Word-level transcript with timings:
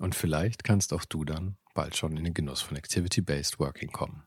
Und 0.00 0.14
vielleicht 0.14 0.62
kannst 0.62 0.92
auch 0.92 1.04
du 1.04 1.24
dann 1.24 1.56
bald 1.74 1.96
schon 1.96 2.16
in 2.16 2.24
den 2.24 2.34
Genuss 2.34 2.60
von 2.60 2.76
Activity-Based 2.76 3.58
Working 3.58 3.90
kommen. 3.90 4.22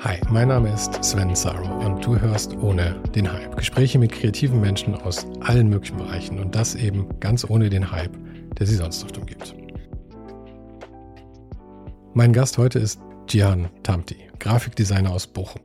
Hi, 0.00 0.18
mein 0.30 0.48
Name 0.48 0.72
ist 0.72 1.04
Sven 1.04 1.36
Saro 1.36 1.86
und 1.86 2.04
du 2.04 2.18
hörst 2.18 2.56
ohne 2.56 3.00
den 3.14 3.30
Hype. 3.30 3.56
Gespräche 3.56 3.98
mit 3.98 4.10
kreativen 4.10 4.60
Menschen 4.60 4.94
aus 4.94 5.24
allen 5.40 5.68
möglichen 5.68 5.98
Bereichen 5.98 6.40
und 6.40 6.54
das 6.56 6.74
eben 6.74 7.20
ganz 7.20 7.44
ohne 7.48 7.70
den 7.70 7.92
Hype, 7.92 8.16
der 8.58 8.66
sie 8.66 8.74
sonst 8.74 9.04
oft 9.04 9.18
umgibt. 9.18 9.54
Mein 12.12 12.32
Gast 12.32 12.58
heute 12.58 12.80
ist 12.80 12.98
Gian 13.30 13.70
Tamti, 13.84 14.16
Grafikdesigner 14.40 15.12
aus 15.12 15.28
Bochum. 15.28 15.62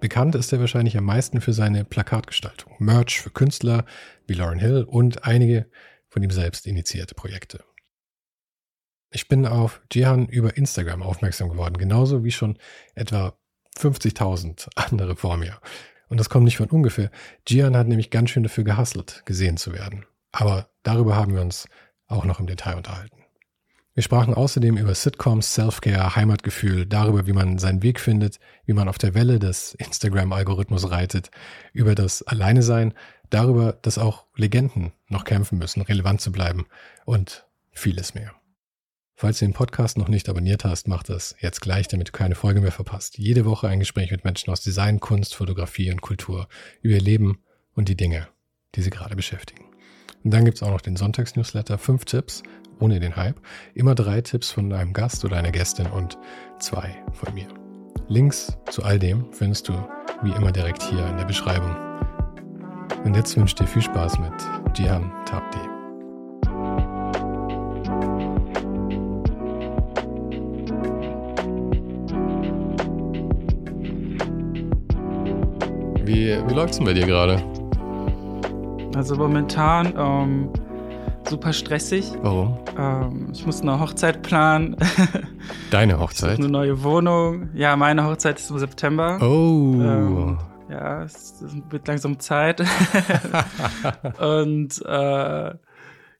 Bekannt 0.00 0.34
ist 0.34 0.50
er 0.50 0.60
wahrscheinlich 0.60 0.96
am 0.96 1.04
meisten 1.04 1.42
für 1.42 1.52
seine 1.52 1.84
Plakatgestaltung, 1.84 2.72
Merch 2.78 3.20
für 3.20 3.28
Künstler 3.28 3.84
wie 4.26 4.32
Lauren 4.32 4.58
Hill 4.58 4.84
und 4.84 5.24
einige 5.24 5.66
von 6.08 6.22
ihm 6.22 6.30
selbst 6.30 6.66
initiierte 6.66 7.14
Projekte. 7.14 7.64
Ich 9.10 9.28
bin 9.28 9.44
auf 9.44 9.82
Jihan 9.92 10.26
über 10.26 10.56
Instagram 10.56 11.02
aufmerksam 11.02 11.50
geworden, 11.50 11.76
genauso 11.76 12.24
wie 12.24 12.32
schon 12.32 12.56
etwa 12.94 13.36
50.000 13.76 14.70
andere 14.76 15.14
vor 15.14 15.36
mir. 15.36 15.60
Und 16.08 16.18
das 16.18 16.30
kommt 16.30 16.46
nicht 16.46 16.56
von 16.56 16.70
ungefähr. 16.70 17.10
Gian 17.44 17.76
hat 17.76 17.88
nämlich 17.88 18.08
ganz 18.08 18.30
schön 18.30 18.42
dafür 18.42 18.64
gehustelt, 18.64 19.20
gesehen 19.26 19.58
zu 19.58 19.74
werden. 19.74 20.06
Aber 20.30 20.70
darüber 20.82 21.14
haben 21.14 21.34
wir 21.34 21.42
uns 21.42 21.68
auch 22.06 22.24
noch 22.24 22.40
im 22.40 22.46
Detail 22.46 22.78
unterhalten. 22.78 23.21
Wir 23.94 24.02
sprachen 24.02 24.32
außerdem 24.32 24.78
über 24.78 24.94
Sitcoms, 24.94 25.54
Selfcare, 25.54 26.16
Heimatgefühl, 26.16 26.86
darüber, 26.86 27.26
wie 27.26 27.34
man 27.34 27.58
seinen 27.58 27.82
Weg 27.82 28.00
findet, 28.00 28.38
wie 28.64 28.72
man 28.72 28.88
auf 28.88 28.96
der 28.96 29.12
Welle 29.12 29.38
des 29.38 29.74
Instagram-Algorithmus 29.74 30.90
reitet, 30.90 31.30
über 31.74 31.94
das 31.94 32.22
Alleine 32.22 32.62
sein, 32.62 32.94
darüber, 33.28 33.74
dass 33.82 33.98
auch 33.98 34.24
Legenden 34.34 34.92
noch 35.08 35.24
kämpfen 35.24 35.58
müssen, 35.58 35.82
relevant 35.82 36.22
zu 36.22 36.32
bleiben 36.32 36.66
und 37.04 37.46
vieles 37.70 38.14
mehr. 38.14 38.32
Falls 39.14 39.40
du 39.40 39.44
den 39.44 39.52
Podcast 39.52 39.98
noch 39.98 40.08
nicht 40.08 40.30
abonniert 40.30 40.64
hast, 40.64 40.88
mach 40.88 41.02
das 41.02 41.36
jetzt 41.40 41.60
gleich, 41.60 41.86
damit 41.86 42.08
du 42.08 42.12
keine 42.12 42.34
Folge 42.34 42.62
mehr 42.62 42.72
verpasst. 42.72 43.18
Jede 43.18 43.44
Woche 43.44 43.68
ein 43.68 43.78
Gespräch 43.78 44.10
mit 44.10 44.24
Menschen 44.24 44.50
aus 44.50 44.62
Design, 44.62 45.00
Kunst, 45.00 45.34
Fotografie 45.34 45.92
und 45.92 46.00
Kultur 46.00 46.48
über 46.80 46.94
ihr 46.94 47.00
Leben 47.00 47.42
und 47.74 47.90
die 47.90 47.96
Dinge, 47.96 48.26
die 48.74 48.80
sie 48.80 48.90
gerade 48.90 49.16
beschäftigen. 49.16 49.71
Und 50.24 50.32
dann 50.32 50.44
gibt's 50.44 50.62
auch 50.62 50.70
noch 50.70 50.80
den 50.80 50.96
Sonntagsnewsletter, 50.96 51.78
fünf 51.78 52.04
Tipps 52.04 52.42
ohne 52.78 53.00
den 53.00 53.16
Hype, 53.16 53.40
immer 53.74 53.94
drei 53.94 54.20
Tipps 54.20 54.50
von 54.50 54.72
einem 54.72 54.92
Gast 54.92 55.24
oder 55.24 55.36
einer 55.36 55.52
Gästin 55.52 55.86
und 55.86 56.18
zwei 56.58 56.96
von 57.12 57.32
mir. 57.34 57.46
Links 58.08 58.56
zu 58.70 58.82
all 58.82 58.98
dem 58.98 59.32
findest 59.32 59.68
du 59.68 59.72
wie 60.22 60.32
immer 60.32 60.52
direkt 60.52 60.82
hier 60.82 61.06
in 61.06 61.16
der 61.16 61.24
Beschreibung. 61.24 61.76
Und 63.04 63.16
jetzt 63.16 63.36
wünsche 63.36 63.52
ich 63.52 63.54
dir 63.54 63.66
viel 63.66 63.82
Spaß 63.82 64.18
mit 64.18 64.32
Jihan 64.78 65.12
Tabdi. 65.26 65.58
Wie, 76.04 76.48
wie 76.48 76.54
läuft's 76.54 76.76
denn 76.76 76.86
bei 76.86 76.94
dir 76.94 77.06
gerade? 77.06 77.61
Also 78.94 79.16
momentan 79.16 79.94
ähm, 79.96 80.50
super 81.28 81.52
stressig. 81.52 82.12
Warum? 82.20 82.58
Ähm, 82.78 83.28
ich 83.32 83.46
muss 83.46 83.62
eine 83.62 83.80
Hochzeit 83.80 84.22
planen. 84.22 84.76
Deine 85.70 85.98
Hochzeit? 85.98 86.38
eine 86.38 86.48
neue 86.48 86.82
Wohnung. 86.82 87.48
Ja, 87.54 87.76
meine 87.76 88.04
Hochzeit 88.04 88.38
ist 88.38 88.50
im 88.50 88.58
September. 88.58 89.18
Oh. 89.20 89.74
Ähm, 89.80 90.38
ja, 90.68 91.02
es 91.02 91.42
wird 91.70 91.88
langsam 91.88 92.18
Zeit. 92.20 92.60
Und 94.20 94.84
äh, 94.84 95.54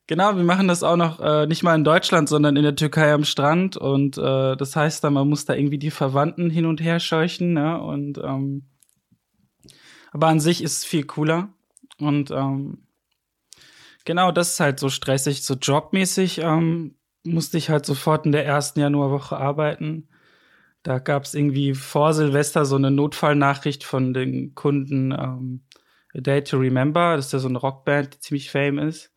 genau, 0.06 0.36
wir 0.36 0.44
machen 0.44 0.68
das 0.68 0.82
auch 0.82 0.96
noch 0.96 1.20
äh, 1.20 1.46
nicht 1.46 1.62
mal 1.62 1.74
in 1.74 1.84
Deutschland, 1.84 2.28
sondern 2.28 2.56
in 2.56 2.62
der 2.62 2.76
Türkei 2.76 3.12
am 3.12 3.24
Strand. 3.24 3.76
Und 3.76 4.16
äh, 4.16 4.56
das 4.56 4.76
heißt 4.76 5.04
dann, 5.04 5.12
man 5.12 5.28
muss 5.28 5.44
da 5.44 5.54
irgendwie 5.54 5.78
die 5.78 5.90
Verwandten 5.90 6.48
hin 6.48 6.66
und 6.66 6.80
her 6.80 7.00
scheuchen. 7.00 7.52
Ne? 7.52 7.80
Und 7.80 8.18
ähm, 8.18 8.64
aber 10.12 10.28
an 10.28 10.40
sich 10.40 10.62
ist 10.62 10.78
es 10.78 10.84
viel 10.84 11.04
cooler. 11.04 11.48
Und 12.02 12.30
ähm, 12.30 12.86
genau, 14.04 14.32
das 14.32 14.52
ist 14.52 14.60
halt 14.60 14.80
so 14.80 14.88
stressig. 14.88 15.42
So 15.42 15.54
jobmäßig 15.54 16.38
ähm, 16.38 16.96
musste 17.24 17.58
ich 17.58 17.70
halt 17.70 17.86
sofort 17.86 18.26
in 18.26 18.32
der 18.32 18.46
ersten 18.46 18.80
Januarwoche 18.80 19.36
arbeiten. 19.36 20.08
Da 20.82 20.98
gab 20.98 21.24
es 21.24 21.34
irgendwie 21.34 21.74
vor 21.74 22.12
Silvester 22.12 22.64
so 22.64 22.76
eine 22.76 22.90
Notfallnachricht 22.90 23.84
von 23.84 24.12
den 24.12 24.54
Kunden 24.54 25.12
ähm, 25.12 25.62
A 26.14 26.20
Day 26.20 26.42
to 26.42 26.58
Remember. 26.58 27.16
Das 27.16 27.26
ist 27.26 27.32
ja 27.32 27.38
so 27.38 27.48
eine 27.48 27.58
Rockband, 27.58 28.14
die 28.14 28.20
ziemlich 28.20 28.50
fame 28.50 28.78
ist. 28.78 29.12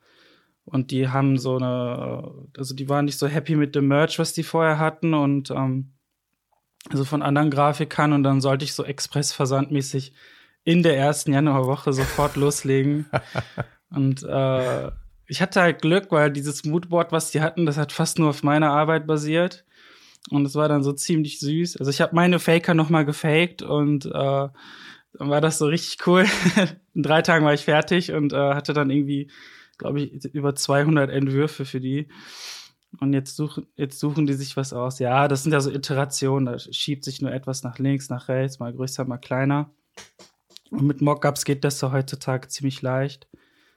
Und 0.66 0.92
die 0.92 1.10
haben 1.10 1.38
so 1.38 1.58
eine, 1.58 2.48
also 2.58 2.76
die 2.76 2.90
waren 2.90 3.06
nicht 3.06 3.20
so 3.20 3.28
happy 3.28 3.56
mit 3.56 3.76
dem 3.76 3.88
Merch, 3.88 4.18
was 4.18 4.34
die 4.34 4.44
vorher 4.44 4.80
hatten 4.80 5.14
und 5.14 5.52
ähm, 5.52 5.94
also 6.90 7.06
von 7.06 7.22
anderen 7.22 7.50
Grafikern 7.50 8.14
und 8.14 8.24
dann 8.24 8.42
sollte 8.42 8.66
ich 8.66 8.74
so 8.74 8.84
expressversandmäßig 8.84 10.14
in 10.66 10.84
der 10.84 10.98
ersten 10.98 11.32
Januarwoche 11.32 11.94
sofort 11.94 12.36
loslegen. 12.36 13.06
Und 13.90 14.24
äh, 14.24 14.92
ich 15.28 15.42
hatte 15.42 15.62
halt 15.62 15.82
Glück, 15.82 16.12
weil 16.12 16.32
dieses 16.32 16.66
Moodboard, 16.66 17.12
was 17.12 17.32
die 17.32 17.42
hatten, 17.42 17.66
das 17.66 17.78
hat 17.78 17.92
fast 17.92 18.20
nur 18.20 18.30
auf 18.30 18.44
meiner 18.44 18.72
Arbeit 18.72 19.08
basiert. 19.08 19.64
Und 20.32 20.46
es 20.46 20.56
war 20.56 20.68
dann 20.68 20.84
so 20.84 20.92
ziemlich 20.92 21.40
süß. 21.40 21.78
Also 21.78 21.92
ich 21.92 22.02
habe 22.02 22.16
meine 22.16 22.40
Faker 22.40 22.74
noch 22.74 22.90
mal 22.90 23.06
gefaked 23.06 23.62
und 23.62 24.08
äh, 24.08 24.10
dann 25.18 25.30
war 25.30 25.40
das 25.40 25.60
so 25.60 25.68
richtig 25.68 26.06
cool. 26.08 26.26
In 26.94 27.04
drei 27.04 27.22
Tagen 27.22 27.46
war 27.46 27.54
ich 27.54 27.64
fertig 27.64 28.12
und 28.12 28.34
äh, 28.34 28.54
hatte 28.56 28.74
dann 28.74 28.90
irgendwie, 28.90 29.30
glaube 29.78 30.02
ich, 30.02 30.26
über 30.34 30.56
200 30.56 31.12
Entwürfe 31.12 31.64
für 31.64 31.80
die. 31.80 32.08
Und 33.00 33.14
jetzt 33.14 33.36
suchen, 33.36 33.68
jetzt 33.76 34.00
suchen 34.00 34.26
die 34.26 34.34
sich 34.34 34.58
was 34.58 34.74
aus. 34.74 35.00
Ja, 35.00 35.28
das 35.28 35.44
sind 35.44 35.52
ja 35.52 35.62
so 35.62 35.70
Iterationen. 35.70 36.46
Da 36.46 36.58
schiebt 36.58 37.04
sich 37.04 37.22
nur 37.22 37.32
etwas 37.32 37.62
nach 37.64 37.78
links, 37.78 38.10
nach 38.10 38.28
rechts, 38.30 38.60
mal 38.60 38.74
größer, 38.74 39.06
mal 39.06 39.18
kleiner. 39.18 39.70
Und 40.72 40.84
mit 40.84 41.02
Mockups 41.02 41.46
geht 41.46 41.64
das 41.64 41.80
so 41.80 41.92
heutzutage 41.92 42.48
ziemlich 42.48 42.82
leicht. 42.82 43.28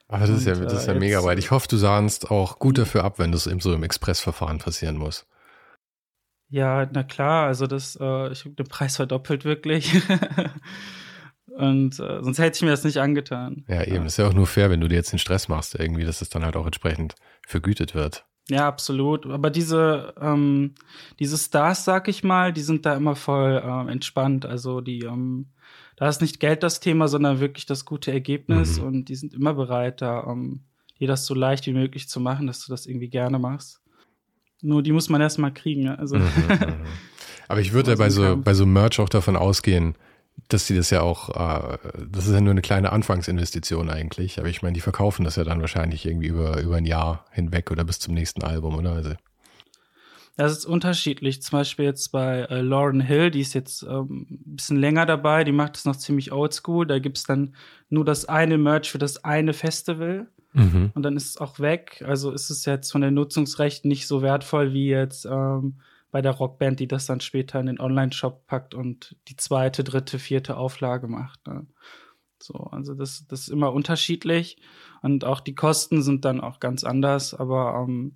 Aber 0.07 0.21
das, 0.21 0.31
und, 0.31 0.37
ist 0.37 0.45
ja, 0.45 0.55
das 0.55 0.73
ist 0.73 0.87
ja 0.87 0.93
äh, 0.93 0.99
mega 0.99 1.23
weit. 1.23 1.37
Ich 1.37 1.51
hoffe, 1.51 1.67
du 1.67 1.77
sahnst 1.77 2.31
auch 2.31 2.59
gut 2.59 2.77
dafür 2.77 3.03
ab, 3.03 3.19
wenn 3.19 3.31
das 3.31 3.45
eben 3.45 3.59
so 3.59 3.73
im 3.73 3.83
Expressverfahren 3.83 4.57
passieren 4.57 4.97
muss. 4.97 5.27
Ja, 6.49 6.89
na 6.91 7.03
klar, 7.03 7.45
also 7.45 7.67
das, 7.67 7.95
äh, 7.95 8.31
ich 8.31 8.43
habe 8.43 8.55
den 8.55 8.67
Preis 8.67 8.95
verdoppelt 8.95 9.45
wirklich. 9.45 10.01
und 11.45 11.99
äh, 11.99 12.23
sonst 12.23 12.39
hätte 12.39 12.55
ich 12.55 12.61
mir 12.63 12.71
das 12.71 12.83
nicht 12.83 12.97
angetan. 12.97 13.65
Ja, 13.67 13.83
eben. 13.83 13.97
Ja. 13.97 14.05
Ist 14.05 14.17
ja 14.17 14.27
auch 14.27 14.33
nur 14.33 14.47
fair, 14.47 14.71
wenn 14.71 14.81
du 14.81 14.87
dir 14.87 14.95
jetzt 14.95 15.11
den 15.11 15.19
Stress 15.19 15.47
machst, 15.47 15.75
irgendwie, 15.75 16.05
dass 16.05 16.21
es 16.21 16.29
dann 16.29 16.43
halt 16.43 16.55
auch 16.55 16.65
entsprechend 16.65 17.13
vergütet 17.45 17.93
wird. 17.93 18.25
Ja, 18.49 18.67
absolut. 18.67 19.27
Aber 19.27 19.51
diese, 19.51 20.15
ähm, 20.19 20.73
diese 21.19 21.37
Stars, 21.37 21.85
sag 21.85 22.07
ich 22.07 22.23
mal, 22.23 22.51
die 22.51 22.61
sind 22.61 22.83
da 22.87 22.95
immer 22.95 23.15
voll 23.15 23.61
äh, 23.63 23.91
entspannt. 23.91 24.47
Also 24.47 24.81
die, 24.81 25.01
ähm, 25.01 25.51
da 25.99 26.07
ist 26.07 26.21
nicht 26.21 26.39
Geld 26.39 26.63
das 26.63 26.79
Thema, 26.79 27.09
sondern 27.09 27.41
wirklich 27.41 27.65
das 27.65 27.83
gute 27.83 28.13
Ergebnis 28.13 28.79
mhm. 28.79 28.87
und 28.87 29.05
die 29.09 29.15
sind 29.15 29.33
immer 29.33 29.53
bereit, 29.53 30.01
da 30.01 30.19
um, 30.19 30.61
dir 30.97 31.09
das 31.09 31.25
so 31.25 31.33
leicht 31.33 31.65
wie 31.65 31.73
möglich 31.73 32.07
zu 32.07 32.21
machen, 32.21 32.47
dass 32.47 32.65
du 32.65 32.71
das 32.71 32.85
irgendwie 32.85 33.09
gerne 33.09 33.37
machst. 33.37 33.81
Nur 34.61 34.81
die 34.81 34.93
muss 34.93 35.09
man 35.09 35.19
erstmal 35.19 35.53
kriegen. 35.53 35.83
Ja? 35.83 35.95
Also. 35.95 36.15
Mhm, 36.15 36.23
mhm. 36.49 36.73
Aber 37.49 37.59
ich 37.59 37.73
würde 37.73 37.91
ja 37.91 37.97
bei 37.97 38.09
so, 38.09 38.37
bei 38.37 38.53
so 38.53 38.65
Merch 38.65 38.99
auch 38.99 39.09
davon 39.09 39.35
ausgehen, 39.35 39.95
dass 40.47 40.67
sie 40.67 40.75
das 40.75 40.89
ja 40.89 41.01
auch, 41.01 41.29
äh, 41.29 41.77
das 42.09 42.27
ist 42.27 42.33
ja 42.33 42.39
nur 42.39 42.51
eine 42.51 42.61
kleine 42.61 42.93
Anfangsinvestition 42.93 43.89
eigentlich. 43.89 44.39
Aber 44.39 44.47
ich 44.47 44.61
meine, 44.61 44.73
die 44.73 44.81
verkaufen 44.81 45.25
das 45.25 45.35
ja 45.35 45.43
dann 45.43 45.59
wahrscheinlich 45.59 46.05
irgendwie 46.05 46.27
über, 46.27 46.61
über 46.61 46.77
ein 46.77 46.85
Jahr 46.85 47.25
hinweg 47.31 47.71
oder 47.71 47.83
bis 47.83 47.99
zum 47.99 48.13
nächsten 48.13 48.43
Album, 48.43 48.75
oder? 48.75 48.93
Also. 48.93 49.15
Das 50.39 50.53
ist 50.53 50.65
unterschiedlich. 50.65 51.41
Zum 51.41 51.59
Beispiel 51.59 51.83
jetzt 51.83 52.13
bei 52.13 52.43
äh, 52.43 52.61
Lauren 52.61 53.01
Hill, 53.01 53.29
die 53.29 53.41
ist 53.41 53.53
jetzt 53.53 53.83
ähm, 53.83 54.25
ein 54.31 54.55
bisschen 54.55 54.77
länger 54.77 55.05
dabei, 55.05 55.43
die 55.43 55.51
macht 55.51 55.75
das 55.75 55.83
noch 55.83 55.97
ziemlich 55.97 56.31
oldschool. 56.31 56.87
Da 56.87 56.99
gibt's 56.99 57.25
dann 57.25 57.55
nur 57.89 58.05
das 58.05 58.23
eine 58.23 58.57
Merch 58.57 58.89
für 58.89 58.99
das 58.99 59.21
eine 59.25 59.51
Festival. 59.51 60.29
Mhm. 60.53 60.91
Und 60.95 61.03
dann 61.03 61.17
ist 61.17 61.31
es 61.31 61.37
auch 61.39 61.59
weg. 61.59 62.05
Also 62.07 62.31
ist 62.31 62.49
es 62.49 62.63
jetzt 62.63 62.89
von 62.89 63.01
den 63.01 63.15
Nutzungsrechten 63.15 63.89
nicht 63.89 64.07
so 64.07 64.21
wertvoll 64.21 64.71
wie 64.71 64.87
jetzt 64.87 65.25
ähm, 65.25 65.81
bei 66.09 66.21
der 66.21 66.31
Rockband, 66.31 66.79
die 66.79 66.87
das 66.87 67.05
dann 67.05 67.19
später 67.19 67.59
in 67.59 67.65
den 67.65 67.81
Online-Shop 67.81 68.47
packt 68.47 68.73
und 68.73 69.17
die 69.27 69.35
zweite, 69.35 69.83
dritte, 69.83 70.19
vierte 70.19 70.55
Auflage 70.55 71.09
macht. 71.09 71.45
Ne? 71.47 71.67
So, 72.41 72.53
also 72.53 72.93
das, 72.93 73.27
das 73.27 73.41
ist 73.41 73.49
immer 73.49 73.73
unterschiedlich 73.73 74.55
und 75.01 75.25
auch 75.25 75.41
die 75.41 75.55
Kosten 75.55 76.01
sind 76.01 76.23
dann 76.23 76.39
auch 76.39 76.61
ganz 76.61 76.85
anders, 76.85 77.33
aber 77.33 77.85
ähm, 77.85 78.15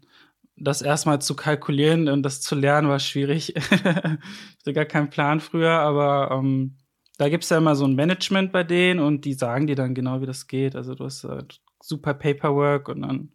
das 0.55 0.81
erstmal 0.81 1.21
zu 1.21 1.35
kalkulieren 1.35 2.07
und 2.07 2.23
das 2.23 2.41
zu 2.41 2.55
lernen 2.55 2.87
war 2.87 2.99
schwierig. 2.99 3.55
ich 3.55 3.61
hatte 3.71 4.73
gar 4.73 4.85
keinen 4.85 5.09
Plan 5.09 5.39
früher, 5.39 5.71
aber 5.71 6.31
ähm, 6.31 6.77
da 7.17 7.29
gibt's 7.29 7.49
ja 7.49 7.57
immer 7.57 7.75
so 7.75 7.85
ein 7.85 7.95
Management 7.95 8.51
bei 8.51 8.63
denen 8.63 8.99
und 8.99 9.25
die 9.25 9.33
sagen 9.33 9.67
dir 9.67 9.75
dann 9.75 9.95
genau, 9.95 10.21
wie 10.21 10.25
das 10.25 10.47
geht. 10.47 10.75
Also 10.75 10.95
du 10.95 11.05
hast 11.05 11.23
äh, 11.23 11.43
super 11.81 12.13
Paperwork 12.13 12.89
und 12.89 13.01
dann 13.01 13.29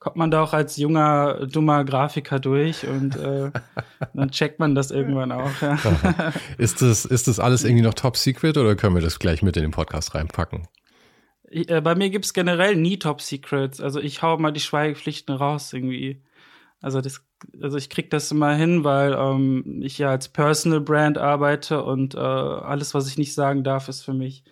kommt 0.00 0.16
man 0.16 0.30
da 0.30 0.42
auch 0.42 0.54
als 0.54 0.76
junger, 0.76 1.46
dummer 1.46 1.84
Grafiker 1.84 2.40
durch 2.40 2.86
und 2.86 3.16
äh, 3.16 3.50
dann 4.14 4.30
checkt 4.30 4.58
man 4.58 4.74
das 4.74 4.90
irgendwann 4.90 5.30
auch. 5.30 5.60
Ja. 5.60 5.78
ist, 6.58 6.82
das, 6.82 7.04
ist 7.04 7.28
das 7.28 7.38
alles 7.38 7.64
irgendwie 7.64 7.82
noch 7.82 7.94
top 7.94 8.16
secret 8.16 8.56
oder 8.56 8.74
können 8.76 8.94
wir 8.94 9.02
das 9.02 9.18
gleich 9.18 9.42
mit 9.42 9.56
in 9.56 9.62
den 9.62 9.72
Podcast 9.72 10.14
reinpacken? 10.14 10.66
Äh, 11.50 11.80
bei 11.80 11.94
mir 11.94 12.10
gibt's 12.10 12.32
generell 12.32 12.76
nie 12.76 12.98
Top 12.98 13.20
Secrets. 13.20 13.80
Also 13.80 14.00
ich 14.00 14.22
hau 14.22 14.38
mal 14.38 14.52
die 14.52 14.60
Schweigepflichten 14.60 15.34
raus 15.34 15.72
irgendwie. 15.72 16.22
Also 16.80 17.00
das, 17.00 17.22
also 17.60 17.76
ich 17.76 17.90
krieg 17.90 18.10
das 18.10 18.30
immer 18.30 18.54
hin, 18.54 18.84
weil 18.84 19.12
ähm, 19.12 19.80
ich 19.82 19.98
ja 19.98 20.10
als 20.10 20.28
Personal 20.28 20.80
Brand 20.80 21.18
arbeite 21.18 21.82
und 21.84 22.14
äh, 22.14 22.18
alles, 22.18 22.94
was 22.94 23.08
ich 23.08 23.18
nicht 23.18 23.34
sagen 23.34 23.64
darf, 23.64 23.88
ist 23.88 24.02
für 24.02 24.14
mich 24.14 24.44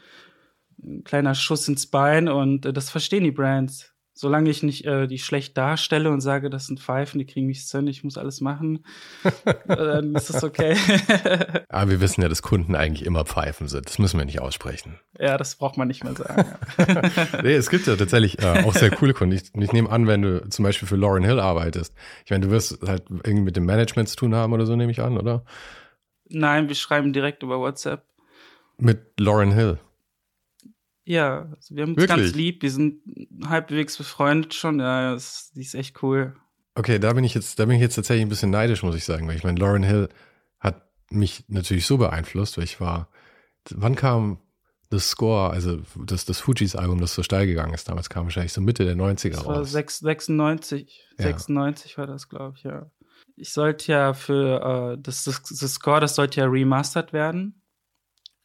ein 0.82 1.04
kleiner 1.04 1.34
Schuss 1.34 1.68
ins 1.68 1.86
Bein 1.86 2.28
und 2.28 2.66
äh, 2.66 2.72
das 2.72 2.90
verstehen 2.90 3.24
die 3.24 3.30
Brands 3.32 3.94
solange 4.18 4.50
ich 4.50 4.64
nicht 4.64 4.84
äh, 4.84 5.06
die 5.06 5.20
schlecht 5.20 5.56
darstelle 5.56 6.10
und 6.10 6.20
sage, 6.20 6.50
das 6.50 6.66
sind 6.66 6.80
Pfeifen, 6.80 7.20
die 7.20 7.24
kriegen 7.24 7.46
mich 7.46 7.60
hin, 7.60 7.86
ich 7.86 8.02
muss 8.02 8.18
alles 8.18 8.40
machen, 8.40 8.84
äh, 9.44 9.52
dann 9.68 10.12
ist 10.16 10.28
das 10.28 10.42
okay. 10.42 10.76
Aber 11.68 11.90
wir 11.92 12.00
wissen 12.00 12.22
ja, 12.22 12.28
dass 12.28 12.42
Kunden 12.42 12.74
eigentlich 12.74 13.06
immer 13.06 13.24
Pfeifen 13.24 13.68
sind. 13.68 13.86
Das 13.86 14.00
müssen 14.00 14.18
wir 14.18 14.24
nicht 14.24 14.40
aussprechen. 14.40 14.98
Ja, 15.20 15.38
das 15.38 15.54
braucht 15.54 15.76
man 15.76 15.86
nicht 15.86 16.02
mehr 16.02 16.14
sagen. 16.14 16.44
Nee, 17.42 17.54
es 17.54 17.70
gibt 17.70 17.86
ja 17.86 17.94
tatsächlich 17.94 18.40
äh, 18.40 18.64
auch 18.64 18.74
sehr 18.74 18.90
coole 18.90 19.14
Kunden. 19.14 19.36
Ich, 19.36 19.54
ich 19.54 19.72
nehme 19.72 19.90
an, 19.90 20.06
wenn 20.08 20.22
du 20.22 20.48
zum 20.48 20.64
Beispiel 20.64 20.88
für 20.88 20.96
Lauren 20.96 21.22
Hill 21.22 21.38
arbeitest. 21.38 21.94
Ich 22.24 22.30
meine, 22.30 22.46
du 22.46 22.50
wirst 22.50 22.80
halt 22.86 23.04
irgendwie 23.08 23.42
mit 23.42 23.56
dem 23.56 23.66
Management 23.66 24.08
zu 24.08 24.16
tun 24.16 24.34
haben 24.34 24.52
oder 24.52 24.66
so, 24.66 24.74
nehme 24.74 24.90
ich 24.90 25.00
an, 25.00 25.16
oder? 25.16 25.44
Nein, 26.28 26.68
wir 26.68 26.74
schreiben 26.74 27.12
direkt 27.12 27.42
über 27.42 27.60
WhatsApp. 27.60 28.04
Mit 28.78 29.20
Lauren 29.20 29.52
Hill. 29.52 29.78
Ja, 31.08 31.48
also 31.56 31.74
wir 31.74 31.84
haben 31.84 31.94
uns 31.94 32.02
Wirklich? 32.02 32.18
ganz 32.18 32.34
lieb, 32.34 32.60
wir 32.60 32.70
sind 32.70 33.00
halbwegs 33.46 33.96
befreundet 33.96 34.52
schon. 34.52 34.78
Ja, 34.78 35.14
das, 35.14 35.50
die 35.54 35.62
ist 35.62 35.74
echt 35.74 36.02
cool. 36.02 36.36
Okay, 36.74 36.98
da 36.98 37.14
bin 37.14 37.24
ich 37.24 37.32
jetzt, 37.32 37.58
da 37.58 37.64
bin 37.64 37.76
ich 37.76 37.80
jetzt 37.80 37.94
tatsächlich 37.94 38.26
ein 38.26 38.28
bisschen 38.28 38.50
neidisch, 38.50 38.82
muss 38.82 38.94
ich 38.94 39.06
sagen, 39.06 39.26
weil 39.26 39.34
ich 39.34 39.42
meine, 39.42 39.58
Lauren 39.58 39.82
Hill 39.82 40.10
hat 40.60 40.82
mich 41.08 41.44
natürlich 41.48 41.86
so 41.86 41.96
beeinflusst, 41.96 42.58
weil 42.58 42.64
ich 42.64 42.78
war, 42.78 43.08
wann 43.70 43.94
kam 43.94 44.38
The 44.90 44.98
Score, 44.98 45.48
also 45.48 45.78
das, 45.96 46.26
das 46.26 46.40
Fujis 46.40 46.76
Album, 46.76 47.00
das 47.00 47.14
so 47.14 47.22
steil 47.22 47.46
gegangen 47.46 47.72
ist, 47.72 47.88
damals 47.88 48.10
kam 48.10 48.24
wahrscheinlich 48.24 48.52
so 48.52 48.60
Mitte 48.60 48.84
der 48.84 48.94
90er 48.94 49.30
das 49.30 49.46
war 49.46 49.56
raus. 49.56 49.72
96, 49.72 51.06
96 51.16 51.92
ja. 51.92 51.98
war 51.98 52.06
das, 52.06 52.28
glaube 52.28 52.58
ich, 52.58 52.64
ja. 52.64 52.90
Ich 53.34 53.50
sollte 53.50 53.90
ja 53.90 54.12
für 54.12 54.92
äh, 54.92 55.02
das, 55.02 55.24
das, 55.24 55.42
das 55.42 55.72
Score, 55.72 56.00
das 56.00 56.16
sollte 56.16 56.40
ja 56.40 56.46
remastered 56.46 57.14
werden. 57.14 57.62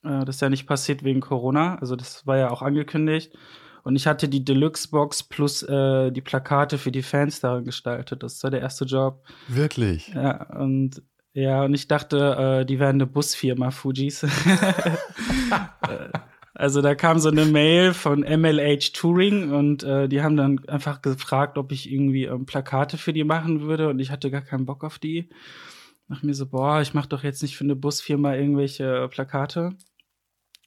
Äh, 0.03 0.25
das 0.25 0.35
ist 0.35 0.41
ja 0.41 0.49
nicht 0.49 0.67
passiert 0.67 1.03
wegen 1.03 1.21
Corona. 1.21 1.75
Also 1.75 1.95
das 1.95 2.25
war 2.27 2.37
ja 2.37 2.49
auch 2.49 2.61
angekündigt. 2.61 3.33
Und 3.83 3.97
ich 3.97 4.07
hatte 4.07 4.29
die 4.29 4.45
Deluxe-Box 4.45 5.23
plus 5.23 5.61
äh, 5.63 6.11
die 6.11 6.21
Plakate 6.21 6.77
für 6.77 6.91
die 6.91 7.01
Fans 7.01 7.41
darin 7.41 7.65
gestaltet. 7.65 8.23
Das 8.23 8.41
war 8.43 8.51
der 8.51 8.61
erste 8.61 8.85
Job. 8.85 9.25
Wirklich? 9.47 10.09
Ja, 10.13 10.43
und 10.57 11.01
ja, 11.33 11.63
und 11.63 11.73
ich 11.73 11.87
dachte, 11.87 12.61
äh, 12.61 12.65
die 12.65 12.79
wären 12.79 12.97
eine 12.97 13.07
Busfirma, 13.07 13.71
Fujis. 13.71 14.25
Äh, 15.87 16.09
also 16.55 16.81
da 16.81 16.95
kam 16.95 17.19
so 17.19 17.29
eine 17.29 17.45
Mail 17.45 17.93
von 17.93 18.21
MLH 18.21 18.93
Touring 18.93 19.51
und 19.51 19.83
äh, 19.83 20.07
die 20.07 20.21
haben 20.21 20.37
dann 20.37 20.63
einfach 20.67 21.01
gefragt, 21.01 21.57
ob 21.57 21.71
ich 21.71 21.91
irgendwie 21.91 22.25
ähm, 22.25 22.45
Plakate 22.45 22.97
für 22.97 23.11
die 23.11 23.23
machen 23.23 23.61
würde 23.61 23.89
und 23.89 23.99
ich 23.99 24.11
hatte 24.11 24.31
gar 24.31 24.41
keinen 24.41 24.65
Bock 24.65 24.83
auf 24.83 24.97
die. 24.97 25.29
Nach 26.07 26.23
mir 26.23 26.33
so, 26.33 26.47
boah, 26.47 26.81
ich 26.81 26.93
mach 26.93 27.05
doch 27.05 27.23
jetzt 27.23 27.41
nicht 27.41 27.57
für 27.57 27.63
eine 27.63 27.75
Busfirma 27.75 28.35
irgendwelche 28.35 29.07
Plakate. 29.09 29.75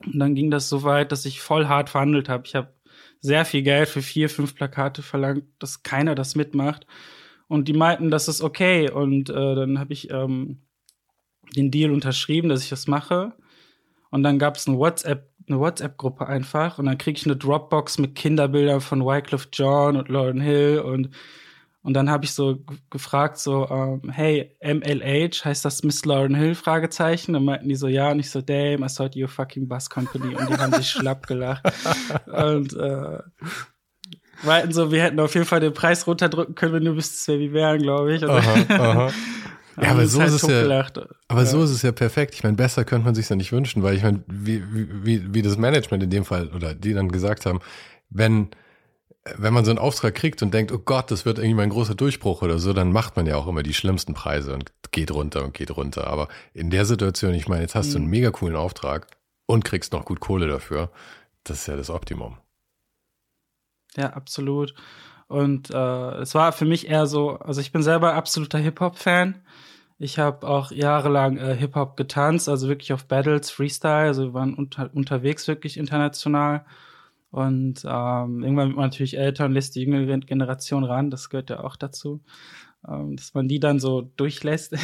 Und 0.04 0.18
dann 0.18 0.34
ging 0.34 0.50
das 0.50 0.68
so 0.68 0.82
weit, 0.82 1.12
dass 1.12 1.24
ich 1.24 1.40
voll 1.40 1.66
hart 1.66 1.90
verhandelt 1.90 2.28
habe. 2.28 2.44
Ich 2.46 2.54
habe 2.54 2.74
sehr 3.20 3.44
viel 3.44 3.62
Geld 3.62 3.88
für 3.88 4.02
vier, 4.02 4.28
fünf 4.28 4.54
Plakate 4.54 5.02
verlangt, 5.02 5.44
dass 5.58 5.82
keiner 5.82 6.14
das 6.14 6.34
mitmacht. 6.34 6.86
Und 7.48 7.68
die 7.68 7.72
meinten, 7.72 8.10
das 8.10 8.28
ist 8.28 8.42
okay. 8.42 8.90
Und 8.90 9.30
äh, 9.30 9.54
dann 9.54 9.78
habe 9.78 9.92
ich 9.92 10.10
ähm, 10.10 10.62
den 11.54 11.70
Deal 11.70 11.90
unterschrieben, 11.90 12.48
dass 12.48 12.62
ich 12.62 12.70
das 12.70 12.86
mache. 12.86 13.32
Und 14.10 14.22
dann 14.22 14.38
gab 14.38 14.56
es 14.56 14.68
eine 14.68 14.78
WhatsApp, 14.78 15.30
eine 15.48 15.58
WhatsApp-Gruppe 15.58 16.26
einfach. 16.26 16.78
Und 16.78 16.86
dann 16.86 16.98
kriege 16.98 17.18
ich 17.18 17.26
eine 17.26 17.36
Dropbox 17.36 17.98
mit 17.98 18.14
Kinderbildern 18.14 18.80
von 18.80 19.04
Wycliffe 19.04 19.48
John 19.52 19.96
und 19.96 20.08
Lauren 20.08 20.40
Hill 20.40 20.80
und 20.80 21.10
und 21.86 21.94
dann 21.94 22.10
habe 22.10 22.24
ich 22.24 22.32
so 22.32 22.58
gefragt, 22.90 23.38
so, 23.38 23.68
ähm, 23.70 24.10
hey, 24.10 24.56
MLH, 24.60 25.44
heißt 25.44 25.64
das 25.64 25.84
Miss 25.84 26.04
Lauren 26.04 26.34
Hill? 26.34 26.56
Fragezeichen. 26.56 27.34
Dann 27.34 27.44
meinten 27.44 27.68
die 27.68 27.76
so, 27.76 27.86
ja, 27.86 28.10
und 28.10 28.18
ich 28.18 28.28
so, 28.28 28.40
damn, 28.40 28.82
I 28.82 28.88
thought 28.88 29.14
you 29.14 29.28
fucking 29.28 29.68
bus 29.68 29.88
company. 29.88 30.34
Und 30.34 30.50
die 30.50 30.54
haben 30.54 30.72
sich 30.72 30.90
schlapp 30.90 31.28
gelacht. 31.28 31.62
Und 32.26 32.74
äh, 32.74 33.18
meinten 34.42 34.72
so, 34.72 34.90
wir 34.90 35.00
hätten 35.00 35.20
auf 35.20 35.34
jeden 35.34 35.46
Fall 35.46 35.60
den 35.60 35.74
Preis 35.74 36.08
runterdrücken 36.08 36.56
können, 36.56 36.72
wenn 36.72 36.84
du 36.86 36.96
wüsstest, 36.96 37.28
wer 37.28 37.38
wir 37.38 37.52
wären, 37.52 37.80
glaube 37.80 38.16
ich. 38.16 38.28
Also, 38.28 38.34
aha, 38.34 38.64
aha. 38.68 39.12
Ja, 39.80 39.90
aber 39.90 40.06
so 40.06 40.20
halt 40.20 40.30
ist 40.30 40.42
es 40.42 40.48
ja, 40.48 40.86
aber 41.28 41.40
ja. 41.40 41.46
so 41.46 41.62
ist 41.62 41.70
es 41.70 41.82
ja 41.82 41.92
perfekt. 41.92 42.34
Ich 42.34 42.42
meine, 42.42 42.56
besser 42.56 42.86
könnte 42.86 43.04
man 43.04 43.14
sich 43.14 43.28
ja 43.28 43.36
nicht 43.36 43.52
wünschen, 43.52 43.82
weil 43.82 43.94
ich 43.94 44.02
meine, 44.02 44.24
wie, 44.26 44.64
wie, 44.72 45.34
wie 45.34 45.42
das 45.42 45.58
Management 45.58 46.02
in 46.02 46.08
dem 46.08 46.24
Fall 46.24 46.48
oder 46.48 46.74
die 46.74 46.94
dann 46.94 47.12
gesagt 47.12 47.44
haben, 47.44 47.60
wenn 48.08 48.48
wenn 49.36 49.52
man 49.52 49.64
so 49.64 49.70
einen 49.70 49.78
Auftrag 49.78 50.14
kriegt 50.14 50.42
und 50.42 50.54
denkt, 50.54 50.72
oh 50.72 50.78
Gott, 50.78 51.10
das 51.10 51.24
wird 51.24 51.38
irgendwie 51.38 51.54
mein 51.54 51.70
großer 51.70 51.94
Durchbruch 51.94 52.42
oder 52.42 52.58
so, 52.58 52.72
dann 52.72 52.92
macht 52.92 53.16
man 53.16 53.26
ja 53.26 53.36
auch 53.36 53.46
immer 53.46 53.62
die 53.62 53.74
schlimmsten 53.74 54.14
Preise 54.14 54.54
und 54.54 54.72
geht 54.92 55.10
runter 55.10 55.44
und 55.44 55.54
geht 55.54 55.76
runter. 55.76 56.06
Aber 56.06 56.28
in 56.54 56.70
der 56.70 56.84
Situation, 56.84 57.34
ich 57.34 57.48
meine, 57.48 57.62
jetzt 57.62 57.74
hast 57.74 57.88
mhm. 57.88 57.92
du 57.92 57.96
einen 57.98 58.04
mhm. 58.06 58.10
mega 58.10 58.30
coolen 58.30 58.56
Auftrag 58.56 59.08
und 59.46 59.64
kriegst 59.64 59.92
noch 59.92 60.04
gut 60.04 60.20
Kohle 60.20 60.48
dafür. 60.48 60.90
Das 61.44 61.60
ist 61.60 61.66
ja 61.66 61.76
das 61.76 61.90
Optimum. 61.90 62.38
Ja, 63.96 64.10
absolut. 64.10 64.74
Und 65.28 65.70
äh, 65.70 66.14
es 66.18 66.34
war 66.34 66.52
für 66.52 66.64
mich 66.64 66.88
eher 66.88 67.06
so, 67.06 67.38
also 67.38 67.60
ich 67.60 67.72
bin 67.72 67.82
selber 67.82 68.14
absoluter 68.14 68.58
Hip-Hop-Fan. 68.58 69.42
Ich 69.98 70.18
habe 70.18 70.46
auch 70.46 70.70
jahrelang 70.70 71.38
äh, 71.38 71.56
Hip-Hop 71.56 71.96
getanzt, 71.96 72.48
also 72.48 72.68
wirklich 72.68 72.92
auf 72.92 73.06
Battles, 73.06 73.50
Freestyle, 73.50 74.06
also 74.06 74.24
wir 74.24 74.34
waren 74.34 74.54
unter, 74.54 74.90
unterwegs 74.92 75.48
wirklich 75.48 75.78
international. 75.78 76.64
Und 77.36 77.84
ähm, 77.84 78.42
irgendwann 78.42 78.68
wird 78.68 78.76
man 78.76 78.86
natürlich 78.86 79.18
älter 79.18 79.44
und 79.44 79.52
lässt 79.52 79.76
die 79.76 79.82
jüngere 79.82 80.16
Generation 80.20 80.84
ran. 80.84 81.10
Das 81.10 81.28
gehört 81.28 81.50
ja 81.50 81.62
auch 81.62 81.76
dazu, 81.76 82.22
ähm, 82.88 83.14
dass 83.14 83.34
man 83.34 83.46
die 83.46 83.60
dann 83.60 83.78
so 83.78 84.10
durchlässt. 84.16 84.74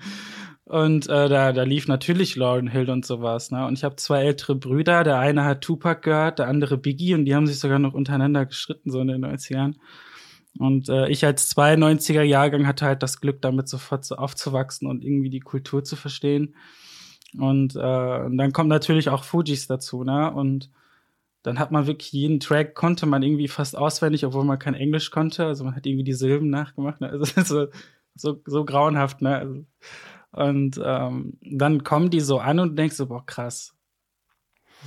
und 0.64 1.08
äh, 1.08 1.28
da, 1.30 1.54
da 1.54 1.62
lief 1.62 1.88
natürlich 1.88 2.36
Lauren 2.36 2.68
Hill 2.68 2.90
und 2.90 3.06
sowas. 3.06 3.50
Ne? 3.50 3.66
Und 3.66 3.78
ich 3.78 3.82
habe 3.84 3.96
zwei 3.96 4.24
ältere 4.24 4.56
Brüder. 4.56 5.04
Der 5.04 5.18
eine 5.18 5.46
hat 5.46 5.62
Tupac 5.62 6.02
gehört, 6.02 6.38
der 6.38 6.48
andere 6.48 6.76
Biggie. 6.76 7.14
Und 7.14 7.24
die 7.24 7.34
haben 7.34 7.46
sich 7.46 7.58
sogar 7.58 7.78
noch 7.78 7.94
untereinander 7.94 8.44
geschritten, 8.44 8.90
so 8.90 9.00
in 9.00 9.08
den 9.08 9.24
90ern. 9.24 9.76
Und 10.58 10.90
äh, 10.90 11.08
ich 11.08 11.24
als 11.24 11.56
92er 11.56 12.24
Jahrgang 12.24 12.66
hatte 12.66 12.84
halt 12.84 13.02
das 13.02 13.22
Glück, 13.22 13.40
damit 13.40 13.70
sofort 13.70 14.04
so 14.04 14.16
aufzuwachsen 14.16 14.86
und 14.86 15.02
irgendwie 15.02 15.30
die 15.30 15.40
Kultur 15.40 15.82
zu 15.82 15.96
verstehen. 15.96 16.56
Und, 17.38 17.74
äh, 17.74 18.20
und 18.26 18.36
dann 18.36 18.52
kommt 18.52 18.68
natürlich 18.68 19.08
auch 19.08 19.24
Fujis 19.24 19.66
dazu, 19.66 20.04
ne? 20.04 20.30
Und 20.30 20.70
dann 21.46 21.60
hat 21.60 21.70
man 21.70 21.86
wirklich 21.86 22.10
jeden 22.10 22.40
Track 22.40 22.74
konnte 22.74 23.06
man 23.06 23.22
irgendwie 23.22 23.46
fast 23.46 23.78
auswendig, 23.78 24.26
obwohl 24.26 24.44
man 24.44 24.58
kein 24.58 24.74
Englisch 24.74 25.12
konnte. 25.12 25.46
Also 25.46 25.62
man 25.62 25.76
hat 25.76 25.86
irgendwie 25.86 26.02
die 26.02 26.12
Silben 26.12 26.50
nachgemacht. 26.50 27.00
Ne? 27.00 27.08
Also 27.08 27.24
so, 27.44 27.68
so, 28.16 28.42
so 28.44 28.64
grauenhaft, 28.64 29.22
ne? 29.22 29.38
Also, 29.38 29.64
und 30.32 30.80
ähm, 30.84 31.38
dann 31.42 31.84
kommen 31.84 32.10
die 32.10 32.18
so 32.18 32.40
an 32.40 32.58
und 32.58 32.76
denkst 32.76 32.96
so, 32.96 33.06
boah, 33.06 33.24
krass. 33.24 33.74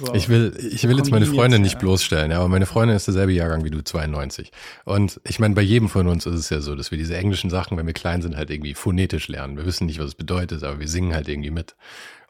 So, 0.02 0.14
ich 0.14 0.28
will, 0.28 0.54
ich 0.60 0.86
will 0.86 0.98
jetzt 0.98 1.12
meine 1.12 1.26
Freundin 1.26 1.62
nicht 1.62 1.80
bloßstellen, 1.80 2.32
ja, 2.32 2.40
aber 2.40 2.50
meine 2.50 2.66
Freundin 2.66 2.96
ist 2.96 3.08
derselbe 3.08 3.32
Jahrgang 3.32 3.64
wie 3.64 3.70
du, 3.70 3.82
92. 3.82 4.52
Und 4.84 5.22
ich 5.24 5.40
meine, 5.40 5.56
bei 5.56 5.62
jedem 5.62 5.88
von 5.88 6.08
uns 6.08 6.26
ist 6.26 6.36
es 6.36 6.50
ja 6.50 6.60
so, 6.60 6.76
dass 6.76 6.92
wir 6.92 6.98
diese 6.98 7.16
englischen 7.16 7.50
Sachen, 7.50 7.78
wenn 7.78 7.88
wir 7.88 7.94
klein 7.94 8.22
sind, 8.22 8.36
halt 8.36 8.50
irgendwie 8.50 8.74
phonetisch 8.74 9.30
lernen. 9.30 9.56
Wir 9.56 9.66
wissen 9.66 9.88
nicht, 9.88 10.00
was 10.00 10.08
es 10.08 10.16
bedeutet, 10.16 10.64
aber 10.64 10.80
wir 10.82 10.90
singen 10.90 11.16
halt 11.16 11.30
irgendwie 11.30 11.52
mit. 11.52 11.78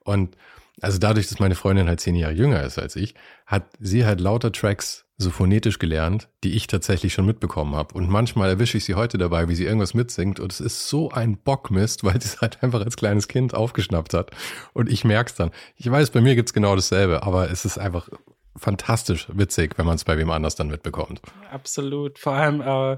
Und 0.04 0.36
also 0.82 0.98
dadurch, 0.98 1.28
dass 1.28 1.40
meine 1.40 1.56
Freundin 1.56 1.88
halt 1.88 2.00
zehn 2.00 2.16
Jahre 2.16 2.34
jünger 2.34 2.64
ist 2.64 2.78
als 2.78 2.96
ich, 2.96 3.16
hat 3.46 3.66
sie 3.80 4.06
halt 4.06 4.20
lauter 4.22 4.52
Tracks 4.52 5.06
so 5.18 5.32
phonetisch 5.32 5.80
gelernt, 5.80 6.30
die 6.46 6.54
ich 6.54 6.68
tatsächlich 6.68 7.14
schon 7.14 7.26
mitbekommen 7.26 7.76
habe. 7.76 7.94
Und 7.94 8.10
manchmal 8.10 8.50
erwische 8.50 8.78
ich 8.78 8.86
sie 8.86 8.96
heute 8.96 9.18
dabei, 9.18 9.50
wie 9.50 9.56
sie 9.56 9.66
irgendwas 9.66 9.94
mitsingt. 9.94 10.40
Und 10.40 10.54
es 10.54 10.62
ist 10.62 10.88
so 10.88 11.12
ein 11.12 11.38
Bockmist, 11.38 12.06
weil 12.06 12.14
sie 12.22 12.30
es 12.30 12.42
halt 12.42 12.64
einfach 12.64 12.82
als 12.82 12.96
kleines 12.96 13.28
Kind 13.28 13.54
aufgeschnappt 13.54 14.14
hat. 14.14 14.32
Und 14.74 14.90
ich 14.90 15.04
merke 15.04 15.30
es 15.30 15.36
dann. 15.36 15.52
Ich 15.76 15.92
weiß, 15.92 16.12
bei 16.12 16.22
mir 16.22 16.36
gibt's 16.36 16.54
genau 16.54 16.74
dasselbe, 16.76 17.24
aber 17.24 17.52
es 17.52 17.66
ist 17.66 17.78
einfach 17.78 18.08
fantastisch 18.56 19.28
witzig, 19.32 19.78
wenn 19.78 19.86
man 19.86 19.96
es 19.96 20.06
bei 20.06 20.18
wem 20.18 20.30
anders 20.30 20.56
dann 20.56 20.70
mitbekommt. 20.70 21.22
Absolut. 21.52 22.18
Vor 22.18 22.34
allem 22.34 22.62
äh, 22.62 22.98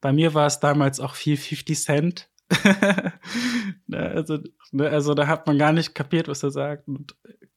bei 0.00 0.12
mir 0.12 0.34
war 0.34 0.46
es 0.46 0.60
damals 0.60 0.98
auch 0.98 1.14
viel 1.14 1.36
50 1.36 1.78
Cent. 1.78 2.29
Also, 3.92 4.38
ne, 4.72 4.88
also 4.88 5.14
da 5.14 5.26
hat 5.26 5.46
man 5.46 5.58
gar 5.58 5.72
nicht 5.72 5.94
kapiert, 5.94 6.28
was 6.28 6.42
er 6.42 6.50
sagt. 6.50 6.86
Und 6.88 7.16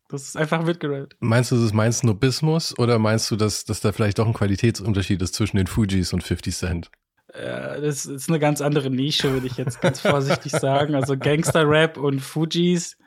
das 0.09 0.23
ist 0.23 0.37
einfach 0.37 0.63
mitgerappt. 0.63 1.15
Meinst 1.19 1.51
du, 1.51 1.55
das 1.55 1.65
ist 1.65 1.73
mein 1.73 1.91
Snobismus 1.91 2.77
oder 2.77 2.99
meinst 2.99 3.29
du, 3.31 3.35
dass, 3.35 3.65
dass 3.65 3.81
da 3.81 3.91
vielleicht 3.91 4.19
doch 4.19 4.27
ein 4.27 4.33
Qualitätsunterschied 4.33 5.21
ist 5.21 5.35
zwischen 5.35 5.57
den 5.57 5.67
Fujis 5.67 6.13
und 6.13 6.23
50 6.23 6.55
Cent? 6.55 6.91
Äh, 7.33 7.81
das 7.81 8.05
ist 8.05 8.29
eine 8.29 8.39
ganz 8.39 8.61
andere 8.61 8.89
Nische, 8.89 9.31
würde 9.31 9.47
ich 9.47 9.57
jetzt 9.57 9.81
ganz 9.81 9.99
vorsichtig 10.01 10.51
sagen. 10.51 10.95
Also 10.95 11.17
Gangster-Rap 11.17 11.97
und 11.97 12.19
Fujis. 12.19 12.97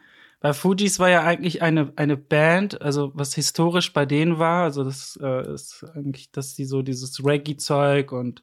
Bei 0.40 0.52
Fujis 0.52 0.98
war 0.98 1.08
ja 1.08 1.22
eigentlich 1.22 1.62
eine, 1.62 1.92
eine 1.96 2.16
Band, 2.16 2.80
also 2.82 3.10
was 3.14 3.34
historisch 3.34 3.92
bei 3.92 4.04
denen 4.04 4.38
war, 4.38 4.64
also 4.64 4.84
das 4.84 5.18
äh, 5.22 5.54
ist 5.54 5.84
eigentlich, 5.94 6.30
dass 6.30 6.54
die 6.54 6.66
so 6.66 6.82
dieses 6.82 7.24
Reggae-Zeug 7.24 8.12
und 8.12 8.42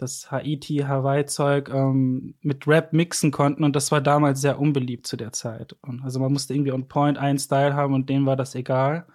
das 0.00 0.30
Haiti-Hawaii-Zeug 0.30 1.68
ähm, 1.68 2.34
mit 2.40 2.66
Rap 2.66 2.92
mixen 2.92 3.30
konnten 3.30 3.64
und 3.64 3.76
das 3.76 3.92
war 3.92 4.00
damals 4.00 4.40
sehr 4.40 4.58
unbeliebt 4.58 5.06
zu 5.06 5.16
der 5.16 5.32
Zeit. 5.32 5.76
Und 5.82 6.02
also 6.02 6.20
man 6.20 6.32
musste 6.32 6.54
irgendwie 6.54 6.72
on 6.72 6.88
point 6.88 7.18
einen 7.18 7.38
Style 7.38 7.74
haben 7.74 7.94
und 7.94 8.08
denen 8.08 8.26
war 8.26 8.36
das 8.36 8.54
egal. 8.54 9.06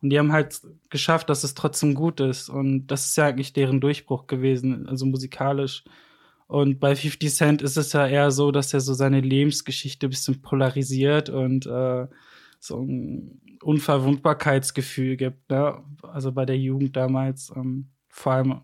Und 0.00 0.10
die 0.10 0.18
haben 0.18 0.32
halt 0.32 0.60
geschafft, 0.90 1.30
dass 1.30 1.44
es 1.44 1.54
trotzdem 1.54 1.94
gut 1.94 2.20
ist. 2.20 2.50
Und 2.50 2.88
das 2.88 3.06
ist 3.06 3.16
ja 3.16 3.26
eigentlich 3.26 3.54
deren 3.54 3.80
Durchbruch 3.80 4.26
gewesen, 4.26 4.86
also 4.86 5.06
musikalisch. 5.06 5.84
Und 6.46 6.78
bei 6.78 6.94
50 6.94 7.34
Cent 7.34 7.62
ist 7.62 7.78
es 7.78 7.94
ja 7.94 8.06
eher 8.06 8.30
so, 8.30 8.50
dass 8.50 8.74
er 8.74 8.80
so 8.80 8.92
seine 8.92 9.20
Lebensgeschichte 9.20 10.06
ein 10.06 10.10
bisschen 10.10 10.42
polarisiert 10.42 11.30
und 11.30 11.66
äh, 11.66 12.06
so 12.60 12.82
ein 12.82 13.40
Unverwundbarkeitsgefühl 13.62 15.16
gibt. 15.16 15.50
Ne? 15.50 15.82
Also 16.02 16.32
bei 16.32 16.44
der 16.44 16.58
Jugend 16.58 16.96
damals, 16.96 17.50
ähm, 17.56 17.88
vor 18.08 18.32
allem 18.34 18.60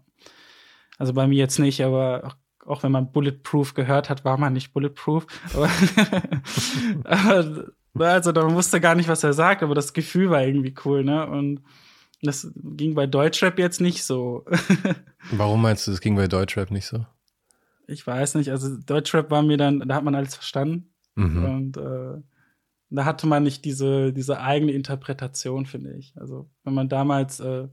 also 1.00 1.14
bei 1.14 1.26
mir 1.26 1.38
jetzt 1.38 1.59
nicht, 1.59 1.83
aber 1.83 2.37
auch 2.66 2.83
wenn 2.83 2.92
man 2.92 3.11
Bulletproof 3.11 3.73
gehört 3.73 4.11
hat, 4.11 4.26
war 4.26 4.37
man 4.37 4.52
nicht 4.52 4.75
Bulletproof. 4.75 5.26
aber, 5.54 5.71
also 8.07 8.33
man 8.33 8.54
wusste 8.54 8.83
gar 8.83 8.95
nicht, 8.95 9.09
was 9.09 9.25
er 9.25 9.33
sagt, 9.33 9.62
aber 9.62 9.75
das 9.75 9.95
Gefühl 9.95 10.28
war 10.28 10.42
irgendwie 10.42 10.75
cool, 10.85 11.02
ne? 11.02 11.26
Und 11.26 11.62
das 12.21 12.52
ging 12.54 12.95
bei 12.95 13.07
Deutschrap 13.07 13.59
jetzt 13.59 13.80
nicht 13.80 14.04
so. 14.04 14.45
Warum 15.33 15.62
meinst 15.62 15.87
du, 15.87 15.90
das 15.90 16.02
ging 16.02 16.16
bei 16.16 16.28
Deutschrap 16.28 16.71
nicht 16.71 16.85
so? 16.85 17.07
Ich 17.87 18.07
weiß 18.07 18.35
nicht. 18.35 18.50
Also 18.50 18.76
Deutschrap 18.76 19.30
war 19.30 19.40
mir 19.40 19.57
dann, 19.57 19.80
da 19.80 19.95
hat 19.95 20.04
man 20.04 20.14
alles 20.14 20.35
verstanden. 20.35 20.92
Mhm. 21.14 21.45
Und 21.47 21.76
äh, 21.78 22.23
da 22.90 23.04
hatte 23.07 23.26
man 23.26 23.42
nicht 23.42 23.64
diese, 23.64 24.12
diese 24.12 24.38
eigene 24.38 24.73
Interpretation, 24.73 25.64
finde 25.64 25.95
ich. 25.95 26.12
Also 26.21 26.50
wenn 26.62 26.75
man 26.75 26.90
damals 26.90 27.40
äh, 27.40 27.69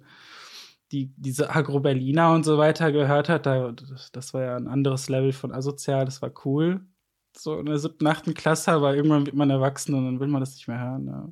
die, 0.92 1.14
diese 1.18 1.54
Agro-Berliner 1.54 2.34
und 2.34 2.44
so 2.44 2.58
weiter 2.58 2.92
gehört 2.92 3.30
hat, 3.30 3.46
da, 3.46 3.74
das 4.12 4.34
war 4.34 4.44
ja 4.44 4.56
ein 4.56 4.68
anderes 4.68 5.10
Level 5.10 5.34
von 5.34 5.52
asozial, 5.52 6.06
das 6.06 6.22
war 6.22 6.32
cool. 6.46 6.82
So 7.36 7.60
in 7.60 7.66
der 7.66 7.78
siebten, 7.78 8.08
achten 8.08 8.34
Klasse, 8.34 8.72
aber 8.72 8.96
irgendwann 8.96 9.26
wird 9.26 9.36
man 9.36 9.50
erwachsen 9.50 9.94
und 9.94 10.06
dann 10.06 10.20
will 10.20 10.28
man 10.28 10.42
das 10.42 10.54
nicht 10.54 10.68
mehr 10.68 10.80
hören. 10.80 11.08
Ja. 11.08 11.30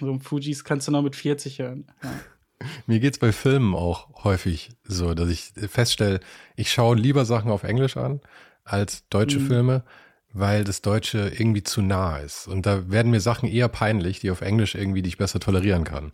So 0.00 0.10
ein 0.10 0.20
Fujis 0.20 0.64
kannst 0.64 0.88
du 0.88 0.92
noch 0.92 1.02
mit 1.02 1.16
40 1.16 1.58
hören. 1.58 1.86
Ja. 2.02 2.12
Mir 2.86 3.00
geht's 3.00 3.18
bei 3.18 3.32
Filmen 3.32 3.74
auch 3.74 4.24
häufig 4.24 4.70
so, 4.84 5.14
dass 5.14 5.28
ich 5.28 5.52
feststelle, 5.68 6.20
ich 6.54 6.70
schaue 6.70 6.96
lieber 6.96 7.24
Sachen 7.24 7.50
auf 7.50 7.64
Englisch 7.64 7.96
an 7.96 8.20
als 8.64 9.08
deutsche 9.08 9.40
mhm. 9.40 9.46
Filme, 9.48 9.84
weil 10.32 10.62
das 10.64 10.80
Deutsche 10.80 11.32
irgendwie 11.36 11.64
zu 11.64 11.82
nah 11.82 12.18
ist. 12.18 12.46
Und 12.46 12.64
da 12.64 12.88
werden 12.90 13.10
mir 13.10 13.20
Sachen 13.20 13.48
eher 13.48 13.68
peinlich, 13.68 14.20
die 14.20 14.30
auf 14.30 14.40
Englisch 14.40 14.76
irgendwie, 14.76 15.02
die 15.02 15.08
ich 15.08 15.18
besser 15.18 15.40
tolerieren 15.40 15.84
kann. 15.84 16.12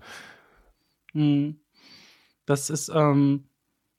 Mhm. 1.12 1.60
Das 2.48 2.70
ist, 2.70 2.90
ähm, 2.94 3.44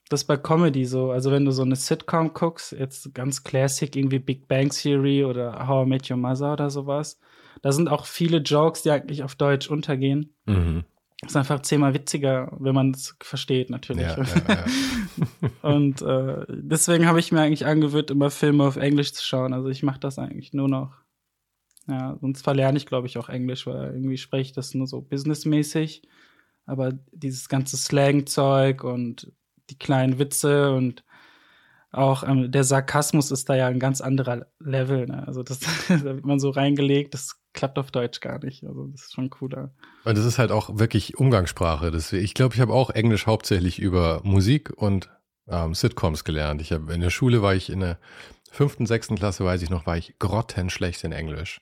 das 0.08 0.24
bei 0.24 0.36
Comedy 0.36 0.84
so. 0.84 1.12
Also 1.12 1.30
wenn 1.30 1.44
du 1.44 1.52
so 1.52 1.62
eine 1.62 1.76
Sitcom 1.76 2.34
guckst, 2.34 2.72
jetzt 2.72 3.14
ganz 3.14 3.44
classic, 3.44 3.94
irgendwie 3.94 4.18
Big 4.18 4.48
Bang 4.48 4.70
Theory 4.70 5.24
oder 5.24 5.68
How 5.68 5.86
I 5.86 5.88
Met 5.88 6.10
Your 6.10 6.16
Mother 6.16 6.52
oder 6.54 6.68
sowas, 6.68 7.18
da 7.62 7.70
sind 7.70 7.88
auch 7.88 8.06
viele 8.06 8.38
Jokes, 8.38 8.82
die 8.82 8.90
eigentlich 8.90 9.22
auf 9.22 9.36
Deutsch 9.36 9.70
untergehen. 9.70 10.34
Mhm. 10.46 10.82
ist 11.24 11.36
einfach 11.36 11.62
zehnmal 11.62 11.94
witziger, 11.94 12.50
wenn 12.58 12.74
man 12.74 12.90
es 12.90 13.16
versteht, 13.22 13.70
natürlich. 13.70 14.02
Ja, 14.02 14.16
ja, 14.20 14.42
ja. 14.48 14.64
Und 15.62 16.02
äh, 16.02 16.44
deswegen 16.48 17.06
habe 17.06 17.20
ich 17.20 17.30
mir 17.30 17.42
eigentlich 17.42 17.66
angewöhnt, 17.66 18.10
immer 18.10 18.30
Filme 18.30 18.64
auf 18.64 18.76
Englisch 18.76 19.12
zu 19.12 19.24
schauen. 19.24 19.52
Also 19.52 19.68
ich 19.68 19.84
mache 19.84 20.00
das 20.00 20.18
eigentlich 20.18 20.52
nur 20.52 20.68
noch. 20.68 20.96
Ja, 21.86 22.16
sonst 22.20 22.42
verlerne 22.42 22.78
ich, 22.78 22.86
glaube 22.86 23.06
ich, 23.06 23.16
auch 23.16 23.28
Englisch, 23.28 23.66
weil 23.66 23.92
irgendwie 23.94 24.16
spreche 24.16 24.42
ich 24.42 24.52
das 24.52 24.74
nur 24.74 24.88
so 24.88 25.00
businessmäßig 25.02 26.02
aber 26.70 26.92
dieses 27.12 27.48
ganze 27.48 27.76
Slang-Zeug 27.76 28.84
und 28.84 29.32
die 29.70 29.78
kleinen 29.78 30.18
Witze 30.18 30.72
und 30.72 31.04
auch 31.92 32.22
ähm, 32.22 32.52
der 32.52 32.64
Sarkasmus 32.64 33.30
ist 33.30 33.48
da 33.48 33.56
ja 33.56 33.66
ein 33.66 33.80
ganz 33.80 34.00
anderer 34.00 34.46
Level. 34.60 35.06
Ne? 35.06 35.26
Also 35.26 35.42
das, 35.42 35.60
da 35.88 36.02
wird 36.02 36.24
man 36.24 36.38
so 36.38 36.50
reingelegt, 36.50 37.14
das 37.14 37.40
klappt 37.52 37.78
auf 37.78 37.90
Deutsch 37.90 38.20
gar 38.20 38.42
nicht. 38.44 38.64
Also 38.64 38.86
das 38.86 39.02
ist 39.02 39.14
schon 39.14 39.30
cooler. 39.30 39.72
Und 40.04 40.16
das 40.16 40.24
ist 40.24 40.38
halt 40.38 40.52
auch 40.52 40.78
wirklich 40.78 41.18
Umgangssprache. 41.18 41.90
Das, 41.90 42.12
ich 42.12 42.34
glaube, 42.34 42.54
ich 42.54 42.60
habe 42.60 42.72
auch 42.72 42.90
Englisch 42.90 43.26
hauptsächlich 43.26 43.80
über 43.80 44.20
Musik 44.22 44.72
und 44.76 45.10
ähm, 45.48 45.74
Sitcoms 45.74 46.22
gelernt. 46.22 46.62
Ich 46.62 46.72
habe 46.72 46.92
in 46.92 47.00
der 47.00 47.10
Schule 47.10 47.42
war 47.42 47.54
ich 47.54 47.70
in 47.70 47.80
der 47.80 47.98
fünften, 48.52 48.86
sechsten 48.86 49.16
Klasse, 49.16 49.44
weiß 49.44 49.62
ich 49.62 49.70
noch, 49.70 49.86
war 49.86 49.96
ich 49.96 50.16
grottenschlecht 50.18 51.02
in 51.04 51.12
Englisch. 51.12 51.60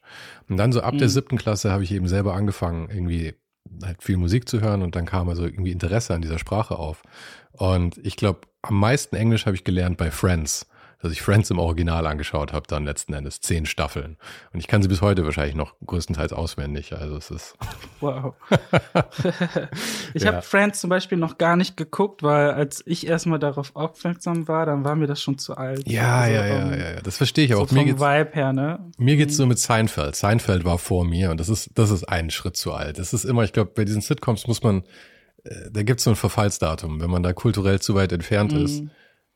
Und 0.49 0.59
dann 0.59 0.73
so 0.73 0.81
ab 0.81 0.95
mhm. 0.95 0.99
der 0.99 1.09
siebten 1.09 1.39
Klasse 1.39 1.71
habe 1.71 1.85
ich 1.85 1.93
eben 1.93 2.09
selber 2.09 2.35
angefangen, 2.35 2.91
irgendwie 2.91 3.35
halt 3.83 4.03
viel 4.03 4.17
Musik 4.17 4.49
zu 4.49 4.61
hören 4.61 4.83
und 4.83 4.97
dann 4.97 5.07
kam 5.07 5.29
also 5.29 5.45
irgendwie 5.45 5.73
Interesse 5.73 6.15
an 6.15 6.23
dieser 6.23 6.39
Sprache 6.39 6.79
auf. 6.79 7.03
Und 7.53 7.99
ich 8.05 8.17
glaube, 8.17 8.41
am 8.63 8.79
meisten 8.79 9.17
Englisch 9.17 9.47
habe 9.47 9.57
ich 9.57 9.65
gelernt 9.65 9.97
bei 9.97 10.11
Friends 10.11 10.67
dass 11.01 11.13
ich 11.13 11.23
Friends 11.23 11.51
im 11.51 11.59
Original 11.59 12.07
angeschaut 12.07 12.53
habe, 12.53 12.67
dann 12.67 12.85
letzten 12.85 13.13
Endes 13.13 13.41
zehn 13.41 13.67
Staffeln. 13.67 14.17
Und 14.53 14.59
ich 14.59 14.67
kann 14.67 14.83
sie 14.83 14.89
bis 14.89 15.01
heute 15.01 15.25
wahrscheinlich 15.25 15.55
noch 15.55 15.75
größtenteils 15.87 16.33
auswendig. 16.33 16.93
Also 16.93 17.17
es 17.17 17.31
ist. 17.31 17.57
Wow. 18.01 18.35
ich 20.15 20.23
ja. 20.23 20.35
habe 20.35 20.43
Friends 20.43 20.81
zum 20.81 20.89
Beispiel 20.89 21.19
noch 21.19 21.37
gar 21.37 21.57
nicht 21.57 21.77
geguckt, 21.77 22.23
weil 22.23 22.53
als 22.53 22.81
ich 22.87 23.09
erstmal 23.09 23.41
darauf 23.41 23.75
aufmerksam 23.75 24.47
war, 24.47 24.67
dann 24.67 24.85
war 24.85 24.95
mir 24.95 25.09
das 25.09 25.21
schon 25.21 25.37
zu 25.37 25.57
alt. 25.57 25.89
Ja, 25.89 26.21
also, 26.21 26.35
ja, 26.35 26.47
ja, 26.47 26.65
um, 26.65 26.71
ja, 26.71 26.91
ja. 26.93 27.01
Das 27.01 27.17
verstehe 27.17 27.47
ich 27.47 27.51
so 27.51 27.59
auch. 27.59 27.71
Mir 27.73 27.85
geht's, 27.87 28.01
Vibe 28.01 28.31
her, 28.35 28.53
ne? 28.53 28.79
Mir 28.99 29.17
geht's 29.17 29.37
so 29.37 29.43
mhm. 29.43 29.49
mit 29.49 29.59
Seinfeld. 29.59 30.15
Seinfeld 30.15 30.65
war 30.65 30.79
vor 30.79 31.05
mir 31.05 31.33
und 31.33 31.41
das 31.41 31.49
ist, 31.49 31.71
das 31.75 31.91
ist 31.91 32.05
einen 32.05 32.31
Schritt 32.31 32.57
zu 32.57 32.73
alt. 32.73 32.99
Das 32.99 33.13
ist 33.13 33.25
immer, 33.25 33.43
ich 33.43 33.53
glaube, 33.53 33.73
bei 33.75 33.85
diesen 33.85 34.01
Sitcoms 34.01 34.47
muss 34.47 34.63
man, 34.63 34.85
äh, 35.43 35.71
da 35.73 35.83
gibt's 35.83 36.05
so 36.05 36.11
ein 36.11 36.17
Verfallsdatum. 36.17 37.01
Wenn 37.01 37.11
man 37.11 37.25
da 37.25 37.33
kulturell 37.33 37.81
zu 37.81 37.97
weit 37.97 38.13
entfernt 38.13 38.53
mhm. 38.53 38.65
ist 38.65 38.85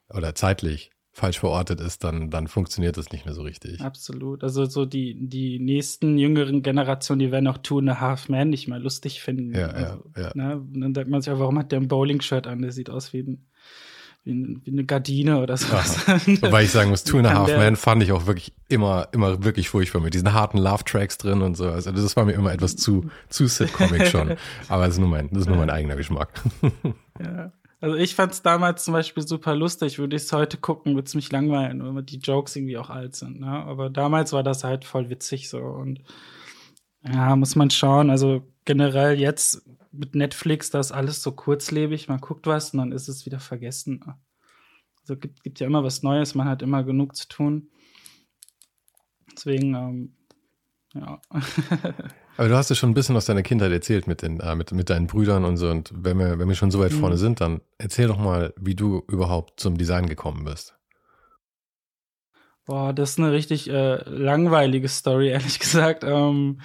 oder 0.08 0.36
zeitlich, 0.36 0.92
falsch 1.12 1.40
verortet 1.40 1.80
ist, 1.80 2.04
dann, 2.04 2.30
dann 2.30 2.48
funktioniert 2.48 2.96
das 2.96 3.12
nicht 3.12 3.26
mehr 3.26 3.34
so 3.34 3.42
richtig. 3.42 3.82
Absolut. 3.82 4.42
Also 4.42 4.64
so 4.64 4.86
die, 4.86 5.14
die 5.28 5.58
nächsten 5.58 6.16
jüngeren 6.16 6.62
Generationen, 6.62 7.18
die 7.20 7.30
werden 7.30 7.46
auch 7.48 7.58
Two 7.58 7.78
and 7.78 7.90
a 7.90 8.00
Half 8.00 8.30
Men 8.30 8.48
nicht 8.48 8.66
mehr 8.66 8.78
lustig 8.78 9.20
finden. 9.20 9.54
Ja, 9.54 9.66
also, 9.68 10.04
ja, 10.16 10.22
ja. 10.22 10.30
Ne? 10.34 10.62
Dann 10.72 10.94
denkt 10.94 11.10
man 11.10 11.20
sich, 11.20 11.32
warum 11.36 11.58
hat 11.58 11.70
der 11.70 11.80
ein 11.80 11.88
Bowling-Shirt 11.88 12.46
an? 12.46 12.62
Der 12.62 12.72
sieht 12.72 12.88
aus 12.88 13.12
wie, 13.12 13.20
ein, 13.20 13.46
wie, 14.24 14.32
ein, 14.32 14.62
wie 14.64 14.70
eine 14.70 14.84
Gardine 14.84 15.42
oder 15.42 15.58
sowas. 15.58 15.98
Wobei 16.40 16.64
ich 16.64 16.70
sagen 16.70 16.88
muss, 16.88 17.04
Two 17.04 17.18
and 17.18 17.26
a 17.26 17.34
Half 17.34 17.58
Men 17.58 17.76
fand 17.76 18.02
ich 18.02 18.12
auch 18.12 18.24
wirklich 18.24 18.54
immer, 18.70 19.08
immer 19.12 19.44
wirklich 19.44 19.68
furchtbar 19.68 20.00
mit 20.00 20.14
diesen 20.14 20.32
harten 20.32 20.56
Love-Tracks 20.56 21.18
drin 21.18 21.42
und 21.42 21.58
so. 21.58 21.68
Also 21.68 21.92
das 21.92 22.16
war 22.16 22.24
mir 22.24 22.32
immer 22.32 22.52
etwas 22.52 22.76
zu, 22.76 23.10
zu 23.28 23.48
Sitcomic 23.48 24.06
schon. 24.06 24.36
Aber 24.68 24.86
das 24.86 24.94
ist 24.94 25.00
nur 25.00 25.10
mein, 25.10 25.28
das 25.28 25.42
ist 25.42 25.48
nur 25.48 25.58
mein 25.58 25.68
eigener 25.68 25.96
Geschmack. 25.96 26.40
ja. 27.20 27.52
Also 27.82 27.96
ich 27.96 28.14
fand 28.14 28.32
es 28.32 28.42
damals 28.42 28.84
zum 28.84 28.92
Beispiel 28.92 29.26
super 29.26 29.56
lustig. 29.56 29.98
Würde 29.98 30.14
ich 30.14 30.22
es 30.22 30.32
heute 30.32 30.56
gucken, 30.56 30.94
würde 30.94 31.06
es 31.08 31.16
mich 31.16 31.32
langweilen, 31.32 31.96
weil 31.96 32.04
die 32.04 32.20
Jokes 32.20 32.54
irgendwie 32.54 32.78
auch 32.78 32.90
alt 32.90 33.16
sind. 33.16 33.40
Ne? 33.40 33.48
Aber 33.48 33.90
damals 33.90 34.32
war 34.32 34.44
das 34.44 34.62
halt 34.62 34.84
voll 34.84 35.10
witzig 35.10 35.48
so. 35.48 35.58
Und 35.58 36.00
ja, 37.02 37.34
muss 37.34 37.56
man 37.56 37.70
schauen. 37.70 38.08
Also 38.08 38.46
generell 38.64 39.18
jetzt 39.18 39.68
mit 39.90 40.14
Netflix, 40.14 40.70
da 40.70 40.78
ist 40.78 40.92
alles 40.92 41.24
so 41.24 41.32
kurzlebig. 41.32 42.06
Man 42.06 42.20
guckt 42.20 42.46
was 42.46 42.72
und 42.72 42.78
dann 42.78 42.92
ist 42.92 43.08
es 43.08 43.26
wieder 43.26 43.40
vergessen. 43.40 44.04
Also 45.00 45.16
gibt, 45.16 45.42
gibt 45.42 45.58
ja 45.58 45.66
immer 45.66 45.82
was 45.82 46.04
Neues, 46.04 46.36
man 46.36 46.48
hat 46.48 46.62
immer 46.62 46.84
genug 46.84 47.16
zu 47.16 47.26
tun. 47.26 47.68
Deswegen, 49.32 49.74
ähm, 49.74 50.16
ja. 50.94 51.20
Aber 52.36 52.48
du 52.48 52.56
hast 52.56 52.70
ja 52.70 52.76
schon 52.76 52.90
ein 52.90 52.94
bisschen 52.94 53.16
aus 53.16 53.26
deiner 53.26 53.42
Kindheit 53.42 53.72
erzählt 53.72 54.06
mit, 54.06 54.22
den, 54.22 54.40
äh, 54.40 54.54
mit, 54.54 54.72
mit 54.72 54.88
deinen 54.88 55.06
Brüdern 55.06 55.44
und 55.44 55.56
so. 55.58 55.68
Und 55.68 55.90
wenn 55.94 56.18
wir, 56.18 56.38
wenn 56.38 56.48
wir 56.48 56.54
schon 56.54 56.70
so 56.70 56.80
weit 56.80 56.92
mhm. 56.92 57.00
vorne 57.00 57.18
sind, 57.18 57.40
dann 57.40 57.60
erzähl 57.78 58.08
doch 58.08 58.18
mal, 58.18 58.54
wie 58.58 58.74
du 58.74 59.02
überhaupt 59.08 59.60
zum 59.60 59.76
Design 59.76 60.06
gekommen 60.08 60.44
bist. 60.44 60.74
Boah, 62.64 62.92
das 62.92 63.10
ist 63.10 63.18
eine 63.18 63.32
richtig 63.32 63.68
äh, 63.68 63.96
langweilige 64.08 64.88
Story, 64.88 65.28
ehrlich 65.30 65.58
gesagt. 65.58 66.04
Ähm, 66.04 66.60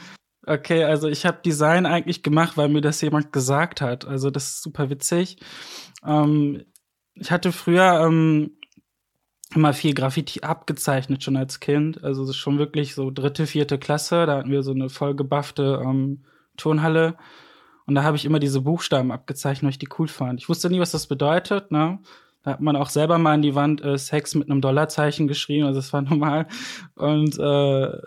okay, 0.46 0.84
also 0.84 1.08
ich 1.08 1.26
habe 1.26 1.42
Design 1.44 1.86
eigentlich 1.86 2.24
gemacht, 2.24 2.56
weil 2.56 2.70
mir 2.70 2.82
das 2.82 3.02
jemand 3.02 3.34
gesagt 3.34 3.82
hat. 3.82 4.06
Also 4.06 4.30
das 4.30 4.46
ist 4.46 4.64
super 4.64 4.90
witzig. 4.90 5.38
Ähm, 6.06 6.64
ich 7.16 7.32
hatte 7.32 7.52
früher 7.52 8.06
ähm, 8.06 8.57
immer 9.56 9.74
viel 9.74 9.94
Graffiti 9.94 10.42
abgezeichnet 10.42 11.24
schon 11.24 11.38
als 11.38 11.60
Kind. 11.60 12.04
Also 12.04 12.22
das 12.22 12.32
ist 12.32 12.36
schon 12.38 12.60
wirklich 12.60 12.96
so 12.96 13.12
dritte, 13.12 13.48
vierte 13.48 13.78
Klasse. 13.78 14.26
Da 14.26 14.38
hatten 14.38 14.52
wir 14.52 14.64
so 14.64 14.72
eine 14.72 14.90
vollgebaffte 14.90 15.82
ähm, 15.84 16.24
Turnhalle. 16.58 17.16
Und 17.86 17.96
da 17.96 18.04
habe 18.04 18.18
ich 18.18 18.26
immer 18.26 18.40
diese 18.40 18.62
Buchstaben 18.62 19.12
abgezeichnet, 19.12 19.64
weil 19.64 19.72
ich 19.72 19.80
die 19.80 19.90
cool 19.98 20.10
fand. 20.10 20.42
Ich 20.42 20.50
wusste 20.50 20.70
nie, 20.70 20.80
was 20.80 20.92
das 20.92 21.08
bedeutet, 21.08 21.72
ne? 21.72 22.00
Da 22.44 22.52
hat 22.52 22.62
man 22.62 22.76
auch 22.76 22.90
selber 22.90 23.18
mal 23.18 23.34
an 23.34 23.42
die 23.42 23.56
Wand 23.56 23.84
äh, 23.84 23.98
Sex 23.98 24.36
mit 24.36 24.50
einem 24.50 24.62
Dollarzeichen 24.62 25.28
geschrieben, 25.28 25.66
also 25.66 25.80
das 25.80 25.92
war 25.94 26.02
normal. 26.04 26.48
Und 26.96 27.40
äh, 27.40 27.98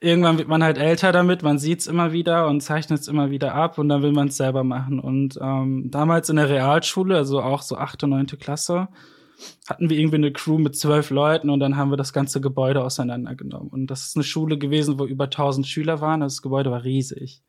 irgendwann 0.00 0.38
wird 0.38 0.48
man 0.48 0.62
halt 0.62 0.78
älter 0.78 1.12
damit, 1.12 1.42
man 1.42 1.58
sieht's 1.58 1.86
immer 1.86 2.12
wieder 2.12 2.46
und 2.48 2.62
zeichnet 2.62 3.00
es 3.00 3.08
immer 3.08 3.30
wieder 3.30 3.54
ab 3.54 3.78
und 3.78 3.88
dann 3.88 4.02
will 4.02 4.12
man 4.12 4.28
es 4.28 4.36
selber 4.38 4.64
machen. 4.64 5.00
Und 5.00 5.38
ähm, 5.40 5.90
damals 5.90 6.30
in 6.30 6.36
der 6.36 6.48
Realschule, 6.48 7.16
also 7.16 7.42
auch 7.42 7.62
so 7.62 7.76
achte, 7.76 8.06
neunte 8.06 8.38
Klasse, 8.38 8.88
hatten 9.68 9.90
wir 9.90 9.98
irgendwie 9.98 10.16
eine 10.16 10.32
Crew 10.32 10.58
mit 10.58 10.76
zwölf 10.76 11.10
Leuten 11.10 11.50
und 11.50 11.60
dann 11.60 11.76
haben 11.76 11.90
wir 11.90 11.96
das 11.96 12.12
ganze 12.12 12.40
Gebäude 12.40 12.84
auseinandergenommen. 12.84 13.68
Und 13.68 13.86
das 13.88 14.06
ist 14.08 14.16
eine 14.16 14.24
Schule 14.24 14.58
gewesen, 14.58 14.98
wo 14.98 15.04
über 15.04 15.30
tausend 15.30 15.66
Schüler 15.66 16.00
waren. 16.00 16.20
Das 16.20 16.42
Gebäude 16.42 16.70
war 16.70 16.84
riesig. 16.84 17.42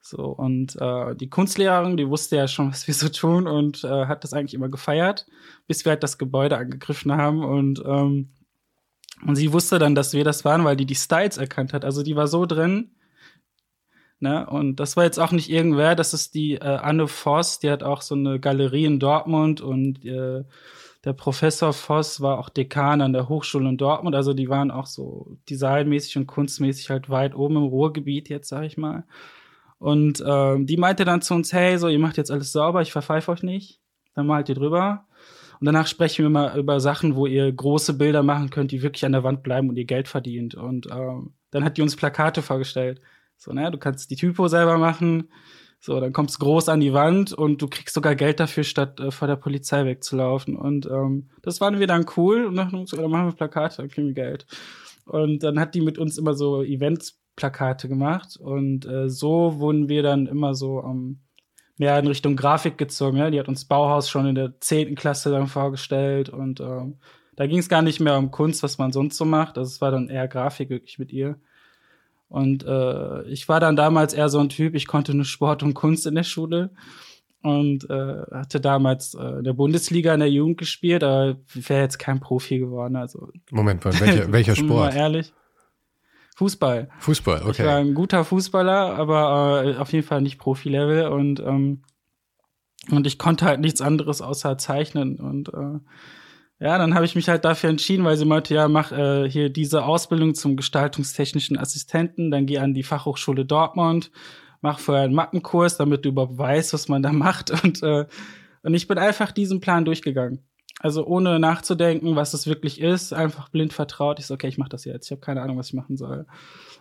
So, 0.00 0.24
und 0.24 0.76
äh, 0.80 1.14
die 1.14 1.30
Kunstlehrerin, 1.30 1.96
die 1.96 2.08
wusste 2.08 2.36
ja 2.36 2.48
schon, 2.48 2.68
was 2.72 2.86
wir 2.86 2.94
so 2.94 3.08
tun 3.08 3.46
und 3.46 3.84
äh, 3.84 4.06
hat 4.06 4.24
das 4.24 4.32
eigentlich 4.32 4.54
immer 4.54 4.68
gefeiert, 4.68 5.26
bis 5.66 5.84
wir 5.84 5.90
halt 5.90 6.02
das 6.02 6.18
Gebäude 6.18 6.56
angegriffen 6.56 7.12
haben. 7.12 7.44
Und, 7.44 7.82
ähm, 7.86 8.32
und 9.24 9.36
sie 9.36 9.52
wusste 9.52 9.78
dann, 9.78 9.94
dass 9.94 10.12
wir 10.12 10.24
das 10.24 10.44
waren, 10.44 10.64
weil 10.64 10.76
die 10.76 10.86
die 10.86 10.96
Styles 10.96 11.38
erkannt 11.38 11.72
hat. 11.72 11.84
Also 11.84 12.02
die 12.02 12.16
war 12.16 12.26
so 12.26 12.46
drin. 12.46 12.90
Ne? 14.18 14.46
Und 14.46 14.76
das 14.76 14.96
war 14.96 15.04
jetzt 15.04 15.18
auch 15.18 15.32
nicht 15.32 15.50
irgendwer, 15.50 15.96
das 15.96 16.14
ist 16.14 16.34
die 16.34 16.54
äh, 16.54 16.60
Anne 16.60 17.08
Voss, 17.08 17.58
die 17.58 17.70
hat 17.70 17.82
auch 17.82 18.02
so 18.02 18.14
eine 18.14 18.38
Galerie 18.38 18.84
in 18.84 19.00
Dortmund 19.00 19.60
und 19.60 20.04
äh, 20.04 20.44
der 21.04 21.12
Professor 21.12 21.72
Voss 21.72 22.20
war 22.20 22.38
auch 22.38 22.48
Dekan 22.48 23.00
an 23.00 23.12
der 23.12 23.28
Hochschule 23.28 23.68
in 23.68 23.76
Dortmund, 23.76 24.14
also 24.14 24.34
die 24.34 24.48
waren 24.48 24.70
auch 24.70 24.86
so 24.86 25.36
designmäßig 25.50 26.16
und 26.16 26.26
kunstmäßig 26.26 26.90
halt 26.90 27.10
weit 27.10 27.34
oben 27.34 27.56
im 27.56 27.64
Ruhrgebiet 27.64 28.28
jetzt, 28.28 28.48
sag 28.48 28.64
ich 28.64 28.76
mal. 28.76 29.04
Und 29.78 30.20
äh, 30.20 30.64
die 30.64 30.76
meinte 30.76 31.04
dann 31.04 31.22
zu 31.22 31.34
uns, 31.34 31.52
hey, 31.52 31.76
so, 31.76 31.88
ihr 31.88 31.98
macht 31.98 32.16
jetzt 32.16 32.30
alles 32.30 32.52
sauber, 32.52 32.82
ich 32.82 32.92
verpfeife 32.92 33.32
euch 33.32 33.42
nicht. 33.42 33.80
Dann 34.14 34.28
malt 34.28 34.48
ihr 34.48 34.54
drüber. 34.54 35.06
Und 35.58 35.66
danach 35.66 35.88
sprechen 35.88 36.24
wir 36.24 36.30
mal 36.30 36.56
über 36.56 36.78
Sachen, 36.78 37.16
wo 37.16 37.26
ihr 37.26 37.50
große 37.50 37.94
Bilder 37.94 38.22
machen 38.22 38.50
könnt, 38.50 38.70
die 38.70 38.82
wirklich 38.82 39.04
an 39.04 39.12
der 39.12 39.24
Wand 39.24 39.42
bleiben 39.42 39.68
und 39.68 39.76
ihr 39.76 39.84
Geld 39.84 40.06
verdient. 40.06 40.54
Und 40.54 40.86
äh, 40.86 41.14
dann 41.50 41.64
hat 41.64 41.78
die 41.78 41.82
uns 41.82 41.96
Plakate 41.96 42.42
vorgestellt. 42.42 43.00
So, 43.36 43.52
ne, 43.52 43.72
du 43.72 43.78
kannst 43.78 44.10
die 44.10 44.16
Typo 44.16 44.46
selber 44.46 44.78
machen, 44.78 45.28
so, 45.84 45.98
dann 45.98 46.12
kommst 46.12 46.36
du 46.36 46.44
groß 46.44 46.68
an 46.68 46.78
die 46.78 46.92
Wand 46.92 47.32
und 47.32 47.60
du 47.60 47.66
kriegst 47.66 47.92
sogar 47.92 48.14
Geld 48.14 48.38
dafür, 48.38 48.62
statt 48.62 49.00
äh, 49.00 49.10
vor 49.10 49.26
der 49.26 49.34
Polizei 49.34 49.84
wegzulaufen. 49.84 50.54
Und 50.54 50.86
ähm, 50.86 51.28
das 51.42 51.60
waren 51.60 51.80
wir 51.80 51.88
dann 51.88 52.06
cool 52.16 52.44
und 52.44 52.54
dann, 52.54 52.70
dann 52.70 53.10
machen 53.10 53.26
wir 53.26 53.32
Plakate, 53.32 53.78
dann 53.78 53.88
kriegen 53.88 54.06
wir 54.06 54.14
Geld. 54.14 54.46
Und 55.06 55.42
dann 55.42 55.58
hat 55.58 55.74
die 55.74 55.80
mit 55.80 55.98
uns 55.98 56.18
immer 56.18 56.34
so 56.34 56.62
Events-Plakate 56.62 57.88
gemacht 57.88 58.36
und 58.36 58.86
äh, 58.86 59.08
so 59.08 59.58
wurden 59.58 59.88
wir 59.88 60.04
dann 60.04 60.28
immer 60.28 60.54
so 60.54 60.84
ähm, 60.84 61.18
mehr 61.78 61.98
in 61.98 62.06
Richtung 62.06 62.36
Grafik 62.36 62.78
gezogen. 62.78 63.16
Ja? 63.16 63.30
Die 63.30 63.40
hat 63.40 63.48
uns 63.48 63.64
Bauhaus 63.64 64.08
schon 64.08 64.26
in 64.26 64.36
der 64.36 64.60
zehnten 64.60 64.94
Klasse 64.94 65.32
dann 65.32 65.48
vorgestellt 65.48 66.28
und 66.28 66.60
ähm, 66.60 67.00
da 67.34 67.48
ging 67.48 67.58
es 67.58 67.68
gar 67.68 67.82
nicht 67.82 67.98
mehr 67.98 68.18
um 68.18 68.30
Kunst, 68.30 68.62
was 68.62 68.78
man 68.78 68.92
sonst 68.92 69.16
so 69.16 69.24
macht. 69.24 69.58
Also 69.58 69.68
es 69.68 69.80
war 69.80 69.90
dann 69.90 70.08
eher 70.08 70.28
Grafik 70.28 70.70
wirklich 70.70 71.00
mit 71.00 71.12
ihr. 71.12 71.40
Und 72.32 72.64
äh, 72.64 73.24
ich 73.24 73.46
war 73.50 73.60
dann 73.60 73.76
damals 73.76 74.14
eher 74.14 74.30
so 74.30 74.38
ein 74.38 74.48
Typ, 74.48 74.74
ich 74.74 74.86
konnte 74.86 75.12
nur 75.12 75.26
Sport 75.26 75.62
und 75.62 75.74
Kunst 75.74 76.06
in 76.06 76.14
der 76.14 76.22
Schule 76.22 76.70
und 77.42 77.90
äh, 77.90 78.22
hatte 78.32 78.58
damals 78.58 79.12
äh, 79.12 79.38
in 79.38 79.44
der 79.44 79.52
Bundesliga 79.52 80.14
in 80.14 80.20
der 80.20 80.30
Jugend 80.30 80.56
gespielt, 80.56 81.04
aber 81.04 81.36
wäre 81.52 81.82
jetzt 81.82 81.98
kein 81.98 82.20
Profi 82.20 82.58
geworden. 82.58 82.96
Also 82.96 83.28
Moment 83.50 83.84
mal, 83.84 83.92
welcher, 84.00 84.32
welcher 84.32 84.56
Sport? 84.56 84.94
Mal 84.94 84.96
ehrlich. 84.96 85.34
Fußball. 86.36 86.88
Fußball, 87.00 87.42
okay. 87.42 87.50
Ich 87.50 87.68
war 87.68 87.76
ein 87.76 87.92
guter 87.92 88.24
Fußballer, 88.24 88.96
aber 88.96 89.64
äh, 89.66 89.76
auf 89.76 89.92
jeden 89.92 90.06
Fall 90.06 90.22
nicht 90.22 90.38
Profi-Level 90.38 91.08
und 91.08 91.38
ähm, 91.40 91.82
und 92.90 93.06
ich 93.06 93.18
konnte 93.18 93.44
halt 93.44 93.60
nichts 93.60 93.82
anderes 93.82 94.22
außer 94.22 94.56
zeichnen 94.56 95.20
und 95.20 95.50
äh, 95.50 95.80
ja, 96.62 96.78
dann 96.78 96.94
habe 96.94 97.04
ich 97.04 97.16
mich 97.16 97.28
halt 97.28 97.44
dafür 97.44 97.70
entschieden, 97.70 98.04
weil 98.04 98.16
sie 98.16 98.24
meinte, 98.24 98.54
ja, 98.54 98.68
mach 98.68 98.92
äh, 98.92 99.28
hier 99.28 99.50
diese 99.50 99.84
Ausbildung 99.84 100.36
zum 100.36 100.54
gestaltungstechnischen 100.54 101.58
Assistenten, 101.58 102.30
dann 102.30 102.46
geh 102.46 102.58
an 102.58 102.72
die 102.72 102.84
Fachhochschule 102.84 103.44
Dortmund, 103.44 104.12
mach 104.60 104.78
vorher 104.78 105.02
einen 105.02 105.14
Mappenkurs, 105.14 105.76
damit 105.76 106.04
du 106.04 106.10
überhaupt 106.10 106.38
weißt, 106.38 106.72
was 106.72 106.86
man 106.88 107.02
da 107.02 107.12
macht. 107.12 107.50
Und, 107.64 107.82
äh, 107.82 108.06
und 108.62 108.74
ich 108.74 108.86
bin 108.86 108.96
einfach 108.96 109.32
diesen 109.32 109.58
Plan 109.58 109.84
durchgegangen. 109.84 110.46
Also 110.78 111.04
ohne 111.04 111.40
nachzudenken, 111.40 112.14
was 112.14 112.32
es 112.32 112.46
wirklich 112.46 112.80
ist, 112.80 113.12
einfach 113.12 113.48
blind 113.48 113.72
vertraut. 113.72 114.20
Ich 114.20 114.26
so, 114.26 114.34
okay, 114.34 114.46
ich 114.46 114.56
mache 114.56 114.68
das 114.68 114.84
jetzt. 114.84 115.06
Ich 115.06 115.10
habe 115.10 115.20
keine 115.20 115.42
Ahnung, 115.42 115.58
was 115.58 115.68
ich 115.68 115.74
machen 115.74 115.96
soll. 115.96 116.26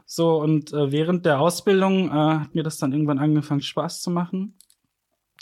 So, 0.05 0.39
und 0.39 0.71
äh, 0.73 0.91
während 0.91 1.25
der 1.25 1.39
Ausbildung 1.39 2.09
äh, 2.09 2.11
hat 2.11 2.53
mir 2.53 2.61
das 2.61 2.77
dann 2.77 2.91
irgendwann 2.91 3.17
angefangen, 3.17 3.61
Spaß 3.61 4.01
zu 4.01 4.11
machen. 4.11 4.59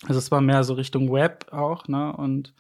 Also 0.04 0.18
es 0.18 0.32
war 0.32 0.40
mehr 0.40 0.64
so 0.64 0.76
Richtung 0.76 1.12
Web 1.12 1.48
auch, 1.52 1.90
ne? 1.90 2.14
Und 2.16 2.54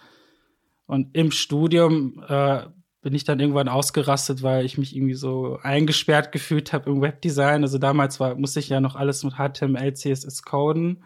und 0.89 1.15
im 1.15 1.29
Studium 1.29 2.23
äh, 2.27 2.63
bin 3.03 3.13
ich 3.13 3.23
dann 3.23 3.39
irgendwann 3.39 3.67
ausgerastet, 3.67 4.41
weil 4.41 4.65
ich 4.65 4.79
mich 4.79 4.95
irgendwie 4.95 5.13
so 5.13 5.59
eingesperrt 5.61 6.31
gefühlt 6.31 6.73
habe 6.73 6.89
im 6.89 6.99
Webdesign. 6.99 7.61
Also 7.61 7.77
damals 7.77 8.19
war, 8.19 8.33
musste 8.33 8.59
ich 8.59 8.69
ja 8.69 8.81
noch 8.81 8.95
alles 8.95 9.23
mit 9.23 9.35
HTML, 9.35 9.93
CSS 9.93 10.41
coden 10.41 11.03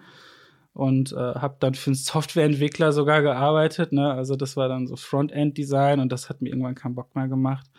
und 0.71 1.11
äh, 1.11 1.17
habe 1.17 1.57
dann 1.59 1.73
für 1.73 1.89
einen 1.89 1.95
Softwareentwickler 1.95 2.93
sogar 2.93 3.21
gearbeitet. 3.21 3.91
Ne? 3.91 4.09
Also 4.09 4.37
das 4.37 4.55
war 4.55 4.69
dann 4.69 4.87
so 4.87 4.95
Frontend-Design 4.95 5.99
und 5.99 6.13
das 6.13 6.29
hat 6.29 6.41
mir 6.41 6.47
irgendwann 6.47 6.75
keinen 6.75 6.95
Bock 6.95 7.13
mehr 7.13 7.27
gemacht. 7.27 7.69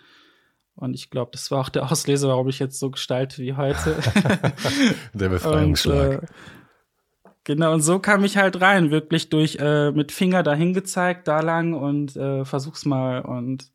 Und 0.75 0.93
ich 0.93 1.09
glaube, 1.09 1.31
das 1.33 1.51
war 1.51 1.63
auch 1.63 1.71
der 1.71 1.91
Auslöser, 1.91 2.29
warum 2.29 2.51
ich 2.51 2.59
jetzt 2.59 2.79
so 2.79 2.91
gestalte 2.91 3.41
wie 3.41 3.55
heute. 3.55 3.97
der 5.15 5.29
Befreiungsschlag. 5.31 6.21
Und, 6.21 6.25
äh, 6.25 6.33
Genau, 7.45 7.75
und 7.75 7.83
so 7.83 7.99
kam 7.99 8.25
ich 8.25 8.39
halt 8.39 8.61
rein, 8.63 8.91
wirklich 8.91 9.29
durch 9.29 9.57
äh, 9.61 9.91
mit 9.91 10.13
Finger 10.13 10.43
dahin 10.43 10.73
gezeigt, 10.73 11.29
da 11.29 11.41
lang 11.41 11.75
und 11.75 12.17
äh, 12.17 12.47
versuch's 12.47 12.87
mal. 12.87 13.21
Und, 13.21 13.71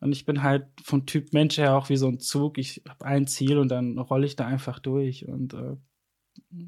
und 0.00 0.12
ich 0.12 0.24
bin 0.24 0.42
halt 0.42 0.66
vom 0.82 1.04
Typ 1.04 1.34
Mensch 1.34 1.58
her 1.58 1.76
auch 1.76 1.90
wie 1.90 1.98
so 1.98 2.08
ein 2.08 2.18
Zug. 2.18 2.56
Ich 2.56 2.82
habe 2.88 3.04
ein 3.04 3.26
Ziel 3.26 3.58
und 3.58 3.68
dann 3.68 3.98
rolle 3.98 4.26
ich 4.26 4.36
da 4.36 4.46
einfach 4.46 4.78
durch. 4.78 5.28
Und, 5.28 5.52
äh, 5.52 5.76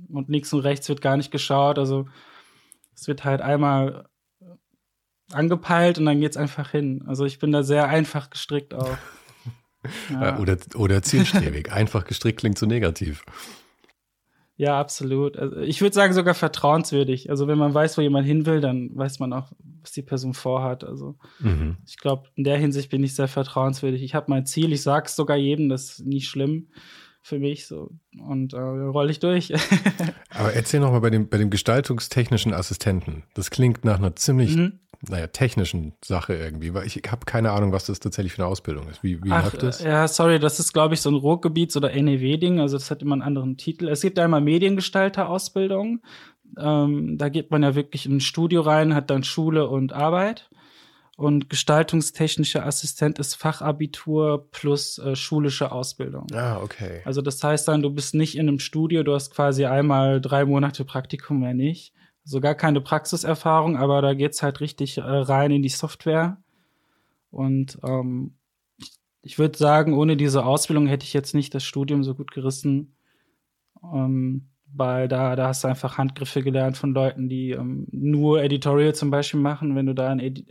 und 0.08 0.28
links 0.28 0.52
und 0.52 0.60
rechts 0.60 0.88
wird 0.90 1.00
gar 1.00 1.16
nicht 1.16 1.30
geschaut. 1.30 1.78
Also 1.78 2.06
es 2.94 3.08
wird 3.08 3.24
halt 3.24 3.40
einmal 3.40 4.06
angepeilt 5.32 5.98
und 5.98 6.04
dann 6.04 6.20
geht's 6.20 6.36
einfach 6.36 6.70
hin. 6.70 7.02
Also 7.06 7.24
ich 7.24 7.38
bin 7.38 7.50
da 7.50 7.62
sehr 7.62 7.88
einfach 7.88 8.30
gestrickt 8.30 8.74
auch. 8.74 8.98
Ja. 10.10 10.40
Oder, 10.40 10.56
oder 10.74 11.00
zielstrebig. 11.00 11.70
einfach 11.72 12.06
gestrickt 12.06 12.40
klingt 12.40 12.58
so 12.58 12.66
negativ. 12.66 13.24
Ja, 14.58 14.80
absolut. 14.80 15.36
Also 15.36 15.58
ich 15.58 15.82
würde 15.82 15.94
sagen 15.94 16.14
sogar 16.14 16.34
vertrauenswürdig. 16.34 17.28
Also 17.28 17.46
wenn 17.46 17.58
man 17.58 17.74
weiß, 17.74 17.98
wo 17.98 18.02
jemand 18.02 18.26
hin 18.26 18.46
will, 18.46 18.60
dann 18.60 18.90
weiß 18.94 19.18
man 19.18 19.34
auch, 19.34 19.52
was 19.82 19.92
die 19.92 20.02
Person 20.02 20.32
vorhat. 20.32 20.82
Also 20.82 21.16
mhm. 21.40 21.76
ich 21.86 21.98
glaube, 21.98 22.28
in 22.36 22.44
der 22.44 22.56
Hinsicht 22.56 22.90
bin 22.90 23.04
ich 23.04 23.14
sehr 23.14 23.28
vertrauenswürdig. 23.28 24.02
Ich 24.02 24.14
habe 24.14 24.30
mein 24.30 24.46
Ziel, 24.46 24.72
ich 24.72 24.82
sage 24.82 25.06
es 25.06 25.16
sogar 25.16 25.36
jedem, 25.36 25.68
das 25.68 25.90
ist 25.90 26.06
nie 26.06 26.22
schlimm 26.22 26.68
für 27.26 27.38
mich 27.38 27.66
so 27.66 27.90
und 28.18 28.52
äh, 28.52 28.58
rolle 28.58 29.10
ich 29.10 29.18
durch. 29.18 29.52
Aber 30.30 30.52
erzähl 30.52 30.80
noch 30.80 30.92
mal 30.92 31.00
bei 31.00 31.10
dem 31.10 31.28
bei 31.28 31.38
dem 31.38 31.50
gestaltungstechnischen 31.50 32.54
Assistenten. 32.54 33.24
Das 33.34 33.50
klingt 33.50 33.84
nach 33.84 33.98
einer 33.98 34.14
ziemlich 34.14 34.56
mhm 34.56 34.78
naja, 35.08 35.26
technischen 35.26 35.92
Sache 36.02 36.34
irgendwie, 36.34 36.74
weil 36.74 36.86
ich 36.86 37.02
habe 37.10 37.26
keine 37.26 37.52
Ahnung, 37.52 37.72
was 37.72 37.86
das 37.86 38.00
tatsächlich 38.00 38.32
für 38.32 38.42
eine 38.42 38.50
Ausbildung 38.50 38.88
ist. 38.88 39.02
Wie, 39.02 39.22
wie 39.22 39.30
Ach, 39.30 39.44
läuft 39.44 39.62
das? 39.62 39.82
Ja, 39.82 40.08
sorry, 40.08 40.38
das 40.38 40.58
ist, 40.58 40.72
glaube 40.72 40.94
ich, 40.94 41.00
so 41.00 41.10
ein 41.10 41.16
Ruhrgebiets- 41.16 41.76
oder 41.76 41.90
NEW-Ding, 41.90 42.60
also 42.60 42.76
das 42.76 42.90
hat 42.90 43.02
immer 43.02 43.14
einen 43.14 43.22
anderen 43.22 43.56
Titel. 43.56 43.88
Es 43.88 44.00
gibt 44.00 44.18
einmal 44.18 44.40
Mediengestalter-Ausbildung. 44.40 46.00
Ähm, 46.58 47.18
da 47.18 47.28
geht 47.28 47.50
man 47.50 47.62
ja 47.62 47.74
wirklich 47.74 48.06
in 48.06 48.16
ein 48.16 48.20
Studio 48.20 48.62
rein, 48.62 48.94
hat 48.94 49.10
dann 49.10 49.24
Schule 49.24 49.68
und 49.68 49.92
Arbeit. 49.92 50.48
Und 51.16 51.48
gestaltungstechnischer 51.48 52.66
Assistent 52.66 53.18
ist 53.18 53.36
Fachabitur 53.36 54.48
plus 54.50 54.98
äh, 54.98 55.16
schulische 55.16 55.72
Ausbildung. 55.72 56.26
Ah, 56.34 56.60
okay. 56.62 57.00
Also 57.06 57.22
das 57.22 57.42
heißt 57.42 57.66
dann, 57.68 57.80
du 57.80 57.90
bist 57.90 58.14
nicht 58.14 58.36
in 58.36 58.48
einem 58.48 58.58
Studio, 58.58 59.02
du 59.02 59.14
hast 59.14 59.30
quasi 59.30 59.64
einmal 59.64 60.20
drei 60.20 60.44
Monate 60.44 60.84
Praktikum 60.84 61.40
mehr 61.40 61.54
nicht 61.54 61.94
so 62.26 62.40
gar 62.40 62.56
keine 62.56 62.80
Praxiserfahrung, 62.80 63.76
aber 63.76 64.02
da 64.02 64.12
geht's 64.12 64.42
halt 64.42 64.60
richtig 64.60 64.98
äh, 64.98 65.02
rein 65.02 65.52
in 65.52 65.62
die 65.62 65.68
Software. 65.68 66.38
Und 67.30 67.78
ähm, 67.84 68.34
ich, 68.78 68.98
ich 69.22 69.38
würde 69.38 69.56
sagen, 69.56 69.94
ohne 69.94 70.16
diese 70.16 70.44
Ausbildung 70.44 70.88
hätte 70.88 71.04
ich 71.04 71.12
jetzt 71.12 71.36
nicht 71.36 71.54
das 71.54 71.62
Studium 71.62 72.02
so 72.02 72.16
gut 72.16 72.32
gerissen. 72.32 72.96
Ähm, 73.80 74.48
weil 74.74 75.06
da, 75.06 75.36
da 75.36 75.46
hast 75.46 75.62
du 75.62 75.68
einfach 75.68 75.98
Handgriffe 75.98 76.42
gelernt 76.42 76.76
von 76.76 76.92
Leuten, 76.92 77.28
die 77.28 77.52
ähm, 77.52 77.86
nur 77.92 78.42
Editorial 78.42 78.94
zum 78.94 79.10
Beispiel 79.10 79.38
machen. 79.38 79.76
Wenn 79.76 79.86
du 79.86 79.94
da 79.94 80.08
ein 80.08 80.18
Edi 80.18 80.44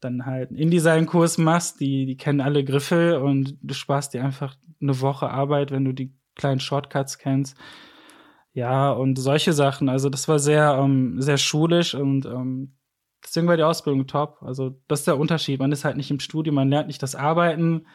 dann 0.00 0.26
halt 0.26 0.50
einen 0.50 0.58
InDesign-Kurs 0.58 1.38
machst, 1.38 1.80
die, 1.80 2.06
die 2.06 2.16
kennen 2.16 2.40
alle 2.40 2.64
Griffe 2.64 3.20
und 3.20 3.56
du 3.62 3.74
sparst 3.74 4.14
dir 4.14 4.24
einfach 4.24 4.56
eine 4.80 5.00
Woche 5.00 5.30
Arbeit, 5.30 5.70
wenn 5.70 5.84
du 5.84 5.92
die 5.92 6.14
kleinen 6.34 6.60
Shortcuts 6.60 7.18
kennst. 7.18 7.56
Ja, 8.52 8.90
und 8.90 9.16
solche 9.16 9.52
Sachen. 9.52 9.88
Also 9.88 10.08
das 10.08 10.26
war 10.26 10.38
sehr, 10.38 10.78
ähm, 10.80 11.20
sehr 11.20 11.38
schulisch 11.38 11.94
und 11.94 12.26
ähm, 12.26 12.76
deswegen 13.24 13.46
war 13.46 13.56
die 13.56 13.62
Ausbildung 13.62 14.06
top. 14.06 14.42
Also 14.42 14.80
das 14.88 15.00
ist 15.00 15.06
der 15.06 15.18
Unterschied. 15.18 15.60
Man 15.60 15.72
ist 15.72 15.84
halt 15.84 15.96
nicht 15.96 16.10
im 16.10 16.20
Studium, 16.20 16.56
man 16.56 16.68
lernt 16.68 16.88
nicht 16.88 17.02
das 17.02 17.14
Arbeiten 17.14 17.86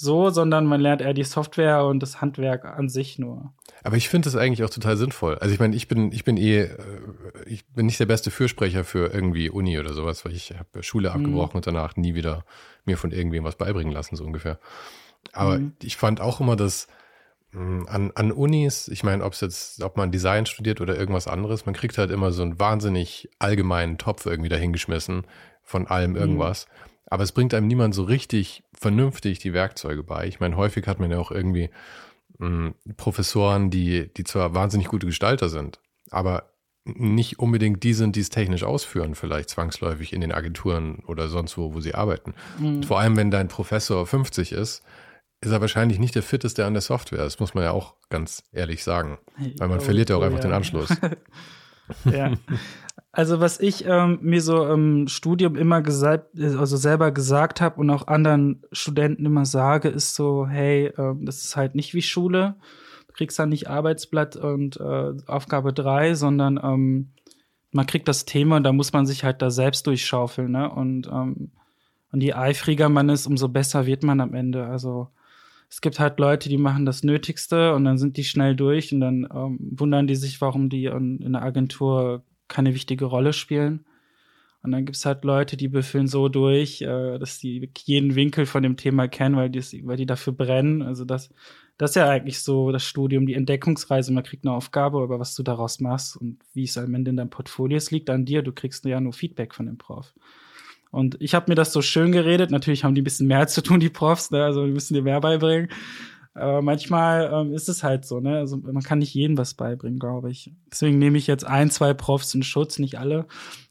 so, 0.00 0.30
sondern 0.30 0.64
man 0.64 0.80
lernt 0.80 1.00
eher 1.00 1.12
die 1.12 1.24
Software 1.24 1.84
und 1.84 2.00
das 2.00 2.20
Handwerk 2.20 2.64
an 2.64 2.88
sich 2.88 3.18
nur. 3.18 3.52
Aber 3.82 3.96
ich 3.96 4.08
finde 4.08 4.26
das 4.26 4.36
eigentlich 4.36 4.62
auch 4.62 4.70
total 4.70 4.96
sinnvoll. 4.96 5.36
Also 5.38 5.52
ich 5.52 5.58
meine, 5.58 5.74
ich 5.74 5.88
bin, 5.88 6.12
ich 6.12 6.22
bin 6.22 6.36
eh, 6.36 6.60
äh, 6.60 6.76
ich 7.46 7.66
bin 7.66 7.86
nicht 7.86 7.98
der 7.98 8.06
beste 8.06 8.30
Fürsprecher 8.30 8.84
für 8.84 9.12
irgendwie 9.12 9.50
Uni 9.50 9.76
oder 9.76 9.92
sowas, 9.94 10.24
weil 10.24 10.34
ich 10.34 10.54
habe 10.56 10.84
Schule 10.84 11.08
mhm. 11.08 11.16
abgebrochen 11.16 11.54
mhm. 11.54 11.56
und 11.56 11.66
danach 11.66 11.96
nie 11.96 12.14
wieder 12.14 12.44
mir 12.84 12.96
von 12.96 13.10
irgendwem 13.10 13.42
was 13.42 13.56
beibringen 13.56 13.92
lassen, 13.92 14.14
so 14.14 14.24
ungefähr. 14.24 14.60
Aber 15.32 15.58
mhm. 15.58 15.72
ich 15.82 15.96
fand 15.96 16.20
auch 16.20 16.40
immer, 16.40 16.54
dass 16.54 16.86
hm, 17.50 17.88
an, 17.88 18.12
an 18.14 18.30
Unis, 18.30 18.86
ich 18.86 19.02
meine, 19.02 19.24
ob 19.24 19.32
es 19.32 19.40
jetzt, 19.40 19.82
ob 19.82 19.96
man 19.96 20.12
Design 20.12 20.46
studiert 20.46 20.80
oder 20.80 20.96
irgendwas 20.96 21.26
anderes, 21.26 21.66
man 21.66 21.74
kriegt 21.74 21.98
halt 21.98 22.12
immer 22.12 22.30
so 22.30 22.42
einen 22.42 22.60
wahnsinnig 22.60 23.30
allgemeinen 23.40 23.98
Topf 23.98 24.26
irgendwie 24.26 24.48
dahingeschmissen 24.48 25.26
von 25.64 25.88
allem 25.88 26.12
mhm. 26.12 26.18
irgendwas. 26.18 26.68
Mhm. 26.68 26.88
Aber 27.10 27.22
es 27.22 27.32
bringt 27.32 27.54
einem 27.54 27.66
niemand 27.66 27.94
so 27.94 28.02
richtig 28.04 28.62
vernünftig 28.74 29.38
die 29.38 29.52
Werkzeuge 29.52 30.02
bei. 30.02 30.26
Ich 30.26 30.40
meine, 30.40 30.56
häufig 30.56 30.86
hat 30.86 31.00
man 31.00 31.10
ja 31.10 31.18
auch 31.18 31.30
irgendwie 31.30 31.70
mh, 32.38 32.46
hm, 32.46 32.74
Professoren, 32.96 33.70
die, 33.70 34.12
die 34.14 34.24
zwar 34.24 34.54
wahnsinnig 34.54 34.88
gute 34.88 35.06
Gestalter 35.06 35.48
sind, 35.48 35.80
aber 36.10 36.50
nicht 36.84 37.38
unbedingt 37.38 37.82
die 37.82 37.92
sind, 37.92 38.16
die 38.16 38.20
es 38.20 38.30
technisch 38.30 38.64
ausführen, 38.64 39.14
vielleicht 39.14 39.50
zwangsläufig 39.50 40.12
in 40.12 40.20
den 40.20 40.32
Agenturen 40.32 41.00
oder 41.06 41.28
sonst 41.28 41.58
wo, 41.58 41.74
wo 41.74 41.80
sie 41.80 41.94
arbeiten. 41.94 42.34
Mhm. 42.58 42.82
Vor 42.82 42.98
allem, 42.98 43.16
wenn 43.16 43.30
dein 43.30 43.48
Professor 43.48 44.06
50 44.06 44.52
ist, 44.52 44.82
ist 45.40 45.52
er 45.52 45.60
wahrscheinlich 45.60 45.98
nicht 45.98 46.14
der 46.14 46.22
fitteste 46.22 46.64
an 46.64 46.72
der 46.72 46.80
Software. 46.80 47.24
Das 47.24 47.38
muss 47.38 47.54
man 47.54 47.64
ja 47.64 47.70
auch 47.70 47.94
ganz 48.08 48.42
ehrlich 48.52 48.82
sagen. 48.82 49.18
Weil 49.58 49.68
man 49.68 49.78
oh, 49.78 49.82
verliert 49.82 50.10
ja 50.10 50.16
auch 50.16 50.20
oh, 50.20 50.24
einfach 50.24 50.38
ja. 50.38 50.46
den 50.46 50.52
Anschluss. 50.52 50.88
ja. 52.04 52.32
Also 53.18 53.40
was 53.40 53.58
ich 53.58 53.84
ähm, 53.84 54.20
mir 54.22 54.40
so 54.40 54.64
im 54.64 55.08
Studium 55.08 55.56
immer 55.56 55.82
gesagt, 55.82 56.38
also 56.40 56.76
selber 56.76 57.10
gesagt 57.10 57.60
habe 57.60 57.80
und 57.80 57.90
auch 57.90 58.06
anderen 58.06 58.62
Studenten 58.70 59.26
immer 59.26 59.44
sage, 59.44 59.88
ist 59.88 60.14
so, 60.14 60.46
hey, 60.46 60.92
ähm, 60.96 61.26
das 61.26 61.42
ist 61.42 61.56
halt 61.56 61.74
nicht 61.74 61.94
wie 61.94 62.02
Schule. 62.02 62.54
Du 63.08 63.14
kriegst 63.14 63.36
dann 63.36 63.48
nicht 63.48 63.68
Arbeitsblatt 63.68 64.36
und 64.36 64.76
äh, 64.76 65.14
Aufgabe 65.26 65.72
drei, 65.72 66.14
sondern 66.14 66.60
ähm, 66.62 67.10
man 67.72 67.86
kriegt 67.86 68.06
das 68.06 68.24
Thema 68.24 68.58
und 68.58 68.62
da 68.62 68.72
muss 68.72 68.92
man 68.92 69.04
sich 69.04 69.24
halt 69.24 69.42
da 69.42 69.50
selbst 69.50 69.88
durchschaufeln, 69.88 70.52
ne? 70.52 70.70
Und 70.70 71.08
ähm, 71.08 71.50
und 72.12 72.22
je 72.22 72.34
eifriger 72.34 72.88
man 72.88 73.08
ist, 73.08 73.26
umso 73.26 73.48
besser 73.48 73.84
wird 73.84 74.04
man 74.04 74.20
am 74.20 74.32
Ende. 74.32 74.64
Also 74.66 75.08
es 75.68 75.80
gibt 75.80 75.98
halt 75.98 76.20
Leute, 76.20 76.48
die 76.48 76.56
machen 76.56 76.86
das 76.86 77.02
Nötigste 77.02 77.74
und 77.74 77.84
dann 77.84 77.98
sind 77.98 78.16
die 78.16 78.22
schnell 78.22 78.54
durch 78.54 78.92
und 78.94 79.00
dann 79.00 79.26
ähm, 79.34 79.58
wundern 79.72 80.06
die 80.06 80.14
sich, 80.14 80.40
warum 80.40 80.68
die 80.68 80.84
in, 80.84 81.18
in 81.18 81.32
der 81.32 81.42
Agentur 81.42 82.22
keine 82.48 82.74
wichtige 82.74 83.04
Rolle 83.04 83.32
spielen. 83.32 83.84
Und 84.62 84.72
dann 84.72 84.84
gibt's 84.84 85.06
halt 85.06 85.24
Leute, 85.24 85.56
die 85.56 85.68
befüllen 85.68 86.08
so 86.08 86.28
durch, 86.28 86.82
äh, 86.82 87.18
dass 87.18 87.38
die 87.38 87.70
jeden 87.84 88.16
Winkel 88.16 88.44
von 88.44 88.62
dem 88.62 88.76
Thema 88.76 89.06
kennen, 89.06 89.36
weil 89.36 89.50
die, 89.50 89.62
weil 89.86 89.96
die 89.96 90.06
dafür 90.06 90.32
brennen. 90.32 90.82
Also 90.82 91.04
das, 91.04 91.30
das 91.76 91.92
ist 91.92 91.94
ja 91.94 92.08
eigentlich 92.08 92.42
so 92.42 92.72
das 92.72 92.84
Studium, 92.84 93.26
die 93.26 93.34
Entdeckungsreise. 93.34 94.12
Man 94.12 94.24
kriegt 94.24 94.44
eine 94.44 94.54
Aufgabe, 94.54 94.98
aber 95.00 95.20
was 95.20 95.36
du 95.36 95.44
daraus 95.44 95.78
machst 95.78 96.16
und 96.16 96.38
wie 96.54 96.64
es 96.64 96.76
am 96.76 96.92
Ende 96.94 97.10
in 97.10 97.16
deinem 97.16 97.30
Portfolio 97.30 97.76
ist, 97.76 97.92
liegt 97.92 98.10
an 98.10 98.24
dir. 98.24 98.42
Du 98.42 98.52
kriegst 98.52 98.84
ja 98.84 99.00
nur 99.00 99.12
Feedback 99.12 99.54
von 99.54 99.66
dem 99.66 99.78
Prof. 99.78 100.12
Und 100.90 101.16
ich 101.20 101.34
habe 101.34 101.50
mir 101.50 101.54
das 101.54 101.72
so 101.72 101.80
schön 101.80 102.10
geredet. 102.10 102.50
Natürlich 102.50 102.82
haben 102.82 102.94
die 102.94 103.02
ein 103.02 103.04
bisschen 103.04 103.28
mehr 103.28 103.46
zu 103.48 103.62
tun, 103.62 103.78
die 103.78 103.90
Profs, 103.90 104.32
ne? 104.32 104.44
also 104.44 104.66
die 104.66 104.72
müssen 104.72 104.94
dir 104.94 105.02
mehr 105.02 105.20
beibringen. 105.20 105.68
Aber 106.38 106.62
manchmal 106.62 107.30
ähm, 107.32 107.52
ist 107.52 107.68
es 107.68 107.82
halt 107.82 108.04
so, 108.04 108.20
ne? 108.20 108.38
Also 108.38 108.56
man 108.56 108.82
kann 108.82 108.98
nicht 108.98 109.14
jedem 109.14 109.36
was 109.36 109.54
beibringen, 109.54 109.98
glaube 109.98 110.30
ich. 110.30 110.52
Deswegen 110.70 110.98
nehme 110.98 111.18
ich 111.18 111.26
jetzt 111.26 111.44
ein, 111.44 111.70
zwei 111.70 111.94
Profs 111.94 112.34
in 112.34 112.42
Schutz, 112.42 112.78
nicht 112.78 112.98
alle. 112.98 113.26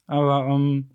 Aber 0.05 0.47
ähm, 0.47 0.89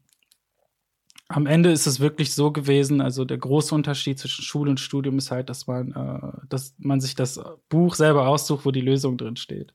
am 1.29 1.47
Ende 1.47 1.71
ist 1.71 1.87
es 1.87 2.01
wirklich 2.01 2.35
so 2.35 2.53
gewesen, 2.53 3.01
also 3.01 3.25
der 3.25 3.39
große 3.39 3.75
Unterschied 3.75 4.19
zwischen 4.19 4.43
Schule 4.43 4.71
und 4.71 4.81
Studium 4.81 5.19
ist 5.19 5.31
halt, 5.31 5.49
dass 5.49 5.67
man, 5.67 5.93
äh, 5.93 6.47
dass 6.49 6.75
man 6.79 7.01
sich 7.01 7.15
das 7.15 7.41
Buch 7.69 7.95
selber 7.95 8.29
aussucht, 8.29 8.65
wo 8.67 8.71
die 8.71 8.81
Lösung 8.81 9.17
drin 9.17 9.37
steht. 9.37 9.73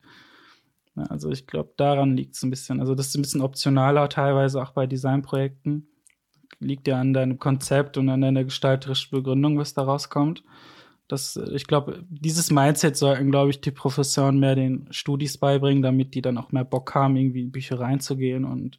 Ja, 0.96 1.04
also 1.04 1.30
ich 1.30 1.46
glaube, 1.46 1.72
daran 1.76 2.16
liegt 2.16 2.36
es 2.36 2.42
ein 2.42 2.50
bisschen. 2.50 2.80
Also 2.80 2.94
das 2.94 3.08
ist 3.08 3.16
ein 3.16 3.22
bisschen 3.22 3.40
optionaler 3.40 4.08
teilweise 4.08 4.62
auch 4.62 4.70
bei 4.70 4.86
Designprojekten. 4.86 5.88
Liegt 6.60 6.88
ja 6.88 7.00
an 7.00 7.12
deinem 7.12 7.38
Konzept 7.38 7.96
und 7.98 8.08
an 8.08 8.20
deiner 8.20 8.44
gestalterischen 8.44 9.10
Begründung, 9.16 9.58
was 9.58 9.74
da 9.74 9.82
rauskommt. 9.82 10.42
Das, 11.08 11.36
ich 11.36 11.66
glaube, 11.66 12.04
dieses 12.08 12.50
Mindset 12.50 12.96
sollten, 12.96 13.30
glaube 13.30 13.50
ich, 13.50 13.60
die 13.60 13.70
Professoren 13.70 14.38
mehr 14.38 14.54
den 14.54 14.88
Studis 14.90 15.38
beibringen, 15.38 15.82
damit 15.82 16.14
die 16.14 16.22
dann 16.22 16.38
auch 16.38 16.52
mehr 16.52 16.64
Bock 16.64 16.94
haben, 16.94 17.16
irgendwie 17.16 17.42
in 17.42 17.50
Büchereien 17.50 18.00
zu 18.00 18.16
gehen 18.16 18.44
und 18.44 18.78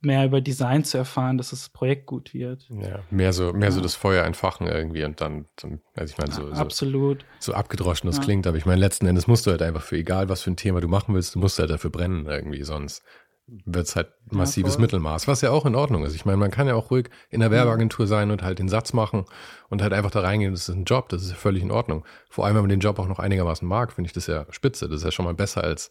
mehr 0.00 0.24
über 0.26 0.40
Design 0.40 0.84
zu 0.84 0.98
erfahren, 0.98 1.38
dass 1.38 1.50
das 1.50 1.68
Projekt 1.68 2.06
gut 2.06 2.34
wird. 2.34 2.66
Ja, 2.68 3.00
mehr 3.10 3.32
so, 3.32 3.52
mehr 3.52 3.68
ja. 3.68 3.70
so 3.70 3.80
das 3.80 3.94
Feuer 3.94 4.24
entfachen 4.24 4.66
irgendwie 4.66 5.04
und 5.04 5.20
dann, 5.20 5.46
dann 5.56 5.80
also 5.94 6.12
ich 6.12 6.18
meine, 6.18 6.32
so, 6.32 6.48
ja, 6.48 6.54
absolut. 6.54 7.24
so, 7.38 7.52
so 7.52 7.54
abgedroschen 7.56 8.08
das 8.08 8.18
ja. 8.18 8.24
klingt, 8.24 8.46
aber 8.46 8.56
ich 8.56 8.66
meine, 8.66 8.80
letzten 8.80 9.06
Endes 9.06 9.26
musst 9.26 9.46
du 9.46 9.50
halt 9.50 9.62
einfach 9.62 9.82
für 9.82 9.96
egal, 9.96 10.28
was 10.28 10.42
für 10.42 10.50
ein 10.50 10.56
Thema 10.56 10.80
du 10.80 10.88
machen 10.88 11.14
willst, 11.14 11.34
du 11.34 11.38
musst 11.38 11.58
halt 11.58 11.70
dafür 11.70 11.90
brennen 11.90 12.26
irgendwie, 12.26 12.62
sonst 12.62 13.02
wird 13.46 13.86
es 13.86 13.96
halt 13.96 14.12
massives 14.30 14.74
ja, 14.74 14.80
Mittelmaß, 14.80 15.28
was 15.28 15.40
ja 15.40 15.50
auch 15.50 15.66
in 15.66 15.74
Ordnung 15.74 16.04
ist. 16.04 16.14
Ich 16.14 16.24
meine, 16.24 16.38
man 16.38 16.50
kann 16.50 16.68
ja 16.68 16.74
auch 16.74 16.90
ruhig 16.90 17.10
in 17.28 17.40
der 17.40 17.50
Werbeagentur 17.50 18.06
sein 18.06 18.30
und 18.30 18.42
halt 18.42 18.58
den 18.58 18.68
Satz 18.68 18.92
machen 18.92 19.24
und 19.68 19.82
halt 19.82 19.92
einfach 19.92 20.10
da 20.10 20.20
reingehen, 20.20 20.52
das 20.52 20.68
ist 20.68 20.74
ein 20.74 20.84
Job, 20.84 21.08
das 21.08 21.22
ist 21.22 21.30
ja 21.30 21.36
völlig 21.36 21.62
in 21.62 21.70
Ordnung. 21.70 22.04
Vor 22.30 22.46
allem, 22.46 22.54
wenn 22.54 22.62
man 22.62 22.70
den 22.70 22.80
Job 22.80 22.98
auch 22.98 23.08
noch 23.08 23.18
einigermaßen 23.18 23.66
mag, 23.66 23.92
finde 23.92 24.08
ich 24.08 24.12
das 24.12 24.26
ja 24.26 24.46
spitze. 24.50 24.88
Das 24.88 24.98
ist 24.98 25.04
ja 25.04 25.10
schon 25.10 25.24
mal 25.24 25.34
besser 25.34 25.64
als 25.64 25.90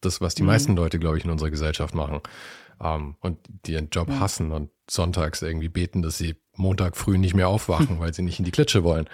das, 0.00 0.20
was 0.20 0.34
die 0.34 0.42
mhm. 0.42 0.48
meisten 0.48 0.76
Leute, 0.76 0.98
glaube 0.98 1.18
ich, 1.18 1.24
in 1.24 1.30
unserer 1.30 1.50
Gesellschaft 1.50 1.94
machen. 1.94 2.20
Um, 2.78 2.86
ähm, 2.86 3.16
und 3.20 3.38
die 3.48 3.72
ihren 3.72 3.88
Job 3.88 4.08
ja. 4.08 4.20
hassen 4.20 4.52
und 4.52 4.70
sonntags 4.88 5.40
irgendwie 5.40 5.70
beten, 5.70 6.02
dass 6.02 6.18
sie 6.18 6.36
Montag 6.54 6.96
früh 6.96 7.16
nicht 7.16 7.34
mehr 7.34 7.48
aufwachen, 7.48 7.98
weil 8.00 8.12
sie 8.12 8.22
nicht 8.22 8.38
in 8.38 8.44
die 8.44 8.50
Klitsche 8.50 8.84
wollen. 8.84 9.08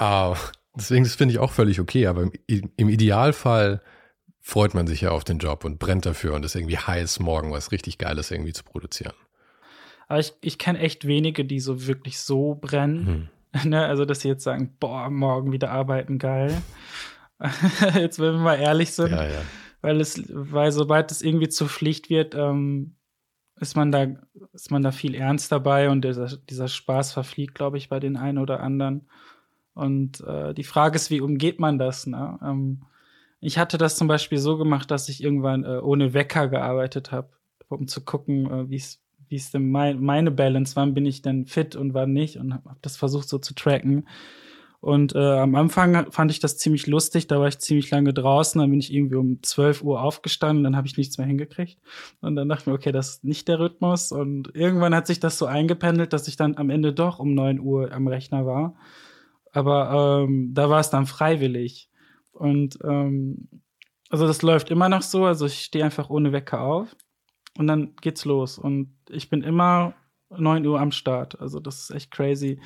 Uh, 0.00 0.34
deswegen, 0.74 1.04
das 1.04 1.14
finde 1.14 1.32
ich 1.32 1.38
auch 1.38 1.52
völlig 1.52 1.78
okay, 1.78 2.06
aber 2.06 2.22
im, 2.46 2.72
im 2.76 2.88
Idealfall 2.88 3.82
freut 4.46 4.74
man 4.74 4.86
sich 4.86 5.00
ja 5.00 5.10
auf 5.10 5.24
den 5.24 5.38
Job 5.38 5.64
und 5.64 5.80
brennt 5.80 6.06
dafür 6.06 6.34
und 6.34 6.44
ist 6.44 6.54
irgendwie 6.54 6.78
heiß, 6.78 7.18
morgen 7.18 7.50
was 7.50 7.72
richtig 7.72 7.98
Geiles 7.98 8.30
irgendwie 8.30 8.52
zu 8.52 8.62
produzieren. 8.62 9.12
Aber 10.06 10.20
ich, 10.20 10.34
ich 10.40 10.56
kenne 10.56 10.78
echt 10.78 11.04
wenige, 11.04 11.44
die 11.44 11.58
so 11.58 11.88
wirklich 11.88 12.20
so 12.20 12.54
brennen. 12.54 13.28
Hm. 13.52 13.70
ne? 13.70 13.84
Also, 13.84 14.04
dass 14.04 14.20
sie 14.20 14.28
jetzt 14.28 14.44
sagen, 14.44 14.76
boah, 14.78 15.10
morgen 15.10 15.50
wieder 15.50 15.72
arbeiten, 15.72 16.20
geil. 16.20 16.62
jetzt, 17.96 18.20
wenn 18.20 18.34
wir 18.34 18.40
mal 18.40 18.54
ehrlich 18.54 18.92
sind. 18.92 19.10
Ja, 19.10 19.24
ja. 19.24 19.42
Weil 19.80 20.00
es, 20.00 20.22
weil 20.28 20.70
sobald 20.70 21.10
es 21.10 21.22
irgendwie 21.22 21.48
zur 21.48 21.68
Pflicht 21.68 22.08
wird, 22.08 22.36
ähm, 22.36 22.94
ist 23.58 23.74
man 23.74 23.90
da, 23.90 24.06
ist 24.52 24.70
man 24.70 24.82
da 24.82 24.92
viel 24.92 25.16
ernst 25.16 25.50
dabei 25.50 25.90
und 25.90 26.04
dieser, 26.04 26.28
dieser 26.48 26.68
Spaß 26.68 27.12
verfliegt, 27.12 27.56
glaube 27.56 27.78
ich, 27.78 27.88
bei 27.88 27.98
den 27.98 28.16
einen 28.16 28.38
oder 28.38 28.60
anderen. 28.60 29.08
Und 29.74 30.20
äh, 30.20 30.54
die 30.54 30.64
Frage 30.64 30.94
ist, 30.94 31.10
wie 31.10 31.20
umgeht 31.20 31.58
man 31.58 31.80
das? 31.80 32.06
Ne? 32.06 32.38
Ähm, 32.44 32.82
ich 33.46 33.58
hatte 33.58 33.78
das 33.78 33.94
zum 33.94 34.08
Beispiel 34.08 34.38
so 34.38 34.58
gemacht, 34.58 34.90
dass 34.90 35.08
ich 35.08 35.22
irgendwann 35.22 35.62
äh, 35.62 35.78
ohne 35.78 36.14
Wecker 36.14 36.48
gearbeitet 36.48 37.12
habe, 37.12 37.28
um 37.68 37.86
zu 37.86 38.04
gucken, 38.04 38.50
äh, 38.50 38.68
wie 38.70 38.74
es 38.74 39.00
ist 39.28 39.54
denn 39.54 39.70
mein, 39.70 40.00
meine 40.00 40.32
Balance, 40.32 40.74
wann 40.74 40.94
bin 40.94 41.06
ich 41.06 41.22
denn 41.22 41.46
fit 41.46 41.76
und 41.76 41.94
wann 41.94 42.12
nicht 42.12 42.38
und 42.38 42.54
habe 42.54 42.76
das 42.82 42.96
versucht 42.96 43.28
so 43.28 43.38
zu 43.38 43.54
tracken. 43.54 44.08
Und 44.80 45.14
äh, 45.14 45.38
am 45.38 45.54
Anfang 45.54 46.10
fand 46.10 46.32
ich 46.32 46.40
das 46.40 46.58
ziemlich 46.58 46.88
lustig, 46.88 47.28
da 47.28 47.38
war 47.38 47.46
ich 47.46 47.60
ziemlich 47.60 47.88
lange 47.92 48.12
draußen, 48.12 48.60
dann 48.60 48.70
bin 48.70 48.80
ich 48.80 48.92
irgendwie 48.92 49.14
um 49.14 49.40
12 49.40 49.82
Uhr 49.82 50.02
aufgestanden, 50.02 50.64
dann 50.64 50.76
habe 50.76 50.88
ich 50.88 50.96
nichts 50.96 51.16
mehr 51.16 51.26
hingekriegt. 51.28 51.78
Und 52.20 52.34
dann 52.34 52.48
dachte 52.48 52.62
ich 52.62 52.66
mir, 52.66 52.74
okay, 52.74 52.90
das 52.90 53.10
ist 53.10 53.24
nicht 53.24 53.46
der 53.46 53.60
Rhythmus. 53.60 54.10
Und 54.10 54.56
irgendwann 54.56 54.94
hat 54.94 55.06
sich 55.06 55.20
das 55.20 55.38
so 55.38 55.46
eingependelt, 55.46 56.12
dass 56.12 56.26
ich 56.26 56.36
dann 56.36 56.56
am 56.56 56.68
Ende 56.68 56.92
doch 56.92 57.20
um 57.20 57.34
9 57.34 57.60
Uhr 57.60 57.92
am 57.92 58.08
Rechner 58.08 58.44
war. 58.44 58.74
Aber 59.52 60.24
ähm, 60.24 60.52
da 60.52 60.68
war 60.68 60.80
es 60.80 60.90
dann 60.90 61.06
freiwillig. 61.06 61.90
Und 62.36 62.78
ähm, 62.84 63.48
also 64.10 64.26
das 64.26 64.42
läuft 64.42 64.70
immer 64.70 64.88
noch 64.88 65.02
so. 65.02 65.24
Also 65.24 65.46
ich 65.46 65.60
stehe 65.60 65.84
einfach 65.84 66.10
ohne 66.10 66.32
Wecker 66.32 66.60
auf 66.60 66.94
und 67.58 67.66
dann 67.66 67.94
geht's 68.00 68.24
los. 68.24 68.58
Und 68.58 68.94
ich 69.08 69.30
bin 69.30 69.42
immer 69.42 69.94
9 70.30 70.66
Uhr 70.66 70.80
am 70.80 70.92
Start. 70.92 71.40
Also 71.40 71.60
das 71.60 71.82
ist 71.82 71.90
echt 71.90 72.10
crazy. 72.10 72.60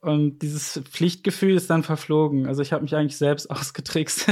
Und 0.00 0.40
dieses 0.40 0.80
Pflichtgefühl 0.84 1.54
ist 1.54 1.70
dann 1.70 1.82
verflogen. 1.82 2.46
Also 2.46 2.62
ich 2.62 2.72
habe 2.72 2.82
mich 2.82 2.94
eigentlich 2.94 3.16
selbst 3.16 3.50
ausgetrickst. 3.50 4.28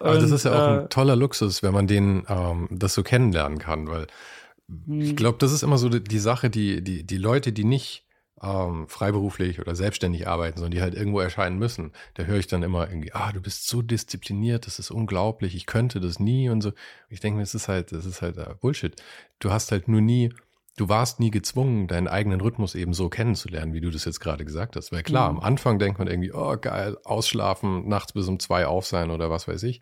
Aber 0.00 0.18
das 0.18 0.30
ist 0.30 0.44
ja 0.44 0.52
auch 0.52 0.68
äh, 0.68 0.80
ein 0.80 0.88
toller 0.88 1.16
Luxus, 1.16 1.62
wenn 1.62 1.72
man 1.72 1.86
den 1.86 2.24
ähm, 2.28 2.68
das 2.70 2.94
so 2.94 3.02
kennenlernen 3.02 3.58
kann, 3.58 3.88
weil 3.88 4.06
ich 4.68 5.10
hm. 5.10 5.16
glaube, 5.16 5.38
das 5.38 5.52
ist 5.52 5.62
immer 5.62 5.78
so 5.78 5.88
die, 5.88 6.02
die 6.02 6.18
Sache, 6.18 6.50
die, 6.50 6.82
die, 6.82 7.04
die 7.04 7.16
Leute, 7.16 7.52
die 7.52 7.64
nicht 7.64 8.04
ähm, 8.42 8.86
freiberuflich 8.88 9.60
oder 9.60 9.74
selbstständig 9.74 10.28
arbeiten, 10.28 10.58
sondern 10.58 10.72
die 10.72 10.80
halt 10.80 10.94
irgendwo 10.94 11.20
erscheinen 11.20 11.58
müssen, 11.58 11.92
da 12.14 12.24
höre 12.24 12.38
ich 12.38 12.46
dann 12.46 12.62
immer 12.62 12.88
irgendwie, 12.88 13.12
ah, 13.12 13.32
du 13.32 13.40
bist 13.40 13.66
so 13.66 13.82
diszipliniert, 13.82 14.66
das 14.66 14.78
ist 14.78 14.90
unglaublich, 14.90 15.54
ich 15.54 15.66
könnte 15.66 16.00
das 16.00 16.20
nie 16.20 16.48
und 16.48 16.60
so. 16.60 16.72
Ich 17.08 17.20
denke, 17.20 17.40
das 17.40 17.54
ist 17.54 17.68
halt, 17.68 17.92
das 17.92 18.04
ist 18.04 18.22
halt 18.22 18.38
uh, 18.38 18.54
Bullshit. 18.60 18.94
Du 19.38 19.50
hast 19.50 19.72
halt 19.72 19.88
nur 19.88 20.00
nie, 20.00 20.32
du 20.76 20.88
warst 20.88 21.20
nie 21.20 21.30
gezwungen, 21.30 21.88
deinen 21.88 22.08
eigenen 22.08 22.40
Rhythmus 22.40 22.74
eben 22.74 22.92
so 22.92 23.08
kennenzulernen, 23.08 23.72
wie 23.72 23.80
du 23.80 23.90
das 23.90 24.04
jetzt 24.04 24.20
gerade 24.20 24.44
gesagt 24.44 24.76
hast. 24.76 24.92
Weil 24.92 25.02
klar, 25.02 25.32
mhm. 25.32 25.38
am 25.38 25.44
Anfang 25.44 25.78
denkt 25.78 25.98
man 25.98 26.08
irgendwie, 26.08 26.32
oh 26.32 26.56
geil, 26.56 26.96
ausschlafen, 27.04 27.88
nachts 27.88 28.12
bis 28.12 28.28
um 28.28 28.38
zwei 28.38 28.66
auf 28.66 28.86
sein 28.86 29.10
oder 29.10 29.30
was 29.30 29.48
weiß 29.48 29.64
ich. 29.64 29.80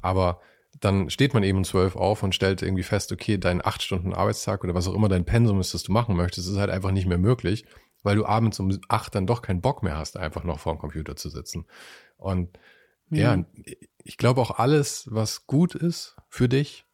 Aber 0.00 0.40
dann 0.80 1.10
steht 1.10 1.34
man 1.34 1.42
eben 1.42 1.58
um 1.58 1.64
zwölf 1.64 1.96
auf 1.96 2.22
und 2.22 2.34
stellt 2.34 2.62
irgendwie 2.62 2.82
fest, 2.82 3.12
okay, 3.12 3.38
dein 3.38 3.64
acht 3.64 3.82
Stunden 3.82 4.14
Arbeitstag 4.14 4.64
oder 4.64 4.74
was 4.74 4.88
auch 4.88 4.94
immer 4.94 5.08
dein 5.08 5.24
Pensum 5.24 5.60
ist, 5.60 5.74
das 5.74 5.82
du 5.82 5.92
machen 5.92 6.16
möchtest, 6.16 6.48
ist 6.48 6.56
halt 6.56 6.70
einfach 6.70 6.90
nicht 6.90 7.06
mehr 7.06 7.18
möglich, 7.18 7.64
weil 8.02 8.16
du 8.16 8.26
abends 8.26 8.58
um 8.60 8.78
acht 8.88 9.14
dann 9.14 9.26
doch 9.26 9.42
keinen 9.42 9.60
Bock 9.60 9.82
mehr 9.82 9.96
hast, 9.96 10.16
einfach 10.16 10.44
noch 10.44 10.58
vor 10.58 10.74
dem 10.74 10.78
Computer 10.78 11.16
zu 11.16 11.28
sitzen. 11.28 11.66
Und 12.16 12.58
mhm. 13.08 13.18
ja, 13.18 13.44
ich 13.98 14.16
glaube 14.16 14.40
auch 14.40 14.58
alles, 14.58 15.08
was 15.10 15.46
gut 15.46 15.74
ist 15.74 16.16
für 16.28 16.48
dich, 16.48 16.84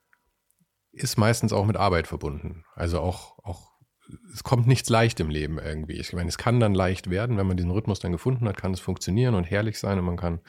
ist 0.92 1.16
meistens 1.16 1.52
auch 1.52 1.66
mit 1.66 1.76
Arbeit 1.76 2.06
verbunden. 2.06 2.64
Also 2.74 3.00
auch, 3.00 3.38
auch, 3.44 3.72
es 4.32 4.42
kommt 4.42 4.66
nichts 4.66 4.88
leicht 4.88 5.20
im 5.20 5.30
Leben 5.30 5.58
irgendwie. 5.58 5.94
Ich 5.94 6.12
meine, 6.12 6.28
es 6.28 6.38
kann 6.38 6.60
dann 6.60 6.74
leicht 6.74 7.10
werden, 7.10 7.36
wenn 7.36 7.46
man 7.46 7.56
diesen 7.56 7.70
Rhythmus 7.70 8.00
dann 8.00 8.12
gefunden 8.12 8.48
hat, 8.48 8.56
kann 8.56 8.72
es 8.72 8.80
funktionieren 8.80 9.34
und 9.34 9.44
herrlich 9.44 9.78
sein 9.78 9.98
und 9.98 10.04
man 10.04 10.16
kann 10.16 10.40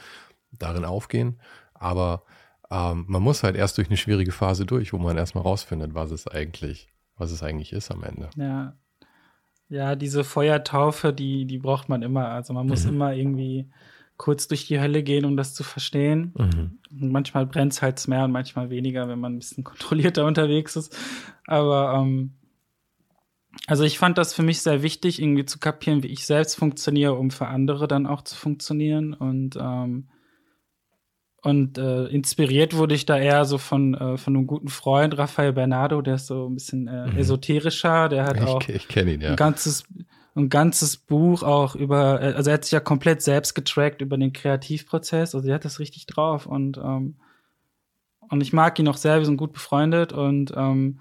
darin 0.52 0.86
aufgehen. 0.86 1.42
Aber 1.74 2.24
ähm, 2.72 3.06
man 3.08 3.22
muss 3.22 3.44
halt 3.44 3.56
erst 3.56 3.78
durch 3.78 3.88
eine 3.88 3.98
schwierige 3.98 4.32
Phase 4.32 4.66
durch, 4.66 4.94
wo 4.94 4.98
man 4.98 5.18
erstmal 5.18 5.44
rausfindet, 5.44 5.94
was 5.94 6.12
es 6.12 6.28
eigentlich, 6.28 6.92
was 7.16 7.32
es 7.32 7.44
eigentlich 7.44 7.74
ist 7.74 7.92
am 7.92 8.04
Ende. 8.04 8.30
Ja. 8.36 8.78
Ja, 9.70 9.96
diese 9.96 10.24
Feuertaufe, 10.24 11.14
die, 11.14 11.46
die 11.46 11.60
braucht 11.60 11.90
man 11.90 12.02
immer. 12.02 12.30
Also 12.30 12.54
man 12.54 12.68
muss 12.68 12.86
mhm. 12.86 12.90
immer 12.90 13.14
irgendwie 13.14 13.70
kurz 14.18 14.48
durch 14.48 14.68
die 14.68 14.80
Hölle 14.80 15.02
gehen, 15.04 15.26
um 15.26 15.38
das 15.38 15.54
zu 15.54 15.64
verstehen. 15.64 16.34
Mhm. 16.38 16.80
Und 16.92 17.12
manchmal 17.12 17.46
brennt 17.46 17.74
es 17.74 17.82
halt 17.82 18.06
mehr 18.08 18.26
und 18.26 18.32
manchmal 18.32 18.70
weniger, 18.70 19.08
wenn 19.08 19.20
man 19.20 19.36
ein 19.36 19.40
bisschen 19.40 19.64
kontrollierter 19.64 20.26
unterwegs 20.26 20.76
ist. 20.76 20.98
Aber 21.46 21.94
ähm, 21.96 22.34
also 23.68 23.84
ich 23.84 23.98
fand 23.98 24.18
das 24.18 24.34
für 24.34 24.44
mich 24.44 24.62
sehr 24.62 24.84
wichtig, 24.84 25.22
irgendwie 25.22 25.46
zu 25.46 25.60
kapieren, 25.60 26.04
wie 26.04 26.08
ich 26.08 26.26
selbst 26.26 26.56
funktioniere, 26.56 27.14
um 27.14 27.32
für 27.32 27.48
andere 27.48 27.88
dann 27.88 28.08
auch 28.08 28.24
zu 28.24 28.36
funktionieren. 28.36 29.14
Und 29.14 29.56
ähm, 29.56 30.10
und 31.42 31.78
äh, 31.78 32.06
inspiriert 32.06 32.76
wurde 32.76 32.96
ich 32.96 33.06
da 33.06 33.18
eher 33.18 33.46
so 33.46 33.58
von, 33.58 33.94
äh, 33.94 34.18
von 34.18 34.36
einem 34.36 34.48
guten 34.48 34.68
Freund, 34.68 35.18
Rafael 35.18 35.54
Bernardo, 35.54 36.02
der 36.02 36.16
ist 36.16 36.28
so 36.28 36.48
ein 36.48 36.56
bisschen 36.56 36.88
äh, 36.88 37.08
mhm. 37.08 37.18
esoterischer, 37.18 38.10
der 38.10 38.26
hat 38.26 38.38
ich, 38.38 38.44
auch 38.44 38.62
ich 38.68 38.96
ihn, 38.96 39.22
ja. 39.22 39.30
ein 39.32 39.36
ganzes 39.36 39.84
ein 40.36 40.50
ganzes 40.50 40.96
Buch 40.96 41.44
auch 41.44 41.76
über, 41.76 42.22
äh, 42.22 42.34
also 42.34 42.50
er 42.50 42.56
hat 42.56 42.64
sich 42.66 42.72
ja 42.72 42.80
komplett 42.80 43.22
selbst 43.22 43.56
getrackt 43.56 44.02
über 44.02 44.18
den 44.18 44.34
Kreativprozess, 44.34 45.36
also 45.36 45.48
er 45.48 45.56
hat 45.56 45.66
das 45.66 45.80
richtig 45.80 46.06
drauf 46.06 46.46
und 46.46 46.78
ähm, 46.78 47.16
und 48.32 48.42
ich 48.42 48.54
mag 48.54 48.78
ihn 48.78 48.88
auch 48.88 48.98
sehr, 48.98 49.18
wir 49.18 49.26
sind 49.26 49.38
gut 49.38 49.54
befreundet 49.54 50.14
und 50.14 50.54
ähm, 50.56 51.00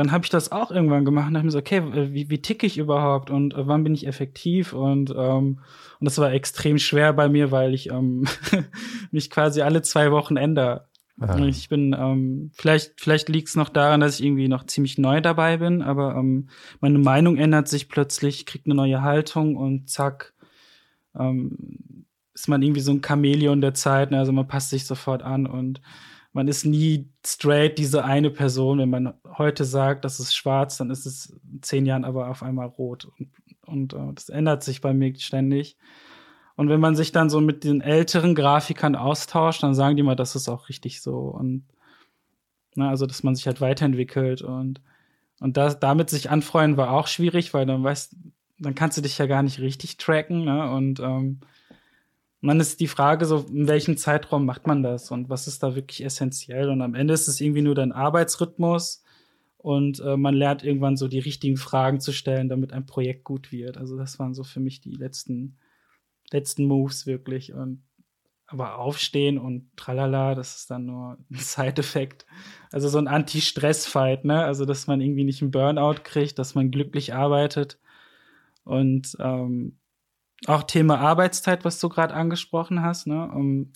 dann 0.00 0.12
habe 0.12 0.24
ich 0.24 0.30
das 0.30 0.50
auch 0.50 0.70
irgendwann 0.70 1.04
gemacht 1.04 1.28
und 1.28 1.36
habe 1.36 1.44
mir 1.44 1.50
so, 1.50 1.58
okay, 1.58 1.82
wie, 2.14 2.30
wie 2.30 2.40
ticke 2.40 2.66
ich 2.66 2.78
überhaupt 2.78 3.28
und 3.28 3.52
äh, 3.52 3.66
wann 3.66 3.84
bin 3.84 3.92
ich 3.92 4.06
effektiv 4.06 4.72
und 4.72 5.10
ähm, 5.14 5.60
und 6.00 6.04
das 6.06 6.16
war 6.16 6.32
extrem 6.32 6.78
schwer 6.78 7.12
bei 7.12 7.28
mir, 7.28 7.50
weil 7.50 7.74
ich 7.74 7.90
ähm, 7.90 8.26
mich 9.10 9.28
quasi 9.28 9.60
alle 9.60 9.82
zwei 9.82 10.10
Wochen 10.10 10.38
ändere. 10.38 10.86
Ah. 11.20 11.36
Ich 11.44 11.68
bin, 11.68 11.94
ähm, 11.98 12.50
vielleicht, 12.54 12.98
vielleicht 12.98 13.28
liegt 13.28 13.48
es 13.48 13.56
noch 13.56 13.68
daran, 13.68 14.00
dass 14.00 14.18
ich 14.18 14.24
irgendwie 14.24 14.48
noch 14.48 14.64
ziemlich 14.64 14.96
neu 14.96 15.20
dabei 15.20 15.58
bin, 15.58 15.82
aber 15.82 16.14
ähm, 16.14 16.48
meine 16.80 16.98
Meinung 16.98 17.36
ändert 17.36 17.68
sich 17.68 17.90
plötzlich, 17.90 18.46
kriegt 18.46 18.64
eine 18.64 18.74
neue 18.74 19.02
Haltung 19.02 19.54
und 19.54 19.90
zack, 19.90 20.32
ähm, 21.14 22.06
ist 22.32 22.48
man 22.48 22.62
irgendwie 22.62 22.80
so 22.80 22.92
ein 22.92 23.02
Chamäleon 23.06 23.60
der 23.60 23.74
Zeit. 23.74 24.12
Ne? 24.12 24.18
Also 24.18 24.32
man 24.32 24.48
passt 24.48 24.70
sich 24.70 24.86
sofort 24.86 25.22
an 25.22 25.46
und 25.46 25.82
man 26.32 26.48
ist 26.48 26.64
nie 26.64 27.08
straight 27.26 27.78
diese 27.78 28.04
eine 28.04 28.30
Person. 28.30 28.78
Wenn 28.78 28.90
man 28.90 29.14
heute 29.36 29.64
sagt, 29.64 30.04
das 30.04 30.20
ist 30.20 30.34
schwarz, 30.34 30.76
dann 30.76 30.90
ist 30.90 31.06
es 31.06 31.38
in 31.52 31.62
zehn 31.62 31.86
Jahren 31.86 32.04
aber 32.04 32.28
auf 32.28 32.42
einmal 32.42 32.66
rot. 32.66 33.08
Und, 33.18 33.30
und 33.66 33.94
uh, 33.94 34.12
das 34.12 34.28
ändert 34.28 34.62
sich 34.62 34.80
bei 34.80 34.94
mir 34.94 35.14
ständig. 35.18 35.76
Und 36.56 36.68
wenn 36.68 36.80
man 36.80 36.94
sich 36.94 37.10
dann 37.12 37.30
so 37.30 37.40
mit 37.40 37.64
den 37.64 37.80
älteren 37.80 38.34
Grafikern 38.34 38.94
austauscht, 38.94 39.62
dann 39.62 39.74
sagen 39.74 39.96
die 39.96 40.02
mal, 40.02 40.16
das 40.16 40.36
ist 40.36 40.48
auch 40.48 40.68
richtig 40.68 41.00
so. 41.00 41.18
Und 41.18 41.64
na, 42.74 42.84
ne, 42.84 42.90
also, 42.90 43.06
dass 43.06 43.22
man 43.22 43.34
sich 43.34 43.46
halt 43.46 43.60
weiterentwickelt 43.60 44.42
und 44.42 44.80
und 45.40 45.56
das, 45.56 45.80
damit 45.80 46.10
sich 46.10 46.30
anfreuen 46.30 46.76
war 46.76 46.92
auch 46.92 47.06
schwierig, 47.06 47.52
weil 47.54 47.66
dann 47.66 47.82
weißt, 47.82 48.14
dann 48.58 48.74
kannst 48.74 48.98
du 48.98 49.02
dich 49.02 49.16
ja 49.16 49.26
gar 49.26 49.42
nicht 49.42 49.58
richtig 49.58 49.96
tracken. 49.96 50.44
Ne? 50.44 50.70
Und 50.70 51.00
ähm, 51.00 51.40
dann 52.48 52.60
ist 52.60 52.80
die 52.80 52.88
Frage 52.88 53.26
so, 53.26 53.44
in 53.50 53.68
welchem 53.68 53.96
Zeitraum 53.96 54.46
macht 54.46 54.66
man 54.66 54.82
das 54.82 55.10
und 55.10 55.28
was 55.28 55.46
ist 55.46 55.62
da 55.62 55.74
wirklich 55.74 56.04
essentiell? 56.04 56.70
Und 56.70 56.80
am 56.80 56.94
Ende 56.94 57.14
ist 57.14 57.28
es 57.28 57.40
irgendwie 57.40 57.62
nur 57.62 57.74
dein 57.74 57.92
Arbeitsrhythmus 57.92 59.02
und 59.58 60.00
äh, 60.00 60.16
man 60.16 60.34
lernt 60.34 60.64
irgendwann 60.64 60.96
so 60.96 61.06
die 61.06 61.18
richtigen 61.18 61.58
Fragen 61.58 62.00
zu 62.00 62.12
stellen, 62.12 62.48
damit 62.48 62.72
ein 62.72 62.86
Projekt 62.86 63.24
gut 63.24 63.52
wird. 63.52 63.76
Also 63.76 63.98
das 63.98 64.18
waren 64.18 64.32
so 64.32 64.42
für 64.42 64.60
mich 64.60 64.80
die 64.80 64.94
letzten, 64.94 65.58
letzten 66.30 66.64
Moves 66.64 67.06
wirklich. 67.06 67.52
Und 67.52 67.82
aber 68.46 68.78
aufstehen 68.78 69.38
und 69.38 69.70
tralala, 69.76 70.34
das 70.34 70.56
ist 70.56 70.70
dann 70.70 70.86
nur 70.86 71.18
ein 71.30 71.34
Side-Effekt. 71.36 72.26
Also 72.72 72.88
so 72.88 72.98
ein 72.98 73.06
Anti-Stress-Fight, 73.06 74.24
ne? 74.24 74.42
Also 74.42 74.64
dass 74.64 74.86
man 74.86 75.00
irgendwie 75.00 75.24
nicht 75.24 75.40
einen 75.40 75.52
Burnout 75.52 76.02
kriegt, 76.02 76.38
dass 76.38 76.54
man 76.54 76.70
glücklich 76.70 77.14
arbeitet. 77.14 77.78
Und 78.64 79.16
ähm, 79.20 79.78
auch 80.46 80.62
Thema 80.62 80.98
Arbeitszeit, 80.98 81.64
was 81.64 81.80
du 81.80 81.88
gerade 81.88 82.14
angesprochen 82.14 82.82
hast. 82.82 83.06
Ne? 83.06 83.30
Um, 83.30 83.72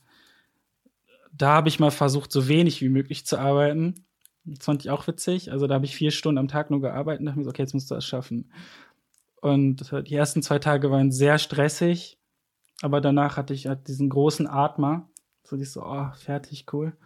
da 1.33 1.55
habe 1.55 1.68
ich 1.68 1.81
mal 1.81 1.90
versucht, 1.90 2.33
so 2.33 2.48
wenig 2.48 2.81
wie 2.81 2.88
möglich 2.88 3.27
zu 3.27 3.38
arbeiten. 3.38 4.07
Das 4.44 4.64
fand 4.64 4.83
ich 4.83 4.90
auch 4.90 5.07
witzig. 5.07 5.50
Also 5.50 5.66
da 5.66 5.74
habe 5.74 5.85
ich 5.85 5.96
vier 5.96 6.11
Stunden 6.11 6.38
am 6.38 6.48
Tag 6.48 6.70
nur 6.70 6.81
gearbeitet 6.81 7.20
und 7.20 7.27
dachte 7.27 7.38
mir 7.38 7.44
so, 7.44 7.50
okay, 7.50 7.62
jetzt 7.62 7.74
musst 7.74 7.90
du 7.90 7.94
das 7.94 8.07
schaffen. 8.07 8.50
Und 9.40 9.92
die 10.09 10.14
ersten 10.14 10.42
zwei 10.42 10.59
Tage 10.59 10.90
waren 10.90 11.12
sehr 11.12 11.38
stressig, 11.38 12.18
aber 12.81 13.00
danach 13.00 13.37
hatte 13.37 13.53
ich 13.53 13.66
halt 13.66 13.88
diesen 13.88 14.09
großen 14.09 14.46
Atmer. 14.46 15.09
So 15.42 15.57
ich 15.57 15.70
so, 15.70 15.83
oh, 15.83 16.11
fertig, 16.14 16.66
cool. 16.72 16.96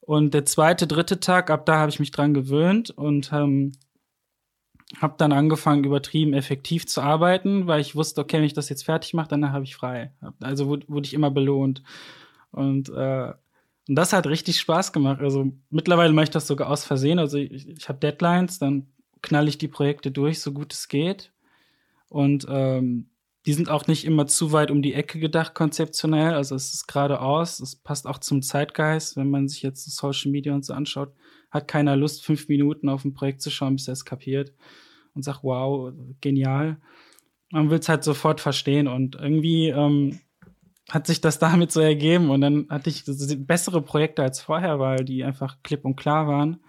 Und 0.00 0.34
der 0.34 0.44
zweite, 0.44 0.86
dritte 0.86 1.20
Tag, 1.20 1.50
ab 1.50 1.64
da 1.64 1.78
habe 1.78 1.90
ich 1.90 2.00
mich 2.00 2.10
dran 2.10 2.34
gewöhnt 2.34 2.90
und 2.90 3.32
ähm, 3.32 3.72
habe 5.00 5.14
dann 5.18 5.32
angefangen, 5.32 5.84
übertrieben 5.84 6.34
effektiv 6.34 6.86
zu 6.86 7.00
arbeiten, 7.00 7.66
weil 7.66 7.80
ich 7.80 7.96
wusste, 7.96 8.20
okay, 8.20 8.38
wenn 8.38 8.44
ich 8.44 8.52
das 8.52 8.68
jetzt 8.68 8.84
fertig 8.84 9.14
mache, 9.14 9.28
danach 9.28 9.52
habe 9.52 9.64
ich 9.64 9.76
frei. 9.76 10.12
Also 10.40 10.66
wurde, 10.66 10.86
wurde 10.88 11.06
ich 11.06 11.14
immer 11.14 11.30
belohnt. 11.30 11.82
Und, 12.50 12.88
äh, 12.90 13.32
und 13.88 13.94
das 13.94 14.12
hat 14.12 14.26
richtig 14.26 14.60
Spaß 14.60 14.92
gemacht. 14.92 15.20
Also 15.20 15.52
mittlerweile 15.70 16.12
mache 16.12 16.24
ich 16.24 16.30
das 16.30 16.46
sogar 16.46 16.70
aus 16.70 16.84
Versehen. 16.84 17.18
Also 17.18 17.38
ich, 17.38 17.68
ich 17.68 17.88
habe 17.88 17.98
Deadlines, 17.98 18.58
dann 18.58 18.86
knall 19.22 19.48
ich 19.48 19.58
die 19.58 19.68
Projekte 19.68 20.10
durch, 20.10 20.40
so 20.40 20.52
gut 20.52 20.72
es 20.72 20.88
geht. 20.88 21.32
Und 22.08 22.46
ähm, 22.48 23.10
die 23.46 23.52
sind 23.52 23.68
auch 23.68 23.86
nicht 23.86 24.04
immer 24.04 24.26
zu 24.26 24.52
weit 24.52 24.70
um 24.70 24.80
die 24.80 24.94
Ecke 24.94 25.18
gedacht, 25.18 25.54
konzeptionell. 25.54 26.34
Also 26.34 26.54
es 26.54 26.72
ist 26.72 26.86
geradeaus, 26.86 27.60
es 27.60 27.76
passt 27.76 28.06
auch 28.06 28.18
zum 28.18 28.42
Zeitgeist. 28.42 29.16
Wenn 29.16 29.30
man 29.30 29.48
sich 29.48 29.62
jetzt 29.62 29.84
Social 29.94 30.30
Media 30.30 30.54
und 30.54 30.64
so 30.64 30.72
anschaut, 30.72 31.12
hat 31.50 31.68
keiner 31.68 31.96
Lust, 31.96 32.24
fünf 32.24 32.48
Minuten 32.48 32.88
auf 32.88 33.04
ein 33.04 33.14
Projekt 33.14 33.42
zu 33.42 33.50
schauen, 33.50 33.76
bis 33.76 33.88
er 33.88 33.92
es 33.92 34.04
kapiert 34.04 34.52
und 35.14 35.22
sagt, 35.22 35.42
wow, 35.42 35.92
genial. 36.20 36.78
Man 37.50 37.70
will 37.70 37.78
es 37.78 37.88
halt 37.88 38.04
sofort 38.04 38.40
verstehen 38.40 38.88
und 38.88 39.16
irgendwie 39.16 39.68
ähm, 39.68 40.20
hat 40.90 41.06
sich 41.06 41.20
das 41.20 41.38
damit 41.40 41.72
so 41.72 41.80
ergeben 41.80 42.30
und 42.30 42.40
dann 42.40 42.66
hatte 42.68 42.90
ich 42.90 43.04
bessere 43.46 43.82
Projekte 43.82 44.22
als 44.22 44.40
vorher, 44.40 44.78
weil 44.78 45.04
die 45.04 45.24
einfach 45.24 45.58
klipp 45.62 45.84
und 45.84 45.96
klar 45.96 46.26
waren. 46.26 46.60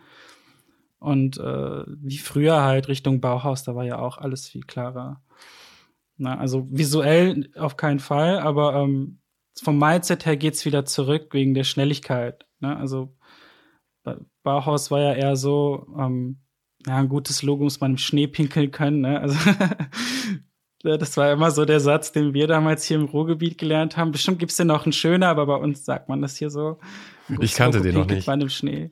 Und 1.00 1.38
äh, 1.38 1.84
wie 1.88 2.18
früher 2.18 2.64
halt 2.64 2.88
Richtung 2.88 3.22
Bauhaus, 3.22 3.64
da 3.64 3.76
war 3.76 3.84
ja 3.84 4.00
auch 4.00 4.18
alles 4.18 4.48
viel 4.48 4.64
klarer. 4.64 5.22
Na, 6.18 6.38
also 6.38 6.68
visuell 6.72 7.52
auf 7.56 7.78
keinen 7.78 8.00
Fall, 8.00 8.40
aber 8.40 8.76
ähm, 8.76 9.20
vom 9.62 9.78
Mindset 9.78 10.26
her 10.26 10.38
geht's 10.38 10.66
wieder 10.66 10.86
zurück 10.86 11.34
wegen 11.34 11.54
der 11.54 11.64
Schnelligkeit. 11.64 12.46
Ne? 12.60 12.76
Also 12.76 13.16
Bauhaus 14.44 14.92
war 14.92 15.02
ja 15.02 15.14
eher 15.14 15.36
so, 15.36 15.88
ähm, 15.98 16.40
ja, 16.88 16.98
ein 16.98 17.10
gutes 17.10 17.42
Logo 17.42 17.64
muss 17.64 17.80
man 17.80 17.92
im 17.92 17.98
Schnee 17.98 18.28
pinkeln 18.28 18.72
können. 18.72 19.02
Ne? 19.02 19.20
Also 19.20 19.38
das 20.98 21.18
war 21.18 21.32
immer 21.32 21.52
so 21.52 21.66
der 21.66 21.80
Satz, 21.80 22.12
den 22.12 22.34
wir 22.34 22.48
damals 22.48 22.86
hier 22.86 22.98
im 22.98 23.06
Ruhrgebiet 23.06 23.58
gelernt 23.58 23.98
haben. 23.98 24.12
Bestimmt 24.12 24.40
gibt's 24.40 24.58
den 24.58 24.68
noch 24.68 24.86
einen 24.86 24.94
schöner, 24.94 25.28
aber 25.28 25.46
bei 25.46 25.56
uns 25.56 25.84
sagt 25.84 26.10
man 26.10 26.22
das 26.22 26.38
hier 26.38 26.50
so. 26.50 26.80
Ich 27.40 27.56
kannte 27.56 27.80
Logo 27.80 27.90
den 27.90 28.00
noch 28.00 28.08
nicht. 28.08 28.28
Man 28.28 28.42
im 28.42 28.50
Schnee. 28.50 28.92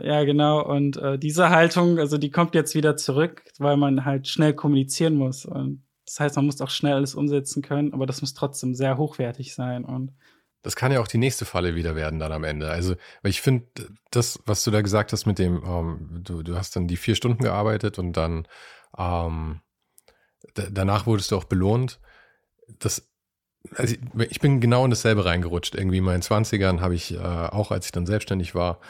Ja, 0.00 0.24
genau. 0.24 0.64
Und 0.64 0.96
äh, 0.96 1.18
diese 1.18 1.50
Haltung, 1.50 1.98
also 1.98 2.18
die 2.18 2.30
kommt 2.30 2.54
jetzt 2.54 2.74
wieder 2.74 2.96
zurück, 2.96 3.42
weil 3.58 3.76
man 3.76 4.04
halt 4.04 4.28
schnell 4.28 4.54
kommunizieren 4.54 5.16
muss. 5.16 5.44
Und 5.44 5.82
das 6.06 6.20
heißt, 6.20 6.36
man 6.36 6.46
muss 6.46 6.60
auch 6.60 6.70
schnell 6.70 6.94
alles 6.94 7.14
umsetzen 7.14 7.62
können, 7.62 7.92
aber 7.92 8.06
das 8.06 8.20
muss 8.20 8.32
trotzdem 8.32 8.74
sehr 8.74 8.96
hochwertig 8.96 9.54
sein. 9.54 9.84
Und 9.84 10.12
das 10.62 10.76
kann 10.76 10.92
ja 10.92 11.00
auch 11.00 11.08
die 11.08 11.18
nächste 11.18 11.44
Falle 11.44 11.74
wieder 11.74 11.94
werden 11.94 12.18
dann 12.18 12.32
am 12.32 12.44
Ende. 12.44 12.70
Also, 12.70 12.94
weil 13.22 13.30
ich 13.30 13.40
finde, 13.40 13.66
das, 14.10 14.40
was 14.44 14.64
du 14.64 14.70
da 14.70 14.82
gesagt 14.82 15.12
hast 15.12 15.26
mit 15.26 15.38
dem, 15.38 15.62
ähm, 15.64 16.20
du, 16.24 16.42
du 16.42 16.56
hast 16.56 16.74
dann 16.76 16.88
die 16.88 16.96
vier 16.96 17.14
Stunden 17.14 17.42
gearbeitet 17.42 17.98
und 17.98 18.12
dann 18.14 18.46
ähm, 18.96 19.60
danach 20.54 21.06
wurdest 21.06 21.30
du 21.30 21.36
auch 21.36 21.44
belohnt. 21.44 22.00
Das, 22.78 23.08
also 23.74 23.94
ich, 23.94 24.30
ich 24.30 24.40
bin 24.40 24.60
genau 24.60 24.84
in 24.84 24.90
dasselbe 24.90 25.24
reingerutscht. 25.24 25.74
Irgendwie 25.74 25.98
in 25.98 26.04
meinen 26.04 26.22
20ern 26.22 26.80
habe 26.80 26.94
ich, 26.94 27.14
äh, 27.14 27.18
auch 27.18 27.70
als 27.70 27.86
ich 27.86 27.92
dann 27.92 28.06
selbstständig 28.06 28.54
war, 28.54 28.80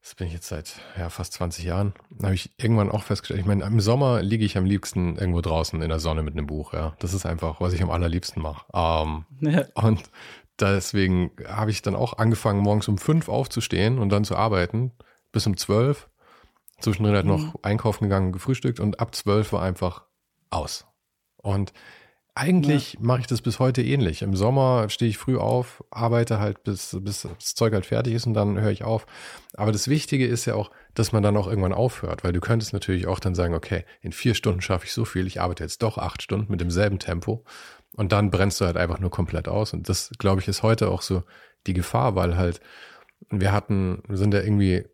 das 0.00 0.14
bin 0.14 0.28
ich 0.28 0.32
jetzt 0.32 0.48
seit 0.48 0.80
ja, 0.96 1.10
fast 1.10 1.34
20 1.34 1.64
Jahren, 1.64 1.92
habe 2.22 2.34
ich 2.34 2.50
irgendwann 2.56 2.90
auch 2.90 3.02
festgestellt, 3.02 3.40
ich 3.40 3.46
meine, 3.46 3.64
im 3.64 3.80
Sommer 3.80 4.22
liege 4.22 4.44
ich 4.44 4.56
am 4.56 4.64
liebsten 4.64 5.16
irgendwo 5.16 5.40
draußen 5.40 5.82
in 5.82 5.88
der 5.88 5.98
Sonne 5.98 6.22
mit 6.22 6.34
einem 6.34 6.46
Buch, 6.46 6.72
ja. 6.72 6.94
Das 7.00 7.14
ist 7.14 7.26
einfach, 7.26 7.60
was 7.60 7.72
ich 7.72 7.82
am 7.82 7.90
allerliebsten 7.90 8.40
mache. 8.40 8.64
Ähm, 8.72 9.26
ja. 9.40 9.66
Und 9.74 10.02
deswegen 10.60 11.30
habe 11.46 11.70
ich 11.70 11.82
dann 11.82 11.94
auch 11.94 12.18
angefangen, 12.18 12.60
morgens 12.60 12.88
um 12.88 12.98
fünf 12.98 13.28
aufzustehen 13.28 13.98
und 13.98 14.10
dann 14.10 14.24
zu 14.24 14.36
arbeiten, 14.36 14.92
bis 15.32 15.46
um 15.46 15.56
zwölf. 15.56 16.08
Zwischendrin 16.80 17.16
halt 17.16 17.26
noch 17.26 17.54
mhm. 17.54 17.60
einkaufen 17.62 18.04
gegangen, 18.04 18.32
gefrühstückt 18.32 18.78
und 18.78 19.00
ab 19.00 19.14
zwölf 19.14 19.52
war 19.52 19.62
einfach 19.62 20.04
aus. 20.50 20.86
Und 21.36 21.72
eigentlich 22.38 22.92
ja. 22.94 23.00
mache 23.02 23.22
ich 23.22 23.26
das 23.26 23.42
bis 23.42 23.58
heute 23.58 23.82
ähnlich. 23.82 24.22
Im 24.22 24.36
Sommer 24.36 24.88
stehe 24.90 25.10
ich 25.10 25.18
früh 25.18 25.36
auf, 25.36 25.82
arbeite 25.90 26.38
halt 26.38 26.62
bis, 26.62 26.96
bis 27.00 27.22
das 27.22 27.56
Zeug 27.56 27.72
halt 27.72 27.86
fertig 27.86 28.14
ist 28.14 28.26
und 28.26 28.34
dann 28.34 28.60
höre 28.60 28.70
ich 28.70 28.84
auf. 28.84 29.06
Aber 29.54 29.72
das 29.72 29.88
Wichtige 29.88 30.24
ist 30.24 30.44
ja 30.44 30.54
auch, 30.54 30.70
dass 30.94 31.10
man 31.10 31.24
dann 31.24 31.36
auch 31.36 31.48
irgendwann 31.48 31.72
aufhört, 31.72 32.22
weil 32.22 32.32
du 32.32 32.40
könntest 32.40 32.72
natürlich 32.72 33.08
auch 33.08 33.18
dann 33.18 33.34
sagen, 33.34 33.54
okay, 33.54 33.84
in 34.02 34.12
vier 34.12 34.34
Stunden 34.34 34.60
schaffe 34.60 34.84
ich 34.84 34.92
so 34.92 35.04
viel, 35.04 35.26
ich 35.26 35.40
arbeite 35.40 35.64
jetzt 35.64 35.82
doch 35.82 35.98
acht 35.98 36.22
Stunden 36.22 36.50
mit 36.50 36.60
demselben 36.60 37.00
Tempo 37.00 37.44
und 37.98 38.12
dann 38.12 38.30
brennst 38.30 38.60
du 38.60 38.64
halt 38.64 38.76
einfach 38.76 39.00
nur 39.00 39.10
komplett 39.10 39.48
aus. 39.48 39.72
Und 39.72 39.88
das, 39.88 40.12
glaube 40.18 40.40
ich, 40.40 40.46
ist 40.46 40.62
heute 40.62 40.88
auch 40.88 41.02
so 41.02 41.24
die 41.66 41.74
Gefahr, 41.74 42.14
weil 42.14 42.36
halt 42.36 42.60
wir 43.28 43.50
hatten, 43.52 44.02
wir 44.06 44.16
sind 44.16 44.32
ja 44.32 44.40
irgendwie 44.40 44.84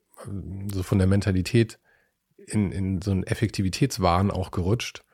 so 0.73 0.83
von 0.83 0.99
der 0.99 1.07
Mentalität 1.07 1.79
in, 2.39 2.73
in 2.73 3.03
so 3.03 3.11
einen 3.11 3.23
Effektivitätswahn 3.25 4.31
auch 4.31 4.51
gerutscht 4.51 5.05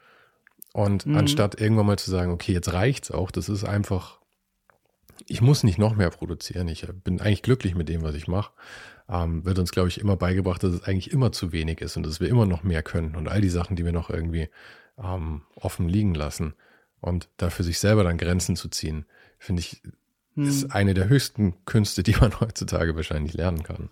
und 0.73 1.05
mhm. 1.05 1.17
anstatt 1.17 1.61
irgendwann 1.61 1.87
mal 1.87 1.99
zu 1.99 2.13
sagen, 2.13 2.31
okay, 2.31 2.53
jetzt 2.53 2.73
reicht's 2.73 3.11
auch, 3.11 3.33
das 3.33 3.49
ist 3.49 3.65
einfach, 3.65 4.21
ich 5.27 5.43
muss 5.43 5.65
nicht 5.65 5.79
noch 5.79 5.97
mehr 5.97 6.11
produzieren. 6.11 6.69
Ich 6.69 6.87
bin 7.03 7.21
eigentlich 7.21 7.43
glücklich 7.43 7.75
mit 7.75 7.89
dem, 7.89 8.03
was 8.03 8.15
ich 8.15 8.29
mache. 8.29 8.53
Ähm, 9.09 9.45
wird 9.45 9.59
uns, 9.59 9.73
glaube 9.73 9.89
ich, 9.89 10.01
immer 10.01 10.17
beigebracht, 10.17 10.63
dass 10.63 10.73
es 10.73 10.85
eigentlich 10.85 11.11
immer 11.11 11.33
zu 11.33 11.51
wenig 11.51 11.81
ist 11.81 11.97
und 11.97 12.07
dass 12.07 12.21
wir 12.21 12.29
immer 12.29 12.47
noch 12.47 12.63
mehr 12.63 12.85
können 12.85 13.17
und 13.17 13.29
all 13.29 13.41
die 13.41 13.51
Sachen, 13.51 13.75
die 13.75 13.85
wir 13.85 13.93
noch 13.93 14.11
irgendwie 14.11 14.49
ähm, 14.97 15.43
offen 15.57 15.89
liegen 15.89 16.15
lassen. 16.15 16.55
Und 17.01 17.29
da 17.37 17.51
für 17.51 17.63
sich 17.63 17.79
selber 17.79 18.05
dann 18.05 18.19
Grenzen 18.19 18.57
zu 18.57 18.69
ziehen, 18.69 19.07
finde 19.39 19.61
ich, 19.61 19.83
mhm. 20.35 20.45
ist 20.45 20.73
eine 20.73 20.95
der 20.95 21.09
höchsten 21.09 21.55
Künste, 21.65 22.03
die 22.03 22.17
man 22.21 22.41
heutzutage 22.41 22.97
wahrscheinlich 22.97 23.35
lernen 23.35 23.63
kann. 23.63 23.89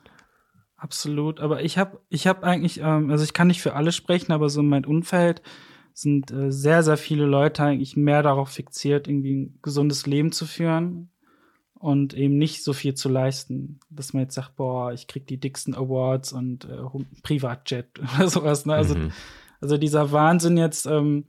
Absolut, 0.77 1.41
aber 1.41 1.65
ich 1.65 1.77
habe 1.77 2.01
ich 2.09 2.27
habe 2.27 2.45
eigentlich, 2.45 2.81
ähm, 2.81 3.11
also 3.11 3.25
ich 3.25 3.33
kann 3.33 3.49
nicht 3.49 3.63
für 3.63 3.75
alle 3.75 3.91
sprechen, 3.91 4.31
aber 4.31 4.49
so 4.49 4.63
mein 4.63 4.85
Umfeld, 4.85 5.43
sind 5.99 6.31
äh, 6.31 6.53
sehr, 6.53 6.85
sehr 6.85 6.97
viele 6.97 7.27
Leute 7.27 7.65
eigentlich 7.65 7.97
mehr 7.97 8.23
darauf 8.23 8.51
fixiert, 8.51 9.09
irgendwie 9.09 9.35
ein 9.35 9.59
gesundes 9.63 10.07
Leben 10.07 10.31
zu 10.31 10.47
führen 10.47 11.11
und 11.75 12.15
eben 12.15 12.39
nicht 12.39 12.63
so 12.63 12.73
viel 12.73 12.95
zu 12.95 13.09
leisten, 13.09 13.81
dass 13.91 14.13
man 14.13 14.23
jetzt 14.23 14.35
sagt, 14.35 14.55
boah, 14.57 14.93
ich 14.93 15.09
krieg 15.09 15.27
die 15.27 15.41
dicksten 15.41 15.75
Awards 15.75 16.33
und 16.33 16.67
äh, 16.67 16.77
Privatjet 17.23 17.99
oder 18.17 18.29
sowas. 18.29 18.65
Ne? 18.65 18.75
Also, 18.75 18.95
mhm. 18.95 19.11
also 19.61 19.77
dieser 19.77 20.13
Wahnsinn 20.13 20.57
jetzt, 20.57 20.87
ähm, 20.87 21.25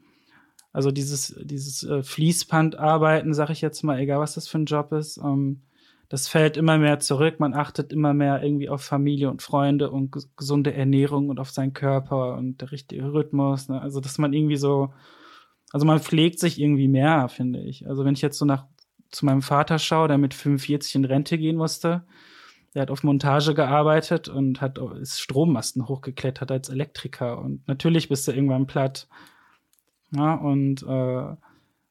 also 0.72 0.92
dieses, 0.92 1.36
dieses 1.42 1.84
äh, 1.84 2.04
Fließbandarbeiten, 2.04 3.34
sag 3.34 3.50
ich 3.50 3.62
jetzt 3.62 3.84
mal, 3.84 4.00
egal 4.00 4.20
was 4.20 4.36
das 4.36 4.48
für 4.48 4.60
ein 4.60 4.66
Job 4.66 4.92
ist, 4.92 5.18
ähm, 5.18 5.62
das 6.10 6.28
fällt 6.28 6.58
immer 6.58 6.80
mehr 6.80 7.00
zurück. 7.00 7.40
Man 7.40 7.54
achtet 7.54 7.94
immer 7.94 8.16
mehr 8.16 8.42
irgendwie 8.44 8.70
auf 8.70 8.82
Familie 8.82 9.30
und 9.30 9.44
Freunde 9.44 9.92
und 9.92 10.16
gesunde 10.36 10.74
Ernährung 10.74 11.30
und 11.30 11.40
auf 11.40 11.52
seinen 11.52 11.74
Körper 11.74 12.36
und 12.36 12.62
der 12.62 12.72
richtige 12.72 13.14
Rhythmus. 13.14 13.70
Ne? 13.70 13.80
Also, 13.80 14.00
dass 14.00 14.18
man 14.18 14.34
irgendwie 14.34 14.58
so, 14.58 14.92
also 15.72 15.86
man 15.86 16.00
pflegt 16.00 16.40
sich 16.40 16.60
irgendwie 16.60 16.88
mehr, 16.88 17.30
finde 17.30 17.62
ich. 17.62 17.88
Also, 17.88 18.06
wenn 18.06 18.16
ich 18.16 18.22
jetzt 18.22 18.40
so 18.40 18.46
nach 18.46 18.66
zu 19.12 19.26
meinem 19.26 19.44
Vater 19.44 19.80
schaue, 19.80 20.08
der 20.08 20.18
mit 20.18 20.34
45 20.34 20.96
in 20.96 21.06
Rente 21.06 21.38
gehen 21.38 21.58
musste, 21.58 22.04
der 22.74 22.84
hat 22.84 22.92
auf 22.92 23.04
Montage 23.04 23.54
gearbeitet 23.54 24.30
und 24.30 24.62
hat 24.62 24.80
ist 25.00 25.20
Strommasten 25.20 25.88
hochgeklettert 25.88 26.52
als 26.52 26.70
Elektriker 26.70 27.40
und 27.40 27.68
natürlich 27.68 28.10
bist 28.10 28.28
du 28.28 28.32
irgendwann 28.32 28.68
platt. 28.68 29.08
Ja, 30.12 30.34
und 30.36 30.84
äh, 30.84 31.36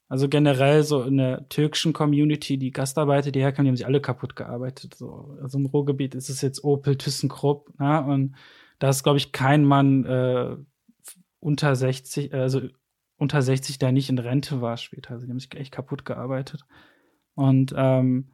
also 0.08 0.28
generell 0.28 0.82
so 0.84 1.02
in 1.02 1.18
der 1.18 1.48
türkischen 1.48 1.92
Community, 1.92 2.56
die 2.58 2.70
Gastarbeiter, 2.70 3.30
die 3.30 3.40
herkamen, 3.40 3.66
die 3.66 3.70
haben 3.70 3.76
sich 3.76 3.86
alle 3.86 4.00
kaputt 4.00 4.36
gearbeitet. 4.36 4.94
So. 4.94 5.36
Also 5.42 5.58
im 5.58 5.66
Ruhrgebiet 5.66 6.14
ist 6.14 6.30
es 6.30 6.40
jetzt 6.40 6.64
Opel, 6.64 6.96
ThyssenKrupp, 6.96 7.74
ja, 7.78 8.00
und 8.00 8.34
da 8.78 8.88
ist, 8.88 9.02
glaube 9.02 9.18
ich, 9.18 9.32
kein 9.32 9.64
Mann 9.64 10.04
äh, 10.04 10.56
unter 11.40 11.76
60, 11.76 12.32
also 12.32 12.62
unter 13.16 13.42
60, 13.42 13.78
der 13.78 13.92
nicht 13.92 14.08
in 14.08 14.18
Rente 14.18 14.60
war 14.60 14.76
später. 14.76 15.10
Also 15.10 15.26
die 15.26 15.30
haben 15.30 15.40
sich 15.40 15.54
echt 15.54 15.72
kaputt 15.72 16.04
gearbeitet. 16.04 16.64
Und 17.34 17.74
ähm, 17.76 18.28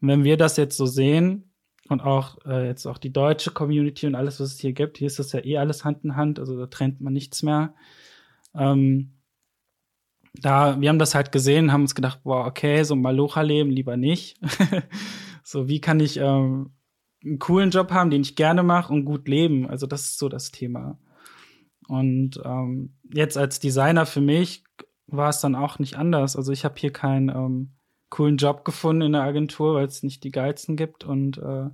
wenn 0.00 0.24
wir 0.24 0.36
das 0.36 0.56
jetzt 0.56 0.76
so 0.76 0.86
sehen 0.86 1.52
und 1.88 2.00
auch 2.00 2.38
äh, 2.46 2.66
jetzt 2.66 2.86
auch 2.86 2.98
die 2.98 3.12
deutsche 3.12 3.50
Community 3.50 4.06
und 4.06 4.14
alles, 4.14 4.40
was 4.40 4.54
es 4.54 4.60
hier 4.60 4.72
gibt, 4.72 4.98
hier 4.98 5.08
ist 5.08 5.18
das 5.18 5.32
ja 5.32 5.44
eh 5.44 5.58
alles 5.58 5.84
Hand 5.84 6.04
in 6.04 6.16
Hand, 6.16 6.38
also 6.38 6.56
da 6.56 6.66
trennt 6.66 7.00
man 7.00 7.12
nichts 7.12 7.42
mehr. 7.42 7.74
Ähm, 8.54 9.12
da, 10.34 10.80
wir 10.80 10.88
haben 10.88 10.98
das 10.98 11.14
halt 11.14 11.32
gesehen, 11.32 11.72
haben 11.72 11.82
uns 11.82 11.94
gedacht, 11.94 12.22
boah, 12.22 12.46
okay, 12.46 12.82
so 12.84 12.94
Malocha-Leben 12.94 13.70
lieber 13.70 13.96
nicht. 13.96 14.38
so, 15.42 15.68
wie 15.68 15.80
kann 15.80 16.00
ich 16.00 16.18
ähm, 16.18 16.72
einen 17.24 17.38
coolen 17.38 17.70
Job 17.70 17.90
haben, 17.90 18.10
den 18.10 18.22
ich 18.22 18.36
gerne 18.36 18.62
mache 18.62 18.92
und 18.92 19.04
gut 19.04 19.28
leben? 19.28 19.68
Also, 19.68 19.86
das 19.86 20.02
ist 20.02 20.18
so 20.18 20.28
das 20.28 20.50
Thema. 20.50 20.98
Und 21.88 22.40
ähm, 22.44 22.94
jetzt 23.12 23.36
als 23.36 23.58
Designer 23.58 24.06
für 24.06 24.20
mich 24.20 24.64
war 25.06 25.30
es 25.30 25.40
dann 25.40 25.56
auch 25.56 25.78
nicht 25.80 25.96
anders. 25.96 26.36
Also, 26.36 26.52
ich 26.52 26.64
habe 26.64 26.74
hier 26.78 26.92
keinen 26.92 27.28
ähm, 27.28 27.70
coolen 28.08 28.36
Job 28.36 28.64
gefunden 28.64 29.02
in 29.02 29.12
der 29.12 29.22
Agentur, 29.22 29.74
weil 29.74 29.86
es 29.86 30.02
nicht 30.02 30.22
die 30.22 30.30
geilsten 30.30 30.76
gibt. 30.76 31.04
Und 31.04 31.38
äh, 31.38 31.70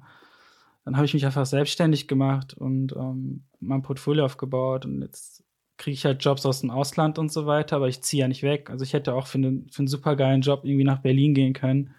dann 0.85 0.97
habe 0.97 1.05
ich 1.05 1.15
mich 1.15 1.27
einfach 1.27 1.47
selbstständig 1.47 2.09
gemacht 2.09 2.55
und 2.55 2.95
ähm, 2.97 3.45
mein 3.61 3.83
Portfolio 3.83 4.25
aufgebaut. 4.25 4.87
Und 4.87 5.03
jetzt 5.03 5.46
kriege 5.79 5.95
ich 5.95 6.05
halt 6.05 6.25
Jobs 6.25 6.47
aus 6.47 6.61
dem 6.61 6.71
Ausland 6.71 7.19
und 7.19 7.31
so 7.31 7.47
weiter, 7.47 7.77
aber 7.77 7.89
ich 7.89 8.03
ziehe 8.03 8.23
ja 8.23 8.29
nicht 8.29 8.43
weg. 8.43 8.71
Also 8.71 8.85
ich 8.85 8.93
hätte 8.93 9.15
auch 9.15 9.27
für 9.27 9.39
einen, 9.39 9.69
für 9.71 9.81
einen 9.81 9.89
super 9.89 10.17
geilen 10.17 10.41
Job 10.41 10.61
irgendwie 10.65 10.85
nach 10.85 11.03
Berlin 11.03 11.35
gehen 11.35 11.53
können, 11.53 11.95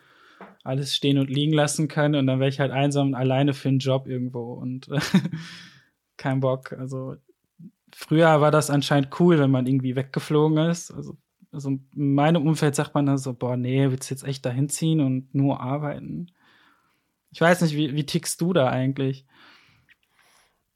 alles 0.63 0.95
stehen 0.95 1.17
und 1.17 1.29
liegen 1.29 1.53
lassen 1.53 1.87
können 1.87 2.15
und 2.15 2.27
dann 2.27 2.39
wäre 2.39 2.49
ich 2.49 2.59
halt 2.59 2.71
einsam 2.71 3.13
alleine 3.13 3.53
für 3.53 3.69
einen 3.69 3.79
Job 3.79 4.07
irgendwo 4.07 4.53
und 4.53 4.89
kein 6.17 6.39
Bock. 6.39 6.73
Also 6.73 7.15
früher 7.93 8.41
war 8.41 8.51
das 8.51 8.69
anscheinend 8.69 9.19
cool, 9.19 9.39
wenn 9.39 9.51
man 9.51 9.67
irgendwie 9.67 9.95
weggeflogen 9.95 10.57
ist. 10.69 10.91
Also, 10.91 11.17
also 11.51 11.69
in 11.69 12.13
meinem 12.15 12.45
Umfeld 12.47 12.75
sagt 12.75 12.95
man 12.95 13.05
dann 13.05 13.17
so, 13.17 13.33
boah, 13.33 13.57
nee, 13.57 13.89
willst 13.89 14.09
du 14.09 14.13
jetzt 14.13 14.23
echt 14.23 14.45
dahin 14.45 14.69
ziehen 14.69 14.99
und 14.99 15.33
nur 15.33 15.61
arbeiten? 15.61 16.31
Ich 17.31 17.41
weiß 17.41 17.61
nicht, 17.61 17.75
wie, 17.75 17.93
wie 17.93 18.05
tickst 18.05 18.41
du 18.41 18.53
da 18.53 18.69
eigentlich? 18.69 19.25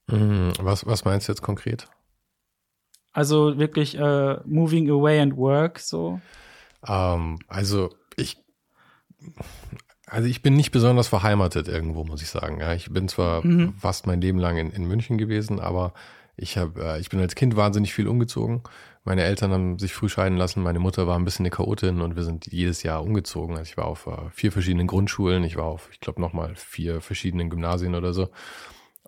Hm, 0.09 0.51
was, 0.59 0.85
was 0.85 1.05
meinst 1.05 1.27
du 1.27 1.31
jetzt 1.31 1.41
konkret? 1.41 1.87
Also 3.13 3.57
wirklich 3.57 3.97
äh, 3.97 4.37
moving 4.45 4.89
away 4.89 5.19
and 5.19 5.35
work 5.35 5.79
so? 5.79 6.21
Ähm, 6.87 7.39
also 7.47 7.89
ich 8.15 8.37
also 10.07 10.27
ich 10.27 10.41
bin 10.41 10.55
nicht 10.55 10.71
besonders 10.71 11.07
verheimatet 11.07 11.67
irgendwo, 11.67 12.03
muss 12.03 12.21
ich 12.21 12.29
sagen. 12.29 12.59
Ja, 12.59 12.73
ich 12.73 12.91
bin 12.91 13.07
zwar 13.07 13.45
mhm. 13.45 13.73
fast 13.75 14.07
mein 14.07 14.19
Leben 14.19 14.39
lang 14.39 14.57
in, 14.57 14.71
in 14.71 14.85
München 14.85 15.17
gewesen, 15.17 15.59
aber 15.59 15.93
ich 16.35 16.57
habe, 16.57 16.83
äh, 16.83 16.99
ich 16.99 17.09
bin 17.09 17.19
als 17.19 17.35
Kind 17.35 17.55
wahnsinnig 17.55 17.93
viel 17.93 18.07
umgezogen. 18.07 18.63
Meine 19.03 19.23
Eltern 19.23 19.51
haben 19.51 19.79
sich 19.79 19.93
früh 19.93 20.09
scheiden 20.09 20.37
lassen. 20.37 20.63
Meine 20.63 20.79
Mutter 20.79 21.07
war 21.07 21.17
ein 21.17 21.23
bisschen 21.25 21.45
eine 21.45 21.51
Chaotin 21.51 22.01
und 22.01 22.15
wir 22.15 22.23
sind 22.23 22.47
jedes 22.51 22.83
Jahr 22.83 23.03
umgezogen. 23.03 23.57
Also 23.57 23.69
ich 23.69 23.77
war 23.77 23.85
auf 23.85 24.07
äh, 24.07 24.29
vier 24.31 24.51
verschiedenen 24.51 24.87
Grundschulen. 24.87 25.43
Ich 25.43 25.55
war 25.55 25.65
auf, 25.65 25.89
ich 25.91 25.99
glaube, 25.99 26.21
nochmal 26.21 26.55
vier 26.55 27.01
verschiedenen 27.01 27.49
Gymnasien 27.49 27.95
oder 27.95 28.13
so. 28.13 28.29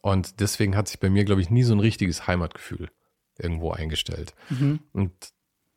Und 0.02 0.39
deswegen 0.39 0.76
hat 0.76 0.88
sich 0.88 1.00
bei 1.00 1.10
mir, 1.10 1.26
glaube 1.26 1.42
ich, 1.42 1.50
nie 1.50 1.63
so 1.63 1.74
ein 1.74 1.80
richtiges 1.80 2.28
Heimatgefühl 2.28 2.89
irgendwo 3.38 3.72
eingestellt. 3.72 4.34
Mhm. 4.50 4.80
Und 4.93 5.12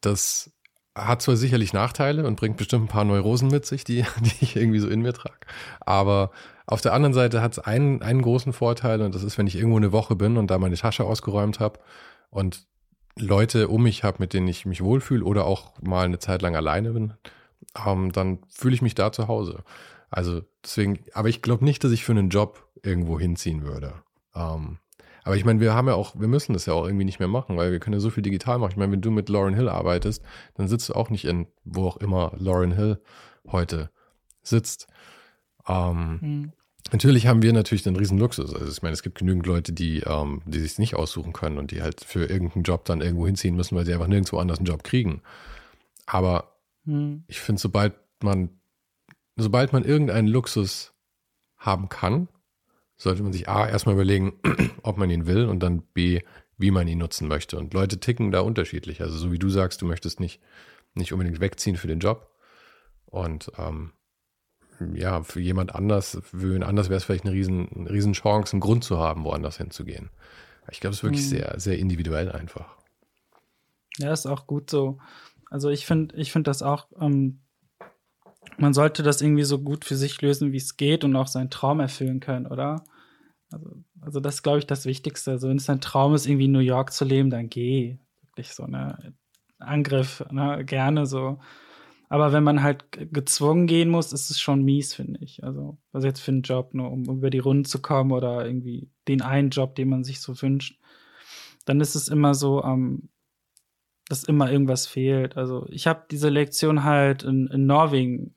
das 0.00 0.50
hat 0.94 1.22
zwar 1.22 1.36
sicherlich 1.36 1.72
Nachteile 1.72 2.26
und 2.26 2.36
bringt 2.36 2.56
bestimmt 2.56 2.84
ein 2.84 2.88
paar 2.88 3.04
Neurosen 3.04 3.48
mit 3.48 3.66
sich, 3.66 3.84
die, 3.84 4.04
die 4.20 4.36
ich 4.40 4.56
irgendwie 4.56 4.78
so 4.78 4.88
in 4.88 5.02
mir 5.02 5.12
trage. 5.12 5.38
Aber 5.80 6.30
auf 6.66 6.80
der 6.80 6.94
anderen 6.94 7.14
Seite 7.14 7.42
hat 7.42 7.52
es 7.52 7.58
einen, 7.58 8.02
einen 8.02 8.22
großen 8.22 8.52
Vorteil 8.52 9.02
und 9.02 9.14
das 9.14 9.22
ist, 9.22 9.38
wenn 9.38 9.46
ich 9.46 9.56
irgendwo 9.56 9.76
eine 9.76 9.92
Woche 9.92 10.16
bin 10.16 10.36
und 10.36 10.50
da 10.50 10.58
meine 10.58 10.76
Tasche 10.76 11.04
ausgeräumt 11.04 11.60
habe 11.60 11.78
und 12.30 12.66
Leute 13.18 13.68
um 13.68 13.82
mich 13.82 14.04
habe, 14.04 14.18
mit 14.20 14.34
denen 14.34 14.48
ich 14.48 14.66
mich 14.66 14.82
wohlfühle 14.82 15.24
oder 15.24 15.46
auch 15.46 15.80
mal 15.80 16.04
eine 16.04 16.18
Zeit 16.18 16.42
lang 16.42 16.56
alleine 16.56 16.92
bin, 16.92 17.14
ähm, 17.86 18.12
dann 18.12 18.40
fühle 18.48 18.74
ich 18.74 18.82
mich 18.82 18.94
da 18.94 19.12
zu 19.12 19.28
Hause. 19.28 19.62
Also 20.10 20.42
deswegen, 20.64 21.00
aber 21.14 21.28
ich 21.28 21.42
glaube 21.42 21.64
nicht, 21.64 21.82
dass 21.82 21.92
ich 21.92 22.04
für 22.04 22.12
einen 22.12 22.30
Job 22.30 22.68
irgendwo 22.82 23.18
hinziehen 23.18 23.62
würde. 23.62 23.94
Ähm, 24.34 24.78
aber 25.26 25.36
ich 25.36 25.44
meine, 25.44 25.58
wir 25.58 25.74
haben 25.74 25.88
ja 25.88 25.94
auch, 25.94 26.14
wir 26.20 26.28
müssen 26.28 26.52
das 26.52 26.66
ja 26.66 26.72
auch 26.72 26.86
irgendwie 26.86 27.04
nicht 27.04 27.18
mehr 27.18 27.26
machen, 27.26 27.56
weil 27.56 27.72
wir 27.72 27.80
können 27.80 27.94
ja 27.94 28.00
so 28.00 28.10
viel 28.10 28.22
digital 28.22 28.60
machen. 28.60 28.70
Ich 28.70 28.76
meine, 28.76 28.92
wenn 28.92 29.00
du 29.00 29.10
mit 29.10 29.28
Lauren 29.28 29.54
Hill 29.54 29.68
arbeitest, 29.68 30.22
dann 30.54 30.68
sitzt 30.68 30.88
du 30.88 30.92
auch 30.94 31.10
nicht 31.10 31.24
in, 31.24 31.48
wo 31.64 31.88
auch 31.88 31.96
immer 31.96 32.32
Lauren 32.38 32.70
Hill 32.70 33.00
heute 33.48 33.90
sitzt. 34.44 34.86
Ähm, 35.66 36.18
mhm. 36.20 36.52
Natürlich 36.92 37.26
haben 37.26 37.42
wir 37.42 37.52
natürlich 37.52 37.82
den 37.82 37.96
riesen 37.96 38.18
Luxus. 38.18 38.54
Also 38.54 38.70
ich 38.70 38.82
meine, 38.82 38.92
es 38.92 39.02
gibt 39.02 39.18
genügend 39.18 39.46
Leute, 39.46 39.72
die, 39.72 39.98
ähm, 40.06 40.42
die 40.46 40.60
sich 40.60 40.78
nicht 40.78 40.94
aussuchen 40.94 41.32
können 41.32 41.58
und 41.58 41.72
die 41.72 41.82
halt 41.82 42.04
für 42.04 42.26
irgendeinen 42.26 42.62
Job 42.62 42.84
dann 42.84 43.00
irgendwo 43.00 43.26
hinziehen 43.26 43.56
müssen, 43.56 43.74
weil 43.74 43.84
sie 43.84 43.94
einfach 43.94 44.06
nirgendwo 44.06 44.38
anders 44.38 44.58
einen 44.58 44.66
Job 44.66 44.84
kriegen. 44.84 45.22
Aber 46.06 46.56
hm. 46.84 47.24
ich 47.26 47.40
finde, 47.40 47.60
sobald 47.60 47.94
man, 48.22 48.50
sobald 49.34 49.72
man 49.72 49.82
irgendeinen 49.82 50.28
Luxus 50.28 50.94
haben 51.56 51.88
kann, 51.88 52.28
sollte 52.96 53.22
man 53.22 53.32
sich 53.32 53.48
A, 53.48 53.68
erstmal 53.68 53.94
überlegen, 53.94 54.34
ob 54.82 54.96
man 54.96 55.10
ihn 55.10 55.26
will 55.26 55.46
und 55.46 55.60
dann 55.60 55.82
B, 55.82 56.22
wie 56.58 56.70
man 56.70 56.88
ihn 56.88 56.98
nutzen 56.98 57.28
möchte. 57.28 57.58
Und 57.58 57.74
Leute 57.74 58.00
ticken 58.00 58.30
da 58.30 58.40
unterschiedlich. 58.40 59.02
Also 59.02 59.18
so 59.18 59.32
wie 59.32 59.38
du 59.38 59.50
sagst, 59.50 59.82
du 59.82 59.86
möchtest 59.86 60.20
nicht, 60.20 60.40
nicht 60.94 61.12
unbedingt 61.12 61.40
wegziehen 61.40 61.76
für 61.76 61.88
den 61.88 62.00
Job. 62.00 62.30
Und 63.04 63.52
ähm, 63.58 63.92
ja, 64.94 65.22
für 65.22 65.40
jemand 65.40 65.74
anders, 65.74 66.18
für 66.22 66.54
wen 66.54 66.62
anders 66.62 66.88
wäre 66.88 66.98
es 66.98 67.04
vielleicht 67.04 67.24
eine 67.24 67.34
riesen, 67.34 67.68
eine 67.74 67.90
riesen 67.90 68.14
Chance, 68.14 68.52
einen 68.52 68.60
Grund 68.60 68.84
zu 68.84 68.98
haben, 68.98 69.24
woanders 69.24 69.58
hinzugehen. 69.58 70.10
Ich 70.70 70.80
glaube, 70.80 70.92
es 70.92 70.98
ist 70.98 71.04
wirklich 71.04 71.24
mhm. 71.24 71.28
sehr, 71.28 71.54
sehr 71.58 71.78
individuell 71.78 72.32
einfach. 72.32 72.76
Ja, 73.98 74.12
ist 74.12 74.26
auch 74.26 74.46
gut 74.46 74.70
so. 74.70 74.98
Also 75.48 75.70
ich 75.70 75.86
finde, 75.86 76.16
ich 76.16 76.32
finde 76.32 76.50
das 76.50 76.62
auch, 76.62 76.88
ähm, 77.00 77.40
man 78.58 78.74
sollte 78.74 79.02
das 79.02 79.20
irgendwie 79.20 79.44
so 79.44 79.58
gut 79.58 79.84
für 79.84 79.96
sich 79.96 80.20
lösen, 80.22 80.52
wie 80.52 80.58
es 80.58 80.76
geht 80.76 81.04
und 81.04 81.14
auch 81.16 81.26
seinen 81.26 81.50
Traum 81.50 81.80
erfüllen 81.80 82.20
können, 82.20 82.46
oder? 82.46 82.84
Also, 83.50 83.84
also 84.00 84.20
das 84.20 84.36
ist, 84.36 84.42
glaube 84.42 84.58
ich, 84.58 84.66
das 84.66 84.86
Wichtigste. 84.86 85.32
Also 85.32 85.48
wenn 85.48 85.56
es 85.56 85.66
dein 85.66 85.80
Traum 85.80 86.14
ist, 86.14 86.26
irgendwie 86.26 86.46
in 86.46 86.52
New 86.52 86.58
York 86.58 86.92
zu 86.92 87.04
leben, 87.04 87.30
dann 87.30 87.48
geh. 87.48 87.98
Wirklich 88.22 88.52
so 88.54 88.64
eine 88.64 89.14
Angriff, 89.58 90.24
ne? 90.30 90.64
gerne 90.64 91.06
so. 91.06 91.38
Aber 92.08 92.32
wenn 92.32 92.44
man 92.44 92.62
halt 92.62 92.84
gezwungen 93.12 93.66
gehen 93.66 93.88
muss, 93.88 94.12
ist 94.12 94.30
es 94.30 94.40
schon 94.40 94.62
mies, 94.62 94.94
finde 94.94 95.20
ich. 95.22 95.42
Also, 95.42 95.78
also 95.92 96.06
jetzt 96.06 96.20
für 96.20 96.30
einen 96.30 96.42
Job, 96.42 96.72
nur 96.72 96.90
um 96.90 97.04
über 97.04 97.30
die 97.30 97.40
Runden 97.40 97.64
zu 97.64 97.82
kommen 97.82 98.12
oder 98.12 98.46
irgendwie 98.46 98.90
den 99.08 99.22
einen 99.22 99.50
Job, 99.50 99.74
den 99.74 99.88
man 99.88 100.04
sich 100.04 100.20
so 100.20 100.40
wünscht, 100.40 100.78
dann 101.64 101.80
ist 101.80 101.96
es 101.96 102.08
immer 102.08 102.34
so, 102.34 102.62
ähm, 102.62 103.08
dass 104.08 104.22
immer 104.22 104.52
irgendwas 104.52 104.86
fehlt. 104.86 105.36
Also 105.36 105.66
ich 105.68 105.88
habe 105.88 106.04
diese 106.10 106.28
Lektion 106.28 106.84
halt 106.84 107.24
in, 107.24 107.48
in 107.48 107.66
Norwegen 107.66 108.35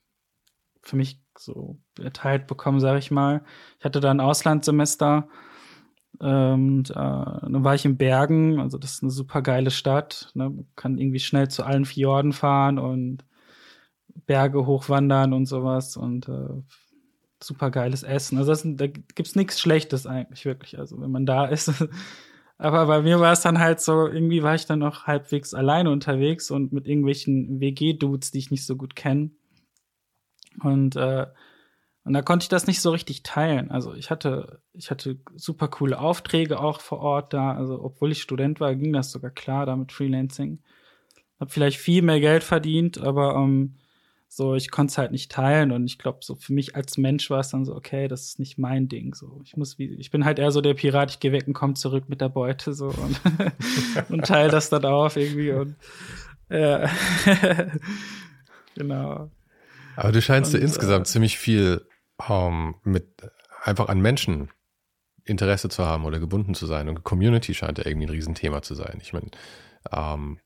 für 0.81 0.95
mich 0.95 1.21
so 1.37 1.79
erteilt 2.01 2.47
bekommen, 2.47 2.79
sage 2.79 2.99
ich 2.99 3.11
mal. 3.11 3.43
Ich 3.79 3.85
hatte 3.85 3.99
da 3.99 4.11
ein 4.11 4.19
Auslandssemester 4.19 5.27
und 6.19 6.89
äh, 6.89 6.93
dann 6.93 7.63
war 7.63 7.75
ich 7.75 7.85
in 7.85 7.97
Bergen, 7.97 8.59
also 8.59 8.77
das 8.77 8.95
ist 8.95 9.03
eine 9.03 9.11
super 9.11 9.41
geile 9.41 9.71
Stadt. 9.71 10.31
Ne? 10.33 10.49
Man 10.49 10.67
kann 10.75 10.97
irgendwie 10.97 11.19
schnell 11.19 11.47
zu 11.47 11.63
allen 11.63 11.85
Fjorden 11.85 12.33
fahren 12.33 12.77
und 12.77 13.23
Berge 14.25 14.65
hochwandern 14.65 15.33
und 15.33 15.45
sowas 15.45 15.95
und 15.95 16.27
äh, 16.27 16.61
super 17.41 17.71
geiles 17.71 18.03
Essen. 18.03 18.37
Also 18.37 18.51
das, 18.51 18.63
da 18.65 18.87
gibt's 18.87 19.35
nichts 19.35 19.61
Schlechtes 19.61 20.05
eigentlich 20.05 20.43
wirklich. 20.43 20.77
Also 20.77 20.99
wenn 20.99 21.11
man 21.11 21.25
da 21.25 21.45
ist. 21.47 21.71
Aber 22.57 22.87
bei 22.87 23.01
mir 23.01 23.21
war 23.21 23.31
es 23.31 23.39
dann 23.41 23.59
halt 23.59 23.79
so, 23.79 24.07
irgendwie 24.07 24.43
war 24.43 24.55
ich 24.55 24.65
dann 24.65 24.79
noch 24.79 25.07
halbwegs 25.07 25.53
alleine 25.53 25.89
unterwegs 25.89 26.51
und 26.51 26.73
mit 26.73 26.85
irgendwelchen 26.85 27.61
WG-Dudes, 27.61 28.31
die 28.31 28.39
ich 28.39 28.51
nicht 28.51 28.65
so 28.65 28.75
gut 28.75 28.97
kenne. 28.97 29.31
Und 30.61 30.95
äh, 30.95 31.27
und 32.09 32.13
da 32.13 32.21
konnte 32.21 32.43
ich 32.45 32.49
das 32.49 32.65
nicht 32.65 32.81
so 32.81 32.91
richtig 32.91 33.21
teilen. 33.21 33.69
Also 33.69 33.93
ich 33.93 34.09
hatte, 34.09 34.61
ich 34.73 34.89
hatte 34.89 35.19
super 35.35 35.67
coole 35.67 35.99
Aufträge 35.99 36.59
auch 36.59 36.81
vor 36.81 37.01
Ort 37.01 37.33
da. 37.33 37.53
Also 37.53 37.83
obwohl 37.83 38.11
ich 38.11 38.21
Student 38.21 38.59
war, 38.59 38.73
ging 38.73 38.93
das 38.93 39.11
sogar 39.11 39.31
klar 39.31 39.67
da 39.67 39.75
mit 39.75 39.91
Freelancing. 39.91 40.57
Hab 41.39 41.51
vielleicht 41.51 41.77
viel 41.77 42.01
mehr 42.01 42.19
Geld 42.19 42.43
verdient, 42.43 42.97
aber 42.99 43.35
ähm, 43.35 43.75
so, 44.27 44.55
ich 44.55 44.71
konnte 44.71 44.91
es 44.91 44.97
halt 44.97 45.11
nicht 45.11 45.31
teilen 45.31 45.71
und 45.71 45.85
ich 45.85 45.99
glaube, 45.99 46.19
so 46.21 46.35
für 46.35 46.53
mich 46.53 46.75
als 46.75 46.97
Mensch 46.97 47.29
war 47.29 47.41
es 47.41 47.49
dann 47.49 47.65
so, 47.65 47.75
okay, 47.75 48.07
das 48.07 48.25
ist 48.25 48.39
nicht 48.39 48.57
mein 48.57 48.89
Ding. 48.89 49.13
So, 49.13 49.41
ich 49.43 49.55
muss 49.55 49.77
wie, 49.77 49.93
ich 49.95 50.11
bin 50.11 50.25
halt 50.25 50.39
eher 50.39 50.51
so 50.51 50.61
der 50.61 50.73
Pirat, 50.73 51.11
ich 51.11 51.19
gehe 51.19 51.31
weg 51.31 51.47
und 51.47 51.53
komme 51.53 51.75
zurück 51.75 52.05
mit 52.07 52.21
der 52.21 52.29
Beute 52.29 52.73
so 52.73 52.87
und, 52.87 53.21
und 54.09 54.25
teile 54.25 54.49
das 54.49 54.69
dann 54.69 54.85
auf 54.85 55.15
irgendwie 55.15 55.51
und 55.51 55.75
ja. 56.49 56.89
genau. 58.75 59.29
Aber 59.99 60.11
du 60.11 60.21
scheinst 60.21 60.53
und, 60.53 60.59
ja 60.59 60.65
insgesamt 60.65 61.07
äh, 61.07 61.09
ziemlich 61.09 61.37
viel 61.37 61.85
um, 62.27 62.27
ähm, 62.29 62.75
mit 62.83 63.07
einfach 63.63 63.89
an 63.89 64.01
Menschen 64.01 64.49
Interesse 65.23 65.69
zu 65.69 65.85
haben 65.85 66.05
oder 66.05 66.19
gebunden 66.19 66.55
zu 66.55 66.65
sein 66.65 66.89
und 66.89 67.03
Community 67.03 67.53
scheint 67.53 67.77
ja 67.77 67.85
irgendwie 67.85 68.07
ein 68.07 68.11
Riesenthema 68.11 68.61
zu 68.61 68.75
sein. 68.75 68.99
Ich 69.01 69.13
meine, 69.13 69.29
ähm, 69.91 70.39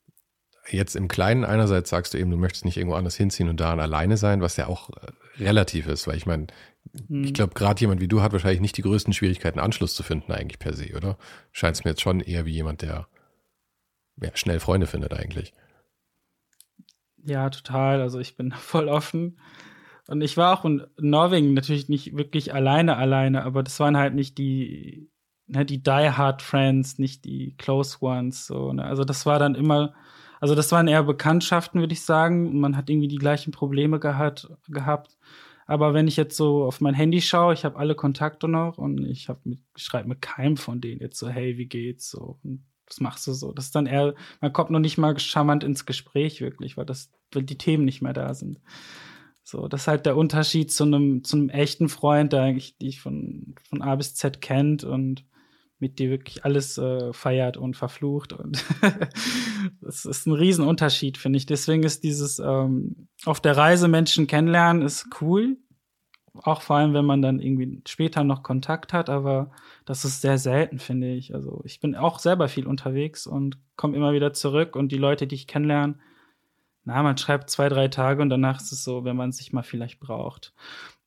jetzt 0.70 0.96
im 0.96 1.08
Kleinen 1.08 1.46
einerseits 1.46 1.90
sagst 1.90 2.14
du 2.14 2.18
eben, 2.18 2.32
du 2.32 2.38
möchtest 2.38 2.66
nicht 2.66 2.78
irgendwo 2.78 2.96
anders 2.96 3.16
hinziehen 3.16 3.50
und 3.50 3.60
daran 3.60 3.80
alleine 3.80 4.18
sein, 4.18 4.42
was 4.42 4.58
ja 4.58 4.68
auch 4.68 4.90
äh, 4.90 5.44
relativ 5.44 5.88
ist, 5.88 6.08
weil 6.08 6.18
ich 6.18 6.26
meine, 6.26 6.48
mhm. 7.08 7.24
ich 7.24 7.34
glaube, 7.34 7.54
gerade 7.54 7.80
jemand 7.82 8.02
wie 8.02 8.08
du 8.08 8.22
hat 8.22 8.34
wahrscheinlich 8.34 8.62
nicht 8.62 8.78
die 8.78 8.82
größten 8.82 9.14
Schwierigkeiten, 9.14 9.60
Anschluss 9.60 9.96
zu 9.96 10.04
finden 10.04 10.32
eigentlich 10.32 10.60
per 10.60 10.74
se, 10.74 10.96
oder? 10.96 11.18
Scheint 11.52 11.76
es 11.76 11.84
mir 11.84 11.92
jetzt 11.92 12.02
schon 12.02 12.20
eher 12.20 12.46
wie 12.46 12.54
jemand, 12.54 12.82
der 12.82 13.08
ja, 14.22 14.30
schnell 14.36 14.60
Freunde 14.60 14.88
findet 14.88 15.14
eigentlich. 15.14 15.54
Ja, 17.26 17.50
total. 17.50 18.02
Also 18.02 18.20
ich 18.20 18.36
bin 18.36 18.52
voll 18.58 18.90
offen. 18.90 19.40
Und 20.08 20.22
ich 20.22 20.36
war 20.38 20.58
auch 20.60 20.66
in 20.66 20.86
Norwegen 21.00 21.54
natürlich 21.54 21.88
nicht 21.90 22.16
wirklich 22.18 22.54
alleine 22.54 22.98
alleine, 22.98 23.44
aber 23.44 23.64
das 23.64 23.80
waren 23.80 23.96
halt 23.96 24.14
nicht 24.14 24.38
die, 24.38 25.10
ne, 25.48 25.66
die 25.66 25.82
Die 25.82 25.90
Hard 25.90 26.42
Friends, 26.42 27.00
nicht 27.00 27.24
die 27.24 27.56
Close 27.58 27.98
Ones. 28.02 28.46
So, 28.46 28.74
ne? 28.74 28.84
Also 28.84 29.06
das 29.06 29.26
war 29.26 29.40
dann 29.40 29.56
immer 29.56 29.94
also 30.44 30.56
das 30.56 30.74
waren 30.74 30.90
eher 30.90 31.04
Bekanntschaften, 31.04 31.80
würde 31.80 31.94
ich 31.94 32.02
sagen. 32.02 32.60
Man 32.60 32.76
hat 32.76 32.90
irgendwie 32.90 33.08
die 33.08 33.16
gleichen 33.18 33.52
Probleme 33.52 33.98
gehabt. 33.98 34.50
gehabt. 34.68 35.18
Aber 35.66 35.94
wenn 35.94 36.06
ich 36.10 36.18
jetzt 36.18 36.36
so 36.36 36.66
auf 36.66 36.82
mein 36.82 36.94
Handy 36.94 37.22
schaue, 37.22 37.54
ich 37.54 37.64
habe 37.64 37.78
alle 37.78 37.96
Kontakte 37.96 38.50
noch 38.50 38.78
und 38.78 39.06
ich 39.06 39.30
mit, 39.46 39.62
schreibe 39.78 40.10
mit 40.10 40.22
keinem 40.22 40.58
von 40.58 40.82
denen 40.82 41.00
jetzt 41.00 41.18
so, 41.18 41.30
hey, 41.30 41.58
wie 41.58 41.68
geht's 41.68 42.10
so? 42.12 42.40
Und 42.44 42.66
was 42.94 43.02
machst 43.02 43.28
du 43.28 43.34
so? 43.34 43.52
Das 43.52 43.66
ist 43.66 43.76
dann 43.76 43.86
eher, 43.86 44.14
man 44.42 44.54
kommt 44.54 44.70
noch 44.70 44.80
nicht 44.80 44.98
mal 44.98 45.18
charmant 45.20 45.64
ins 45.64 45.86
Gespräch 45.86 46.42
wirklich, 46.42 46.78
weil 46.78 46.86
das, 46.86 47.12
weil 47.32 47.44
die 47.44 47.58
Themen 47.58 47.86
nicht 47.86 48.02
mehr 48.02 48.14
da 48.14 48.34
sind. 48.34 48.60
So, 49.44 49.68
das 49.68 49.82
ist 49.82 49.88
halt 49.88 50.06
der 50.06 50.16
Unterschied 50.16 50.72
zu 50.72 50.86
einem, 50.86 51.24
zu 51.24 51.36
einem 51.36 51.50
echten 51.50 51.90
Freund, 51.90 52.32
der 52.32 52.44
eigentlich 52.44 52.78
dich 52.78 53.02
von, 53.02 53.56
von 53.68 53.82
A 53.82 53.96
bis 53.96 54.16
Z 54.16 54.42
kennt 54.42 54.84
und 54.84 55.26
mit 55.80 56.00
dir 56.00 56.10
wirklich 56.10 56.46
alles 56.46 56.78
äh, 56.78 57.12
feiert 57.12 57.58
und 57.58 57.76
verflucht. 57.76 58.32
Und 58.32 58.64
das 59.82 60.06
ist 60.06 60.28
ein 60.28 60.34
Riesenunterschied, 60.34 61.18
finde 61.18 61.38
ich. 61.38 61.46
Deswegen 61.46 61.84
ist 61.84 62.04
dieses 62.04 62.40
ähm, 62.40 63.10
auf 63.26 63.42
der 63.42 63.58
Reise 63.58 63.90
Menschen 63.90 64.28
kennenlernen 64.28 64.82
ist 64.82 65.08
cool. 65.20 65.58
Auch 66.36 66.62
vor 66.62 66.78
allem, 66.78 66.94
wenn 66.94 67.06
man 67.06 67.22
dann 67.22 67.40
irgendwie 67.40 67.82
später 67.88 68.24
noch 68.24 68.42
Kontakt 68.42 68.92
hat, 68.92 69.10
aber 69.10 69.52
das 69.86 70.04
ist 70.04 70.22
sehr 70.22 70.40
selten, 70.40 70.80
finde 70.80 71.14
ich. 71.14 71.36
Also 71.36 71.62
ich 71.64 71.80
bin 71.80 71.96
auch 71.96 72.18
selber 72.18 72.48
viel 72.48 72.66
unterwegs 72.66 73.28
und 73.28 73.58
komme 73.76 73.96
immer 73.96 74.14
wieder 74.14 74.34
zurück 74.34 74.76
und 74.76 74.92
die 74.92 74.98
Leute, 74.98 75.28
die 75.28 75.36
ich 75.36 75.48
kennenlerne, 75.48 75.96
na, 76.86 77.02
man 77.02 77.18
schreibt 77.18 77.50
zwei, 77.50 77.70
drei 77.70 77.88
Tage 77.88 78.22
und 78.22 78.30
danach 78.30 78.60
ist 78.60 78.72
es 78.72 78.84
so, 78.84 79.06
wenn 79.06 79.16
man 79.16 79.32
sich 79.32 79.54
mal 79.54 79.64
vielleicht 79.64 80.00
braucht. 80.00 80.54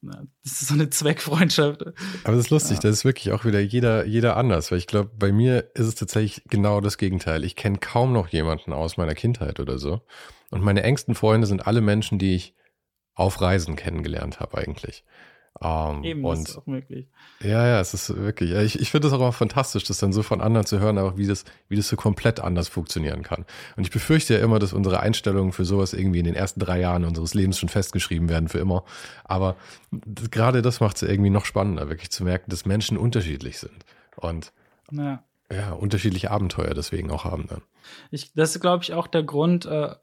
Das 0.01 0.63
ist 0.63 0.69
so 0.69 0.75
eine 0.75 0.91
Zweckfreundschaft. 0.91 1.83
Aber 1.83 2.37
das 2.37 2.47
ist 2.47 2.51
lustig, 2.51 2.77
ja. 2.79 2.83
das 2.83 2.99
ist 2.99 3.05
wirklich 3.05 3.33
auch 3.33 3.45
wieder 3.45 3.61
jeder, 3.61 4.07
jeder 4.07 4.37
anders, 4.37 4.71
weil 4.71 4.79
ich 4.79 4.87
glaube, 4.87 5.11
bei 5.19 5.33
mir 5.33 5.71
ist 5.75 5.87
es 5.87 5.95
tatsächlich 5.95 6.45
genau 6.49 6.81
das 6.81 6.99
Gegenteil. 6.99 7.45
Ich 7.45 7.57
kenne 7.57 7.79
kaum 7.79 8.13
noch 8.13 8.29
jemanden 8.29 8.73
aus 8.73 8.97
meiner 8.97 9.15
Kindheit 9.15 9.61
oder 9.61 9.79
so. 9.79 10.03
Und 10.51 10.63
meine 10.63 10.83
engsten 10.83 11.15
Freunde 11.15 11.47
sind 11.47 11.67
alle 11.67 11.81
Menschen, 11.81 12.19
die 12.19 12.37
ich 12.37 12.55
auf 13.17 13.41
Reisen 13.41 13.75
kennengelernt 13.75 14.39
habe 14.39 14.59
eigentlich. 14.59 15.05
Ähm, 15.63 16.05
Eben, 16.05 16.25
und, 16.25 16.39
das 16.39 16.51
ist 16.51 16.59
auch 16.59 16.67
möglich. 16.67 17.09
Ja, 17.41 17.67
ja, 17.67 17.81
es 17.81 17.95
ist 17.95 18.15
wirklich, 18.15 18.53
ich, 18.53 18.79
ich 18.79 18.91
finde 18.91 19.09
es 19.09 19.15
auch 19.15 19.21
immer 19.21 19.33
fantastisch, 19.33 19.85
das 19.85 19.99
dann 19.99 20.13
so 20.13 20.23
von 20.23 20.41
anderen 20.41 20.67
zu 20.67 20.81
hören, 20.81 20.99
aber 20.99 21.17
wie 21.17 21.27
das, 21.27 21.45
wie 21.69 21.77
das 21.77 21.89
so 21.89 21.97
komplett 21.97 22.41
anders 22.41 22.69
funktionieren 22.69 23.23
kann. 23.23 23.47
Und 23.77 23.85
ich 23.85 23.91
befürchte 23.91 24.35
ja 24.35 24.41
immer, 24.41 24.59
dass 24.59 24.75
unsere 24.75 25.01
Einstellungen 25.01 25.53
für 25.53 25.65
sowas 25.65 25.95
irgendwie 25.95 26.19
in 26.19 26.27
den 26.27 26.35
ersten 26.35 26.61
drei 26.61 26.81
Jahren 26.81 27.05
unseres 27.05 27.33
Lebens 27.33 27.59
schon 27.59 27.71
festgeschrieben 27.71 28.29
werden 28.29 28.49
für 28.49 28.59
immer. 28.59 28.85
Aber 29.25 29.57
das, 29.91 30.31
gerade 30.31 30.61
das 30.61 30.81
macht 30.81 30.97
es 30.97 31.03
irgendwie 31.03 31.31
noch 31.31 31.47
spannender, 31.47 31.89
wirklich 31.89 32.11
zu 32.11 32.25
merken, 32.25 32.51
dass 32.51 32.67
Menschen 32.67 32.99
unterschiedlich 32.99 33.59
sind. 33.59 33.87
Und 34.17 34.53
ja, 34.91 35.25
ja 35.51 35.73
unterschiedliche 35.73 36.31
Abenteuer 36.31 36.75
deswegen 36.75 37.11
auch 37.11 37.25
haben 37.25 37.47
dann. 37.49 37.63
Ich, 38.11 38.35
das 38.35 38.55
ist, 38.55 38.61
glaube 38.61 38.83
ich, 38.83 38.93
auch 38.93 39.07
der 39.07 39.23
Grund, 39.23 39.65
äh, 39.65 39.95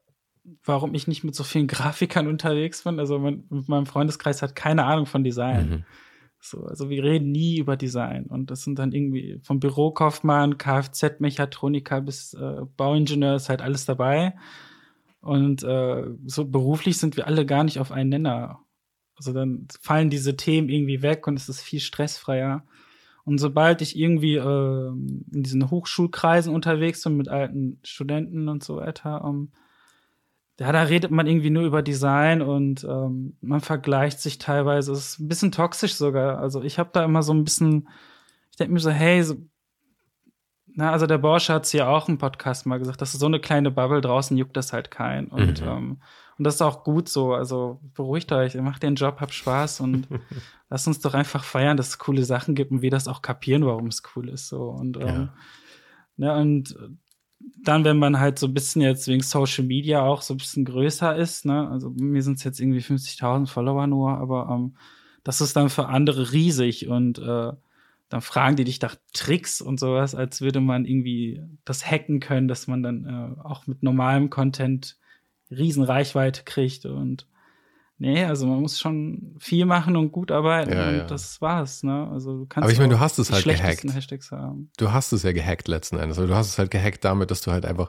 warum 0.63 0.93
ich 0.93 1.07
nicht 1.07 1.23
mit 1.23 1.35
so 1.35 1.43
vielen 1.43 1.67
Grafikern 1.67 2.27
unterwegs 2.27 2.83
bin. 2.83 2.99
Also 2.99 3.19
mein, 3.19 3.45
mein 3.49 3.85
Freundeskreis 3.85 4.41
hat 4.41 4.55
keine 4.55 4.85
Ahnung 4.85 5.05
von 5.05 5.23
Design. 5.23 5.69
Mhm. 5.69 5.83
So, 6.39 6.65
also 6.65 6.89
wir 6.89 7.03
reden 7.03 7.31
nie 7.31 7.57
über 7.57 7.77
Design. 7.77 8.25
Und 8.25 8.51
das 8.51 8.63
sind 8.63 8.77
dann 8.77 8.91
irgendwie 8.91 9.39
vom 9.43 9.61
Bürokaufmann, 9.61 10.57
Kfz-Mechatroniker 10.57 12.01
bis 12.01 12.33
äh, 12.33 12.65
Bauingenieur 12.75 13.35
ist 13.35 13.47
halt 13.47 13.61
alles 13.61 13.85
dabei. 13.85 14.35
Und 15.21 15.63
äh, 15.63 16.03
so 16.25 16.43
beruflich 16.45 16.97
sind 16.97 17.15
wir 17.15 17.27
alle 17.27 17.45
gar 17.45 17.63
nicht 17.63 17.79
auf 17.79 17.93
einen 17.93 18.09
Nenner. 18.09 18.59
Also 19.15 19.31
dann 19.31 19.67
fallen 19.79 20.09
diese 20.09 20.35
Themen 20.35 20.67
irgendwie 20.67 21.01
weg 21.01 21.27
und 21.27 21.37
es 21.37 21.47
ist 21.47 21.61
viel 21.61 21.79
stressfreier. 21.79 22.65
Und 23.23 23.37
sobald 23.37 23.81
ich 23.81 23.97
irgendwie 23.97 24.35
äh, 24.35 24.87
in 24.89 25.43
diesen 25.43 25.71
Hochschulkreisen 25.71 26.53
unterwegs 26.53 27.03
bin 27.03 27.15
mit 27.15 27.29
alten 27.29 27.79
Studenten 27.83 28.49
und 28.49 28.63
so 28.63 28.75
weiter, 28.75 29.23
um, 29.23 29.35
ähm, 29.35 29.51
ja, 30.59 30.71
da 30.71 30.83
redet 30.83 31.09
man 31.11 31.25
irgendwie 31.25 31.49
nur 31.49 31.63
über 31.63 31.81
Design 31.81 32.41
und 32.41 32.83
ähm, 32.83 33.37
man 33.41 33.61
vergleicht 33.61 34.19
sich 34.19 34.37
teilweise. 34.37 34.91
Es 34.91 34.99
ist 34.99 35.19
ein 35.19 35.27
bisschen 35.27 35.51
toxisch 35.51 35.95
sogar. 35.95 36.37
Also 36.37 36.61
ich 36.61 36.77
habe 36.77 36.91
da 36.93 37.03
immer 37.03 37.23
so 37.23 37.33
ein 37.33 37.43
bisschen, 37.43 37.89
ich 38.51 38.57
denke 38.57 38.73
mir 38.73 38.79
so, 38.79 38.91
hey, 38.91 39.23
so, 39.23 39.35
na, 40.75 40.91
also 40.91 41.07
der 41.07 41.17
Bosch 41.17 41.49
hat 41.49 41.71
ja 41.73 41.87
auch 41.87 42.07
im 42.07 42.19
Podcast 42.19 42.65
mal 42.65 42.77
gesagt, 42.77 43.01
das 43.01 43.13
ist 43.13 43.19
so 43.19 43.25
eine 43.25 43.39
kleine 43.39 43.71
Bubble, 43.71 44.01
draußen 44.01 44.37
juckt 44.37 44.55
das 44.55 44.73
halt 44.73 44.91
kein. 44.91 45.27
Und, 45.27 45.61
mhm. 45.61 45.67
ähm, 45.67 46.01
und 46.37 46.43
das 46.45 46.55
ist 46.55 46.61
auch 46.61 46.83
gut 46.83 47.09
so. 47.09 47.33
Also 47.33 47.79
beruhigt 47.95 48.31
euch, 48.31 48.53
macht 48.55 48.83
den 48.83 48.95
Job, 48.95 49.17
habt 49.21 49.33
Spaß 49.33 49.79
und 49.81 50.07
lasst 50.69 50.87
uns 50.87 50.99
doch 50.99 51.15
einfach 51.15 51.43
feiern, 51.43 51.77
dass 51.77 51.89
es 51.89 51.97
coole 51.97 52.25
Sachen 52.25 52.53
gibt 52.53 52.71
und 52.71 52.83
wir 52.83 52.91
das 52.91 53.07
auch 53.07 53.23
kapieren, 53.23 53.65
warum 53.65 53.87
es 53.87 54.03
cool 54.15 54.29
ist. 54.29 54.49
So. 54.49 54.69
Und, 54.69 54.97
ähm, 54.97 55.07
ja. 55.07 55.33
ne, 56.17 56.35
und 56.41 56.75
dann, 57.63 57.85
wenn 57.85 57.97
man 57.97 58.19
halt 58.19 58.39
so 58.39 58.47
ein 58.47 58.53
bisschen 58.53 58.81
jetzt 58.81 59.07
wegen 59.07 59.23
Social 59.23 59.63
Media 59.63 60.01
auch 60.01 60.21
so 60.21 60.33
ein 60.33 60.37
bisschen 60.37 60.65
größer 60.65 61.15
ist, 61.15 61.45
ne, 61.45 61.69
also 61.69 61.89
mir 61.91 62.21
sind 62.21 62.37
es 62.37 62.43
jetzt 62.43 62.59
irgendwie 62.59 62.81
50.000 62.81 63.47
Follower 63.47 63.87
nur, 63.87 64.17
aber 64.17 64.49
ähm, 64.51 64.75
das 65.23 65.41
ist 65.41 65.55
dann 65.55 65.69
für 65.69 65.87
andere 65.87 66.33
riesig 66.33 66.87
und 66.87 67.19
äh, 67.19 67.53
dann 68.09 68.21
fragen 68.21 68.55
die 68.55 68.65
dich 68.65 68.81
nach 68.81 68.95
Tricks 69.13 69.61
und 69.61 69.79
sowas, 69.79 70.13
als 70.13 70.41
würde 70.41 70.59
man 70.59 70.85
irgendwie 70.85 71.41
das 71.65 71.89
hacken 71.89 72.19
können, 72.19 72.47
dass 72.47 72.67
man 72.67 72.83
dann 72.83 73.05
äh, 73.05 73.41
auch 73.41 73.65
mit 73.65 73.81
normalem 73.81 74.29
Content 74.29 74.97
riesen 75.49 75.83
Reichweite 75.83 76.43
kriegt 76.43 76.85
und 76.85 77.27
Nee, 78.03 78.25
also 78.25 78.45
man 78.47 78.59
muss 78.59 78.81
schon 78.81 79.33
viel 79.39 79.65
machen 79.65 79.95
und 79.95 80.11
gut 80.11 80.29
arbeiten 80.29 80.73
ja, 80.73 80.89
und 80.89 80.97
ja. 80.97 81.03
das 81.05 81.39
war's, 81.41 81.83
ne? 81.83 82.09
Also 82.11 82.39
du 82.39 82.45
kannst 82.47 82.65
Aber 82.65 82.71
ich 82.73 82.77
meine, 82.77 82.95
du 82.95 82.99
hast 82.99 83.17
es 83.17 83.31
halt 83.31 83.45
gehackt. 83.45 83.85
Du 84.75 84.91
hast 84.91 85.13
es 85.13 85.23
ja 85.23 85.31
gehackt 85.31 85.69
letzten 85.69 85.99
Endes. 85.99 86.17
Also 86.17 86.27
du 86.27 86.35
hast 86.35 86.47
es 86.49 86.57
halt 86.57 86.69
gehackt 86.69 87.05
damit, 87.05 87.31
dass 87.31 87.39
du 87.39 87.51
halt 87.51 87.65
einfach, 87.65 87.87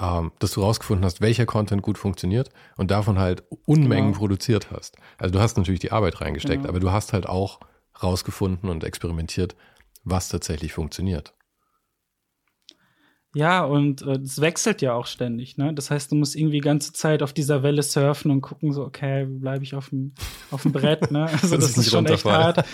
ähm, 0.00 0.32
dass 0.40 0.50
du 0.50 0.62
rausgefunden 0.62 1.04
hast, 1.04 1.20
welcher 1.20 1.46
Content 1.46 1.80
gut 1.80 1.96
funktioniert 1.96 2.48
und 2.76 2.90
davon 2.90 3.20
halt 3.20 3.44
Unmengen 3.64 4.06
genau. 4.06 4.18
produziert 4.18 4.72
hast. 4.72 4.96
Also 5.16 5.32
du 5.32 5.38
hast 5.38 5.56
natürlich 5.56 5.78
die 5.78 5.92
Arbeit 5.92 6.20
reingesteckt, 6.20 6.62
genau. 6.62 6.68
aber 6.68 6.80
du 6.80 6.90
hast 6.90 7.12
halt 7.12 7.28
auch 7.28 7.60
rausgefunden 8.02 8.68
und 8.68 8.82
experimentiert, 8.82 9.54
was 10.02 10.28
tatsächlich 10.28 10.72
funktioniert. 10.72 11.34
Ja, 13.34 13.64
und 13.64 14.02
äh, 14.02 14.18
es 14.18 14.42
wechselt 14.42 14.82
ja 14.82 14.92
auch 14.92 15.06
ständig, 15.06 15.56
ne? 15.56 15.72
Das 15.72 15.90
heißt, 15.90 16.12
du 16.12 16.16
musst 16.16 16.36
irgendwie 16.36 16.56
die 16.56 16.60
ganze 16.60 16.92
Zeit 16.92 17.22
auf 17.22 17.32
dieser 17.32 17.62
Welle 17.62 17.82
surfen 17.82 18.30
und 18.30 18.42
gucken, 18.42 18.72
so, 18.72 18.84
okay, 18.84 19.24
bleibe 19.24 19.64
ich 19.64 19.74
auf 19.74 19.88
dem, 19.88 20.14
auf 20.50 20.62
dem 20.62 20.72
Brett, 20.72 21.10
ne? 21.10 21.26
Also 21.42 21.56
das, 21.56 21.72
das 21.72 21.78
ist 21.78 21.90
schon 21.90 22.04
echt 22.04 22.26
hart. 22.26 22.66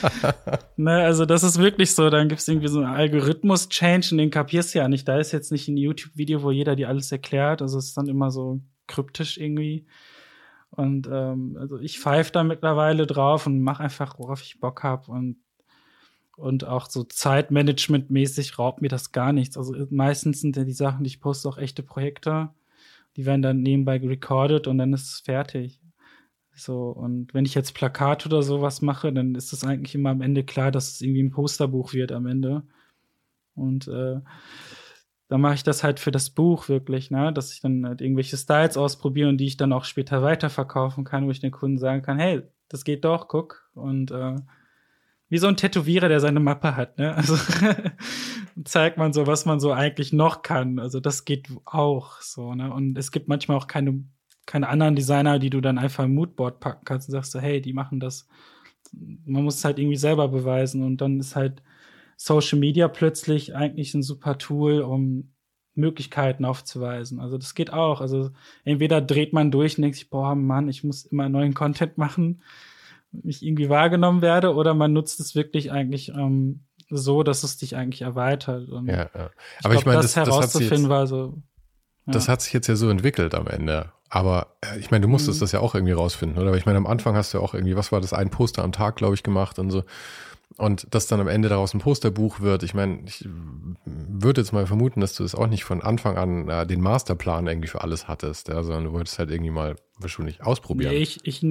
ne? 0.76 1.02
Also 1.04 1.26
das 1.26 1.44
ist 1.44 1.58
wirklich 1.58 1.94
so, 1.94 2.10
dann 2.10 2.28
gibt's 2.28 2.48
irgendwie 2.48 2.66
so 2.66 2.80
einen 2.80 2.92
Algorithmus-Change 2.92 4.08
und 4.12 4.18
den 4.18 4.30
kapierst 4.30 4.74
du 4.74 4.80
ja 4.80 4.88
nicht. 4.88 5.06
Da 5.06 5.18
ist 5.18 5.30
jetzt 5.30 5.52
nicht 5.52 5.68
ein 5.68 5.76
YouTube-Video, 5.76 6.42
wo 6.42 6.50
jeder 6.50 6.74
dir 6.74 6.88
alles 6.88 7.12
erklärt. 7.12 7.62
Also 7.62 7.78
es 7.78 7.86
ist 7.86 7.96
dann 7.96 8.08
immer 8.08 8.32
so 8.32 8.60
kryptisch 8.88 9.38
irgendwie. 9.38 9.86
Und 10.70 11.08
ähm, 11.10 11.56
also 11.60 11.78
ich 11.78 12.00
pfeife 12.00 12.32
da 12.32 12.42
mittlerweile 12.42 13.06
drauf 13.06 13.46
und 13.46 13.62
mache 13.62 13.84
einfach, 13.84 14.18
worauf 14.18 14.42
ich 14.42 14.58
Bock 14.58 14.82
hab 14.82 15.08
und 15.08 15.36
und 16.38 16.64
auch 16.64 16.88
so 16.88 17.02
Zeitmanagement-mäßig 17.02 18.58
raubt 18.58 18.80
mir 18.80 18.88
das 18.88 19.12
gar 19.12 19.32
nichts. 19.32 19.56
Also 19.56 19.74
meistens 19.90 20.40
sind 20.40 20.56
ja 20.56 20.64
die 20.64 20.72
Sachen, 20.72 21.04
die 21.04 21.08
ich 21.08 21.20
poste, 21.20 21.48
auch 21.48 21.58
echte 21.58 21.82
Projekte. 21.82 22.50
Die 23.16 23.26
werden 23.26 23.42
dann 23.42 23.62
nebenbei 23.62 23.98
recorded 23.98 24.66
und 24.68 24.78
dann 24.78 24.92
ist 24.92 25.12
es 25.12 25.20
fertig. 25.20 25.80
So, 26.54 26.90
und 26.90 27.34
wenn 27.34 27.44
ich 27.44 27.54
jetzt 27.54 27.74
Plakat 27.74 28.26
oder 28.26 28.42
sowas 28.42 28.82
mache, 28.82 29.12
dann 29.12 29.34
ist 29.34 29.52
es 29.52 29.64
eigentlich 29.64 29.94
immer 29.94 30.10
am 30.10 30.22
Ende 30.22 30.44
klar, 30.44 30.70
dass 30.70 30.90
es 30.92 31.00
irgendwie 31.00 31.22
ein 31.22 31.30
Posterbuch 31.30 31.92
wird 31.92 32.12
am 32.12 32.26
Ende. 32.26 32.62
Und 33.54 33.88
äh, 33.88 34.20
dann 35.28 35.40
mache 35.40 35.54
ich 35.54 35.62
das 35.62 35.84
halt 35.84 36.00
für 36.00 36.10
das 36.10 36.30
Buch 36.30 36.68
wirklich, 36.68 37.10
ne? 37.10 37.32
Dass 37.32 37.52
ich 37.52 37.60
dann 37.60 37.86
halt 37.86 38.00
irgendwelche 38.00 38.36
Styles 38.36 38.76
ausprobiere 38.76 39.28
und 39.28 39.38
die 39.38 39.46
ich 39.46 39.56
dann 39.56 39.72
auch 39.72 39.84
später 39.84 40.22
weiterverkaufen 40.22 41.04
kann, 41.04 41.26
wo 41.26 41.30
ich 41.30 41.40
den 41.40 41.50
Kunden 41.52 41.78
sagen 41.78 42.02
kann, 42.02 42.18
hey, 42.18 42.42
das 42.68 42.84
geht 42.84 43.04
doch, 43.04 43.28
guck. 43.28 43.68
Und 43.74 44.10
äh, 44.10 44.36
wie 45.28 45.38
so 45.38 45.46
ein 45.46 45.56
Tätowierer, 45.56 46.08
der 46.08 46.20
seine 46.20 46.40
Mappe 46.40 46.76
hat, 46.76 46.98
ne? 46.98 47.14
Also 47.14 47.36
zeigt 48.64 48.96
man 48.96 49.12
so, 49.12 49.26
was 49.26 49.44
man 49.44 49.60
so 49.60 49.72
eigentlich 49.72 50.12
noch 50.12 50.42
kann. 50.42 50.78
Also 50.78 51.00
das 51.00 51.24
geht 51.24 51.48
auch 51.64 52.20
so, 52.20 52.54
ne? 52.54 52.72
Und 52.72 52.96
es 52.96 53.12
gibt 53.12 53.28
manchmal 53.28 53.58
auch 53.58 53.66
keine, 53.66 54.04
keine 54.46 54.68
anderen 54.68 54.96
Designer, 54.96 55.38
die 55.38 55.50
du 55.50 55.60
dann 55.60 55.78
einfach 55.78 56.04
im 56.04 56.14
Moodboard 56.14 56.60
packen 56.60 56.84
kannst 56.84 57.08
und 57.08 57.12
sagst 57.12 57.32
so, 57.32 57.40
hey, 57.40 57.60
die 57.60 57.74
machen 57.74 58.00
das. 58.00 58.26
Man 58.92 59.44
muss 59.44 59.56
es 59.56 59.64
halt 59.64 59.78
irgendwie 59.78 59.96
selber 59.96 60.28
beweisen 60.28 60.82
und 60.82 61.00
dann 61.02 61.20
ist 61.20 61.36
halt 61.36 61.62
Social 62.16 62.58
Media 62.58 62.88
plötzlich 62.88 63.54
eigentlich 63.54 63.92
ein 63.94 64.02
super 64.02 64.38
Tool, 64.38 64.80
um 64.80 65.34
Möglichkeiten 65.74 66.44
aufzuweisen. 66.44 67.20
Also 67.20 67.36
das 67.38 67.54
geht 67.54 67.72
auch. 67.72 68.00
Also 68.00 68.30
entweder 68.64 69.00
dreht 69.02 69.32
man 69.34 69.50
durch 69.50 69.76
und 69.76 69.82
denkt 69.82 69.96
sich, 69.96 70.10
boah, 70.10 70.34
Mann, 70.34 70.68
ich 70.68 70.82
muss 70.84 71.04
immer 71.04 71.28
neuen 71.28 71.54
Content 71.54 71.98
machen 71.98 72.42
ich 73.24 73.44
irgendwie 73.44 73.68
wahrgenommen 73.68 74.22
werde 74.22 74.54
oder 74.54 74.74
man 74.74 74.92
nutzt 74.92 75.20
es 75.20 75.34
wirklich 75.34 75.72
eigentlich 75.72 76.10
ähm, 76.10 76.60
so, 76.90 77.22
dass 77.22 77.42
es 77.42 77.56
dich 77.56 77.76
eigentlich 77.76 78.02
erweitert. 78.02 78.68
Und 78.68 78.86
ja, 78.86 79.10
ja. 79.14 79.30
Aber 79.62 79.74
ich, 79.74 79.80
ich 79.80 79.86
meine, 79.86 80.02
das, 80.02 80.14
das 80.14 80.26
herauszufinden 80.26 80.82
jetzt, 80.82 80.88
war 80.88 81.06
so. 81.06 81.42
Ja. 82.06 82.12
Das 82.12 82.28
hat 82.28 82.42
sich 82.42 82.52
jetzt 82.52 82.66
ja 82.66 82.76
so 82.76 82.88
entwickelt 82.88 83.34
am 83.34 83.46
Ende. 83.46 83.92
Aber 84.08 84.56
äh, 84.62 84.78
ich 84.78 84.90
meine, 84.90 85.02
du 85.02 85.08
musstest 85.08 85.38
mhm. 85.38 85.44
das 85.44 85.52
ja 85.52 85.60
auch 85.60 85.74
irgendwie 85.74 85.92
rausfinden, 85.92 86.38
oder? 86.38 86.48
Aber 86.48 86.56
ich 86.56 86.66
meine, 86.66 86.78
am 86.78 86.86
Anfang 86.86 87.14
hast 87.14 87.32
du 87.32 87.38
ja 87.38 87.44
auch 87.44 87.54
irgendwie, 87.54 87.76
was 87.76 87.92
war 87.92 88.00
das, 88.00 88.12
ein 88.12 88.30
Poster 88.30 88.64
am 88.64 88.72
Tag, 88.72 88.96
glaube 88.96 89.14
ich, 89.14 89.22
gemacht 89.22 89.58
und 89.58 89.70
so. 89.70 89.84
Und 90.56 90.92
dass 90.92 91.06
dann 91.06 91.20
am 91.20 91.28
Ende 91.28 91.48
daraus 91.48 91.74
ein 91.74 91.80
Posterbuch 91.80 92.40
wird, 92.40 92.62
ich 92.62 92.74
meine, 92.74 93.00
ich 93.06 93.28
würde 93.84 94.40
jetzt 94.40 94.52
mal 94.52 94.66
vermuten, 94.66 95.00
dass 95.00 95.14
du 95.14 95.22
es 95.22 95.32
das 95.32 95.40
auch 95.40 95.46
nicht 95.46 95.62
von 95.62 95.82
Anfang 95.82 96.16
an 96.16 96.48
äh, 96.48 96.66
den 96.66 96.80
Masterplan 96.80 97.46
irgendwie 97.46 97.68
für 97.68 97.82
alles 97.82 98.08
hattest, 98.08 98.48
ja, 98.48 98.62
sondern 98.62 98.84
du 98.84 98.92
wolltest 98.92 99.18
halt 99.18 99.30
irgendwie 99.30 99.52
mal 99.52 99.76
wahrscheinlich 99.98 100.42
ausprobieren. 100.42 100.92
Nee, 100.92 100.98
ich, 100.98 101.20
ich, 101.24 101.44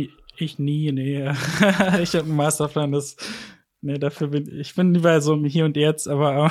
ich 0.44 0.60
nie, 0.60 0.92
nee. 0.92 1.24
ich 2.02 2.16
habe 2.16 2.26
einen 2.26 2.36
Masterplan, 2.36 2.92
das, 2.92 3.16
nee, 3.82 3.98
dafür 3.98 4.28
bin 4.28 4.60
ich 4.60 4.76
bin 4.76 4.94
lieber 4.94 5.22
so 5.22 5.36
Hier 5.46 5.66
und 5.66 5.78
Jetzt, 5.78 6.08
aber 6.08 6.50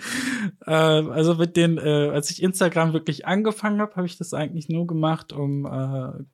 äh, 0.66 0.72
also 0.72 1.34
mit 1.34 1.56
den, 1.56 1.78
äh, 1.78 2.10
als 2.12 2.30
ich 2.30 2.42
Instagram 2.42 2.92
wirklich 2.92 3.26
angefangen 3.26 3.80
habe, 3.80 3.96
habe 3.96 4.06
ich 4.06 4.18
das 4.18 4.34
eigentlich 4.34 4.68
nur 4.68 4.86
gemacht, 4.86 5.32
um 5.32 5.66
äh, 5.66 6.24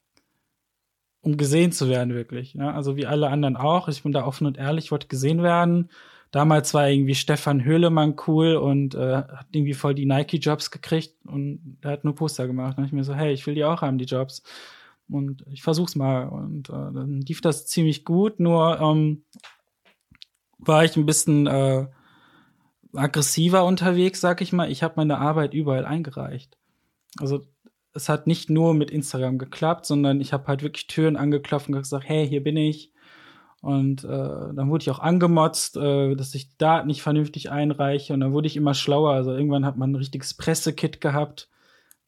um 1.25 1.37
gesehen 1.37 1.73
zu 1.73 1.89
werden, 1.89 2.15
wirklich. 2.15 2.55
Ja? 2.55 2.73
Also 2.73 2.97
wie 2.97 3.07
alle 3.07 3.31
anderen 3.31 3.57
auch. 3.57 3.89
Ich 3.89 4.03
bin 4.03 4.13
da 4.13 4.27
offen 4.27 4.47
und 4.47 4.59
ehrlich, 4.59 4.91
wollte 4.91 5.09
gesehen 5.09 5.43
werden. 5.43 5.91
Damals 6.31 6.75
war 6.75 6.89
irgendwie 6.89 7.15
Stefan 7.15 7.65
Höhlemann 7.65 8.17
cool 8.27 8.57
und 8.57 8.95
äh, 8.95 9.17
hat 9.17 9.47
irgendwie 9.53 9.75
voll 9.75 9.95
die 9.95 10.07
Nike-Jobs 10.07 10.71
gekriegt 10.71 11.15
und 11.27 11.79
er 11.81 11.93
hat 11.93 12.05
nur 12.05 12.15
Poster 12.15 12.47
gemacht. 12.47 12.77
Und 12.77 12.85
ich 12.85 12.93
mir 12.93 13.05
so, 13.05 13.15
hey, 13.15 13.33
ich 13.33 13.47
will 13.47 13.55
die 13.55 13.65
auch 13.65 13.83
haben, 13.83 13.99
die 13.99 14.05
Jobs. 14.05 14.43
Und 15.09 15.45
ich 15.51 15.63
versuch's 15.63 15.97
mal. 15.97 16.29
Und 16.29 16.69
äh, 16.69 16.73
dann 16.73 17.21
lief 17.21 17.41
das 17.41 17.67
ziemlich 17.67 18.05
gut, 18.05 18.41
nur 18.41 18.81
ähm, 18.81 19.25
war 20.59 20.85
ich 20.85 20.97
ein 20.97 21.07
bisschen 21.07 21.47
äh, 21.47 21.87
aggressiver 22.95 23.65
unterwegs, 23.65 24.21
sag 24.21 24.41
ich 24.41 24.53
mal. 24.53 24.71
Ich 24.71 24.83
habe 24.83 24.95
meine 24.97 25.19
Arbeit 25.19 25.55
überall 25.55 25.85
eingereicht. 25.85 26.57
Also 27.19 27.43
es 27.93 28.09
hat 28.09 28.27
nicht 28.27 28.51
nur 28.51 28.75
mit 28.75 28.91
Instagram 28.91 29.39
geklappt, 29.39 29.87
sondern 29.87 30.21
ich 30.21 30.33
habe 30.33 30.47
halt 30.47 30.63
wirklich 30.63 30.87
Türen 30.87 31.17
angeklopft 31.17 31.69
und 31.69 31.75
gesagt, 31.75 32.09
hey, 32.09 32.27
hier 32.27 32.43
bin 32.43 32.57
ich. 32.57 32.93
Und 33.61 34.05
äh, 34.05 34.09
dann 34.09 34.69
wurde 34.69 34.83
ich 34.83 34.91
auch 34.91 34.99
angemotzt, 34.99 35.77
äh, 35.77 36.15
dass 36.17 36.35
ich 36.35 36.57
Daten 36.59 36.89
nicht 36.89 37.03
vernünftig 37.03 37.51
einreiche. 37.51 38.13
Und 38.13 38.21
dann 38.21 38.33
wurde 38.33 38.47
ich 38.47 38.57
immer 38.57 38.75
schlauer. 38.75 39.13
Also 39.13 39.33
irgendwann 39.33 39.65
hat 39.65 39.79
man 39.79 39.93
ein 39.93 39.97
richtiges 39.97 40.35
Pressekit 40.35 41.01
gehabt. 41.01 41.49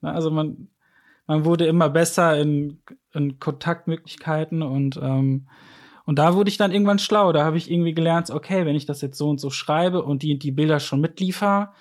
Na, 0.03 0.13
also 0.13 0.31
man, 0.31 0.69
man 1.27 1.45
wurde 1.45 1.67
immer 1.67 1.89
besser 1.89 2.39
in, 2.39 2.79
in 3.13 3.39
Kontaktmöglichkeiten 3.39 4.63
und 4.63 4.99
ähm, 5.03 5.49
und 6.05 6.21
da 6.21 6.35
wurde 6.35 6.49
ich 6.49 6.57
dann 6.57 6.71
irgendwann 6.71 7.01
schlau. 7.01 7.33
Da 7.33 7.45
habe 7.45 7.57
ich 7.57 7.69
irgendwie 7.69 7.93
gelernt, 7.93 8.31
okay, 8.31 8.65
wenn 8.65 8.77
ich 8.77 8.87
das 8.87 9.01
jetzt 9.01 9.19
so 9.19 9.29
und 9.29 9.41
so 9.41 9.51
schreibe 9.51 10.05
und 10.05 10.23
die 10.23 10.39
die 10.39 10.53
Bilder 10.53 10.79
schon 10.79 11.01
mitliefer, 11.01 11.73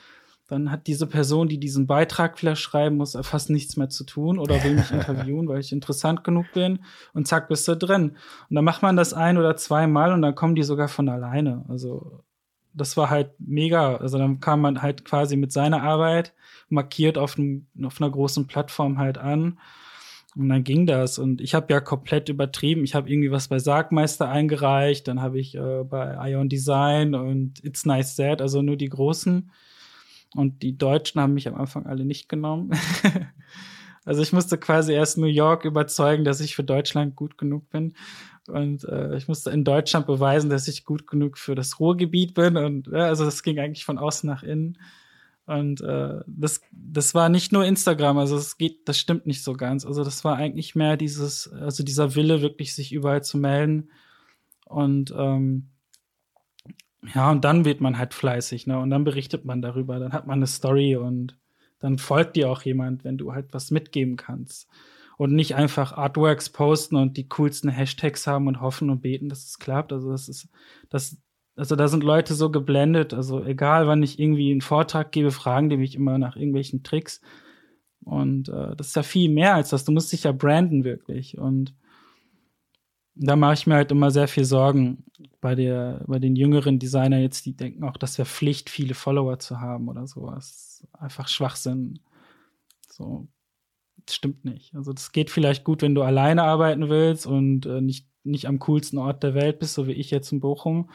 dann 0.48 0.72
hat 0.72 0.88
diese 0.88 1.08
Person, 1.08 1.48
die 1.48 1.60
diesen 1.60 1.88
Beitrag 1.88 2.38
vielleicht 2.38 2.62
schreiben 2.62 2.98
muss, 2.98 3.18
fast 3.22 3.50
nichts 3.50 3.78
mehr 3.78 3.90
zu 3.90 4.04
tun 4.04 4.38
oder 4.38 4.64
will 4.64 4.76
mich 4.76 4.92
interviewen, 4.92 5.48
weil 5.48 5.60
ich 5.60 5.72
interessant 5.72 6.24
genug 6.24 6.46
bin 6.54 6.80
und 7.14 7.28
zack, 7.28 7.48
bist 7.50 7.68
du 7.68 7.76
drin. 7.76 8.18
Und 8.50 8.56
dann 8.56 8.66
macht 8.66 8.82
man 8.82 8.96
das 8.96 9.14
ein 9.14 9.38
oder 9.38 9.56
zweimal 9.58 10.14
und 10.14 10.22
dann 10.22 10.36
kommen 10.36 10.56
die 10.56 10.64
sogar 10.64 10.88
von 10.88 11.10
alleine. 11.10 11.66
Also 11.68 12.24
das 12.76 12.98
war 12.98 13.10
halt 13.10 13.32
mega. 13.40 13.96
Also 13.98 14.18
dann 14.18 14.40
kam 14.40 14.62
man 14.62 14.82
halt 14.82 15.06
quasi 15.06 15.36
mit 15.36 15.52
seiner 15.52 15.82
Arbeit 15.84 16.34
markiert 16.70 17.18
auf, 17.18 17.38
ein, 17.38 17.68
auf 17.84 18.02
einer 18.02 18.12
großen 18.12 18.48
Plattform 18.48 18.98
halt 18.98 19.18
an. 19.18 19.60
Und 20.36 20.50
dann 20.50 20.64
ging 20.64 20.86
das. 20.86 21.18
Und 21.18 21.40
ich 21.40 21.56
habe 21.56 21.72
ja 21.72 21.80
komplett 21.80 22.28
übertrieben. 22.28 22.84
Ich 22.84 22.94
habe 22.94 23.10
irgendwie 23.10 23.32
was 23.32 23.48
bei 23.48 23.60
Sargmeister 23.60 24.28
eingereicht, 24.28 25.08
dann 25.08 25.22
habe 25.22 25.40
ich 25.40 25.56
äh, 25.56 25.84
bei 25.84 26.32
Ion 26.32 26.50
Design 26.50 27.16
und 27.16 27.64
It's 27.64 27.86
Nice 27.86 28.16
That, 28.16 28.42
also 28.42 28.62
nur 28.62 28.76
die 28.76 28.90
großen. 28.90 29.50
Und 30.36 30.62
die 30.62 30.78
Deutschen 30.78 31.22
haben 31.22 31.34
mich 31.34 31.48
am 31.48 31.56
Anfang 31.56 31.86
alle 31.86 32.04
nicht 32.04 32.28
genommen. 32.28 32.72
also 34.06 34.22
ich 34.22 34.32
musste 34.32 34.58
quasi 34.58 34.94
erst 34.94 35.18
New 35.18 35.26
York 35.26 35.66
überzeugen, 35.66 36.24
dass 36.24 36.40
ich 36.40 36.56
für 36.56 36.64
Deutschland 36.64 37.16
gut 37.16 37.38
genug 37.38 37.70
bin. 37.70 37.96
Und 38.48 38.84
äh, 38.86 39.18
ich 39.18 39.28
musste 39.28 39.50
in 39.50 39.64
Deutschland 39.64 40.06
beweisen, 40.06 40.52
dass 40.52 40.68
ich 40.68 40.86
gut 40.86 41.08
genug 41.08 41.40
für 41.40 41.56
das 41.56 41.80
Ruhrgebiet 41.80 42.36
bin. 42.36 42.58
Und 42.58 42.88
ja, 42.88 43.08
also 43.08 43.26
das 43.26 43.42
ging 43.42 43.60
eigentlich 43.60 43.86
von 43.86 43.98
außen 43.98 44.28
nach 44.28 44.44
innen. 44.44 44.78
Und 45.48 45.82
äh, 45.82 46.22
das, 46.28 46.62
das 46.72 47.14
war 47.14 47.30
nicht 47.30 47.52
nur 47.52 47.66
Instagram, 47.66 48.18
also 48.18 48.36
es 48.36 48.58
geht, 48.58 48.88
das 48.88 48.98
stimmt 48.98 49.28
nicht 49.28 49.44
so 49.44 49.54
ganz. 49.54 49.86
Also 49.86 50.04
das 50.04 50.24
war 50.24 50.38
eigentlich 50.38 50.76
mehr 50.76 50.98
dieses, 50.98 51.52
also 51.54 51.84
dieser 51.84 52.16
Wille, 52.16 52.42
wirklich 52.42 52.74
sich 52.74 52.92
überall 52.92 53.24
zu 53.24 53.38
melden. 53.38 53.90
Und 54.66 55.14
ähm, 55.16 55.70
ja, 57.14 57.30
und 57.30 57.46
dann 57.46 57.66
wird 57.66 57.82
man 57.82 58.00
halt 58.00 58.16
fleißig, 58.16 58.66
ne? 58.66 58.80
Und 58.80 58.90
dann 58.90 59.04
berichtet 59.04 59.46
man 59.46 59.62
darüber, 59.62 60.00
dann 60.00 60.14
hat 60.14 60.26
man 60.26 60.40
eine 60.40 60.48
Story 60.48 60.96
und 60.96 61.38
dann 61.80 61.98
folgt 61.98 62.36
dir 62.36 62.50
auch 62.50 62.62
jemand, 62.62 63.04
wenn 63.04 63.18
du 63.18 63.34
halt 63.34 63.54
was 63.54 63.72
mitgeben 63.72 64.16
kannst. 64.16 64.68
Und 65.18 65.34
nicht 65.34 65.56
einfach 65.56 65.94
Artworks 65.94 66.50
posten 66.50 66.98
und 66.98 67.16
die 67.16 67.30
coolsten 67.30 67.70
Hashtags 67.70 68.28
haben 68.28 68.48
und 68.48 68.60
hoffen 68.60 68.90
und 68.90 69.02
beten, 69.02 69.30
dass 69.30 69.46
es 69.46 69.60
klappt. 69.60 69.94
Also 69.94 70.12
das 70.12 70.28
ist, 70.28 70.50
das, 70.90 71.18
also 71.56 71.78
da 71.78 71.88
sind 71.88 72.04
Leute 72.04 72.34
so 72.34 72.52
geblendet. 72.52 73.14
Also 73.14 73.44
egal, 73.44 73.88
wann 73.88 74.04
ich 74.04 74.20
irgendwie 74.20 74.52
einen 74.52 74.62
Vortrag 74.62 75.14
gebe, 75.14 75.32
fragen 75.32 75.70
die 75.70 75.78
mich 75.78 75.96
immer 75.96 76.18
nach 76.18 76.36
irgendwelchen 76.36 76.84
Tricks. 76.84 77.22
Und 78.04 78.50
äh, 78.50 78.76
das 78.76 78.88
ist 78.88 78.96
ja 78.96 79.04
viel 79.04 79.32
mehr 79.32 79.56
als 79.56 79.70
das. 79.70 79.86
Du 79.86 79.94
musst 79.94 80.12
dich 80.12 80.24
ja 80.24 80.34
branden 80.34 80.84
wirklich. 80.84 81.38
Und 81.38 81.74
da 83.16 83.36
mache 83.36 83.54
ich 83.54 83.68
mir 83.68 83.76
halt 83.76 83.92
immer 83.92 84.12
sehr 84.12 84.28
viel 84.28 84.46
Sorgen 84.46 85.06
bei 85.40 85.56
der, 85.56 86.04
bei 86.08 86.20
den 86.20 86.36
jüngeren 86.36 86.80
Designern 86.80 87.22
jetzt, 87.22 87.46
die 87.46 87.56
denken 87.56 87.84
auch, 87.84 87.98
das 87.98 88.18
wäre 88.18 88.28
Pflicht, 88.28 88.70
viele 88.70 88.94
Follower 88.94 89.40
zu 89.40 89.62
haben 89.62 89.88
oder 89.88 90.06
sowas. 90.08 90.75
Einfach 90.94 91.28
Schwachsinn. 91.28 92.00
So, 92.90 93.28
das 94.06 94.16
stimmt 94.16 94.46
nicht. 94.46 94.76
Also 94.76 94.94
das 94.94 95.12
geht 95.12 95.30
vielleicht 95.30 95.64
gut, 95.64 95.82
wenn 95.82 95.96
du 95.96 96.04
alleine 96.04 96.44
arbeiten 96.44 96.90
willst 96.90 97.26
und 97.28 97.66
äh, 97.66 97.82
nicht, 97.82 98.08
nicht 98.24 98.48
am 98.48 98.60
coolsten 98.60 98.98
Ort 98.98 99.24
der 99.24 99.34
Welt 99.34 99.60
bist, 99.60 99.74
so 99.74 99.88
wie 99.88 99.94
ich 99.94 100.12
jetzt 100.12 100.32
in 100.32 100.40
Bochum. 100.40 100.90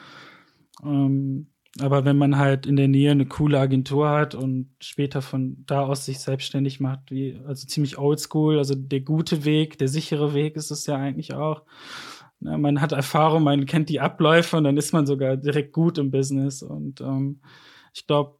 Ähm, 0.82 1.50
aber 1.78 2.04
wenn 2.04 2.18
man 2.18 2.36
halt 2.36 2.66
in 2.66 2.76
der 2.76 2.88
Nähe 2.88 3.12
eine 3.12 3.26
coole 3.26 3.58
Agentur 3.60 4.08
hat 4.08 4.34
und 4.34 4.70
später 4.80 5.22
von 5.22 5.64
da 5.66 5.82
aus 5.82 6.04
sich 6.04 6.18
selbstständig 6.18 6.80
macht, 6.80 7.10
wie, 7.10 7.40
also 7.46 7.66
ziemlich 7.66 7.96
oldschool, 7.96 8.58
also 8.58 8.74
der 8.74 9.00
gute 9.00 9.44
Weg, 9.44 9.78
der 9.78 9.86
sichere 9.86 10.34
Weg 10.34 10.56
ist 10.56 10.72
es 10.72 10.86
ja 10.86 10.96
eigentlich 10.96 11.34
auch. 11.34 11.62
Ja, 12.40 12.58
man 12.58 12.80
hat 12.80 12.92
Erfahrung, 12.92 13.44
man 13.44 13.66
kennt 13.66 13.88
die 13.88 14.00
Abläufe 14.00 14.56
und 14.56 14.64
dann 14.64 14.76
ist 14.78 14.92
man 14.92 15.06
sogar 15.06 15.36
direkt 15.36 15.72
gut 15.72 15.98
im 15.98 16.10
Business. 16.10 16.62
Und 16.62 17.00
ähm, 17.02 17.40
ich 17.94 18.06
glaube, 18.06 18.39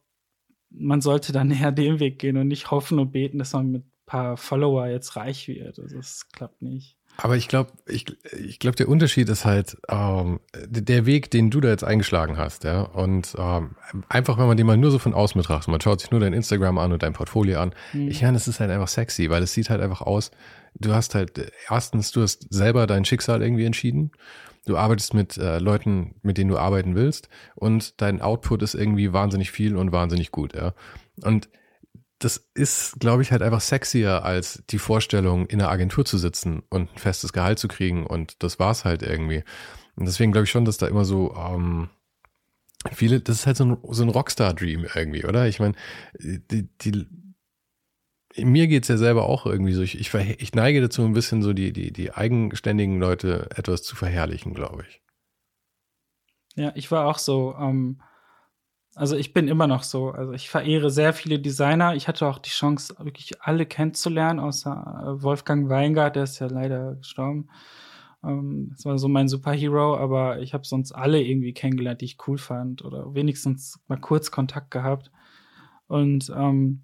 man 0.71 1.01
sollte 1.01 1.31
dann 1.31 1.51
eher 1.51 1.71
den 1.71 1.99
Weg 1.99 2.19
gehen 2.19 2.37
und 2.37 2.47
nicht 2.47 2.71
hoffen 2.71 2.99
und 2.99 3.11
beten, 3.11 3.39
dass 3.39 3.53
man 3.53 3.71
mit 3.71 3.83
ein 3.83 3.91
paar 4.05 4.37
Follower 4.37 4.87
jetzt 4.87 5.15
reich 5.15 5.47
wird. 5.47 5.79
Also 5.79 5.95
das 5.95 6.29
klappt 6.31 6.61
nicht. 6.61 6.97
Aber 7.17 7.35
ich 7.35 7.47
glaube, 7.47 7.71
ich, 7.85 8.05
ich 8.39 8.59
glaube, 8.59 8.77
der 8.77 8.87
Unterschied 8.87 9.29
ist 9.29 9.45
halt 9.45 9.77
ähm, 9.89 10.39
der 10.65 11.05
Weg, 11.05 11.29
den 11.29 11.49
du 11.49 11.59
da 11.59 11.69
jetzt 11.69 11.83
eingeschlagen 11.83 12.37
hast, 12.37 12.63
ja. 12.63 12.81
Und 12.81 13.35
ähm, 13.37 13.75
einfach, 14.09 14.37
wenn 14.37 14.47
man 14.47 14.57
den 14.57 14.65
mal 14.65 14.77
nur 14.77 14.91
so 14.91 14.99
von 14.99 15.13
außen 15.13 15.39
betrachtet, 15.39 15.67
man 15.67 15.81
schaut 15.81 15.99
sich 15.99 16.11
nur 16.11 16.19
dein 16.19 16.33
Instagram 16.33 16.77
an 16.77 16.93
und 16.93 17.03
dein 17.03 17.13
Portfolio 17.13 17.59
an. 17.59 17.75
Mhm. 17.93 18.07
Ich 18.07 18.21
meine, 18.21 18.37
es 18.37 18.47
ist 18.47 18.59
halt 18.59 18.71
einfach 18.71 18.87
sexy, 18.87 19.29
weil 19.29 19.43
es 19.43 19.53
sieht 19.53 19.69
halt 19.69 19.81
einfach 19.81 20.01
aus. 20.01 20.31
Du 20.73 20.93
hast 20.93 21.15
halt 21.15 21.51
erstens, 21.69 22.11
du 22.11 22.21
hast 22.21 22.47
selber 22.49 22.87
dein 22.87 23.05
Schicksal 23.05 23.41
irgendwie 23.41 23.65
entschieden. 23.65 24.11
Du 24.65 24.77
arbeitest 24.77 25.13
mit 25.13 25.37
äh, 25.37 25.57
Leuten, 25.59 26.15
mit 26.21 26.37
denen 26.37 26.49
du 26.49 26.57
arbeiten 26.57 26.95
willst, 26.95 27.29
und 27.55 27.99
dein 27.99 28.21
Output 28.21 28.61
ist 28.61 28.75
irgendwie 28.75 29.11
wahnsinnig 29.11 29.51
viel 29.51 29.75
und 29.75 29.91
wahnsinnig 29.91 30.31
gut, 30.31 30.53
ja. 30.53 30.73
Und 31.23 31.49
das 32.19 32.49
ist, 32.53 32.99
glaube 32.99 33.23
ich, 33.23 33.31
halt 33.31 33.41
einfach 33.41 33.61
sexier 33.61 34.23
als 34.23 34.63
die 34.69 34.77
Vorstellung, 34.77 35.47
in 35.47 35.59
einer 35.59 35.71
Agentur 35.71 36.05
zu 36.05 36.19
sitzen 36.19 36.61
und 36.69 36.93
ein 36.93 36.99
festes 36.99 37.33
Gehalt 37.33 37.57
zu 37.57 37.67
kriegen 37.67 38.05
und 38.05 38.43
das 38.43 38.59
war's 38.59 38.85
halt 38.85 39.01
irgendwie. 39.01 39.43
Und 39.95 40.05
deswegen 40.05 40.31
glaube 40.31 40.45
ich 40.45 40.51
schon, 40.51 40.65
dass 40.65 40.77
da 40.77 40.87
immer 40.87 41.05
so 41.05 41.35
ähm, 41.35 41.89
viele, 42.93 43.19
das 43.19 43.37
ist 43.37 43.47
halt 43.47 43.57
so 43.57 43.65
ein, 43.65 43.77
so 43.89 44.03
ein 44.03 44.09
Rockstar-Dream 44.09 44.85
irgendwie, 44.93 45.25
oder? 45.25 45.47
Ich 45.47 45.59
meine, 45.59 45.73
die, 46.19 46.69
die 46.77 47.07
mir 48.37 48.67
geht's 48.67 48.87
ja 48.87 48.97
selber 48.97 49.23
auch 49.23 49.45
irgendwie 49.45 49.73
so. 49.73 49.81
Ich, 49.81 49.99
ich, 49.99 50.13
ich 50.13 50.53
neige 50.53 50.81
dazu, 50.81 51.03
ein 51.03 51.13
bisschen 51.13 51.41
so 51.41 51.53
die, 51.53 51.73
die, 51.73 51.91
die 51.91 52.13
eigenständigen 52.13 52.99
Leute 52.99 53.49
etwas 53.55 53.83
zu 53.83 53.95
verherrlichen, 53.95 54.53
glaube 54.53 54.85
ich. 54.87 55.01
Ja, 56.55 56.71
ich 56.75 56.91
war 56.91 57.07
auch 57.07 57.17
so. 57.17 57.55
Ähm 57.57 58.01
also 58.95 59.15
ich 59.15 59.33
bin 59.33 59.47
immer 59.47 59.67
noch 59.67 59.83
so. 59.83 60.09
Also 60.09 60.33
ich 60.33 60.49
verehre 60.49 60.89
sehr 60.89 61.13
viele 61.13 61.39
Designer. 61.39 61.95
Ich 61.95 62.07
hatte 62.07 62.27
auch 62.27 62.39
die 62.39 62.49
Chance, 62.49 62.95
wirklich 62.99 63.41
alle 63.41 63.65
kennenzulernen, 63.65 64.39
außer 64.39 64.71
äh, 65.19 65.23
Wolfgang 65.23 65.69
Weingart, 65.69 66.15
der 66.15 66.23
ist 66.23 66.39
ja 66.39 66.47
leider 66.47 66.95
gestorben. 66.95 67.49
Ähm, 68.23 68.69
das 68.75 68.85
war 68.85 68.97
so 68.97 69.07
mein 69.07 69.29
Superhero, 69.29 69.95
aber 69.97 70.39
ich 70.39 70.53
habe 70.53 70.65
sonst 70.65 70.91
alle 70.91 71.21
irgendwie 71.21 71.53
kennengelernt, 71.53 72.01
die 72.01 72.05
ich 72.05 72.17
cool 72.27 72.37
fand 72.37 72.83
oder 72.83 73.13
wenigstens 73.13 73.79
mal 73.87 73.99
kurz 73.99 74.29
Kontakt 74.29 74.71
gehabt. 74.71 75.11
Und 75.87 76.31
ähm, 76.35 76.83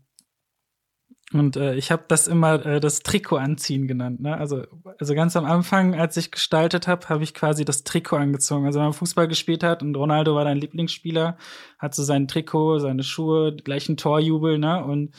und 1.34 1.58
äh, 1.58 1.76
ich 1.76 1.92
habe 1.92 2.06
das 2.08 2.28
immer 2.28 2.66
äh, 2.66 2.80
das 2.80 3.00
Trikot 3.02 3.36
anziehen 3.36 3.88
genannt. 3.88 4.22
Ne? 4.22 4.38
Also, 4.38 4.64
also 4.98 5.14
ganz 5.14 5.36
am 5.36 5.44
Anfang, 5.44 5.94
als 5.94 6.16
ich 6.16 6.32
gestaltet 6.32 6.88
habe, 6.88 7.10
habe 7.10 7.24
ich 7.24 7.34
quasi 7.34 7.66
das 7.66 7.84
Trikot 7.84 8.16
angezogen. 8.16 8.66
Also 8.66 8.80
wenn 8.80 8.86
man 8.86 8.94
Fußball 8.94 9.28
gespielt 9.28 9.62
hat 9.62 9.84
und 9.84 9.96
Ronaldo 9.98 10.36
war 10.36 10.46
dein 10.46 10.58
Lieblingsspieler, 10.58 11.38
hat 11.80 11.96
so 11.96 12.04
sein 12.04 12.30
Trikot, 12.30 12.80
seine 12.80 13.04
Schuhe, 13.04 13.54
gleichen 13.58 13.98
Torjubel, 13.98 14.58
ne? 14.58 14.84
Und, 14.86 15.16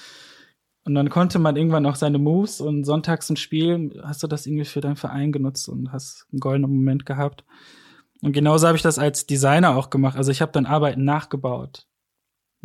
und 0.84 0.94
dann 0.94 1.11
konnte 1.11 1.38
man 1.38 1.56
irgendwann 1.56 1.84
auch 1.84 1.96
seine 1.96 2.18
Moves 2.18 2.62
und 2.62 2.84
sonntags 2.84 3.28
ein 3.28 3.36
Spiel, 3.36 4.00
hast 4.02 4.22
du 4.22 4.26
das 4.26 4.46
irgendwie 4.46 4.64
für 4.64 4.80
deinen 4.80 4.96
Verein 4.96 5.30
genutzt 5.32 5.68
und 5.68 5.92
hast 5.92 6.26
einen 6.32 6.40
goldenen 6.40 6.70
Moment 6.70 7.04
gehabt. 7.04 7.44
Und 8.22 8.32
genauso 8.32 8.66
habe 8.66 8.76
ich 8.78 8.82
das 8.82 8.98
als 8.98 9.26
Designer 9.26 9.76
auch 9.76 9.90
gemacht. 9.90 10.16
Also 10.16 10.30
ich 10.30 10.40
habe 10.40 10.52
dann 10.52 10.64
Arbeiten 10.64 11.04
nachgebaut 11.04 11.88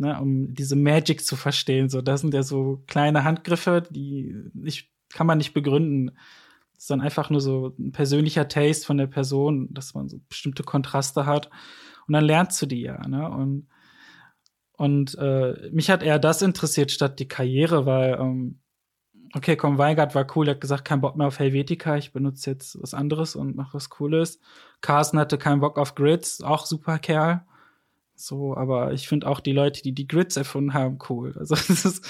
ne, 0.04 0.20
um 0.20 0.54
diese 0.54 0.76
Magic 0.76 1.24
zu 1.24 1.36
verstehen. 1.36 1.88
So, 1.88 2.02
das 2.02 2.20
sind 2.20 2.34
ja 2.34 2.42
so 2.42 2.82
kleine 2.86 3.24
Handgriffe, 3.24 3.82
die 3.90 4.34
nicht, 4.52 4.90
kann 5.12 5.26
man 5.26 5.38
nicht 5.38 5.54
begründen. 5.54 6.12
Das 6.72 6.84
ist 6.84 6.90
dann 6.90 7.00
einfach 7.00 7.30
nur 7.30 7.40
so 7.40 7.74
ein 7.78 7.92
persönlicher 7.92 8.48
Taste 8.48 8.86
von 8.86 8.98
der 8.98 9.06
Person, 9.06 9.72
dass 9.72 9.94
man 9.94 10.08
so 10.08 10.20
bestimmte 10.28 10.62
Kontraste 10.62 11.26
hat. 11.26 11.50
Und 12.06 12.12
dann 12.12 12.24
lernst 12.24 12.60
du 12.60 12.66
die 12.66 12.82
ja, 12.82 13.06
ne? 13.08 13.30
Und, 13.30 13.68
und 14.76 15.16
äh, 15.18 15.70
mich 15.72 15.90
hat 15.90 16.02
eher 16.02 16.18
das 16.18 16.42
interessiert 16.42 16.90
statt 16.90 17.18
die 17.18 17.28
Karriere, 17.28 17.86
weil, 17.86 18.18
ähm, 18.20 18.60
okay, 19.34 19.56
komm, 19.56 19.78
Weigert 19.78 20.14
war 20.14 20.26
cool, 20.36 20.48
er 20.48 20.54
hat 20.54 20.60
gesagt, 20.60 20.84
kein 20.84 21.00
Bock 21.00 21.16
mehr 21.16 21.28
auf 21.28 21.38
Helvetica, 21.38 21.96
ich 21.96 22.12
benutze 22.12 22.50
jetzt 22.50 22.80
was 22.82 22.92
anderes 22.92 23.36
und 23.36 23.56
mach 23.56 23.72
was 23.72 23.88
Cooles. 23.88 24.40
Carsten 24.80 25.18
hatte 25.18 25.38
keinen 25.38 25.60
Bock 25.60 25.78
auf 25.78 25.94
Grids, 25.94 26.42
auch 26.42 26.66
super 26.66 26.98
Kerl. 26.98 27.44
So, 28.16 28.56
aber 28.56 28.92
ich 28.92 29.08
finde 29.08 29.26
auch 29.26 29.40
die 29.40 29.52
Leute, 29.52 29.82
die 29.82 29.92
die 29.92 30.06
Grids 30.06 30.36
erfunden 30.36 30.72
haben, 30.72 30.98
cool. 31.08 31.34
Also 31.38 31.54
das 31.68 31.84
ist, 31.84 32.04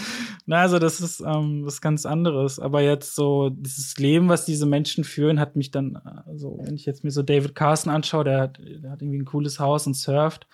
na, 0.46 0.60
also 0.60 0.78
das 0.78 1.00
ist 1.00 1.20
ähm, 1.20 1.64
was 1.64 1.80
ganz 1.80 2.04
anderes. 2.04 2.58
Aber 2.58 2.82
jetzt 2.82 3.14
so 3.14 3.50
dieses 3.50 3.96
Leben, 3.98 4.28
was 4.28 4.44
diese 4.44 4.66
Menschen 4.66 5.04
führen, 5.04 5.40
hat 5.40 5.56
mich 5.56 5.70
dann, 5.70 5.96
also 6.26 6.58
wenn 6.62 6.74
ich 6.74 6.84
jetzt 6.84 7.04
mir 7.04 7.10
so 7.10 7.22
David 7.22 7.54
Carson 7.54 7.92
anschaue, 7.92 8.24
der 8.24 8.40
hat, 8.40 8.58
der 8.58 8.90
hat 8.90 9.02
irgendwie 9.02 9.18
ein 9.18 9.24
cooles 9.24 9.58
Haus 9.58 9.86
und 9.86 9.94
surft 9.94 10.46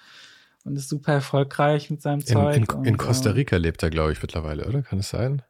und 0.64 0.76
ist 0.76 0.88
super 0.88 1.12
erfolgreich 1.12 1.90
mit 1.90 2.00
seinem 2.00 2.20
in, 2.20 2.26
Zeug. 2.26 2.56
In, 2.56 2.64
und, 2.66 2.86
in 2.86 2.96
Costa 2.96 3.30
Rica 3.30 3.56
lebt 3.56 3.82
er, 3.82 3.90
glaube 3.90 4.12
ich, 4.12 4.22
mittlerweile, 4.22 4.66
oder? 4.66 4.82
Kann 4.82 5.00
es 5.00 5.10
sein? 5.10 5.42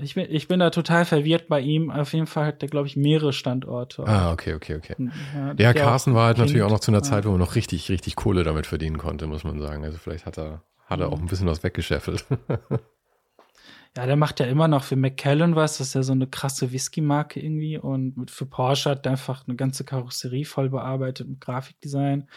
Ich 0.00 0.14
bin, 0.14 0.26
ich 0.28 0.48
bin 0.48 0.58
da 0.58 0.70
total 0.70 1.04
verwirrt 1.04 1.46
bei 1.46 1.60
ihm. 1.60 1.90
Auf 1.90 2.12
jeden 2.12 2.26
Fall 2.26 2.46
hat 2.46 2.62
der, 2.62 2.68
glaube 2.68 2.88
ich, 2.88 2.96
mehrere 2.96 3.32
Standorte. 3.32 4.04
Ah, 4.04 4.32
okay, 4.32 4.54
okay, 4.54 4.76
okay. 4.76 4.96
Ja, 4.98 5.54
ja 5.56 5.72
Carsten 5.72 6.14
war 6.14 6.26
halt 6.26 6.36
klingt, 6.36 6.48
natürlich 6.48 6.64
auch 6.64 6.70
noch 6.70 6.80
zu 6.80 6.90
einer 6.90 7.04
Zeit, 7.04 7.24
wo 7.24 7.30
man 7.30 7.38
noch 7.38 7.54
richtig, 7.54 7.88
richtig 7.88 8.16
Kohle 8.16 8.42
damit 8.42 8.66
verdienen 8.66 8.98
konnte, 8.98 9.28
muss 9.28 9.44
man 9.44 9.60
sagen. 9.60 9.84
Also 9.84 9.98
vielleicht 9.98 10.26
hat 10.26 10.38
er, 10.38 10.64
hat 10.86 10.98
er 10.98 11.12
auch 11.12 11.20
ein 11.20 11.26
bisschen 11.26 11.46
was 11.46 11.62
weggeschäffelt. 11.62 12.24
ja, 13.96 14.06
der 14.06 14.16
macht 14.16 14.40
ja 14.40 14.46
immer 14.46 14.66
noch 14.66 14.82
für 14.82 14.96
McKellen 14.96 15.54
was. 15.54 15.78
Das 15.78 15.88
ist 15.88 15.94
ja 15.94 16.02
so 16.02 16.12
eine 16.12 16.26
krasse 16.26 16.72
Whisky-Marke 16.72 17.38
irgendwie. 17.38 17.78
Und 17.78 18.28
für 18.28 18.46
Porsche 18.46 18.90
hat 18.90 19.06
er 19.06 19.12
einfach 19.12 19.46
eine 19.46 19.54
ganze 19.54 19.84
Karosserie 19.84 20.46
voll 20.46 20.70
bearbeitet 20.70 21.28
mit 21.28 21.40
Grafikdesign. 21.40 22.28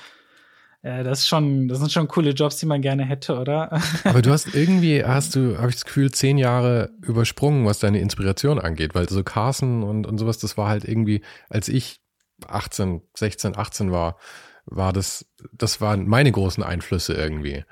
Äh, 0.83 1.03
das 1.03 1.19
ist 1.19 1.27
schon, 1.27 1.67
das 1.67 1.79
sind 1.79 1.91
schon 1.91 2.07
coole 2.07 2.31
Jobs, 2.31 2.57
die 2.57 2.65
man 2.65 2.81
gerne 2.81 3.05
hätte, 3.05 3.39
oder? 3.39 3.81
Aber 4.03 4.21
du 4.21 4.31
hast 4.31 4.53
irgendwie, 4.53 5.03
hast 5.03 5.35
du, 5.35 5.57
habe 5.57 5.69
ich 5.69 5.75
das 5.75 5.85
Gefühl, 5.85 6.11
zehn 6.11 6.37
Jahre 6.37 6.91
übersprungen, 7.01 7.65
was 7.65 7.79
deine 7.79 7.99
Inspiration 7.99 8.59
angeht, 8.59 8.93
weil 8.93 9.09
so 9.09 9.23
Carson 9.23 9.81
und, 9.81 10.05
und 10.05 10.17
sowas, 10.17 10.37
das 10.37 10.57
war 10.57 10.69
halt 10.69 10.83
irgendwie, 10.83 11.23
als 11.49 11.69
ich 11.69 12.01
18, 12.45 13.01
16, 13.15 13.57
18 13.57 13.91
war, 13.91 14.17
war 14.65 14.93
das, 14.93 15.25
das 15.53 15.81
waren 15.81 16.07
meine 16.07 16.31
großen 16.31 16.63
Einflüsse 16.63 17.13
irgendwie. 17.13 17.63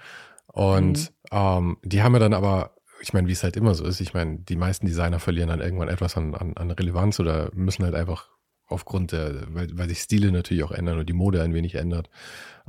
Und 0.48 1.00
mhm. 1.00 1.08
ähm, 1.32 1.78
die 1.84 2.02
haben 2.02 2.14
mir 2.14 2.20
dann 2.20 2.34
aber, 2.34 2.76
ich 3.02 3.14
meine, 3.14 3.28
wie 3.28 3.34
es 3.34 3.44
halt 3.44 3.58
immer 3.58 3.74
so 3.76 3.86
ist, 3.86 4.00
ich 4.00 4.14
meine, 4.14 4.40
die 4.40 4.56
meisten 4.56 4.86
Designer 4.86 5.20
verlieren 5.20 5.50
dann 5.50 5.62
irgendwann 5.62 5.90
etwas 5.90 6.16
an, 6.16 6.34
an, 6.34 6.54
an 6.56 6.72
Relevanz 6.72 7.20
oder 7.20 7.50
müssen 7.54 7.84
halt 7.84 7.96
einfach 7.96 8.30
aufgrund 8.72 9.12
der, 9.12 9.54
weil, 9.54 9.78
weil 9.78 9.90
sich 9.90 10.00
Stile 10.00 10.32
natürlich 10.32 10.64
auch 10.64 10.72
ändern 10.72 11.00
und 11.00 11.08
die 11.08 11.14
Mode 11.14 11.42
ein 11.42 11.54
wenig 11.54 11.76
ändert, 11.76 12.10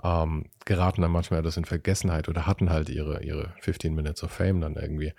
ähm, 0.02 0.46
geraten 0.64 1.02
dann 1.02 1.10
manchmal 1.10 1.40
etwas 1.40 1.56
in 1.56 1.64
Vergessenheit 1.64 2.28
oder 2.28 2.46
hatten 2.46 2.70
halt 2.70 2.88
ihre, 2.88 3.22
ihre 3.22 3.54
15 3.60 3.94
Minutes 3.94 4.22
of 4.22 4.30
Fame 4.30 4.60
dann 4.60 4.76
irgendwie. 4.76 5.12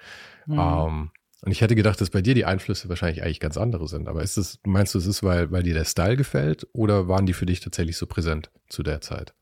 Mhm. 0.45 0.59
Ähm, 0.59 1.11
und 1.41 1.51
ich 1.51 1.61
hätte 1.61 1.75
gedacht, 1.75 1.99
dass 1.99 2.09
bei 2.09 2.21
dir 2.21 2.35
die 2.35 2.45
Einflüsse 2.45 2.87
wahrscheinlich 2.87 3.21
eigentlich 3.21 3.41
ganz 3.41 3.57
andere 3.57 3.87
sind. 3.87 4.07
Aber 4.07 4.23
ist 4.23 4.37
es, 4.37 4.59
meinst 4.65 4.93
du, 4.93 4.97
es 4.97 5.05
ist, 5.05 5.23
weil, 5.23 5.51
weil 5.51 5.63
dir 5.63 5.73
der 5.73 5.83
Style 5.83 6.15
gefällt 6.15 6.67
oder 6.71 7.09
waren 7.09 7.25
die 7.25 7.33
für 7.33 7.45
dich 7.45 7.59
tatsächlich 7.59 7.97
so 7.97 8.07
präsent 8.07 8.49
zu 8.69 8.81
der 8.81 9.01
Zeit? 9.01 9.33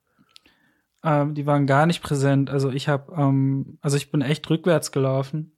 ähm, 1.03 1.33
die 1.33 1.45
waren 1.45 1.67
gar 1.67 1.85
nicht 1.85 2.01
präsent. 2.01 2.49
Also 2.49 2.69
ich 2.69 2.87
habe, 2.87 3.13
ähm, 3.15 3.77
also 3.81 3.97
ich 3.97 4.11
bin 4.11 4.21
echt 4.21 4.49
rückwärts 4.49 4.91
gelaufen. 4.91 5.53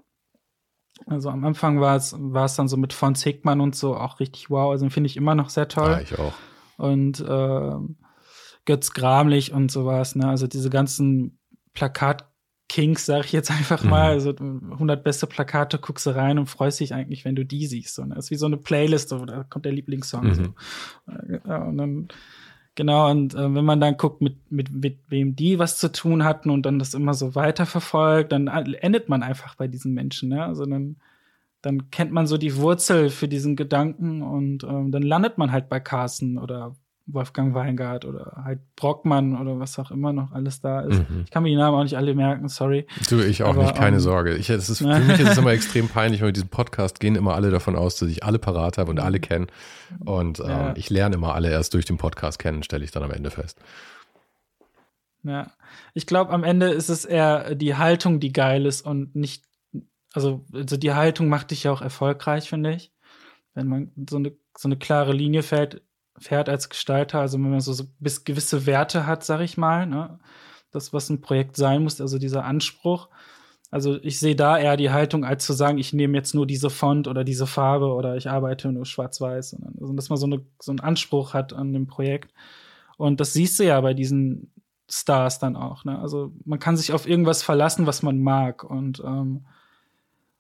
Also 1.06 1.30
am 1.30 1.44
Anfang 1.44 1.82
war 1.82 1.96
es 1.96 2.16
war 2.18 2.46
es 2.46 2.56
dann 2.56 2.68
so 2.68 2.78
mit 2.78 2.94
von 2.94 3.16
Hickmann 3.16 3.62
und 3.62 3.76
so 3.76 3.96
auch 3.96 4.20
richtig 4.20 4.50
wow. 4.50 4.72
Also 4.72 4.90
finde 4.90 5.08
ich 5.08 5.18
immer 5.18 5.36
noch 5.36 5.50
sehr 5.50 5.68
toll. 5.68 5.92
Ja, 5.92 6.02
ich 6.02 6.18
auch. 6.18 6.34
Und 6.78 7.20
äh, 7.20 7.96
Götz 8.66 8.94
Gramlich 8.94 9.54
und 9.54 9.72
sowas. 9.72 10.16
Ne? 10.16 10.28
Also 10.28 10.48
diese 10.48 10.70
ganzen 10.70 11.40
Plakat 11.74 12.26
Kings, 12.70 13.06
sag 13.06 13.26
ich 13.26 13.32
jetzt 13.32 13.52
einfach 13.52 13.84
mal. 13.84 14.08
Mhm. 14.08 14.14
Also 14.14 14.30
100 14.32 15.04
beste 15.04 15.28
Plakate, 15.28 15.78
guckst 15.78 16.06
du 16.06 16.16
rein 16.16 16.40
und 16.40 16.48
freust 16.48 16.80
dich 16.80 16.94
eigentlich, 16.94 17.24
wenn 17.26 17.36
du 17.36 17.46
die 17.46 17.68
siehst. 17.68 17.94
So, 17.94 18.04
ne? 18.04 18.16
Das 18.16 18.26
ist 18.26 18.32
wie 18.32 18.36
so 18.36 18.46
eine 18.46 18.58
Playlist, 18.58 19.10
so, 19.10 19.24
da 19.26 19.44
kommt 19.44 19.66
der 19.66 19.74
Lieblingssong. 19.74 20.26
Mhm. 20.26 20.34
So. 20.34 20.44
Ja, 21.48 21.64
und 21.64 21.78
dann, 21.78 22.08
genau, 22.76 23.10
und 23.10 23.34
äh, 23.34 23.54
wenn 23.56 23.66
man 23.66 23.80
dann 23.80 23.98
guckt, 23.98 24.22
mit, 24.22 24.52
mit, 24.52 24.72
mit 24.72 25.00
wem 25.10 25.36
die 25.36 25.60
was 25.60 25.78
zu 25.78 25.92
tun 25.92 26.24
hatten 26.24 26.50
und 26.50 26.66
dann 26.66 26.80
das 26.80 26.94
immer 26.94 27.14
so 27.14 27.36
weiterverfolgt, 27.36 28.32
dann 28.32 28.48
endet 28.48 29.10
man 29.10 29.24
einfach 29.24 29.56
bei 29.56 29.68
diesen 29.68 29.94
Menschen. 29.94 30.30
Ne? 30.30 30.44
Also 30.44 30.66
dann, 30.66 30.98
dann 31.62 31.90
kennt 31.92 32.12
man 32.12 32.28
so 32.28 32.38
die 32.38 32.56
Wurzel 32.58 33.10
für 33.10 33.28
diesen 33.28 33.56
Gedanken 33.56 34.22
und 34.22 34.64
ähm, 34.64 34.92
dann 34.92 35.04
landet 35.04 35.38
man 35.38 35.52
halt 35.52 35.70
bei 35.70 35.80
Carsten 35.80 36.38
oder 36.38 36.76
Wolfgang 37.06 37.54
Weingart 37.54 38.06
oder 38.06 38.42
halt 38.46 38.60
Brockmann 38.76 39.40
oder 39.40 39.60
was 39.60 39.78
auch 39.78 39.92
immer 39.92 40.14
noch 40.14 40.32
alles 40.32 40.62
da 40.62 40.82
ist. 40.82 41.10
Mhm. 41.10 41.24
Ich 41.26 41.32
kann 41.32 41.44
mir 41.44 41.50
die 41.50 41.58
Namen 41.58 41.78
auch 41.78 41.84
nicht 41.84 41.98
alle 41.98 42.16
merken, 42.16 42.48
sorry. 42.48 42.88
Du, 43.10 43.20
ich 43.20 43.44
auch 43.44 43.50
Aber, 43.50 43.64
nicht, 43.64 43.76
keine 43.76 43.90
um, 43.90 43.96
ähm, 43.96 44.00
Sorge. 44.00 44.36
Ich, 44.36 44.48
das 44.48 44.70
ist, 44.70 44.78
für 44.80 45.00
mich 45.00 45.20
ist 45.20 45.32
es 45.32 45.38
immer 45.38 45.52
extrem 45.52 45.90
peinlich, 45.90 46.22
weil 46.22 46.28
mit 46.28 46.38
diesem 46.38 46.50
Podcast 46.50 47.02
gehen 47.02 47.16
immer 47.16 47.34
alle 47.36 47.52
davon 47.52 47.76
aus, 47.76 47.98
dass 47.98 48.10
ich 48.10 48.24
alle 48.24 48.40
parat 48.40 48.78
habe 48.78 48.90
und 48.90 49.00
alle 49.00 49.20
kennen. 49.20 49.48
Und 50.06 50.40
ähm, 50.40 50.48
ja. 50.48 50.74
ich 50.78 50.90
lerne 50.90 51.16
immer 51.16 51.36
alle 51.36 51.52
erst 51.52 51.74
durch 51.74 51.86
den 51.86 51.98
Podcast 51.98 52.40
kennen, 52.40 52.64
stelle 52.64 52.86
ich 52.86 52.92
dann 52.92 53.04
am 53.04 53.12
Ende 53.12 53.32
fest. 53.32 53.60
Ja, 55.24 55.52
ich 55.94 56.08
glaube, 56.08 56.32
am 56.32 56.44
Ende 56.44 56.70
ist 56.70 56.90
es 56.90 57.06
eher 57.06 57.56
die 57.56 57.76
Haltung, 57.76 58.20
die 58.20 58.34
geil 58.34 58.66
ist 58.66 58.86
und 58.86 59.16
nicht, 59.16 59.44
also, 60.14 60.46
also 60.54 60.78
die 60.78 60.94
Haltung 60.94 61.28
macht 61.28 61.52
dich 61.52 61.64
ja 61.64 61.72
auch 61.72 61.82
erfolgreich, 61.82 62.48
finde 62.48 62.74
ich. 62.74 62.94
Wenn 63.54 63.68
man 63.68 63.92
so 64.10 64.18
eine, 64.18 64.34
so 64.58 64.68
eine 64.68 64.78
klare 64.78 65.14
Linie 65.14 65.44
fällt, 65.44 65.82
fährt 66.24 66.50
als 66.50 66.70
Gestalter, 66.70 67.20
also 67.20 67.38
wenn 67.38 67.52
man 67.52 67.62
so, 67.62 67.74
so 67.74 67.86
bis 68.00 68.24
gewisse 68.24 68.66
Werte 68.66 69.06
hat, 69.06 69.24
sag 69.24 69.42
ich 69.42 69.58
mal, 69.58 69.86
ne? 69.86 70.20
das, 70.72 70.94
was 70.94 71.10
ein 71.10 71.22
Projekt 71.22 71.56
sein 71.56 71.84
muss, 71.84 72.02
also 72.02 72.18
dieser 72.18 72.46
Anspruch. 72.46 73.10
Also 73.72 73.98
ich 74.04 74.20
sehe 74.20 74.36
da 74.36 74.58
eher 74.58 74.78
die 74.78 74.92
Haltung, 74.92 75.26
als 75.26 75.46
zu 75.46 75.54
sagen, 75.54 75.78
ich 75.78 75.94
nehme 75.94 76.18
jetzt 76.18 76.36
nur 76.36 76.46
diese 76.46 76.70
Font 76.70 77.08
oder 77.08 77.24
diese 77.24 77.48
Farbe 77.48 77.94
oder 77.94 78.16
ich 78.18 78.30
arbeite 78.30 78.72
nur 78.72 78.86
schwarz-weiß, 78.86 79.58
also 79.80 79.94
dass 79.94 80.10
man 80.10 80.18
so, 80.18 80.28
eine, 80.28 80.42
so 80.60 80.72
einen 80.72 80.80
Anspruch 80.80 81.34
hat 81.34 81.54
an 81.54 81.74
dem 81.74 81.88
Projekt. 81.88 82.34
Und 82.98 83.20
das 83.20 83.34
siehst 83.34 83.60
du 83.60 83.66
ja 83.66 83.82
bei 83.82 83.94
diesen 83.94 84.52
Stars 84.90 85.40
dann 85.40 85.56
auch. 85.56 85.86
Ne? 85.86 85.98
Also 86.00 86.32
man 86.46 86.60
kann 86.60 86.78
sich 86.78 86.94
auf 86.94 87.08
irgendwas 87.08 87.42
verlassen, 87.42 87.88
was 87.88 88.04
man 88.04 88.22
mag. 88.22 88.64
Und 88.64 89.02
ähm, 89.04 89.46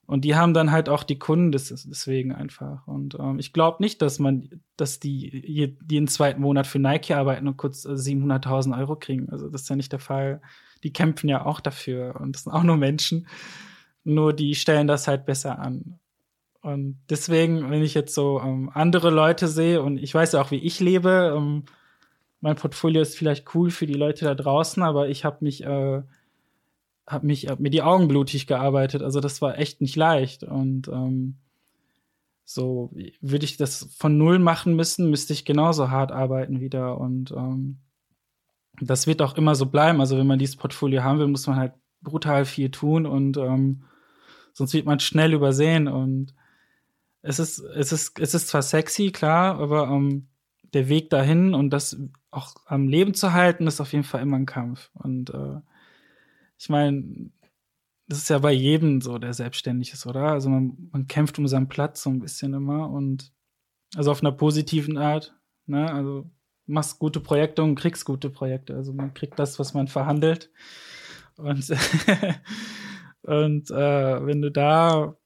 und 0.05 0.25
die 0.25 0.35
haben 0.35 0.53
dann 0.53 0.71
halt 0.71 0.89
auch 0.89 1.03
die 1.03 1.17
Kunden 1.17 1.51
des, 1.51 1.69
deswegen 1.69 2.33
einfach. 2.33 2.85
Und 2.87 3.15
ähm, 3.19 3.39
ich 3.39 3.53
glaube 3.53 3.81
nicht, 3.81 4.01
dass 4.01 4.19
man, 4.19 4.49
dass 4.75 4.99
die 4.99 5.71
jeden 5.87 6.07
zweiten 6.07 6.41
Monat 6.41 6.67
für 6.67 6.79
Nike 6.79 7.13
arbeiten 7.13 7.47
und 7.47 7.57
kurz 7.57 7.85
700.000 7.85 8.75
äh, 8.75 8.79
Euro 8.79 8.95
kriegen. 8.97 9.29
Also 9.29 9.49
das 9.49 9.61
ist 9.61 9.69
ja 9.69 9.77
nicht 9.77 9.91
der 9.93 9.99
Fall. 9.99 10.41
Die 10.83 10.91
kämpfen 10.91 11.29
ja 11.29 11.45
auch 11.45 11.61
dafür 11.61 12.19
und 12.19 12.35
das 12.35 12.43
sind 12.43 12.51
auch 12.51 12.63
nur 12.63 12.75
Menschen. 12.75 13.27
Nur 14.03 14.33
die 14.33 14.55
stellen 14.55 14.87
das 14.87 15.07
halt 15.07 15.25
besser 15.25 15.59
an. 15.59 15.99
Und 16.61 16.99
deswegen, 17.09 17.69
wenn 17.69 17.81
ich 17.81 17.93
jetzt 17.93 18.13
so 18.13 18.41
ähm, 18.41 18.69
andere 18.73 19.09
Leute 19.09 19.47
sehe 19.47 19.81
und 19.81 19.97
ich 19.97 20.13
weiß 20.13 20.33
ja 20.33 20.41
auch, 20.41 20.51
wie 20.51 20.59
ich 20.59 20.81
lebe, 20.81 21.33
ähm, 21.35 21.63
mein 22.41 22.55
Portfolio 22.57 23.01
ist 23.01 23.17
vielleicht 23.17 23.55
cool 23.55 23.69
für 23.69 23.85
die 23.85 23.93
Leute 23.93 24.25
da 24.25 24.35
draußen, 24.35 24.83
aber 24.83 25.07
ich 25.07 25.23
habe 25.23 25.37
mich 25.41 25.63
äh, 25.63 26.01
habe 27.07 27.27
mich 27.27 27.47
hab 27.47 27.59
mir 27.59 27.69
die 27.69 27.81
Augen 27.81 28.07
blutig 28.07 28.47
gearbeitet. 28.47 29.01
Also 29.01 29.19
das 29.19 29.41
war 29.41 29.57
echt 29.57 29.81
nicht 29.81 29.95
leicht. 29.95 30.43
Und 30.43 30.87
ähm, 30.87 31.37
so 32.45 32.91
würde 33.21 33.45
ich 33.45 33.57
das 33.57 33.89
von 33.97 34.17
null 34.17 34.39
machen 34.39 34.75
müssen, 34.75 35.09
müsste 35.09 35.33
ich 35.33 35.45
genauso 35.45 35.89
hart 35.89 36.11
arbeiten 36.11 36.59
wieder. 36.59 36.97
Und 36.97 37.31
ähm, 37.31 37.79
das 38.79 39.07
wird 39.07 39.21
auch 39.21 39.37
immer 39.37 39.55
so 39.55 39.65
bleiben. 39.65 39.99
Also 39.99 40.17
wenn 40.17 40.27
man 40.27 40.39
dieses 40.39 40.55
Portfolio 40.55 41.03
haben 41.03 41.19
will, 41.19 41.27
muss 41.27 41.47
man 41.47 41.57
halt 41.57 41.73
brutal 42.01 42.45
viel 42.45 42.69
tun 42.69 43.05
und 43.05 43.37
ähm, 43.37 43.83
sonst 44.53 44.73
wird 44.73 44.85
man 44.85 44.99
schnell 44.99 45.33
übersehen. 45.33 45.87
Und 45.87 46.33
es 47.21 47.39
ist, 47.39 47.59
es 47.59 47.91
ist, 47.91 48.19
es 48.19 48.33
ist 48.33 48.49
zwar 48.49 48.61
sexy, 48.61 49.11
klar, 49.11 49.59
aber 49.59 49.87
ähm, 49.87 50.27
der 50.73 50.89
Weg 50.89 51.09
dahin 51.09 51.53
und 51.53 51.69
das 51.69 51.97
auch 52.31 52.55
am 52.65 52.87
Leben 52.87 53.13
zu 53.13 53.33
halten, 53.33 53.67
ist 53.67 53.79
auf 53.79 53.93
jeden 53.93 54.03
Fall 54.03 54.21
immer 54.21 54.37
ein 54.37 54.45
Kampf. 54.45 54.89
Und 54.93 55.29
äh, 55.29 55.59
ich 56.63 56.69
meine, 56.69 57.29
das 58.07 58.19
ist 58.19 58.29
ja 58.29 58.39
bei 58.39 58.53
jedem 58.53 59.01
so, 59.01 59.17
der 59.17 59.33
selbstständig 59.33 59.91
ist, 59.91 60.05
oder? 60.05 60.29
Also 60.29 60.49
man, 60.49 60.77
man 60.93 61.07
kämpft 61.07 61.37
um 61.37 61.45
seinen 61.45 61.67
Platz 61.67 62.03
so 62.03 62.09
ein 62.09 62.19
bisschen 62.19 62.53
immer 62.53 62.89
und 62.89 63.33
also 63.95 64.11
auf 64.11 64.21
einer 64.21 64.31
positiven 64.31 64.97
Art, 64.97 65.35
ne? 65.65 65.91
Also 65.91 66.31
machst 66.65 66.99
gute 66.99 67.19
Projekte 67.19 67.63
und 67.63 67.75
kriegst 67.75 68.05
gute 68.05 68.29
Projekte. 68.29 68.75
Also 68.75 68.93
man 68.93 69.13
kriegt 69.13 69.37
das, 69.39 69.59
was 69.59 69.73
man 69.73 69.89
verhandelt. 69.89 70.51
Und, 71.35 71.69
und 73.23 73.69
äh, 73.69 74.25
wenn 74.25 74.41
du 74.41 74.49
da 74.49 75.17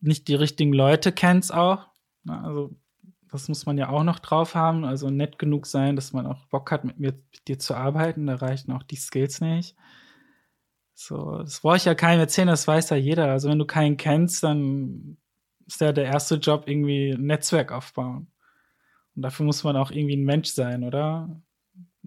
nicht 0.00 0.26
die 0.26 0.34
richtigen 0.34 0.72
Leute 0.72 1.12
kennst 1.12 1.54
auch, 1.54 1.86
na, 2.24 2.40
ne? 2.40 2.44
also 2.44 2.76
das 3.30 3.48
muss 3.48 3.66
man 3.66 3.78
ja 3.78 3.88
auch 3.88 4.02
noch 4.02 4.18
drauf 4.18 4.56
haben, 4.56 4.84
also 4.84 5.10
nett 5.10 5.38
genug 5.38 5.66
sein, 5.66 5.94
dass 5.94 6.12
man 6.12 6.26
auch 6.26 6.46
Bock 6.46 6.72
hat, 6.72 6.84
mit 6.84 6.98
mir 6.98 7.12
mit 7.12 7.48
dir 7.48 7.58
zu 7.60 7.76
arbeiten, 7.76 8.26
da 8.26 8.34
reichen 8.34 8.72
auch 8.72 8.82
die 8.82 8.96
Skills 8.96 9.40
nicht. 9.40 9.76
So, 10.98 11.42
das 11.42 11.60
brauche 11.60 11.76
ich 11.76 11.84
ja 11.84 11.94
keinem 11.94 12.20
erzählen, 12.20 12.48
das 12.48 12.66
weiß 12.66 12.88
ja 12.88 12.96
jeder. 12.96 13.30
Also 13.30 13.50
wenn 13.50 13.58
du 13.58 13.66
keinen 13.66 13.98
kennst, 13.98 14.42
dann 14.42 15.18
ist 15.66 15.82
ja 15.82 15.92
der 15.92 16.06
erste 16.06 16.36
Job 16.36 16.64
irgendwie 16.66 17.10
ein 17.10 17.26
Netzwerk 17.26 17.70
aufbauen. 17.70 18.28
Und 19.14 19.22
dafür 19.22 19.44
muss 19.44 19.62
man 19.62 19.76
auch 19.76 19.90
irgendwie 19.90 20.16
ein 20.16 20.24
Mensch 20.24 20.48
sein, 20.48 20.84
oder? 20.84 21.28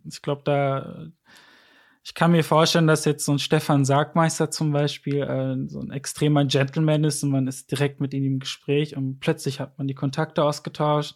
Ich 0.06 0.24
glaube, 0.24 0.42
da, 0.44 1.06
ich 2.04 2.16
kann 2.16 2.32
mir 2.32 2.44
vorstellen, 2.44 2.88
dass 2.88 3.06
jetzt 3.06 3.26
so 3.26 3.32
ein 3.32 3.40
Stefan 3.40 3.86
Sargmeister 3.86 4.50
zum 4.50 4.72
Beispiel 4.72 5.22
äh, 5.22 5.70
so 5.70 5.82
ein 5.82 5.92
extremer 5.92 6.46
Gentleman 6.46 7.04
ist 7.04 7.24
und 7.24 7.30
man 7.30 7.48
ist 7.48 7.70
direkt 7.70 8.02
mit 8.02 8.16
ihm 8.16 8.26
im 8.26 8.40
Gespräch 8.40 8.98
und 8.98 9.20
plötzlich 9.20 9.60
hat 9.60 9.78
man 9.78 9.88
die 9.88 9.96
Kontakte 9.96 10.44
ausgetauscht 10.44 11.16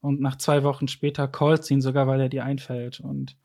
und 0.00 0.20
nach 0.20 0.38
zwei 0.38 0.64
Wochen 0.64 0.88
später 0.88 1.28
callt 1.28 1.70
ihn 1.70 1.82
sogar, 1.82 2.08
weil 2.08 2.20
er 2.20 2.28
dir 2.28 2.44
einfällt. 2.44 2.98
Und 2.98 3.36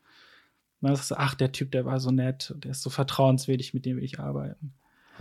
man 0.80 0.92
ist, 0.92 1.12
ach, 1.12 1.34
der 1.34 1.52
Typ, 1.52 1.72
der 1.72 1.84
war 1.84 2.00
so 2.00 2.10
nett, 2.10 2.54
der 2.56 2.72
ist 2.72 2.82
so 2.82 2.90
vertrauenswürdig, 2.90 3.74
mit 3.74 3.84
dem 3.84 3.96
will 3.96 4.04
ich 4.04 4.20
arbeiten. 4.20 4.74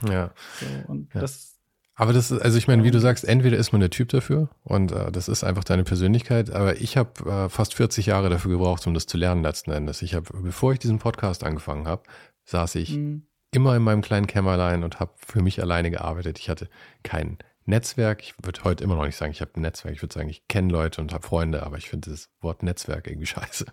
Ja. 0.07 0.31
So, 0.59 0.91
und 0.91 1.13
ja. 1.13 1.21
das. 1.21 1.55
Aber 1.95 2.13
das 2.13 2.29
ist, 2.29 2.41
also 2.41 2.59
ich 2.59 2.67
meine, 2.67 2.83
wie 2.83 2.91
du 2.91 2.99
sagst, 2.99 3.25
entweder 3.25 3.57
ist 3.57 3.71
man 3.71 3.81
der 3.81 3.89
Typ 3.89 4.09
dafür 4.09 4.49
und 4.63 4.91
äh, 4.91 5.11
das 5.11 5.27
ist 5.27 5.43
einfach 5.43 5.63
deine 5.63 5.83
Persönlichkeit, 5.83 6.51
aber 6.51 6.79
ich 6.79 6.95
habe 6.95 7.27
äh, 7.27 7.49
fast 7.49 7.73
40 7.73 8.05
Jahre 8.05 8.29
dafür 8.29 8.51
gebraucht, 8.51 8.85
um 8.85 8.93
das 8.93 9.07
zu 9.07 9.17
lernen 9.17 9.41
letzten 9.41 9.71
Endes. 9.71 10.03
Ich 10.03 10.13
habe, 10.13 10.27
bevor 10.43 10.73
ich 10.73 10.79
diesen 10.79 10.99
Podcast 10.99 11.43
angefangen 11.43 11.87
habe, 11.87 12.03
saß 12.45 12.75
ich 12.75 12.95
mhm. 12.95 13.23
immer 13.49 13.75
in 13.75 13.81
meinem 13.81 14.03
kleinen 14.03 14.27
Kämmerlein 14.27 14.83
und 14.83 14.99
habe 14.99 15.13
für 15.17 15.41
mich 15.41 15.59
alleine 15.59 15.89
gearbeitet. 15.89 16.37
Ich 16.37 16.49
hatte 16.49 16.69
keinen 17.01 17.39
Netzwerk, 17.67 18.23
ich 18.23 18.33
würde 18.41 18.63
heute 18.63 18.83
immer 18.83 18.95
noch 18.95 19.05
nicht 19.05 19.17
sagen, 19.17 19.31
ich 19.31 19.41
habe 19.41 19.51
ein 19.55 19.61
Netzwerk, 19.61 19.93
ich 19.93 20.01
würde 20.01 20.13
sagen, 20.13 20.29
ich 20.29 20.47
kenne 20.47 20.71
Leute 20.71 21.01
und 21.01 21.13
habe 21.13 21.27
Freunde, 21.27 21.63
aber 21.63 21.77
ich 21.77 21.89
finde 21.89 22.09
das 22.09 22.29
Wort 22.41 22.63
Netzwerk 22.63 23.07
irgendwie 23.07 23.25
scheiße. 23.27 23.65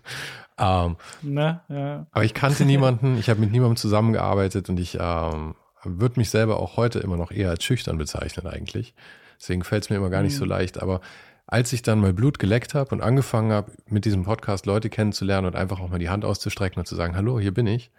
Ähm, 0.59 0.97
Na, 1.21 1.63
ja. 1.69 2.05
Aber 2.11 2.23
ich 2.25 2.33
kannte 2.33 2.65
niemanden, 2.65 3.17
ich 3.17 3.29
habe 3.29 3.39
mit 3.39 3.51
niemandem 3.51 3.77
zusammengearbeitet 3.77 4.69
und 4.69 4.79
ich 4.79 4.97
ähm, 4.99 5.55
würde 5.83 6.19
mich 6.19 6.29
selber 6.29 6.59
auch 6.59 6.77
heute 6.77 6.99
immer 6.99 7.17
noch 7.17 7.31
eher 7.31 7.49
als 7.49 7.63
schüchtern 7.63 7.97
bezeichnen 7.97 8.47
eigentlich. 8.47 8.93
Deswegen 9.39 9.63
fällt 9.63 9.83
es 9.83 9.89
mir 9.89 9.97
immer 9.97 10.09
gar 10.09 10.23
nicht 10.23 10.33
mhm. 10.33 10.39
so 10.39 10.45
leicht. 10.45 10.81
Aber 10.81 11.01
als 11.47 11.71
ich 11.73 11.81
dann 11.81 11.99
mal 11.99 12.13
Blut 12.13 12.39
geleckt 12.39 12.73
habe 12.73 12.93
und 12.93 13.01
angefangen 13.01 13.51
habe, 13.51 13.71
mit 13.87 14.05
diesem 14.05 14.23
Podcast 14.23 14.65
Leute 14.65 14.89
kennenzulernen 14.89 15.47
und 15.47 15.55
einfach 15.55 15.79
auch 15.79 15.89
mal 15.89 15.99
die 15.99 16.09
Hand 16.09 16.25
auszustrecken 16.25 16.79
und 16.79 16.85
zu 16.85 16.95
sagen, 16.95 17.15
hallo, 17.15 17.39
hier 17.39 17.53
bin 17.53 17.67
ich, 17.67 17.91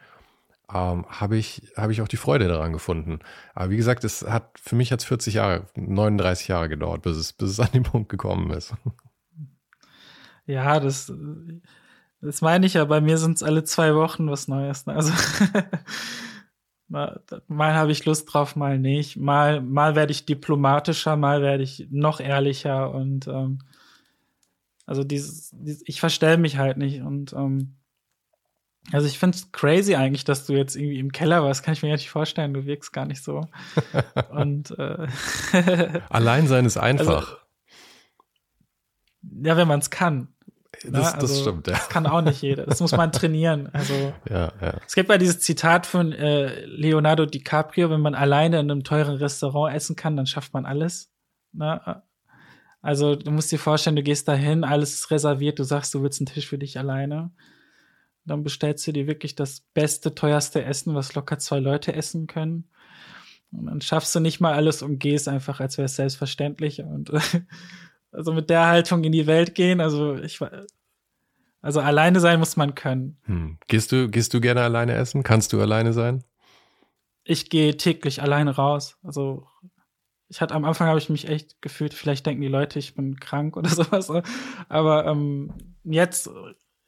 ähm, 0.72 1.06
habe 1.08 1.36
ich, 1.36 1.72
hab 1.76 1.90
ich 1.90 2.02
auch 2.02 2.08
die 2.08 2.16
Freude 2.16 2.48
daran 2.48 2.72
gefunden. 2.72 3.20
Aber 3.54 3.70
wie 3.70 3.76
gesagt, 3.76 4.04
es 4.04 4.22
hat 4.22 4.58
für 4.58 4.74
mich 4.74 4.90
jetzt 4.90 5.04
40 5.04 5.34
Jahre, 5.34 5.66
39 5.76 6.48
Jahre 6.48 6.68
gedauert, 6.68 7.02
bis 7.02 7.16
es, 7.16 7.32
bis 7.32 7.50
es 7.50 7.60
an 7.60 7.70
den 7.72 7.84
Punkt 7.84 8.08
gekommen 8.08 8.50
ist. 8.50 8.74
Ja, 10.46 10.80
das, 10.80 11.12
das 12.20 12.40
meine 12.40 12.66
ich 12.66 12.74
ja. 12.74 12.84
Bei 12.84 13.00
mir 13.00 13.18
sind 13.18 13.36
es 13.36 13.42
alle 13.42 13.64
zwei 13.64 13.94
Wochen 13.94 14.30
was 14.30 14.48
Neues. 14.48 14.86
Ne? 14.86 14.94
Also 14.94 15.12
mal, 16.88 17.22
mal 17.46 17.74
habe 17.74 17.92
ich 17.92 18.04
Lust 18.04 18.32
drauf, 18.32 18.56
mal 18.56 18.78
nicht. 18.78 19.16
Mal, 19.16 19.60
mal 19.60 19.94
werde 19.94 20.12
ich 20.12 20.26
diplomatischer, 20.26 21.16
mal 21.16 21.42
werde 21.42 21.62
ich 21.62 21.86
noch 21.90 22.20
ehrlicher 22.20 22.92
und 22.92 23.28
ähm, 23.28 23.60
also 24.84 25.02
dieses, 25.02 25.50
dieses 25.52 25.82
ich 25.86 25.98
verstell 25.98 26.38
mich 26.38 26.58
halt 26.58 26.76
nicht 26.76 27.02
und 27.02 27.32
ähm, 27.32 27.75
also 28.92 29.06
ich 29.06 29.18
finde 29.18 29.36
es 29.36 29.50
crazy 29.52 29.96
eigentlich, 29.96 30.24
dass 30.24 30.46
du 30.46 30.52
jetzt 30.52 30.76
irgendwie 30.76 30.98
im 30.98 31.10
Keller 31.10 31.42
warst. 31.42 31.62
Kann 31.62 31.74
ich 31.74 31.82
mir 31.82 31.92
nicht 31.92 32.10
vorstellen. 32.10 32.54
Du 32.54 32.66
wirkst 32.66 32.92
gar 32.92 33.04
nicht 33.04 33.22
so. 33.22 33.46
Und 34.30 34.76
äh 34.78 35.08
allein 36.08 36.46
sein 36.46 36.64
ist 36.64 36.76
einfach. 36.76 37.16
Also, 37.16 37.36
ja, 39.42 39.56
wenn 39.56 39.68
man 39.68 39.80
es 39.80 39.90
kann. 39.90 40.28
Das, 40.84 41.14
also, 41.14 41.26
das 41.26 41.40
stimmt, 41.40 41.66
ja. 41.66 41.72
Das 41.72 41.88
kann 41.88 42.06
auch 42.06 42.20
nicht 42.20 42.42
jeder. 42.42 42.66
Das 42.66 42.80
muss 42.80 42.92
man 42.92 43.10
trainieren. 43.10 43.68
Also 43.72 43.94
ja, 44.30 44.52
ja. 44.60 44.74
es 44.86 44.94
gibt 44.94 45.08
ja 45.08 45.18
dieses 45.18 45.40
Zitat 45.40 45.86
von 45.86 46.12
äh, 46.12 46.64
Leonardo 46.66 47.26
DiCaprio, 47.26 47.90
wenn 47.90 48.00
man 48.00 48.14
alleine 48.14 48.60
in 48.60 48.70
einem 48.70 48.84
teuren 48.84 49.16
Restaurant 49.16 49.74
essen 49.74 49.96
kann, 49.96 50.16
dann 50.16 50.26
schafft 50.26 50.52
man 50.52 50.66
alles. 50.66 51.10
Na? 51.52 52.04
Also 52.82 53.16
du 53.16 53.30
musst 53.30 53.50
dir 53.50 53.58
vorstellen, 53.58 53.96
du 53.96 54.02
gehst 54.02 54.28
dahin, 54.28 54.64
alles 54.64 54.94
ist 54.94 55.10
reserviert, 55.10 55.58
du 55.58 55.64
sagst, 55.64 55.94
du 55.94 56.02
willst 56.02 56.20
einen 56.20 56.26
Tisch 56.26 56.46
für 56.46 56.58
dich 56.58 56.78
alleine. 56.78 57.30
Dann 58.26 58.42
bestellst 58.42 58.86
du 58.86 58.92
dir 58.92 59.06
wirklich 59.06 59.34
das 59.34 59.60
beste, 59.72 60.14
teuerste 60.14 60.64
Essen, 60.64 60.94
was 60.94 61.14
locker 61.14 61.38
zwei 61.38 61.60
Leute 61.60 61.94
essen 61.94 62.26
können. 62.26 62.68
Und 63.52 63.66
dann 63.66 63.80
schaffst 63.80 64.14
du 64.14 64.20
nicht 64.20 64.40
mal 64.40 64.54
alles 64.54 64.82
und 64.82 64.98
gehst 64.98 65.28
einfach, 65.28 65.60
als 65.60 65.78
wäre 65.78 65.86
es 65.86 65.96
selbstverständlich. 65.96 66.82
Und 66.82 67.12
also 68.12 68.32
mit 68.32 68.50
der 68.50 68.66
Haltung 68.66 69.04
in 69.04 69.12
die 69.12 69.26
Welt 69.26 69.54
gehen, 69.54 69.80
also 69.80 70.16
ich 70.16 70.40
also 71.62 71.80
alleine 71.80 72.20
sein 72.20 72.38
muss 72.38 72.56
man 72.56 72.74
können. 72.74 73.18
Hm. 73.24 73.58
Gehst 73.66 73.90
du, 73.90 74.08
gehst 74.08 74.32
du 74.34 74.40
gerne 74.40 74.62
alleine 74.62 74.94
essen? 74.94 75.22
Kannst 75.22 75.52
du 75.52 75.60
alleine 75.60 75.92
sein? 75.92 76.22
Ich 77.24 77.50
gehe 77.50 77.76
täglich 77.76 78.22
alleine 78.22 78.54
raus. 78.54 78.98
Also 79.02 79.48
ich 80.28 80.40
hatte 80.40 80.54
am 80.54 80.64
Anfang 80.64 80.88
habe 80.88 80.98
ich 80.98 81.08
mich 81.08 81.28
echt 81.28 81.60
gefühlt, 81.62 81.94
vielleicht 81.94 82.26
denken 82.26 82.42
die 82.42 82.48
Leute, 82.48 82.78
ich 82.78 82.94
bin 82.94 83.18
krank 83.18 83.56
oder 83.56 83.68
sowas. 83.70 84.12
Aber 84.68 85.06
ähm, 85.06 85.52
jetzt, 85.84 86.30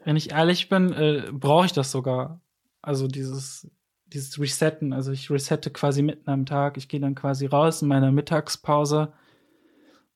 wenn 0.08 0.16
ich 0.16 0.30
ehrlich 0.30 0.70
bin, 0.70 0.94
äh, 0.94 1.24
brauche 1.30 1.66
ich 1.66 1.72
das 1.72 1.90
sogar. 1.92 2.40
Also 2.80 3.08
dieses 3.08 3.70
dieses 4.06 4.40
Resetten. 4.40 4.94
Also 4.94 5.12
ich 5.12 5.30
resette 5.30 5.70
quasi 5.70 6.00
mitten 6.00 6.30
am 6.30 6.46
Tag. 6.46 6.78
Ich 6.78 6.88
gehe 6.88 6.98
dann 6.98 7.14
quasi 7.14 7.44
raus 7.44 7.82
in 7.82 7.88
meiner 7.88 8.10
Mittagspause, 8.10 9.12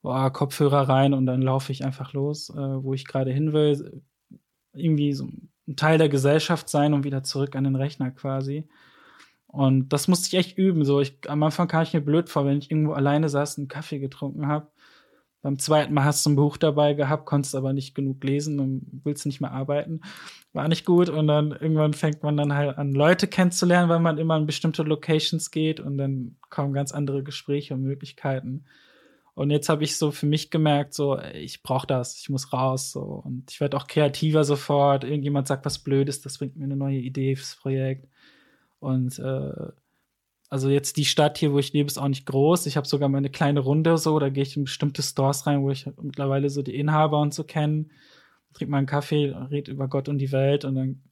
boah, 0.00 0.32
Kopfhörer 0.32 0.88
rein 0.88 1.12
und 1.12 1.26
dann 1.26 1.42
laufe 1.42 1.72
ich 1.72 1.84
einfach 1.84 2.14
los, 2.14 2.48
äh, 2.48 2.54
wo 2.56 2.94
ich 2.94 3.06
gerade 3.06 3.32
hin 3.32 3.52
will. 3.52 4.00
Irgendwie 4.72 5.12
so 5.12 5.26
ein 5.68 5.76
Teil 5.76 5.98
der 5.98 6.08
Gesellschaft 6.08 6.70
sein 6.70 6.94
und 6.94 7.04
wieder 7.04 7.22
zurück 7.22 7.54
an 7.54 7.64
den 7.64 7.76
Rechner 7.76 8.12
quasi. 8.12 8.66
Und 9.46 9.90
das 9.90 10.08
musste 10.08 10.28
ich 10.28 10.42
echt 10.42 10.56
üben. 10.56 10.86
So, 10.86 11.02
ich, 11.02 11.18
am 11.28 11.42
Anfang 11.42 11.68
kam 11.68 11.82
ich 11.82 11.92
mir 11.92 12.00
blöd 12.00 12.30
vor, 12.30 12.46
wenn 12.46 12.56
ich 12.56 12.70
irgendwo 12.70 12.94
alleine 12.94 13.28
saß 13.28 13.58
und 13.58 13.64
einen 13.64 13.68
Kaffee 13.68 13.98
getrunken 13.98 14.46
habe. 14.46 14.68
Beim 15.42 15.58
zweiten 15.58 15.92
Mal 15.92 16.04
hast 16.04 16.24
du 16.24 16.30
ein 16.30 16.36
Buch 16.36 16.56
dabei 16.56 16.94
gehabt, 16.94 17.26
konntest 17.26 17.56
aber 17.56 17.72
nicht 17.72 17.96
genug 17.96 18.22
lesen 18.22 18.60
und 18.60 19.00
willst 19.04 19.26
nicht 19.26 19.40
mehr 19.40 19.50
arbeiten. 19.50 20.00
War 20.52 20.68
nicht 20.68 20.84
gut. 20.84 21.08
Und 21.08 21.26
dann 21.26 21.50
irgendwann 21.50 21.94
fängt 21.94 22.22
man 22.22 22.36
dann 22.36 22.54
halt 22.54 22.78
an, 22.78 22.92
Leute 22.92 23.26
kennenzulernen, 23.26 23.88
weil 23.88 23.98
man 23.98 24.18
immer 24.18 24.36
in 24.36 24.46
bestimmte 24.46 24.84
Locations 24.84 25.50
geht 25.50 25.80
und 25.80 25.98
dann 25.98 26.36
kommen 26.48 26.72
ganz 26.72 26.92
andere 26.92 27.24
Gespräche 27.24 27.74
und 27.74 27.82
Möglichkeiten. 27.82 28.64
Und 29.34 29.50
jetzt 29.50 29.68
habe 29.68 29.82
ich 29.82 29.96
so 29.96 30.12
für 30.12 30.26
mich 30.26 30.50
gemerkt, 30.50 30.94
so, 30.94 31.18
ich 31.18 31.62
brauche 31.62 31.86
das, 31.86 32.20
ich 32.20 32.28
muss 32.28 32.52
raus. 32.52 32.92
So. 32.92 33.00
Und 33.00 33.50
ich 33.50 33.60
werde 33.60 33.76
auch 33.76 33.88
kreativer 33.88 34.44
sofort. 34.44 35.04
Irgendjemand 35.04 35.48
sagt 35.48 35.64
was 35.64 35.78
Blödes, 35.78 36.20
das 36.20 36.38
bringt 36.38 36.56
mir 36.56 36.64
eine 36.64 36.76
neue 36.76 36.98
Idee 36.98 37.34
fürs 37.34 37.56
Projekt. 37.56 38.06
Und 38.78 39.18
äh, 39.18 39.72
also 40.52 40.68
jetzt 40.68 40.98
die 40.98 41.06
Stadt 41.06 41.38
hier, 41.38 41.54
wo 41.54 41.58
ich 41.58 41.72
lebe, 41.72 41.86
ist 41.86 41.96
auch 41.96 42.08
nicht 42.08 42.26
groß. 42.26 42.66
Ich 42.66 42.76
habe 42.76 42.86
sogar 42.86 43.08
meine 43.08 43.30
kleine 43.30 43.60
Runde 43.60 43.96
so, 43.96 44.18
da 44.18 44.28
gehe 44.28 44.42
ich 44.42 44.54
in 44.54 44.64
bestimmte 44.64 45.02
Stores 45.02 45.46
rein, 45.46 45.62
wo 45.62 45.70
ich 45.70 45.88
mittlerweile 46.02 46.50
so 46.50 46.60
die 46.60 46.76
Inhaber 46.76 47.20
und 47.20 47.32
so 47.32 47.42
kenne. 47.42 47.86
Trink 48.52 48.70
mal 48.70 48.76
einen 48.76 48.86
Kaffee, 48.86 49.34
red 49.50 49.68
über 49.68 49.88
Gott 49.88 50.10
und 50.10 50.18
die 50.18 50.30
Welt 50.30 50.66
und 50.66 50.74
dann 50.74 51.04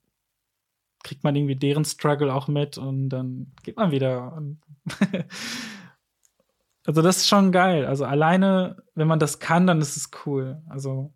kriegt 1.02 1.24
man 1.24 1.34
irgendwie 1.36 1.56
deren 1.56 1.86
Struggle 1.86 2.34
auch 2.34 2.48
mit 2.48 2.76
und 2.76 3.08
dann 3.08 3.54
geht 3.62 3.78
man 3.78 3.92
wieder. 3.92 4.42
also 6.84 7.00
das 7.00 7.16
ist 7.16 7.28
schon 7.28 7.50
geil. 7.50 7.86
Also 7.86 8.04
alleine, 8.04 8.76
wenn 8.94 9.08
man 9.08 9.20
das 9.20 9.38
kann, 9.38 9.66
dann 9.66 9.80
ist 9.80 9.96
es 9.96 10.10
cool. 10.26 10.62
Also, 10.68 11.14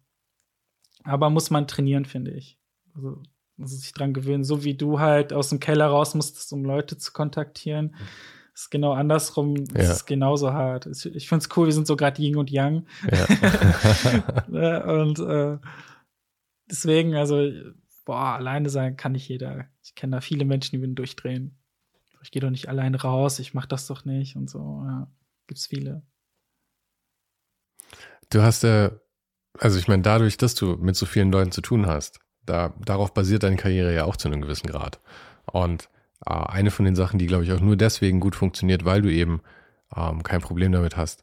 aber 1.03 1.29
muss 1.29 1.51
man 1.51 1.69
trainieren, 1.69 2.07
finde 2.07 2.31
ich. 2.31 2.59
Also 2.95 3.21
also 3.59 3.77
sich 3.77 3.93
dran 3.93 4.13
gewöhnen, 4.15 4.45
so 4.45 4.65
wie 4.65 4.75
du 4.75 5.01
halt 5.01 5.33
aus 5.33 5.51
dem 5.51 5.61
Keller 5.61 5.87
raus 5.87 6.15
musstest, 6.15 6.53
um 6.53 6.65
Leute 6.65 6.99
zu 6.99 7.13
kontaktieren. 7.13 7.95
ist 8.55 8.71
genau 8.71 8.93
andersrum, 8.93 9.57
ja. 9.57 9.65
es 9.75 9.91
ist 9.91 10.07
genauso 10.07 10.53
hart. 10.53 10.87
Ich 10.87 11.29
finde 11.29 11.45
es 11.45 11.57
cool, 11.57 11.67
wir 11.67 11.73
sind 11.73 11.87
so 11.87 11.97
gerade 11.97 12.21
Yin 12.23 12.37
und 12.37 12.51
Yang. 12.51 12.87
Ja. 14.51 14.85
und 15.03 15.19
äh, 15.19 15.59
deswegen, 16.71 17.15
also, 17.15 17.51
boah, 18.05 18.35
alleine 18.37 18.71
sein 18.71 18.97
kann 18.97 19.13
nicht 19.13 19.29
jeder. 19.29 19.67
Ich 19.83 19.95
kenne 19.95 20.17
da 20.17 20.21
viele 20.21 20.45
Menschen, 20.45 20.77
die 20.77 20.81
würden 20.81 20.95
durchdrehen. 20.95 21.59
Ich 22.23 22.31
gehe 22.31 22.41
doch 22.41 22.51
nicht 22.51 22.69
alleine 22.69 23.01
raus, 23.01 23.39
ich 23.39 23.55
mach 23.55 23.67
das 23.67 23.87
doch 23.87 24.05
nicht 24.05 24.37
und 24.37 24.49
so. 24.49 24.83
Ja, 24.87 25.09
gibt's 25.47 25.67
viele. 25.67 26.03
Du 28.31 28.43
hast 28.43 28.63
ja, 28.63 28.87
äh, 28.87 28.91
also 29.59 29.79
ich 29.79 29.89
meine, 29.89 30.03
dadurch, 30.03 30.37
dass 30.37 30.55
du 30.55 30.77
mit 30.77 30.97
so 30.97 31.07
vielen 31.07 31.31
Leuten 31.31 31.53
zu 31.53 31.61
tun 31.61 31.87
hast, 31.87 32.21
da, 32.47 32.73
darauf 32.85 33.15
basiert 33.15 33.43
deine 33.43 33.57
Karriere 33.57 33.95
ja 33.95 34.05
auch 34.05 34.17
zu 34.17 34.29
einem 34.29 34.41
gewissen 34.41 34.67
Grad. 34.67 35.01
Und 35.51 35.89
äh, 36.27 36.33
eine 36.33 36.71
von 36.71 36.85
den 36.85 36.97
Sachen, 36.97 37.19
die, 37.19 37.27
glaube 37.27 37.45
ich, 37.45 37.53
auch 37.53 37.61
nur 37.61 37.77
deswegen 37.77 38.21
gut 38.21 38.37
funktioniert, 38.37 38.85
weil 38.85 39.03
du 39.03 39.13
eben 39.13 39.41
ähm, 39.97 40.23
kein 40.23 40.41
Problem 40.41 40.73
damit 40.73 40.97
hast, 40.97 41.23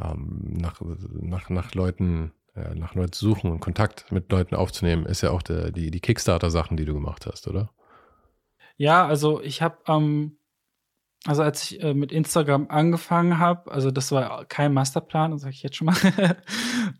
ähm, 0.00 0.54
nach, 0.58 0.80
nach, 0.80 1.50
nach 1.50 1.74
Leuten, 1.74 2.32
äh, 2.54 2.74
nach 2.74 2.94
Leuten 2.94 3.12
zu 3.12 3.24
suchen 3.24 3.50
und 3.50 3.60
Kontakt 3.60 4.10
mit 4.12 4.30
Leuten 4.30 4.54
aufzunehmen, 4.54 5.06
ist 5.06 5.22
ja 5.22 5.30
auch 5.30 5.42
der, 5.42 5.70
die, 5.70 5.90
die 5.90 6.00
Kickstarter-Sachen, 6.00 6.76
die 6.76 6.84
du 6.84 6.94
gemacht 6.94 7.26
hast, 7.26 7.48
oder? 7.48 7.70
Ja, 8.76 9.06
also 9.06 9.42
ich 9.42 9.60
habe 9.60 9.78
ähm, 9.88 10.38
also 11.26 11.42
als 11.42 11.70
ich 11.70 11.82
äh, 11.82 11.92
mit 11.92 12.12
Instagram 12.12 12.68
angefangen 12.70 13.38
habe, 13.38 13.70
also 13.70 13.90
das 13.90 14.10
war 14.10 14.46
kein 14.46 14.72
Masterplan, 14.72 15.38
sage 15.38 15.52
ich 15.52 15.62
jetzt 15.62 15.76
schon 15.76 15.86
mal, 15.86 15.96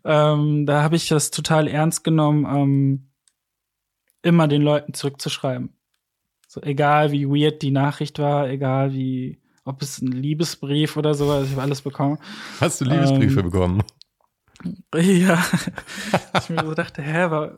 ähm, 0.05 0.65
da 0.65 0.83
habe 0.83 0.95
ich 0.95 1.07
das 1.07 1.31
total 1.31 1.67
ernst 1.67 2.03
genommen, 2.03 2.45
ähm, 2.45 3.10
immer 4.21 4.47
den 4.47 4.61
Leuten 4.61 4.93
zurückzuschreiben. 4.93 5.69
So, 6.47 6.61
egal 6.61 7.11
wie 7.11 7.27
weird 7.27 7.61
die 7.61 7.71
Nachricht 7.71 8.19
war, 8.19 8.49
egal 8.49 8.93
wie, 8.93 9.39
ob 9.63 9.81
es 9.81 10.01
ein 10.01 10.11
Liebesbrief 10.11 10.97
oder 10.97 11.13
sowas, 11.13 11.45
ich 11.45 11.51
habe 11.51 11.61
alles 11.61 11.81
bekommen. 11.81 12.17
Hast 12.59 12.81
du 12.81 12.85
Liebesbriefe 12.85 13.39
ähm, 13.39 13.51
bekommen? 13.51 13.83
Ja. 14.93 15.43
ich 16.37 16.49
mir 16.51 16.63
so 16.63 16.75
dachte, 16.75 17.01
hä, 17.01 17.21
aber 17.21 17.55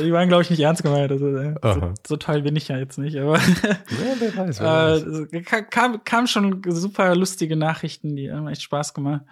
die 0.00 0.12
waren, 0.12 0.28
glaube 0.28 0.42
ich, 0.42 0.50
nicht 0.50 0.60
ernst 0.60 0.82
gemeint. 0.82 1.10
Also, 1.10 1.34
äh, 1.36 1.54
so, 1.62 1.94
so, 2.06 2.16
toll 2.16 2.42
bin 2.42 2.56
ich 2.56 2.68
ja 2.68 2.78
jetzt 2.78 2.98
nicht, 2.98 3.16
aber 3.16 3.38
ja, 3.38 3.76
wer 4.18 4.36
weiß, 4.36 4.60
wer 4.60 4.66
weiß. 4.66 5.02
äh, 5.32 5.42
kam, 5.42 6.04
kam 6.04 6.26
schon 6.26 6.62
super 6.68 7.14
lustige 7.14 7.56
Nachrichten, 7.56 8.16
die 8.16 8.30
haben 8.30 8.48
echt 8.48 8.62
Spaß 8.62 8.94
gemacht. 8.94 9.22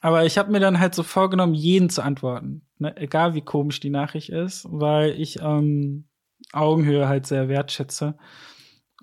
Aber 0.00 0.24
ich 0.24 0.38
habe 0.38 0.50
mir 0.50 0.60
dann 0.60 0.80
halt 0.80 0.94
so 0.94 1.02
vorgenommen, 1.02 1.54
jeden 1.54 1.90
zu 1.90 2.02
antworten. 2.02 2.62
Ne? 2.78 2.96
Egal 2.96 3.34
wie 3.34 3.42
komisch 3.42 3.80
die 3.80 3.90
Nachricht 3.90 4.30
ist, 4.30 4.66
weil 4.70 5.20
ich 5.20 5.40
ähm, 5.40 6.08
Augenhöhe 6.52 7.06
halt 7.08 7.26
sehr 7.26 7.48
wertschätze. 7.48 8.16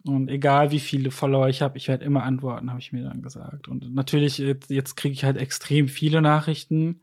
Und 0.03 0.29
egal 0.29 0.71
wie 0.71 0.79
viele 0.79 1.11
Follower 1.11 1.49
ich 1.49 1.61
habe, 1.61 1.77
ich 1.77 1.87
werde 1.87 2.05
immer 2.05 2.23
antworten, 2.23 2.69
habe 2.69 2.79
ich 2.79 2.93
mir 2.93 3.03
dann 3.03 3.21
gesagt. 3.21 3.67
Und 3.67 3.93
natürlich, 3.93 4.37
jetzt, 4.37 4.69
jetzt 4.69 4.95
kriege 4.95 5.13
ich 5.13 5.23
halt 5.23 5.37
extrem 5.37 5.87
viele 5.87 6.21
Nachrichten. 6.21 7.01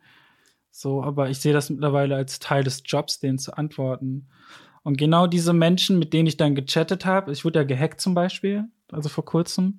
So, 0.70 1.02
aber 1.02 1.30
ich 1.30 1.38
sehe 1.38 1.52
das 1.52 1.70
mittlerweile 1.70 2.16
als 2.16 2.40
Teil 2.40 2.64
des 2.64 2.82
Jobs, 2.84 3.20
denen 3.20 3.38
zu 3.38 3.56
antworten. 3.56 4.28
Und 4.82 4.98
genau 4.98 5.26
diese 5.26 5.52
Menschen, 5.52 5.98
mit 5.98 6.12
denen 6.12 6.26
ich 6.26 6.36
dann 6.36 6.54
gechattet 6.54 7.04
habe, 7.06 7.30
ich 7.30 7.44
wurde 7.44 7.60
ja 7.60 7.64
gehackt 7.64 8.00
zum 8.00 8.14
Beispiel, 8.14 8.64
also 8.90 9.08
vor 9.08 9.24
kurzem. 9.24 9.78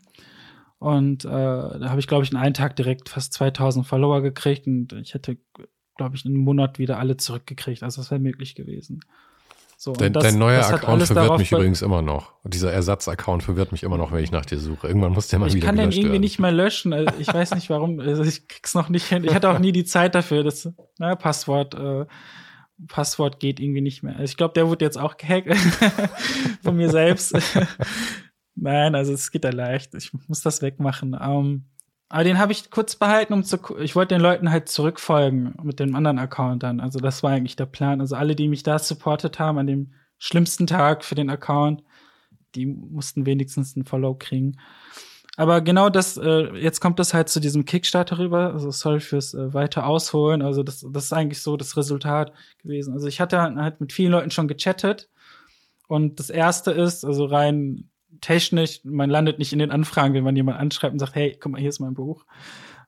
Und 0.85 1.25
äh, 1.25 1.29
da 1.29 1.89
habe 1.89 1.99
ich, 1.99 2.05
glaube 2.05 2.25
ich, 2.25 2.31
in 2.31 2.37
einem 2.37 2.53
Tag 2.53 2.75
direkt 2.75 3.09
fast 3.09 3.33
2000 3.33 3.87
Follower 3.87 4.21
gekriegt 4.21 4.67
und 4.67 4.93
ich 4.93 5.15
hätte, 5.15 5.35
glaube 5.97 6.15
ich, 6.15 6.25
in 6.25 6.31
einem 6.31 6.41
Monat 6.41 6.77
wieder 6.77 6.99
alle 6.99 7.17
zurückgekriegt. 7.17 7.81
Also 7.81 8.01
das 8.01 8.11
wäre 8.11 8.21
möglich 8.21 8.53
gewesen. 8.53 8.99
So, 9.77 9.93
dein, 9.93 10.13
das, 10.13 10.25
dein 10.25 10.37
neuer 10.37 10.63
Account 10.63 11.01
verwirrt 11.01 11.39
mich 11.39 11.51
übrigens 11.51 11.81
immer 11.81 12.03
noch. 12.03 12.33
Dieser 12.43 12.71
Ersatzaccount 12.71 13.41
verwirrt 13.41 13.71
mich 13.71 13.81
immer 13.81 13.97
noch, 13.97 14.11
wenn 14.11 14.23
ich 14.23 14.31
nach 14.31 14.45
dir 14.45 14.59
suche. 14.59 14.87
Irgendwann 14.87 15.13
muss 15.13 15.27
der 15.27 15.39
mal 15.39 15.47
ich 15.47 15.55
wieder 15.55 15.63
Ich 15.63 15.65
kann 15.65 15.77
den 15.77 15.91
irgendwie 15.91 16.19
nicht 16.19 16.37
mehr 16.37 16.51
löschen. 16.51 16.93
Also 16.93 17.11
ich 17.17 17.33
weiß 17.33 17.55
nicht 17.55 17.71
warum. 17.71 17.99
Also 17.99 18.21
ich 18.21 18.47
krieg's 18.47 18.75
noch 18.75 18.89
nicht 18.89 19.07
hin. 19.07 19.23
Ich 19.23 19.33
hatte 19.33 19.49
auch 19.49 19.57
nie 19.57 19.71
die 19.71 19.85
Zeit 19.85 20.13
dafür. 20.13 20.43
Das 20.43 20.69
na, 20.99 21.15
Passwort, 21.15 21.73
äh, 21.73 22.05
Passwort 22.89 23.39
geht 23.39 23.59
irgendwie 23.59 23.81
nicht 23.81 24.03
mehr. 24.03 24.13
Also 24.13 24.25
ich 24.25 24.37
glaube, 24.37 24.53
der 24.53 24.67
wurde 24.67 24.85
jetzt 24.85 24.99
auch 24.99 25.17
gehackt 25.17 25.51
von 26.63 26.75
mir 26.75 26.91
selbst. 26.91 27.35
Nein, 28.55 28.95
also 28.95 29.13
es 29.13 29.31
geht 29.31 29.43
ja 29.43 29.51
leicht. 29.51 29.93
Ich 29.95 30.11
muss 30.27 30.41
das 30.41 30.61
wegmachen. 30.61 31.17
Ähm, 31.19 31.65
aber 32.07 32.23
den 32.23 32.39
habe 32.39 32.51
ich 32.51 32.69
kurz 32.69 32.95
behalten, 32.95 33.33
um 33.33 33.43
zu. 33.43 33.57
Ich 33.79 33.95
wollte 33.95 34.15
den 34.15 34.21
Leuten 34.21 34.51
halt 34.51 34.69
zurückfolgen 34.69 35.55
mit 35.63 35.79
dem 35.79 35.95
anderen 35.95 36.19
Account 36.19 36.63
dann. 36.63 36.79
Also 36.79 36.99
das 36.99 37.23
war 37.23 37.31
eigentlich 37.31 37.55
der 37.55 37.65
Plan. 37.65 37.99
Also 37.99 38.15
alle, 38.15 38.35
die 38.35 38.47
mich 38.47 38.63
da 38.63 38.79
supportet 38.79 39.39
haben 39.39 39.57
an 39.57 39.67
dem 39.67 39.93
schlimmsten 40.17 40.67
Tag 40.67 41.03
für 41.03 41.15
den 41.15 41.29
Account, 41.29 41.83
die 42.55 42.65
mussten 42.65 43.25
wenigstens 43.25 43.75
einen 43.75 43.85
Follow 43.85 44.15
kriegen. 44.15 44.57
Aber 45.37 45.59
genau 45.61 45.89
das, 45.89 46.15
äh, 46.17 46.55
jetzt 46.55 46.79
kommt 46.79 46.99
das 46.99 47.13
halt 47.13 47.27
zu 47.27 47.41
diesem 47.41 47.65
Kickstarter 47.65 48.19
rüber. 48.19 48.53
Also 48.53 48.71
sorry 48.71 49.01
fürs 49.01 49.33
äh, 49.33 49.53
weiter 49.53 49.85
ausholen. 49.85 50.41
Also 50.41 50.63
das, 50.63 50.85
das 50.89 51.05
ist 51.05 51.13
eigentlich 51.13 51.41
so 51.41 51.57
das 51.57 51.75
Resultat 51.75 52.31
gewesen. 52.59 52.93
Also 52.93 53.07
ich 53.07 53.19
hatte 53.19 53.41
halt 53.41 53.81
mit 53.81 53.91
vielen 53.91 54.13
Leuten 54.13 54.31
schon 54.31 54.47
gechattet. 54.47 55.09
Und 55.87 56.19
das 56.19 56.29
erste 56.29 56.71
ist, 56.71 57.03
also 57.03 57.25
rein 57.25 57.89
technisch, 58.21 58.81
man 58.83 59.09
landet 59.09 59.39
nicht 59.39 59.53
in 59.53 59.59
den 59.59 59.71
Anfragen, 59.71 60.13
wenn 60.13 60.23
man 60.23 60.35
jemand 60.35 60.59
anschreibt 60.59 60.93
und 60.93 60.99
sagt, 60.99 61.15
hey, 61.15 61.37
guck 61.39 61.51
mal, 61.51 61.61
hier 61.61 61.69
ist 61.69 61.79
mein 61.79 61.93
Buch. 61.93 62.25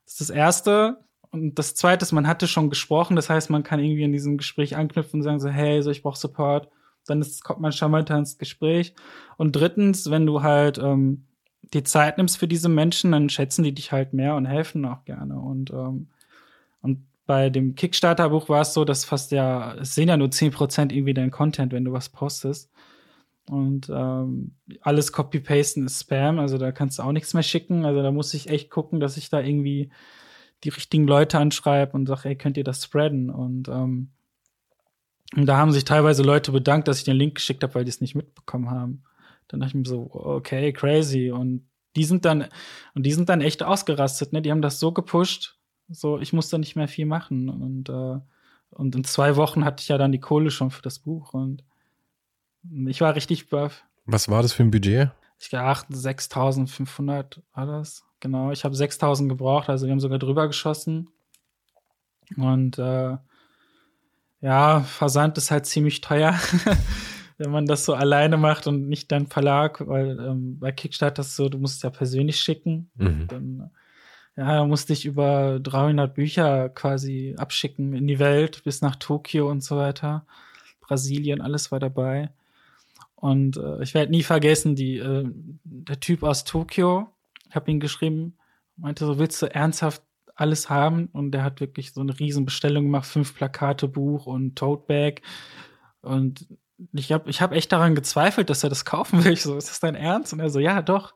Das 0.04 0.14
ist 0.14 0.20
das 0.20 0.30
Erste. 0.30 0.98
und 1.30 1.58
das 1.58 1.74
zweite 1.74 2.04
ist, 2.04 2.12
man 2.12 2.26
hatte 2.26 2.46
schon 2.46 2.70
gesprochen, 2.70 3.16
das 3.16 3.28
heißt, 3.28 3.50
man 3.50 3.62
kann 3.62 3.80
irgendwie 3.80 4.02
in 4.02 4.12
diesem 4.12 4.38
Gespräch 4.38 4.76
anknüpfen 4.76 5.20
und 5.20 5.24
sagen 5.24 5.40
so, 5.40 5.48
hey, 5.48 5.82
so 5.82 5.90
ich 5.90 6.02
brauche 6.02 6.18
Support. 6.18 6.68
Dann 7.06 7.20
ist, 7.20 7.44
kommt 7.44 7.60
man 7.60 7.72
charmanter 7.72 8.18
ins 8.18 8.38
Gespräch. 8.38 8.94
Und 9.36 9.52
drittens, 9.52 10.10
wenn 10.10 10.26
du 10.26 10.42
halt 10.42 10.78
ähm, 10.78 11.26
die 11.74 11.82
Zeit 11.82 12.18
nimmst 12.18 12.38
für 12.38 12.48
diese 12.48 12.68
Menschen, 12.68 13.12
dann 13.12 13.28
schätzen 13.28 13.62
die 13.62 13.74
dich 13.74 13.92
halt 13.92 14.12
mehr 14.12 14.34
und 14.36 14.46
helfen 14.46 14.84
auch 14.84 15.04
gerne. 15.04 15.38
Und, 15.38 15.70
ähm, 15.70 16.08
und 16.80 17.06
bei 17.26 17.50
dem 17.50 17.74
Kickstarter-Buch 17.74 18.48
war 18.48 18.62
es 18.62 18.72
so, 18.74 18.84
dass 18.84 19.04
fast 19.04 19.32
ja, 19.32 19.74
es 19.74 19.94
sehen 19.94 20.08
ja 20.08 20.16
nur 20.16 20.30
zehn 20.30 20.50
Prozent 20.50 20.92
irgendwie 20.92 21.14
dein 21.14 21.30
Content, 21.30 21.72
wenn 21.72 21.84
du 21.84 21.92
was 21.92 22.08
postest. 22.08 22.70
Und 23.48 23.88
ähm, 23.90 24.56
alles 24.80 25.12
Copy-Pasten 25.12 25.86
ist 25.86 26.00
Spam, 26.00 26.38
also 26.38 26.58
da 26.58 26.72
kannst 26.72 26.98
du 26.98 27.02
auch 27.02 27.12
nichts 27.12 27.34
mehr 27.34 27.42
schicken. 27.42 27.84
Also 27.84 28.02
da 28.02 28.10
muss 28.10 28.34
ich 28.34 28.48
echt 28.48 28.70
gucken, 28.70 29.00
dass 29.00 29.16
ich 29.16 29.30
da 29.30 29.40
irgendwie 29.40 29.90
die 30.64 30.70
richtigen 30.70 31.06
Leute 31.06 31.38
anschreibe 31.38 31.92
und 31.92 32.06
sage, 32.06 32.28
ey, 32.28 32.36
könnt 32.36 32.56
ihr 32.56 32.64
das 32.64 32.84
spreaden? 32.84 33.30
Und, 33.30 33.68
ähm, 33.68 34.10
und 35.36 35.46
da 35.46 35.56
haben 35.56 35.72
sich 35.72 35.84
teilweise 35.84 36.22
Leute 36.22 36.52
bedankt, 36.52 36.88
dass 36.88 36.98
ich 36.98 37.04
den 37.04 37.16
Link 37.16 37.36
geschickt 37.36 37.62
habe, 37.62 37.74
weil 37.74 37.84
die 37.84 37.90
es 37.90 38.00
nicht 38.00 38.14
mitbekommen 38.14 38.70
haben. 38.70 39.02
Dann 39.46 39.60
dachte 39.60 39.70
ich 39.70 39.74
mir 39.74 39.88
so, 39.88 40.10
okay, 40.12 40.72
crazy. 40.72 41.30
Und 41.30 41.66
die 41.96 42.04
sind 42.04 42.24
dann, 42.24 42.46
und 42.94 43.04
die 43.04 43.12
sind 43.12 43.28
dann 43.28 43.40
echt 43.40 43.62
ausgerastet, 43.62 44.32
ne? 44.32 44.42
Die 44.42 44.50
haben 44.50 44.62
das 44.62 44.80
so 44.80 44.92
gepusht, 44.92 45.58
so, 45.88 46.18
ich 46.18 46.32
musste 46.32 46.58
nicht 46.58 46.76
mehr 46.76 46.88
viel 46.88 47.06
machen. 47.06 47.48
Und, 47.48 47.88
äh, 47.88 48.20
und 48.70 48.94
in 48.94 49.04
zwei 49.04 49.36
Wochen 49.36 49.64
hatte 49.64 49.82
ich 49.82 49.88
ja 49.88 49.98
dann 49.98 50.12
die 50.12 50.20
Kohle 50.20 50.50
schon 50.50 50.70
für 50.70 50.82
das 50.82 50.98
Buch 50.98 51.32
und 51.32 51.64
ich 52.86 53.00
war 53.00 53.14
richtig 53.14 53.48
baff. 53.48 53.84
Was 54.06 54.28
war 54.28 54.42
das 54.42 54.52
für 54.52 54.62
ein 54.62 54.70
Budget? 54.70 55.10
Ich 55.38 55.50
gedacht, 55.50 55.86
6500 55.90 57.42
war 57.54 57.66
das. 57.66 58.04
Genau, 58.20 58.50
ich 58.50 58.64
habe 58.64 58.74
6000 58.74 59.28
gebraucht, 59.28 59.68
also 59.68 59.86
wir 59.86 59.92
haben 59.92 60.00
sogar 60.00 60.18
drüber 60.18 60.48
geschossen. 60.48 61.08
Und 62.36 62.78
äh, 62.78 63.16
ja, 64.40 64.80
Versand 64.80 65.38
ist 65.38 65.50
halt 65.50 65.66
ziemlich 65.66 66.00
teuer, 66.00 66.34
wenn 67.38 67.50
man 67.50 67.66
das 67.66 67.84
so 67.84 67.94
alleine 67.94 68.36
macht 68.36 68.66
und 68.66 68.88
nicht 68.88 69.10
dein 69.12 69.26
Verlag, 69.26 69.86
weil 69.86 70.18
ähm, 70.20 70.58
bei 70.58 70.72
Kickstarter 70.72 71.20
ist 71.20 71.36
so, 71.36 71.48
du 71.48 71.58
musst 71.58 71.76
es 71.76 71.82
ja 71.82 71.90
persönlich 71.90 72.40
schicken. 72.40 72.90
Mhm. 72.96 73.26
Dann, 73.28 73.70
ja, 74.36 74.64
musste 74.64 74.92
ich 74.92 75.04
über 75.04 75.58
300 75.60 76.14
Bücher 76.14 76.68
quasi 76.68 77.34
abschicken 77.36 77.94
in 77.94 78.06
die 78.06 78.20
Welt, 78.20 78.62
bis 78.62 78.82
nach 78.82 78.96
Tokio 78.96 79.50
und 79.50 79.64
so 79.64 79.76
weiter. 79.76 80.26
Brasilien, 80.80 81.40
alles 81.40 81.72
war 81.72 81.80
dabei. 81.80 82.30
Und 83.20 83.56
äh, 83.56 83.82
ich 83.82 83.94
werde 83.94 84.12
nie 84.12 84.22
vergessen, 84.22 84.76
die, 84.76 84.98
äh, 84.98 85.24
der 85.64 85.98
Typ 85.98 86.22
aus 86.22 86.44
Tokio, 86.44 87.08
ich 87.48 87.56
habe 87.56 87.70
ihn 87.70 87.80
geschrieben, 87.80 88.38
meinte 88.76 89.04
so, 89.06 89.18
willst 89.18 89.42
du 89.42 89.52
ernsthaft 89.52 90.02
alles 90.36 90.70
haben? 90.70 91.08
Und 91.12 91.32
der 91.32 91.42
hat 91.42 91.60
wirklich 91.60 91.92
so 91.92 92.00
eine 92.00 92.16
riesen 92.18 92.44
Bestellung 92.44 92.84
gemacht, 92.84 93.06
fünf 93.06 93.34
Plakate, 93.34 93.88
Buch 93.88 94.26
und 94.26 94.56
Tote 94.56 94.86
Bag. 94.86 95.22
Und 96.00 96.46
ich 96.92 97.10
habe 97.10 97.28
ich 97.28 97.42
hab 97.42 97.52
echt 97.52 97.72
daran 97.72 97.96
gezweifelt, 97.96 98.50
dass 98.50 98.62
er 98.62 98.70
das 98.70 98.84
kaufen 98.84 99.24
will. 99.24 99.32
Ich 99.32 99.42
so, 99.42 99.56
ist 99.56 99.68
das 99.68 99.80
dein 99.80 99.96
Ernst? 99.96 100.32
Und 100.32 100.38
er 100.38 100.50
so, 100.50 100.60
ja, 100.60 100.80
doch. 100.80 101.14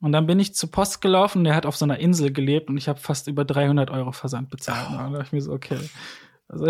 Und 0.00 0.12
dann 0.12 0.26
bin 0.26 0.40
ich 0.40 0.54
zur 0.54 0.70
Post 0.70 1.02
gelaufen, 1.02 1.44
der 1.44 1.54
hat 1.54 1.66
auf 1.66 1.76
so 1.76 1.84
einer 1.84 1.98
Insel 1.98 2.32
gelebt 2.32 2.70
und 2.70 2.78
ich 2.78 2.88
habe 2.88 2.98
fast 2.98 3.28
über 3.28 3.44
300 3.44 3.90
Euro 3.90 4.12
Versand 4.12 4.48
bezahlt. 4.48 4.88
Oh. 4.90 4.92
Und 4.92 4.98
da 4.98 5.18
dachte 5.18 5.26
ich 5.26 5.32
mir 5.32 5.42
so, 5.42 5.52
okay. 5.52 5.78
Also, 6.48 6.66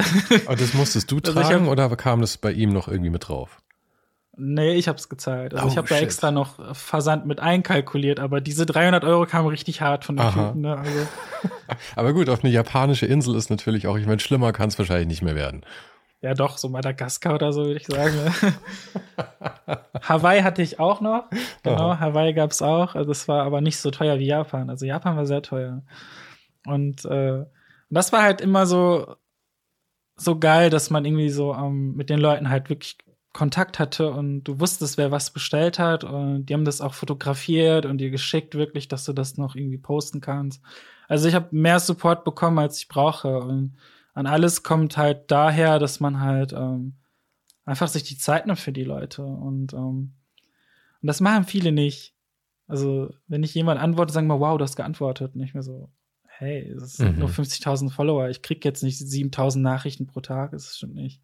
Aber 0.47 0.57
das 0.57 0.75
musstest 0.75 1.11
du 1.11 1.21
tragen 1.21 1.39
also 1.39 1.61
hab, 1.61 1.69
oder 1.69 1.97
kam 1.97 2.21
das 2.21 2.37
bei 2.37 2.53
ihm 2.53 2.71
noch 2.71 2.89
irgendwie 2.89 3.11
mit 3.11 3.29
drauf? 3.29 3.63
Nee, 4.39 4.75
ich 4.75 4.87
hab's 4.87 5.09
gezahlt. 5.09 5.55
Also 5.55 5.67
oh, 5.67 5.71
ich 5.71 5.79
habe 5.79 5.89
da 5.89 5.97
extra 5.99 6.31
noch 6.31 6.77
Versand 6.77 7.25
mit 7.25 7.41
einkalkuliert, 7.41 8.21
aber 8.21 8.43
diese 8.43 8.67
300 8.67 9.03
Euro 9.05 9.25
kamen 9.25 9.49
richtig 9.49 9.81
hart 9.81 10.05
von 10.05 10.17
den 10.17 10.31
Typen. 10.31 10.61
Ne? 10.61 10.77
Also. 10.77 11.07
aber 11.97 12.13
gut, 12.13 12.29
auf 12.29 12.45
eine 12.45 12.53
japanische 12.53 13.07
Insel 13.07 13.35
ist 13.35 13.49
natürlich 13.49 13.87
auch, 13.87 13.97
ich 13.97 14.07
meine, 14.07 14.21
schlimmer 14.21 14.53
kann 14.53 14.69
es 14.69 14.79
wahrscheinlich 14.79 15.09
nicht 15.09 15.23
mehr 15.23 15.35
werden. 15.35 15.65
Ja, 16.21 16.35
doch, 16.35 16.59
so 16.59 16.69
Madagaskar 16.69 17.35
oder 17.35 17.53
so, 17.53 17.65
würde 17.65 17.81
ich 17.81 17.87
sagen. 17.87 18.15
Ne? 18.15 18.55
Hawaii 20.03 20.43
hatte 20.43 20.61
ich 20.61 20.81
auch 20.81 21.01
noch. 21.01 21.31
Genau, 21.63 21.93
Aha. 21.93 22.01
Hawaii 22.01 22.35
gab's 22.35 22.61
auch. 22.61 22.95
Also 22.95 23.13
es 23.13 23.29
war 23.29 23.45
aber 23.45 23.63
nicht 23.63 23.79
so 23.79 23.91
teuer 23.91 24.19
wie 24.19 24.27
Japan. 24.27 24.69
Also 24.69 24.85
Japan 24.85 25.17
war 25.17 25.25
sehr 25.25 25.43
teuer. 25.43 25.83
Und 26.67 27.05
äh, 27.07 27.45
das 27.91 28.13
war 28.13 28.23
halt 28.23 28.41
immer 28.41 28.67
so, 28.67 29.17
so 30.17 30.39
geil, 30.39 30.69
dass 30.69 30.91
man 30.91 31.05
irgendwie 31.05 31.31
so 31.31 31.55
ähm, 31.55 31.95
mit 31.95 32.11
den 32.11 32.19
Leuten 32.19 32.51
halt 32.51 32.69
wirklich 32.69 32.99
Kontakt 33.37 33.79
hatte 33.79 34.11
und 34.11 34.45
du 34.45 34.61
wusstest, 34.61 34.97
wer 34.97 35.11
was 35.11 35.31
bestellt 35.31 35.79
hat 35.79 36.05
und 36.05 36.47
die 36.47 36.55
haben 36.55 36.65
das 36.65 36.81
auch 36.81 36.95
fotografiert 36.95 37.85
und 37.85 37.99
dir 37.99 38.09
geschickt, 38.09 38.55
wirklich, 38.55 38.89
dass 38.89 39.05
du 39.05 39.13
das 39.13 39.37
noch 39.37 39.55
irgendwie 39.55 39.77
posten 39.77 40.23
kannst. 40.23 40.63
Also 41.07 41.29
ich 41.29 41.35
habe 41.35 41.49
mehr 41.51 41.79
Support 41.79 42.25
bekommen, 42.25 42.59
als 42.59 42.79
ich 42.79 42.89
brauche 42.89 43.41
und 43.41 43.77
an 44.15 44.27
alles 44.27 44.63
kommt 44.63 44.97
halt 44.97 45.31
daher, 45.31 45.79
dass 45.79 46.01
man 46.01 46.21
halt 46.21 46.55
ähm, 46.55 46.95
einfach 47.67 47.89
sich 47.89 48.05
die 48.05 48.17
Zeit 48.17 48.47
nimmt 48.47 48.59
für 48.59 48.73
die 48.73 48.85
Leute 48.85 49.23
und, 49.23 49.75
ähm, 49.75 50.15
und 51.03 51.07
das 51.07 51.21
machen 51.21 51.45
viele 51.45 51.73
nicht. 51.73 52.15
Also 52.67 53.13
wenn 53.29 53.43
ich 53.43 53.55
jemand 53.55 53.79
antworte, 53.83 54.15
sagen 54.15 54.29
wir, 54.29 54.41
wow, 54.41 54.57
du 54.57 54.65
hast 54.65 54.77
geantwortet 54.77 55.35
und 55.35 55.43
ich 55.43 55.53
mir 55.53 55.63
so, 55.63 55.91
hey, 56.25 56.71
es 56.71 56.95
sind 56.95 57.13
mhm. 57.13 57.19
nur 57.19 57.29
50.000 57.29 57.91
Follower, 57.91 58.31
ich 58.31 58.41
krieg 58.41 58.65
jetzt 58.65 58.83
nicht 58.83 58.99
7.000 58.99 59.59
Nachrichten 59.59 60.07
pro 60.07 60.21
Tag, 60.21 60.53
das 60.53 60.79
schon 60.79 60.95
nicht 60.95 61.21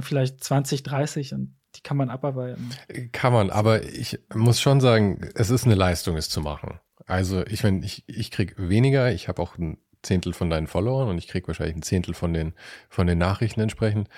vielleicht 0.00 0.42
20, 0.42 0.82
30 0.82 1.34
und 1.34 1.54
die 1.74 1.82
kann 1.82 1.96
man 1.96 2.10
abarbeiten. 2.10 2.70
Kann 3.12 3.32
man, 3.32 3.50
aber 3.50 3.82
ich 3.84 4.18
muss 4.34 4.60
schon 4.60 4.80
sagen, 4.80 5.20
es 5.34 5.50
ist 5.50 5.64
eine 5.64 5.74
Leistung, 5.74 6.16
es 6.16 6.28
zu 6.28 6.40
machen. 6.40 6.80
Also 7.06 7.44
ich 7.46 7.62
meine, 7.64 7.84
ich, 7.84 8.04
ich 8.06 8.30
krieg 8.30 8.54
weniger, 8.56 9.12
ich 9.12 9.28
habe 9.28 9.42
auch 9.42 9.58
ein 9.58 9.78
Zehntel 10.02 10.32
von 10.32 10.50
deinen 10.50 10.66
Followern 10.66 11.08
und 11.08 11.18
ich 11.18 11.28
krieg 11.28 11.46
wahrscheinlich 11.46 11.76
ein 11.76 11.82
Zehntel 11.82 12.14
von 12.14 12.32
den, 12.32 12.54
von 12.88 13.06
den 13.06 13.18
Nachrichten 13.18 13.60
entsprechend. 13.60 14.08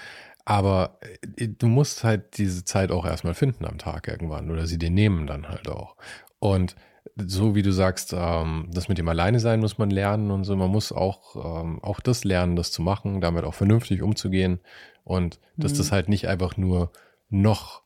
Aber 0.45 0.99
äh, 1.37 1.49
du 1.49 1.67
musst 1.69 2.05
halt 2.05 2.39
diese 2.39 2.65
Zeit 2.65 2.91
auch 2.91 3.07
erstmal 3.07 3.35
finden 3.35 3.65
am 3.65 3.79
Tag 3.79 4.09
irgendwann 4.09 4.51
oder 4.51 4.67
sie 4.67 4.79
dir 4.79 4.91
nehmen 4.91 5.27
dann 5.27 5.49
halt 5.49 5.69
auch. 5.69 5.97
Und 6.39 6.77
so 7.17 7.55
wie 7.55 7.63
du 7.63 7.73
sagst, 7.73 8.15
ähm, 8.17 8.69
das 8.73 8.89
mit 8.89 8.99
dem 8.99 9.09
Alleine 9.09 9.41
sein 9.41 9.61
muss 9.61 9.79
man 9.79 9.91
lernen 9.91 10.31
und 10.31 10.45
so. 10.45 10.57
Man 10.57 10.71
muss 10.71 10.91
auch, 10.91 11.63
ähm, 11.63 11.83
auch 11.83 12.01
das 12.01 12.25
lernen, 12.25 12.57
das 12.57 12.73
zu 12.73 12.83
machen, 12.83 13.21
damit 13.21 13.45
auch 13.45 13.55
vernünftig 13.55 14.03
umzugehen. 14.03 14.61
Und 15.05 15.39
dass 15.57 15.75
mhm. 15.75 15.79
das 15.79 15.93
halt 15.93 16.09
nicht 16.09 16.29
einfach 16.29 16.57
nur 16.57 16.91
noch 17.29 17.83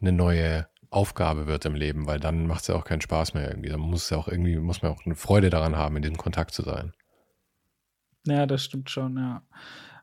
eine 0.00 0.12
neue 0.12 0.68
Aufgabe 0.88 1.46
wird 1.46 1.64
im 1.66 1.74
Leben, 1.74 2.06
weil 2.06 2.18
dann 2.18 2.46
macht 2.46 2.62
es 2.62 2.66
ja 2.68 2.74
auch 2.74 2.84
keinen 2.84 3.00
Spaß 3.00 3.34
mehr 3.34 3.48
irgendwie. 3.48 3.68
Dann 3.68 3.80
muss 3.80 4.10
ja 4.10 4.16
auch 4.16 4.28
irgendwie, 4.28 4.56
muss 4.56 4.82
man 4.82 4.92
auch 4.92 5.04
eine 5.04 5.14
Freude 5.14 5.50
daran 5.50 5.76
haben, 5.76 5.96
in 5.96 6.02
diesem 6.02 6.16
Kontakt 6.16 6.52
zu 6.52 6.62
sein. 6.62 6.92
Ja, 8.26 8.46
das 8.46 8.64
stimmt 8.64 8.90
schon, 8.90 9.16
ja. 9.16 9.42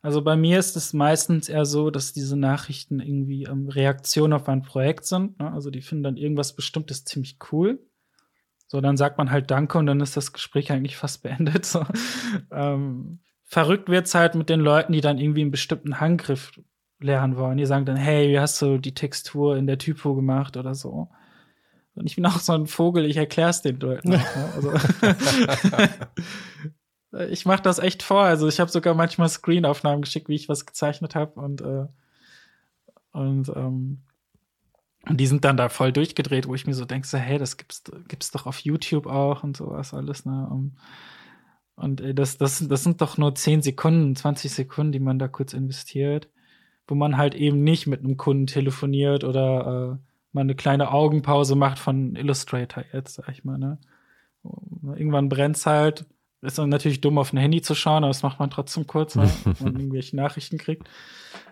Also 0.01 0.21
bei 0.21 0.37
mir 0.37 0.59
ist 0.59 0.77
es 0.77 0.93
meistens 0.93 1.49
eher 1.49 1.65
so, 1.65 1.89
dass 1.89 2.13
diese 2.13 2.37
Nachrichten 2.37 2.99
irgendwie 2.99 3.43
ähm, 3.43 3.67
Reaktionen 3.67 4.33
auf 4.33 4.47
ein 4.47 4.61
Projekt 4.61 5.05
sind. 5.05 5.39
Ne? 5.39 5.51
Also 5.51 5.69
die 5.69 5.81
finden 5.81 6.03
dann 6.03 6.17
irgendwas 6.17 6.55
Bestimmtes 6.55 7.03
ziemlich 7.03 7.37
cool. 7.51 7.79
So, 8.67 8.79
dann 8.79 8.97
sagt 8.97 9.17
man 9.17 9.31
halt 9.31 9.49
Danke 9.49 9.77
und 9.77 9.85
dann 9.85 9.99
ist 9.99 10.15
das 10.15 10.33
Gespräch 10.33 10.71
eigentlich 10.71 10.97
fast 10.97 11.23
beendet. 11.23 11.65
So. 11.65 11.85
ähm, 12.51 13.19
verrückt 13.47 13.89
wird's 13.89 14.13
halt 14.13 14.35
mit 14.35 14.49
den 14.49 14.59
Leuten, 14.59 14.93
die 14.93 15.01
dann 15.01 15.17
irgendwie 15.17 15.41
einen 15.41 15.51
bestimmten 15.51 15.99
Handgriff 15.99 16.51
lernen 16.99 17.37
wollen. 17.37 17.57
Die 17.57 17.65
sagen 17.65 17.85
dann, 17.85 17.95
hey, 17.95 18.29
wie 18.29 18.39
hast 18.39 18.61
du 18.61 18.77
die 18.77 18.93
Textur 18.93 19.55
in 19.55 19.67
der 19.67 19.77
Typo 19.77 20.15
gemacht 20.15 20.57
oder 20.57 20.75
so. 20.75 21.09
Und 21.95 22.05
ich 22.05 22.15
bin 22.15 22.25
auch 22.25 22.39
so 22.39 22.53
ein 22.53 22.67
Vogel, 22.67 23.05
ich 23.05 23.17
erklär's 23.17 23.61
den 23.61 23.79
Leuten. 23.79 24.13
Auch, 24.13 24.35
ne? 24.35 24.53
also, 24.55 24.73
ich 27.31 27.45
mache 27.45 27.63
das 27.63 27.79
echt 27.79 28.03
vor. 28.03 28.23
Also 28.23 28.47
ich 28.47 28.59
habe 28.59 28.69
sogar 28.69 28.93
manchmal 28.93 29.29
Screenaufnahmen 29.29 30.01
geschickt, 30.01 30.29
wie 30.29 30.35
ich 30.35 30.49
was 30.49 30.65
gezeichnet 30.65 31.15
habe 31.15 31.39
und 31.39 31.61
äh, 31.61 31.87
und 33.11 33.49
ähm, 33.49 34.03
und 35.07 35.17
die 35.17 35.27
sind 35.27 35.45
dann 35.45 35.55
da 35.55 35.69
voll 35.69 35.93
durchgedreht, 35.93 36.47
wo 36.47 36.53
ich 36.53 36.67
mir 36.67 36.73
so 36.73 36.83
denke, 36.83 37.07
so, 37.07 37.17
hey, 37.17 37.37
das 37.37 37.55
gibt's, 37.55 37.81
gibt's 38.09 38.31
doch 38.31 38.45
auf 38.45 38.59
YouTube 38.59 39.07
auch 39.07 39.43
und 39.43 39.55
sowas 39.55 39.93
alles, 39.93 40.25
ne? 40.25 40.47
Um, 40.51 40.77
und 41.77 42.01
ey, 42.01 42.13
das, 42.13 42.37
das, 42.37 42.67
das 42.67 42.83
sind 42.83 43.01
doch 43.01 43.17
nur 43.17 43.35
10 43.35 43.61
Sekunden, 43.61 44.15
20 44.15 44.51
Sekunden, 44.51 44.91
die 44.91 44.99
man 44.99 45.19
da 45.19 45.27
kurz 45.27 45.53
investiert, 45.53 46.27
wo 46.87 46.95
man 46.95 47.17
halt 47.17 47.35
eben 47.35 47.63
nicht 47.63 47.87
mit 47.87 48.01
einem 48.03 48.17
Kunden 48.17 48.47
telefoniert 48.47 49.23
oder 49.23 49.99
äh, 49.99 50.07
mal 50.33 50.41
eine 50.41 50.55
kleine 50.55 50.91
Augenpause 50.91 51.55
macht 51.55 51.79
von 51.79 52.15
Illustrator 52.15 52.83
jetzt, 52.93 53.15
sag 53.15 53.29
ich 53.29 53.43
mal, 53.45 53.57
ne? 53.57 53.77
Irgendwann 54.95 55.29
brennt's 55.29 55.65
halt. 55.65 56.05
Ist 56.41 56.59
natürlich 56.59 57.01
dumm, 57.01 57.17
auf 57.17 57.33
ein 57.33 57.37
Handy 57.37 57.61
zu 57.61 57.73
schauen, 57.73 58.03
aber 58.03 58.09
das 58.09 58.21
macht 58.21 58.39
man 58.39 58.51
trotzdem 58.51 58.85
kurz, 58.85 59.15
ne? 59.15 59.29
wenn 59.45 59.73
man 59.73 59.75
irgendwelche 59.81 60.15
Nachrichten 60.15 60.57
kriegt. 60.57 60.87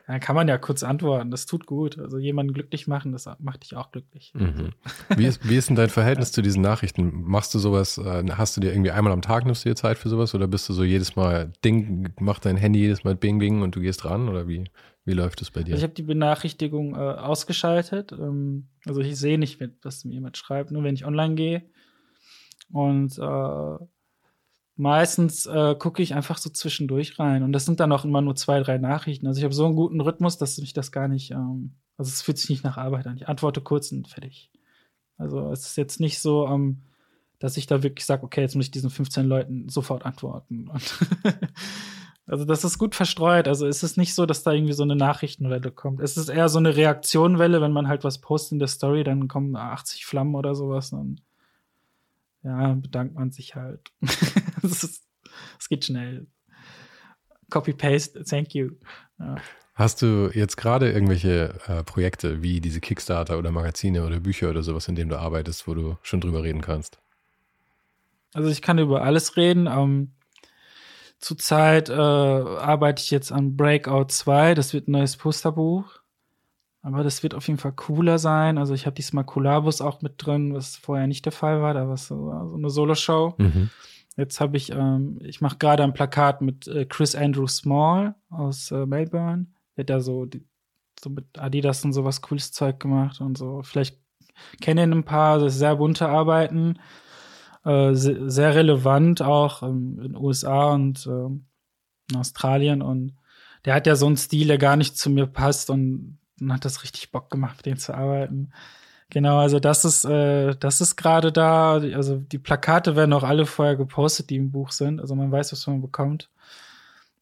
Dann 0.05 0.19
kann 0.19 0.35
man 0.35 0.47
ja 0.47 0.59
kurz 0.59 0.83
antworten. 0.83 1.31
Das 1.31 1.47
tut 1.47 1.65
gut. 1.65 1.97
Also 1.97 2.19
jemanden 2.19 2.53
glücklich 2.53 2.85
machen, 2.85 3.11
das 3.11 3.27
macht 3.39 3.63
dich 3.63 3.75
auch 3.75 3.91
glücklich. 3.91 4.31
Mhm. 4.35 4.73
Wie, 5.17 5.25
ist, 5.25 5.49
wie 5.49 5.55
ist 5.55 5.69
denn 5.69 5.75
dein 5.75 5.89
Verhältnis 5.89 6.31
zu 6.31 6.43
diesen 6.43 6.61
Nachrichten? 6.61 7.23
Machst 7.23 7.55
du 7.55 7.59
sowas, 7.59 7.97
äh, 7.97 8.23
hast 8.33 8.55
du 8.55 8.61
dir 8.61 8.71
irgendwie 8.71 8.91
einmal 8.91 9.11
am 9.11 9.23
Tag 9.23 9.45
nimmst 9.45 9.65
du 9.65 9.69
dir 9.69 9.75
Zeit 9.75 9.97
für 9.97 10.09
sowas 10.09 10.35
oder 10.35 10.47
bist 10.47 10.69
du 10.69 10.73
so 10.73 10.83
jedes 10.83 11.15
Mal 11.15 11.51
Ding, 11.63 12.13
macht 12.19 12.45
dein 12.45 12.57
Handy 12.57 12.79
jedes 12.79 13.03
Mal 13.03 13.15
Bing 13.15 13.39
Bing 13.39 13.63
und 13.63 13.75
du 13.75 13.81
gehst 13.81 14.05
ran 14.05 14.29
oder 14.29 14.47
wie? 14.47 14.65
Wie 15.05 15.13
läuft 15.13 15.41
es 15.41 15.49
bei 15.49 15.63
dir? 15.63 15.73
Also 15.73 15.77
ich 15.77 15.83
habe 15.83 15.93
die 15.93 16.03
Benachrichtigung 16.03 16.95
äh, 16.95 16.99
ausgeschaltet. 16.99 18.11
Ähm, 18.11 18.67
also 18.85 19.01
ich 19.01 19.17
sehe 19.17 19.39
nicht, 19.39 19.59
was 19.81 20.05
mir 20.05 20.13
jemand 20.13 20.37
schreibt, 20.37 20.69
nur 20.69 20.83
wenn 20.83 20.95
ich 20.95 21.05
online 21.05 21.33
gehe. 21.33 21.63
Und 22.71 23.17
äh, 23.17 23.77
meistens 24.75 25.45
äh, 25.45 25.75
gucke 25.77 26.03
ich 26.03 26.13
einfach 26.13 26.37
so 26.37 26.49
zwischendurch 26.49 27.19
rein. 27.19 27.43
Und 27.43 27.53
das 27.53 27.65
sind 27.65 27.79
dann 27.79 27.91
auch 27.91 28.05
immer 28.05 28.21
nur 28.21 28.35
zwei, 28.35 28.61
drei 28.61 28.77
Nachrichten. 28.77 29.27
Also 29.27 29.39
ich 29.39 29.43
habe 29.43 29.53
so 29.53 29.65
einen 29.65 29.75
guten 29.75 30.01
Rhythmus, 30.01 30.37
dass 30.37 30.57
mich 30.57 30.73
das 30.73 30.91
gar 30.91 31.07
nicht, 31.07 31.31
ähm, 31.31 31.75
also 31.97 32.09
es 32.09 32.21
fühlt 32.21 32.37
sich 32.37 32.49
nicht 32.49 32.63
nach 32.63 32.77
Arbeit 32.77 33.07
an. 33.07 33.17
Ich 33.17 33.27
antworte 33.27 33.61
kurz 33.61 33.91
und 33.91 34.07
fertig. 34.07 34.51
Also 35.17 35.49
es 35.51 35.65
ist 35.65 35.77
jetzt 35.77 35.99
nicht 35.99 36.19
so, 36.19 36.47
ähm, 36.47 36.81
dass 37.39 37.57
ich 37.57 37.67
da 37.67 37.83
wirklich 37.83 38.05
sage, 38.05 38.23
okay, 38.23 38.41
jetzt 38.41 38.55
muss 38.55 38.65
ich 38.65 38.71
diesen 38.71 38.89
15 38.89 39.25
Leuten 39.25 39.69
sofort 39.69 40.05
antworten. 40.05 40.69
also 42.25 42.43
das 42.43 42.65
ist 42.65 42.77
gut 42.77 42.95
verstreut. 42.95 43.47
Also 43.47 43.67
es 43.67 43.81
ist 43.81 43.97
nicht 43.97 44.13
so, 44.13 44.25
dass 44.25 44.43
da 44.43 44.51
irgendwie 44.51 44.73
so 44.73 44.83
eine 44.83 44.95
Nachrichtenwelle 44.95 45.71
kommt. 45.71 46.01
Es 46.01 46.17
ist 46.17 46.29
eher 46.29 46.49
so 46.49 46.59
eine 46.59 46.75
Reaktionwelle, 46.75 47.61
wenn 47.61 47.71
man 47.71 47.87
halt 47.87 48.03
was 48.03 48.19
postet 48.19 48.53
in 48.53 48.59
der 48.59 48.67
Story, 48.67 49.05
dann 49.05 49.29
kommen 49.29 49.55
80 49.55 50.05
Flammen 50.05 50.35
oder 50.35 50.53
sowas. 50.53 50.89
Dann 50.89 51.21
ja, 52.45 52.73
bedankt 52.73 53.15
man 53.15 53.31
sich 53.31 53.55
halt. 53.55 53.91
Es 55.59 55.67
geht 55.67 55.85
schnell. 55.85 56.27
Copy-Paste, 57.49 58.23
thank 58.23 58.53
you. 58.55 58.71
Ja. 59.19 59.35
Hast 59.73 60.01
du 60.01 60.29
jetzt 60.33 60.55
gerade 60.55 60.91
irgendwelche 60.91 61.59
äh, 61.67 61.83
Projekte 61.83 62.41
wie 62.41 62.61
diese 62.61 62.79
Kickstarter 62.79 63.37
oder 63.37 63.51
Magazine 63.51 64.05
oder 64.05 64.21
Bücher 64.21 64.49
oder 64.49 64.63
sowas, 64.63 64.87
in 64.87 64.95
denen 64.95 65.09
du 65.09 65.19
arbeitest, 65.19 65.67
wo 65.67 65.73
du 65.73 65.97
schon 66.01 66.21
drüber 66.21 66.43
reden 66.43 66.61
kannst? 66.61 66.99
Also 68.33 68.49
ich 68.49 68.61
kann 68.61 68.79
über 68.79 69.01
alles 69.01 69.35
reden. 69.35 69.67
Ähm, 69.67 70.13
Zurzeit 71.19 71.89
äh, 71.89 71.93
arbeite 71.93 73.01
ich 73.01 73.11
jetzt 73.11 73.31
an 73.31 73.57
Breakout 73.57 74.07
2. 74.09 74.55
Das 74.55 74.73
wird 74.73 74.87
ein 74.87 74.91
neues 74.91 75.17
Posterbuch. 75.17 75.99
Aber 76.85 77.03
das 77.03 77.23
wird 77.23 77.33
auf 77.33 77.47
jeden 77.47 77.57
Fall 77.57 77.71
cooler 77.71 78.19
sein. 78.19 78.59
Also 78.59 78.75
ich 78.75 78.85
habe 78.85 78.93
diesmal 78.93 79.23
Kulabus 79.23 79.81
auch 79.81 80.03
mit 80.03 80.13
drin, 80.17 80.53
was 80.53 80.75
vorher 80.75 81.07
nicht 81.07 81.25
der 81.25 81.31
Fall 81.31 81.59
war. 81.59 81.73
Da 81.73 81.87
war 81.87 81.95
es 81.95 82.05
so, 82.05 82.15
so 82.15 82.55
eine 82.55 82.69
Solo-Show. 82.69 83.33
Mhm. 83.39 83.71
Jetzt 84.17 84.39
habe 84.39 84.55
ich, 84.55 84.71
ähm, 84.71 85.17
ich 85.23 85.41
mache 85.41 85.57
gerade 85.57 85.81
ein 85.81 85.93
Plakat 85.93 86.43
mit 86.43 86.67
äh, 86.67 86.85
Chris 86.85 87.15
Andrew 87.15 87.47
Small 87.47 88.13
aus 88.29 88.69
äh, 88.69 88.85
Melbourne. 88.85 89.47
Der 89.75 89.81
hat 89.81 89.89
da 89.89 89.99
so, 89.99 90.25
die, 90.25 90.45
so 90.99 91.09
mit 91.09 91.25
Adidas 91.39 91.83
und 91.83 91.93
sowas 91.93 92.21
cooles 92.21 92.51
Zeug 92.51 92.79
gemacht 92.79 93.19
und 93.19 93.35
so. 93.35 93.63
Vielleicht 93.63 93.99
kennen 94.61 94.91
ihn 94.91 94.99
ein 94.99 95.05
paar, 95.05 95.39
das 95.39 95.57
sehr 95.57 95.77
bunte 95.77 96.07
Arbeiten. 96.07 96.77
Äh, 97.63 97.95
sehr, 97.95 98.29
sehr 98.29 98.53
relevant 98.53 99.23
auch 99.23 99.63
ähm, 99.63 99.97
in 99.97 100.13
den 100.13 100.17
USA 100.17 100.71
und 100.73 101.07
äh, 101.07 101.25
in 102.11 102.15
Australien. 102.15 102.83
Und 102.83 103.15
der 103.65 103.73
hat 103.73 103.87
ja 103.87 103.95
so 103.95 104.05
einen 104.05 104.17
Stil, 104.17 104.45
der 104.45 104.59
gar 104.59 104.75
nicht 104.75 104.99
zu 104.99 105.09
mir 105.09 105.25
passt 105.25 105.71
und 105.71 106.19
hat 106.49 106.65
das 106.65 106.83
richtig 106.83 107.11
Bock 107.11 107.29
gemacht, 107.29 107.57
mit 107.57 107.65
denen 107.65 107.77
zu 107.77 107.93
arbeiten. 107.93 108.51
Genau, 109.09 109.37
also 109.37 109.59
das 109.59 109.85
ist, 109.85 110.03
äh, 110.05 110.55
das 110.55 110.81
ist 110.81 110.95
gerade 110.95 111.31
da. 111.31 111.73
Also 111.73 112.17
die 112.17 112.39
Plakate 112.39 112.95
werden 112.95 113.13
auch 113.13 113.23
alle 113.23 113.45
vorher 113.45 113.75
gepostet, 113.75 114.29
die 114.29 114.37
im 114.37 114.51
Buch 114.51 114.71
sind. 114.71 114.99
Also 114.99 115.15
man 115.15 115.31
weiß, 115.31 115.51
was 115.51 115.67
man 115.67 115.81
bekommt. 115.81 116.29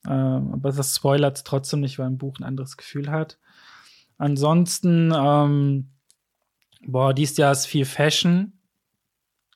Ähm, 0.06 0.54
aber 0.54 0.72
das 0.72 0.96
spoilert 0.96 1.44
trotzdem 1.46 1.82
nicht, 1.82 2.00
weil 2.00 2.08
ein 2.08 2.18
Buch 2.18 2.40
ein 2.40 2.44
anderes 2.44 2.78
Gefühl 2.78 3.12
hat. 3.12 3.38
Ansonsten, 4.18 5.12
ähm, 5.16 5.90
boah, 6.86 7.14
dies 7.14 7.38
Jahr 7.38 7.52
ist 7.52 7.66
viel 7.66 7.86
Fashion. 7.86 8.54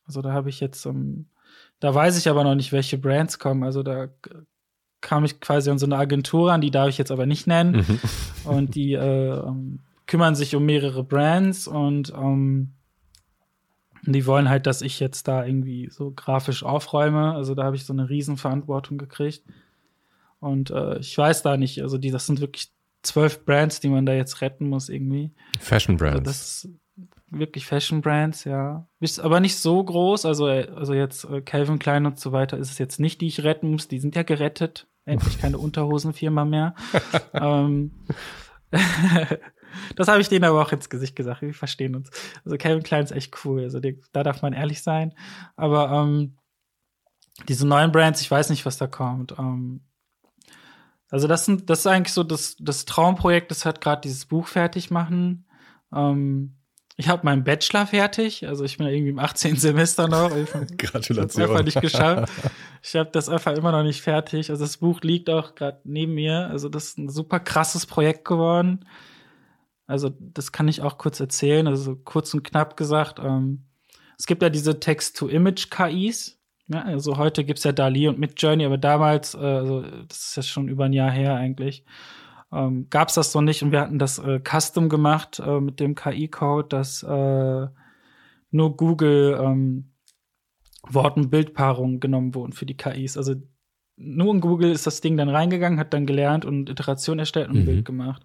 Also 0.06 0.22
da 0.22 0.32
habe 0.32 0.50
ich 0.50 0.60
jetzt, 0.60 0.86
um, 0.86 1.28
da 1.80 1.94
weiß 1.94 2.18
ich 2.18 2.30
aber 2.30 2.44
noch 2.44 2.56
nicht, 2.56 2.72
welche 2.72 2.98
Brands 2.98 3.40
kommen. 3.40 3.64
Also 3.64 3.84
da 3.84 4.10
kam 5.02 5.26
ich 5.26 5.40
quasi 5.40 5.70
an 5.70 5.78
so 5.78 5.86
eine 5.86 5.98
Agentur 5.98 6.52
an, 6.52 6.62
die 6.62 6.72
darf 6.72 6.90
ich 6.90 6.98
jetzt 6.98 7.12
aber 7.12 7.26
nicht 7.26 7.48
nennen. 7.48 7.86
Mhm. 7.88 8.00
und 8.50 8.76
die 8.76 8.94
äh, 8.94 9.40
ähm, 9.40 9.80
kümmern 10.06 10.36
sich 10.36 10.56
um 10.56 10.66
mehrere 10.66 11.04
Brands 11.04 11.68
und 11.68 12.14
ähm, 12.16 12.74
die 14.04 14.26
wollen 14.26 14.50
halt, 14.50 14.68
dass 14.68 14.82
ich 14.82 15.00
jetzt 15.00 15.28
da 15.28 15.46
irgendwie 15.46 15.90
so 15.92 16.12
grafisch 16.12 16.64
aufräume. 16.64 17.34
Also 17.34 17.56
da 17.56 17.64
habe 17.64 17.76
ich 17.76 17.86
so 17.86 17.94
eine 17.94 18.10
Riesenverantwortung 18.10 18.98
gekriegt. 18.98 19.44
Und 20.40 20.70
äh, 20.72 21.00
ich 21.00 21.18
weiß 21.18 21.42
da 21.42 21.58
nicht, 21.58 21.82
also 21.82 21.98
die, 21.98 22.12
das 22.12 22.26
sind 22.26 22.40
wirklich 22.40 22.72
zwölf 23.02 23.44
Brands, 23.44 23.80
die 23.80 23.90
man 23.90 24.06
da 24.06 24.14
jetzt 24.14 24.42
retten 24.42 24.70
muss 24.70 24.88
irgendwie. 24.90 25.32
Fashion 25.60 25.98
Brands. 25.98 26.20
Also 26.20 26.24
das 26.24 26.70
wirklich 27.30 27.66
Fashion 27.66 28.02
Brands, 28.02 28.44
ja. 28.44 28.88
Aber 29.22 29.40
nicht 29.40 29.58
so 29.58 29.84
groß, 29.84 30.26
also, 30.26 30.46
also 30.46 30.94
jetzt 30.94 31.26
äh, 31.26 31.42
Calvin 31.42 31.80
Klein 31.80 32.06
und 32.06 32.20
so 32.20 32.32
weiter 32.32 32.58
ist 32.58 32.72
es 32.72 32.78
jetzt 32.78 33.00
nicht, 33.00 33.22
die 33.22 33.28
ich 33.28 33.44
retten 33.44 33.72
muss. 33.72 33.88
Die 33.88 34.00
sind 34.00 34.16
ja 34.16 34.24
gerettet. 34.24 34.88
Endlich 35.06 35.40
keine 35.40 35.58
Unterhosenfirma 35.58 36.44
mehr. 36.46 36.76
ähm, 37.34 37.92
das 39.96 40.08
habe 40.08 40.22
ich 40.22 40.30
denen 40.30 40.46
aber 40.46 40.62
auch 40.62 40.72
ins 40.72 40.90
Gesicht 40.90 41.16
gesagt. 41.16 41.42
Wir 41.42 41.54
verstehen 41.54 41.96
uns. 41.96 42.10
Also 42.44 42.58
Calvin 42.58 42.84
Klein 42.84 43.04
ist 43.04 43.12
echt 43.12 43.46
cool. 43.46 43.64
Also 43.64 43.80
die, 43.80 44.02
da 44.12 44.24
darf 44.24 44.42
man 44.42 44.54
ehrlich 44.54 44.82
sein. 44.82 45.14
Aber 45.56 45.92
ähm, 45.92 46.38
diese 47.48 47.68
neuen 47.68 47.92
Brands, 47.92 48.22
ich 48.22 48.32
weiß 48.32 48.50
nicht, 48.50 48.66
was 48.66 48.78
da 48.78 48.88
kommt. 48.88 49.34
Ähm, 49.38 49.82
also 51.10 51.28
das 51.28 51.46
sind, 51.46 51.70
das 51.70 51.80
ist 51.80 51.88
eigentlich 51.88 52.14
so 52.14 52.24
das, 52.24 52.58
das 52.60 52.86
Traumprojekt, 52.86 53.50
das 53.50 53.66
hat 53.66 53.80
gerade 53.80 54.02
dieses 54.02 54.26
Buch 54.26 54.48
fertig 54.48 54.92
machen. 54.92 55.48
Ähm, 55.94 56.57
ich 57.00 57.08
habe 57.08 57.24
meinen 57.24 57.44
Bachelor 57.44 57.86
fertig, 57.86 58.48
also 58.48 58.64
ich 58.64 58.78
bin 58.80 58.88
irgendwie 58.88 59.12
im 59.12 59.20
18. 59.20 59.56
Semester 59.56 60.08
noch. 60.08 60.32
Gratulation. 60.78 61.44
Ich 61.44 61.50
einfach 61.50 61.64
nicht 61.64 61.80
geschafft. 61.80 62.34
Ich 62.82 62.96
habe 62.96 63.12
das 63.12 63.30
einfach 63.30 63.56
immer 63.56 63.72
noch 63.72 63.84
nicht 63.84 64.02
fertig. 64.02 64.50
Also 64.50 64.66
das 64.66 64.78
Buch 64.78 65.02
liegt 65.02 65.30
auch 65.30 65.54
gerade 65.54 65.80
neben 65.84 66.16
mir. 66.16 66.48
Also 66.50 66.70
das 66.70 66.86
ist 66.86 66.98
ein 66.98 67.10
super 67.10 67.40
krasses 67.40 67.86
Projekt 67.86 68.26
geworden. 68.26 68.84
Also 69.86 70.12
das 70.20 70.52
kann 70.52 70.68
ich 70.68 70.82
auch 70.82 70.98
kurz 70.98 71.20
erzählen. 71.20 71.68
Also 71.68 71.96
kurz 71.98 72.34
und 72.34 72.44
knapp 72.44 72.76
gesagt. 72.76 73.20
Ähm, 73.20 73.66
es 74.18 74.26
gibt 74.26 74.42
ja 74.42 74.50
diese 74.50 74.80
Text-to-Image-KIs. 74.80 76.40
Ja, 76.70 76.82
also 76.82 77.18
heute 77.18 77.44
gibt's 77.44 77.64
ja 77.64 77.74
DALI 77.74 78.08
und 78.08 78.18
Midjourney, 78.18 78.66
aber 78.66 78.78
damals, 78.80 79.36
äh, 79.36 79.38
also 79.38 79.82
das 79.82 80.30
ist 80.30 80.36
ja 80.36 80.44
schon 80.44 80.68
über 80.68 80.86
ein 80.86 80.94
Jahr 80.94 81.12
her 81.12 81.36
eigentlich 81.36 81.86
ähm, 82.52 82.88
gab 82.90 83.10
es 83.10 83.16
das 83.16 83.34
noch 83.34 83.42
nicht 83.42 83.64
und 83.64 83.72
wir 83.72 83.82
hatten 83.82 84.00
das 84.00 84.20
äh, 84.20 84.40
custom 84.40 84.90
gemacht 84.90 85.40
äh, 85.40 85.60
mit 85.60 85.80
dem 85.80 85.96
KI-Code, 85.96 86.68
dass 86.70 87.04
äh, 87.04 87.68
nur 88.52 88.78
Google 88.78 89.38
ähm, 89.42 89.92
Wort- 90.84 91.18
und 91.18 91.30
Bildpaarungen 91.30 92.00
genommen 92.00 92.34
wurden 92.36 92.54
für 92.54 92.66
die 92.66 92.78
KIs. 92.78 93.18
Also 93.18 93.36
nur 93.98 94.34
in 94.34 94.42
Google 94.42 94.72
ist 94.72 94.88
das 94.88 95.02
Ding 95.02 95.18
dann 95.18 95.30
reingegangen, 95.30 95.80
hat 95.80 95.94
dann 95.94 96.06
gelernt 96.06 96.46
und 96.46 96.70
Iteration 96.70 97.20
erstellt 97.20 97.50
und 97.50 97.58
ein 97.58 97.62
mhm. 97.62 97.66
Bild 97.66 97.86
gemacht. 97.86 98.24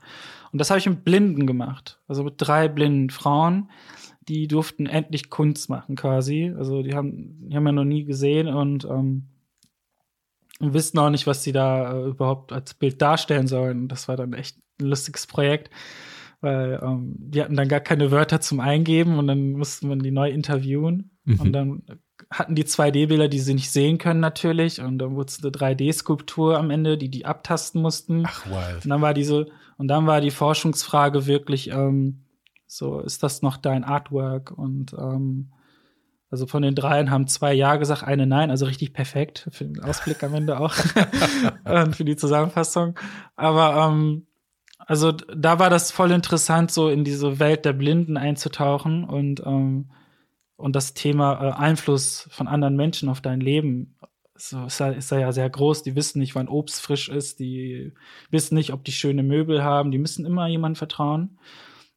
Und 0.53 0.61
das 0.61 0.71
habe 0.71 0.79
ich 0.79 0.89
mit 0.89 1.05
Blinden 1.05 1.47
gemacht. 1.47 2.01
Also 2.07 2.23
mit 2.25 2.35
drei 2.37 2.69
blinden 2.69 3.11
Frauen. 3.11 3.71
Die 4.29 4.47
durften 4.47 4.87
endlich 4.87 5.31
Kunst 5.31 5.69
machen 5.69 5.97
quasi. 5.97 6.53
Also 6.57 6.83
die 6.83 6.95
haben, 6.95 7.49
die 7.49 7.57
haben 7.57 7.67
ja 7.67 7.73
noch 7.73 7.85
nie 7.85 8.05
gesehen 8.05 8.49
und 8.49 8.85
ähm, 8.85 9.32
und 10.63 10.75
wissen 10.75 10.99
auch 10.99 11.11
nicht, 11.11 11.27
was 11.27 11.43
sie 11.43 11.51
da 11.51 11.93
äh, 11.93 12.05
überhaupt 12.07 12.53
als 12.53 12.75
Bild 12.75 13.03
darstellen 13.03 13.49
sollen. 13.49 13.89
Das 13.89 14.07
war 14.07 14.17
dann 14.17 14.33
echt 14.33 14.57
ein 14.81 14.87
lustiges 14.87 15.27
Projekt, 15.27 15.71
weil 16.41 16.81
ähm, 16.81 17.17
die 17.19 17.43
hatten 17.43 17.57
dann 17.57 17.67
gar 17.67 17.81
keine 17.81 18.13
Wörter 18.13 18.41
zum 18.41 18.61
Eingeben 18.61 19.19
und 19.19 19.27
dann 19.27 19.53
musste 19.53 19.89
man 19.89 19.99
die 19.99 20.13
neu 20.13 20.31
interviewen. 20.31 21.11
Mhm. 21.25 21.41
Und 21.41 21.53
dann 21.53 21.83
hatten 22.31 22.55
die 22.55 22.63
2D-Bilder, 22.63 23.27
die 23.27 23.41
sie 23.41 23.55
nicht 23.55 23.73
sehen 23.73 23.99
können 23.99 24.21
natürlich. 24.21 24.81
Und 24.81 24.99
dann 24.99 25.17
wurde 25.17 25.31
es 25.31 25.43
eine 25.43 25.51
3D-Skulptur 25.51 26.57
am 26.57 26.71
Ende, 26.71 26.97
die 26.97 27.09
die 27.09 27.27
abtasten 27.27 27.83
mussten. 27.83 28.23
Ach, 28.25 28.47
wild. 28.47 28.85
Und 28.85 28.91
dann 28.91 29.03
war 29.03 29.15
diese, 29.15 29.47
und 29.79 29.89
dann 29.89 30.07
war 30.07 30.21
die 30.21 30.31
Forschungsfrage 30.31 31.27
wirklich, 31.27 31.71
ähm, 31.71 32.23
so, 32.69 33.01
ist 33.01 33.25
das 33.25 33.43
noch 33.43 33.57
dein 33.57 33.83
Artwork? 33.83 34.53
Und 34.57 34.93
ähm, 34.93 35.51
also 36.33 36.47
von 36.47 36.63
den 36.63 36.75
dreien 36.75 37.11
haben 37.11 37.29
zwei 37.29 37.53
Ja 37.53 37.77
gesagt, 37.77 38.05
eine 38.05 38.27
Nein, 38.27 38.51
also 38.51 38.65
richtig 38.65 38.95
perfekt 38.95 39.49
für 39.53 39.67
den 39.67 39.81
Ausblick 39.85 40.23
am 40.23 40.35
Ende 40.35 40.59
auch 40.59 40.75
und 41.65 41.95
für 41.95 42.05
die 42.05 42.17
Zusammenfassung. 42.17 42.99
Aber 43.37 43.91
ähm, 43.91 44.27
also 44.79 45.13
da 45.13 45.59
war 45.59 45.69
das 45.69 45.93
voll 45.93 46.11
interessant, 46.11 46.73
so 46.73 46.89
in 46.89 47.05
diese 47.05 47.39
Welt 47.39 47.67
der 47.67 47.75
Blinden 47.75 48.17
einzutauchen 48.17 49.05
und 49.05 49.43
ähm, 49.45 49.91
und 50.57 50.77
das 50.77 50.95
Thema 50.95 51.35
äh, 51.35 51.53
Einfluss 51.53 52.29
von 52.31 52.47
anderen 52.47 52.77
Menschen 52.77 53.09
auf 53.09 53.21
dein 53.21 53.41
Leben 53.41 53.97
so 54.35 54.65
ist, 54.65 54.81
ist 54.81 55.11
ja 55.11 55.33
sehr 55.33 55.51
groß. 55.51 55.83
Die 55.83 55.97
wissen 55.97 56.19
nicht, 56.19 56.35
wann 56.35 56.49
Obst 56.49 56.81
frisch 56.81 57.09
ist. 57.09 57.41
Die 57.41 57.93
wissen 58.31 58.55
nicht, 58.55 58.73
ob 58.73 58.85
die 58.85 58.93
schöne 58.93 59.23
Möbel 59.23 59.63
haben. 59.63 59.91
Die 59.91 59.99
müssen 59.99 60.25
immer 60.25 60.47
jemandem 60.47 60.77
vertrauen. 60.77 61.39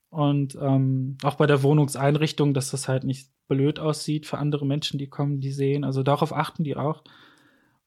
Und 0.10 0.56
ähm, 0.56 1.18
auch 1.24 1.36
bei 1.36 1.46
der 1.46 1.64
Wohnungseinrichtung, 1.64 2.54
dass 2.54 2.72
das 2.72 2.88
halt 2.88 3.04
nicht 3.04 3.30
blöd 3.48 3.80
aussieht 3.80 4.26
für 4.26 4.38
andere 4.38 4.66
Menschen, 4.66 4.98
die 4.98 5.08
kommen, 5.08 5.40
die 5.40 5.52
sehen. 5.52 5.84
Also 5.84 6.04
darauf 6.04 6.34
achten 6.34 6.64
die 6.64 6.76
auch. 6.76 7.04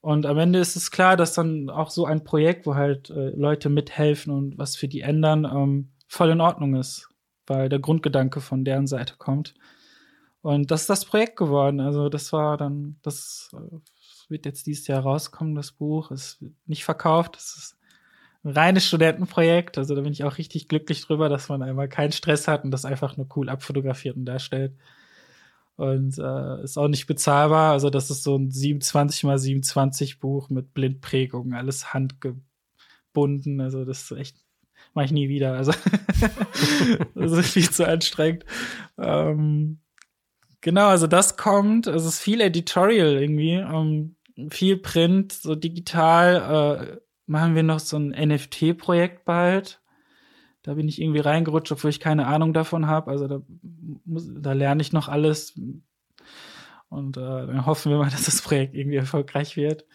Und 0.00 0.26
am 0.26 0.38
Ende 0.38 0.58
ist 0.60 0.76
es 0.76 0.90
klar, 0.90 1.16
dass 1.16 1.34
dann 1.34 1.70
auch 1.70 1.90
so 1.90 2.06
ein 2.06 2.24
Projekt, 2.24 2.66
wo 2.66 2.74
halt 2.74 3.10
äh, 3.10 3.30
Leute 3.30 3.68
mithelfen 3.68 4.32
und 4.32 4.56
was 4.56 4.76
für 4.76 4.88
die 4.88 5.00
ändern, 5.00 5.44
ähm, 5.44 5.90
voll 6.06 6.30
in 6.30 6.40
Ordnung 6.40 6.76
ist, 6.76 7.08
weil 7.46 7.68
der 7.68 7.80
Grundgedanke 7.80 8.40
von 8.40 8.64
deren 8.64 8.86
Seite 8.86 9.14
kommt. 9.18 9.54
Und 10.40 10.70
das 10.70 10.82
ist 10.82 10.90
das 10.90 11.04
Projekt 11.04 11.36
geworden. 11.36 11.80
Also 11.80 12.08
das 12.08 12.32
war 12.32 12.56
dann, 12.56 12.96
das 13.02 13.50
äh, 13.54 13.78
wird 14.28 14.46
jetzt 14.46 14.66
dieses 14.66 14.86
Jahr 14.86 15.02
rauskommen, 15.02 15.54
das 15.54 15.72
Buch. 15.72 16.10
Es 16.10 16.40
wird 16.40 16.54
nicht 16.66 16.84
verkauft. 16.84 17.36
Es 17.36 17.56
ist 17.56 17.78
reines 18.44 18.86
Studentenprojekt. 18.86 19.78
Also 19.78 19.94
da 19.94 20.02
bin 20.02 20.12
ich 20.12 20.24
auch 20.24 20.38
richtig 20.38 20.68
glücklich 20.68 21.04
drüber, 21.04 21.28
dass 21.28 21.48
man 21.48 21.62
einmal 21.62 21.88
keinen 21.88 22.12
Stress 22.12 22.46
hat 22.48 22.64
und 22.64 22.70
das 22.70 22.84
einfach 22.84 23.16
nur 23.16 23.26
cool 23.36 23.48
abfotografiert 23.48 24.16
und 24.16 24.26
darstellt. 24.26 24.74
Und 25.78 26.18
äh, 26.18 26.62
ist 26.64 26.76
auch 26.76 26.88
nicht 26.88 27.06
bezahlbar. 27.06 27.70
Also, 27.70 27.88
das 27.88 28.10
ist 28.10 28.24
so 28.24 28.36
ein 28.36 28.50
27 28.50 29.22
mal 29.22 29.38
27 29.38 30.18
Buch 30.18 30.50
mit 30.50 30.74
Blindprägungen, 30.74 31.54
alles 31.54 31.94
handgebunden. 31.94 33.60
Also, 33.60 33.84
das 33.84 34.02
ist 34.02 34.18
echt, 34.18 34.36
mache 34.92 35.04
ich 35.04 35.12
nie 35.12 35.28
wieder. 35.28 35.52
Also, 35.52 35.70
das 37.14 37.30
ist 37.30 37.50
viel 37.50 37.70
zu 37.70 37.86
anstrengend. 37.86 38.44
Ähm, 38.98 39.78
genau, 40.60 40.88
also 40.88 41.06
das 41.06 41.36
kommt. 41.36 41.86
Es 41.86 42.04
ist 42.04 42.18
viel 42.18 42.40
Editorial 42.40 43.12
irgendwie. 43.12 43.52
Ähm, 43.52 44.16
viel 44.50 44.78
Print, 44.78 45.32
so 45.32 45.54
digital. 45.54 46.96
Äh, 46.96 47.00
machen 47.26 47.54
wir 47.54 47.62
noch 47.62 47.78
so 47.78 47.98
ein 47.98 48.08
NFT-Projekt 48.08 49.24
bald. 49.24 49.80
Da 50.68 50.74
bin 50.74 50.86
ich 50.86 51.00
irgendwie 51.00 51.20
reingerutscht, 51.20 51.72
obwohl 51.72 51.88
ich 51.88 51.98
keine 51.98 52.26
Ahnung 52.26 52.52
davon 52.52 52.88
habe. 52.88 53.10
Also 53.10 53.26
da, 53.26 53.40
muss, 54.04 54.28
da 54.30 54.52
lerne 54.52 54.82
ich 54.82 54.92
noch 54.92 55.08
alles. 55.08 55.58
Und 56.90 57.16
äh, 57.16 57.20
dann 57.20 57.64
hoffen 57.64 57.90
wir 57.90 57.96
mal, 57.96 58.10
dass 58.10 58.26
das 58.26 58.42
Projekt 58.42 58.74
irgendwie 58.74 58.98
erfolgreich 58.98 59.56
wird. 59.56 59.86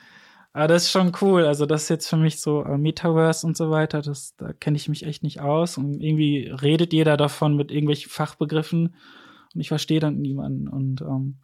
Aber 0.51 0.67
das 0.67 0.85
ist 0.85 0.91
schon 0.91 1.11
cool. 1.21 1.45
Also 1.45 1.67
das 1.67 1.83
ist 1.83 1.89
jetzt 1.89 2.07
für 2.07 2.17
mich 2.17 2.41
so 2.41 2.63
äh, 2.63 2.79
Metaverse 2.79 3.45
und 3.45 3.55
so 3.55 3.69
weiter. 3.69 4.01
Das, 4.01 4.35
da 4.35 4.51
kenne 4.51 4.77
ich 4.77 4.89
mich 4.89 5.03
echt 5.03 5.21
nicht 5.21 5.41
aus. 5.41 5.77
Und 5.77 6.01
irgendwie 6.01 6.47
redet 6.47 6.91
jeder 6.91 7.17
davon 7.17 7.55
mit 7.55 7.69
irgendwelchen 7.69 8.09
Fachbegriffen. 8.09 8.95
Und 9.53 9.61
ich 9.61 9.67
verstehe 9.67 9.99
dann 9.99 10.21
niemanden. 10.21 10.67
Und, 10.67 11.01
ähm, 11.01 11.35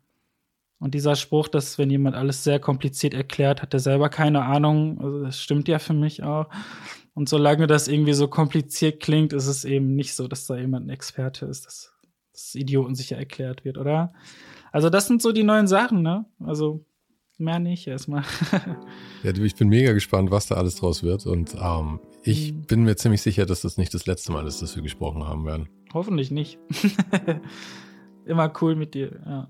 und 0.79 0.95
dieser 0.95 1.15
Spruch, 1.15 1.49
dass 1.49 1.77
wenn 1.77 1.91
jemand 1.91 2.15
alles 2.15 2.43
sehr 2.43 2.59
kompliziert 2.59 3.13
erklärt, 3.13 3.61
hat 3.61 3.75
er 3.75 3.79
selber 3.79 4.09
keine 4.09 4.41
Ahnung. 4.41 4.99
Also 4.99 5.23
das 5.23 5.39
stimmt 5.39 5.67
ja 5.67 5.77
für 5.77 5.93
mich 5.93 6.23
auch. 6.23 6.47
Und 7.19 7.27
solange 7.27 7.67
das 7.67 7.89
irgendwie 7.89 8.13
so 8.13 8.29
kompliziert 8.29 9.01
klingt, 9.01 9.33
ist 9.33 9.47
es 9.47 9.65
eben 9.65 9.93
nicht 9.93 10.15
so, 10.15 10.29
dass 10.29 10.45
da 10.45 10.55
jemand 10.55 10.87
ein 10.87 10.89
Experte 10.89 11.47
ist, 11.47 11.65
dass 11.65 11.91
das 12.31 12.55
Idioten 12.55 12.95
sicher 12.95 13.17
erklärt 13.17 13.65
wird, 13.65 13.77
oder? 13.77 14.13
Also, 14.71 14.89
das 14.89 15.07
sind 15.07 15.21
so 15.21 15.33
die 15.33 15.43
neuen 15.43 15.67
Sachen, 15.67 16.01
ne? 16.01 16.23
Also, 16.39 16.85
mehr 17.37 17.59
nicht 17.59 17.87
erstmal. 17.87 18.23
ja, 19.23 19.33
ich 19.33 19.55
bin 19.55 19.67
mega 19.67 19.91
gespannt, 19.91 20.31
was 20.31 20.47
da 20.47 20.55
alles 20.55 20.77
draus 20.77 21.03
wird. 21.03 21.25
Und 21.25 21.57
ähm, 21.61 21.99
ich 22.23 22.53
mhm. 22.53 22.61
bin 22.61 22.83
mir 22.83 22.95
ziemlich 22.95 23.21
sicher, 23.21 23.45
dass 23.45 23.63
das 23.63 23.77
nicht 23.77 23.93
das 23.93 24.05
letzte 24.05 24.31
Mal 24.31 24.47
ist, 24.47 24.61
dass 24.61 24.77
wir 24.77 24.83
gesprochen 24.83 25.27
haben 25.27 25.45
werden. 25.45 25.67
Hoffentlich 25.93 26.31
nicht. 26.31 26.57
Immer 28.25 28.53
cool 28.61 28.77
mit 28.77 28.93
dir, 28.93 29.19
ja. 29.25 29.49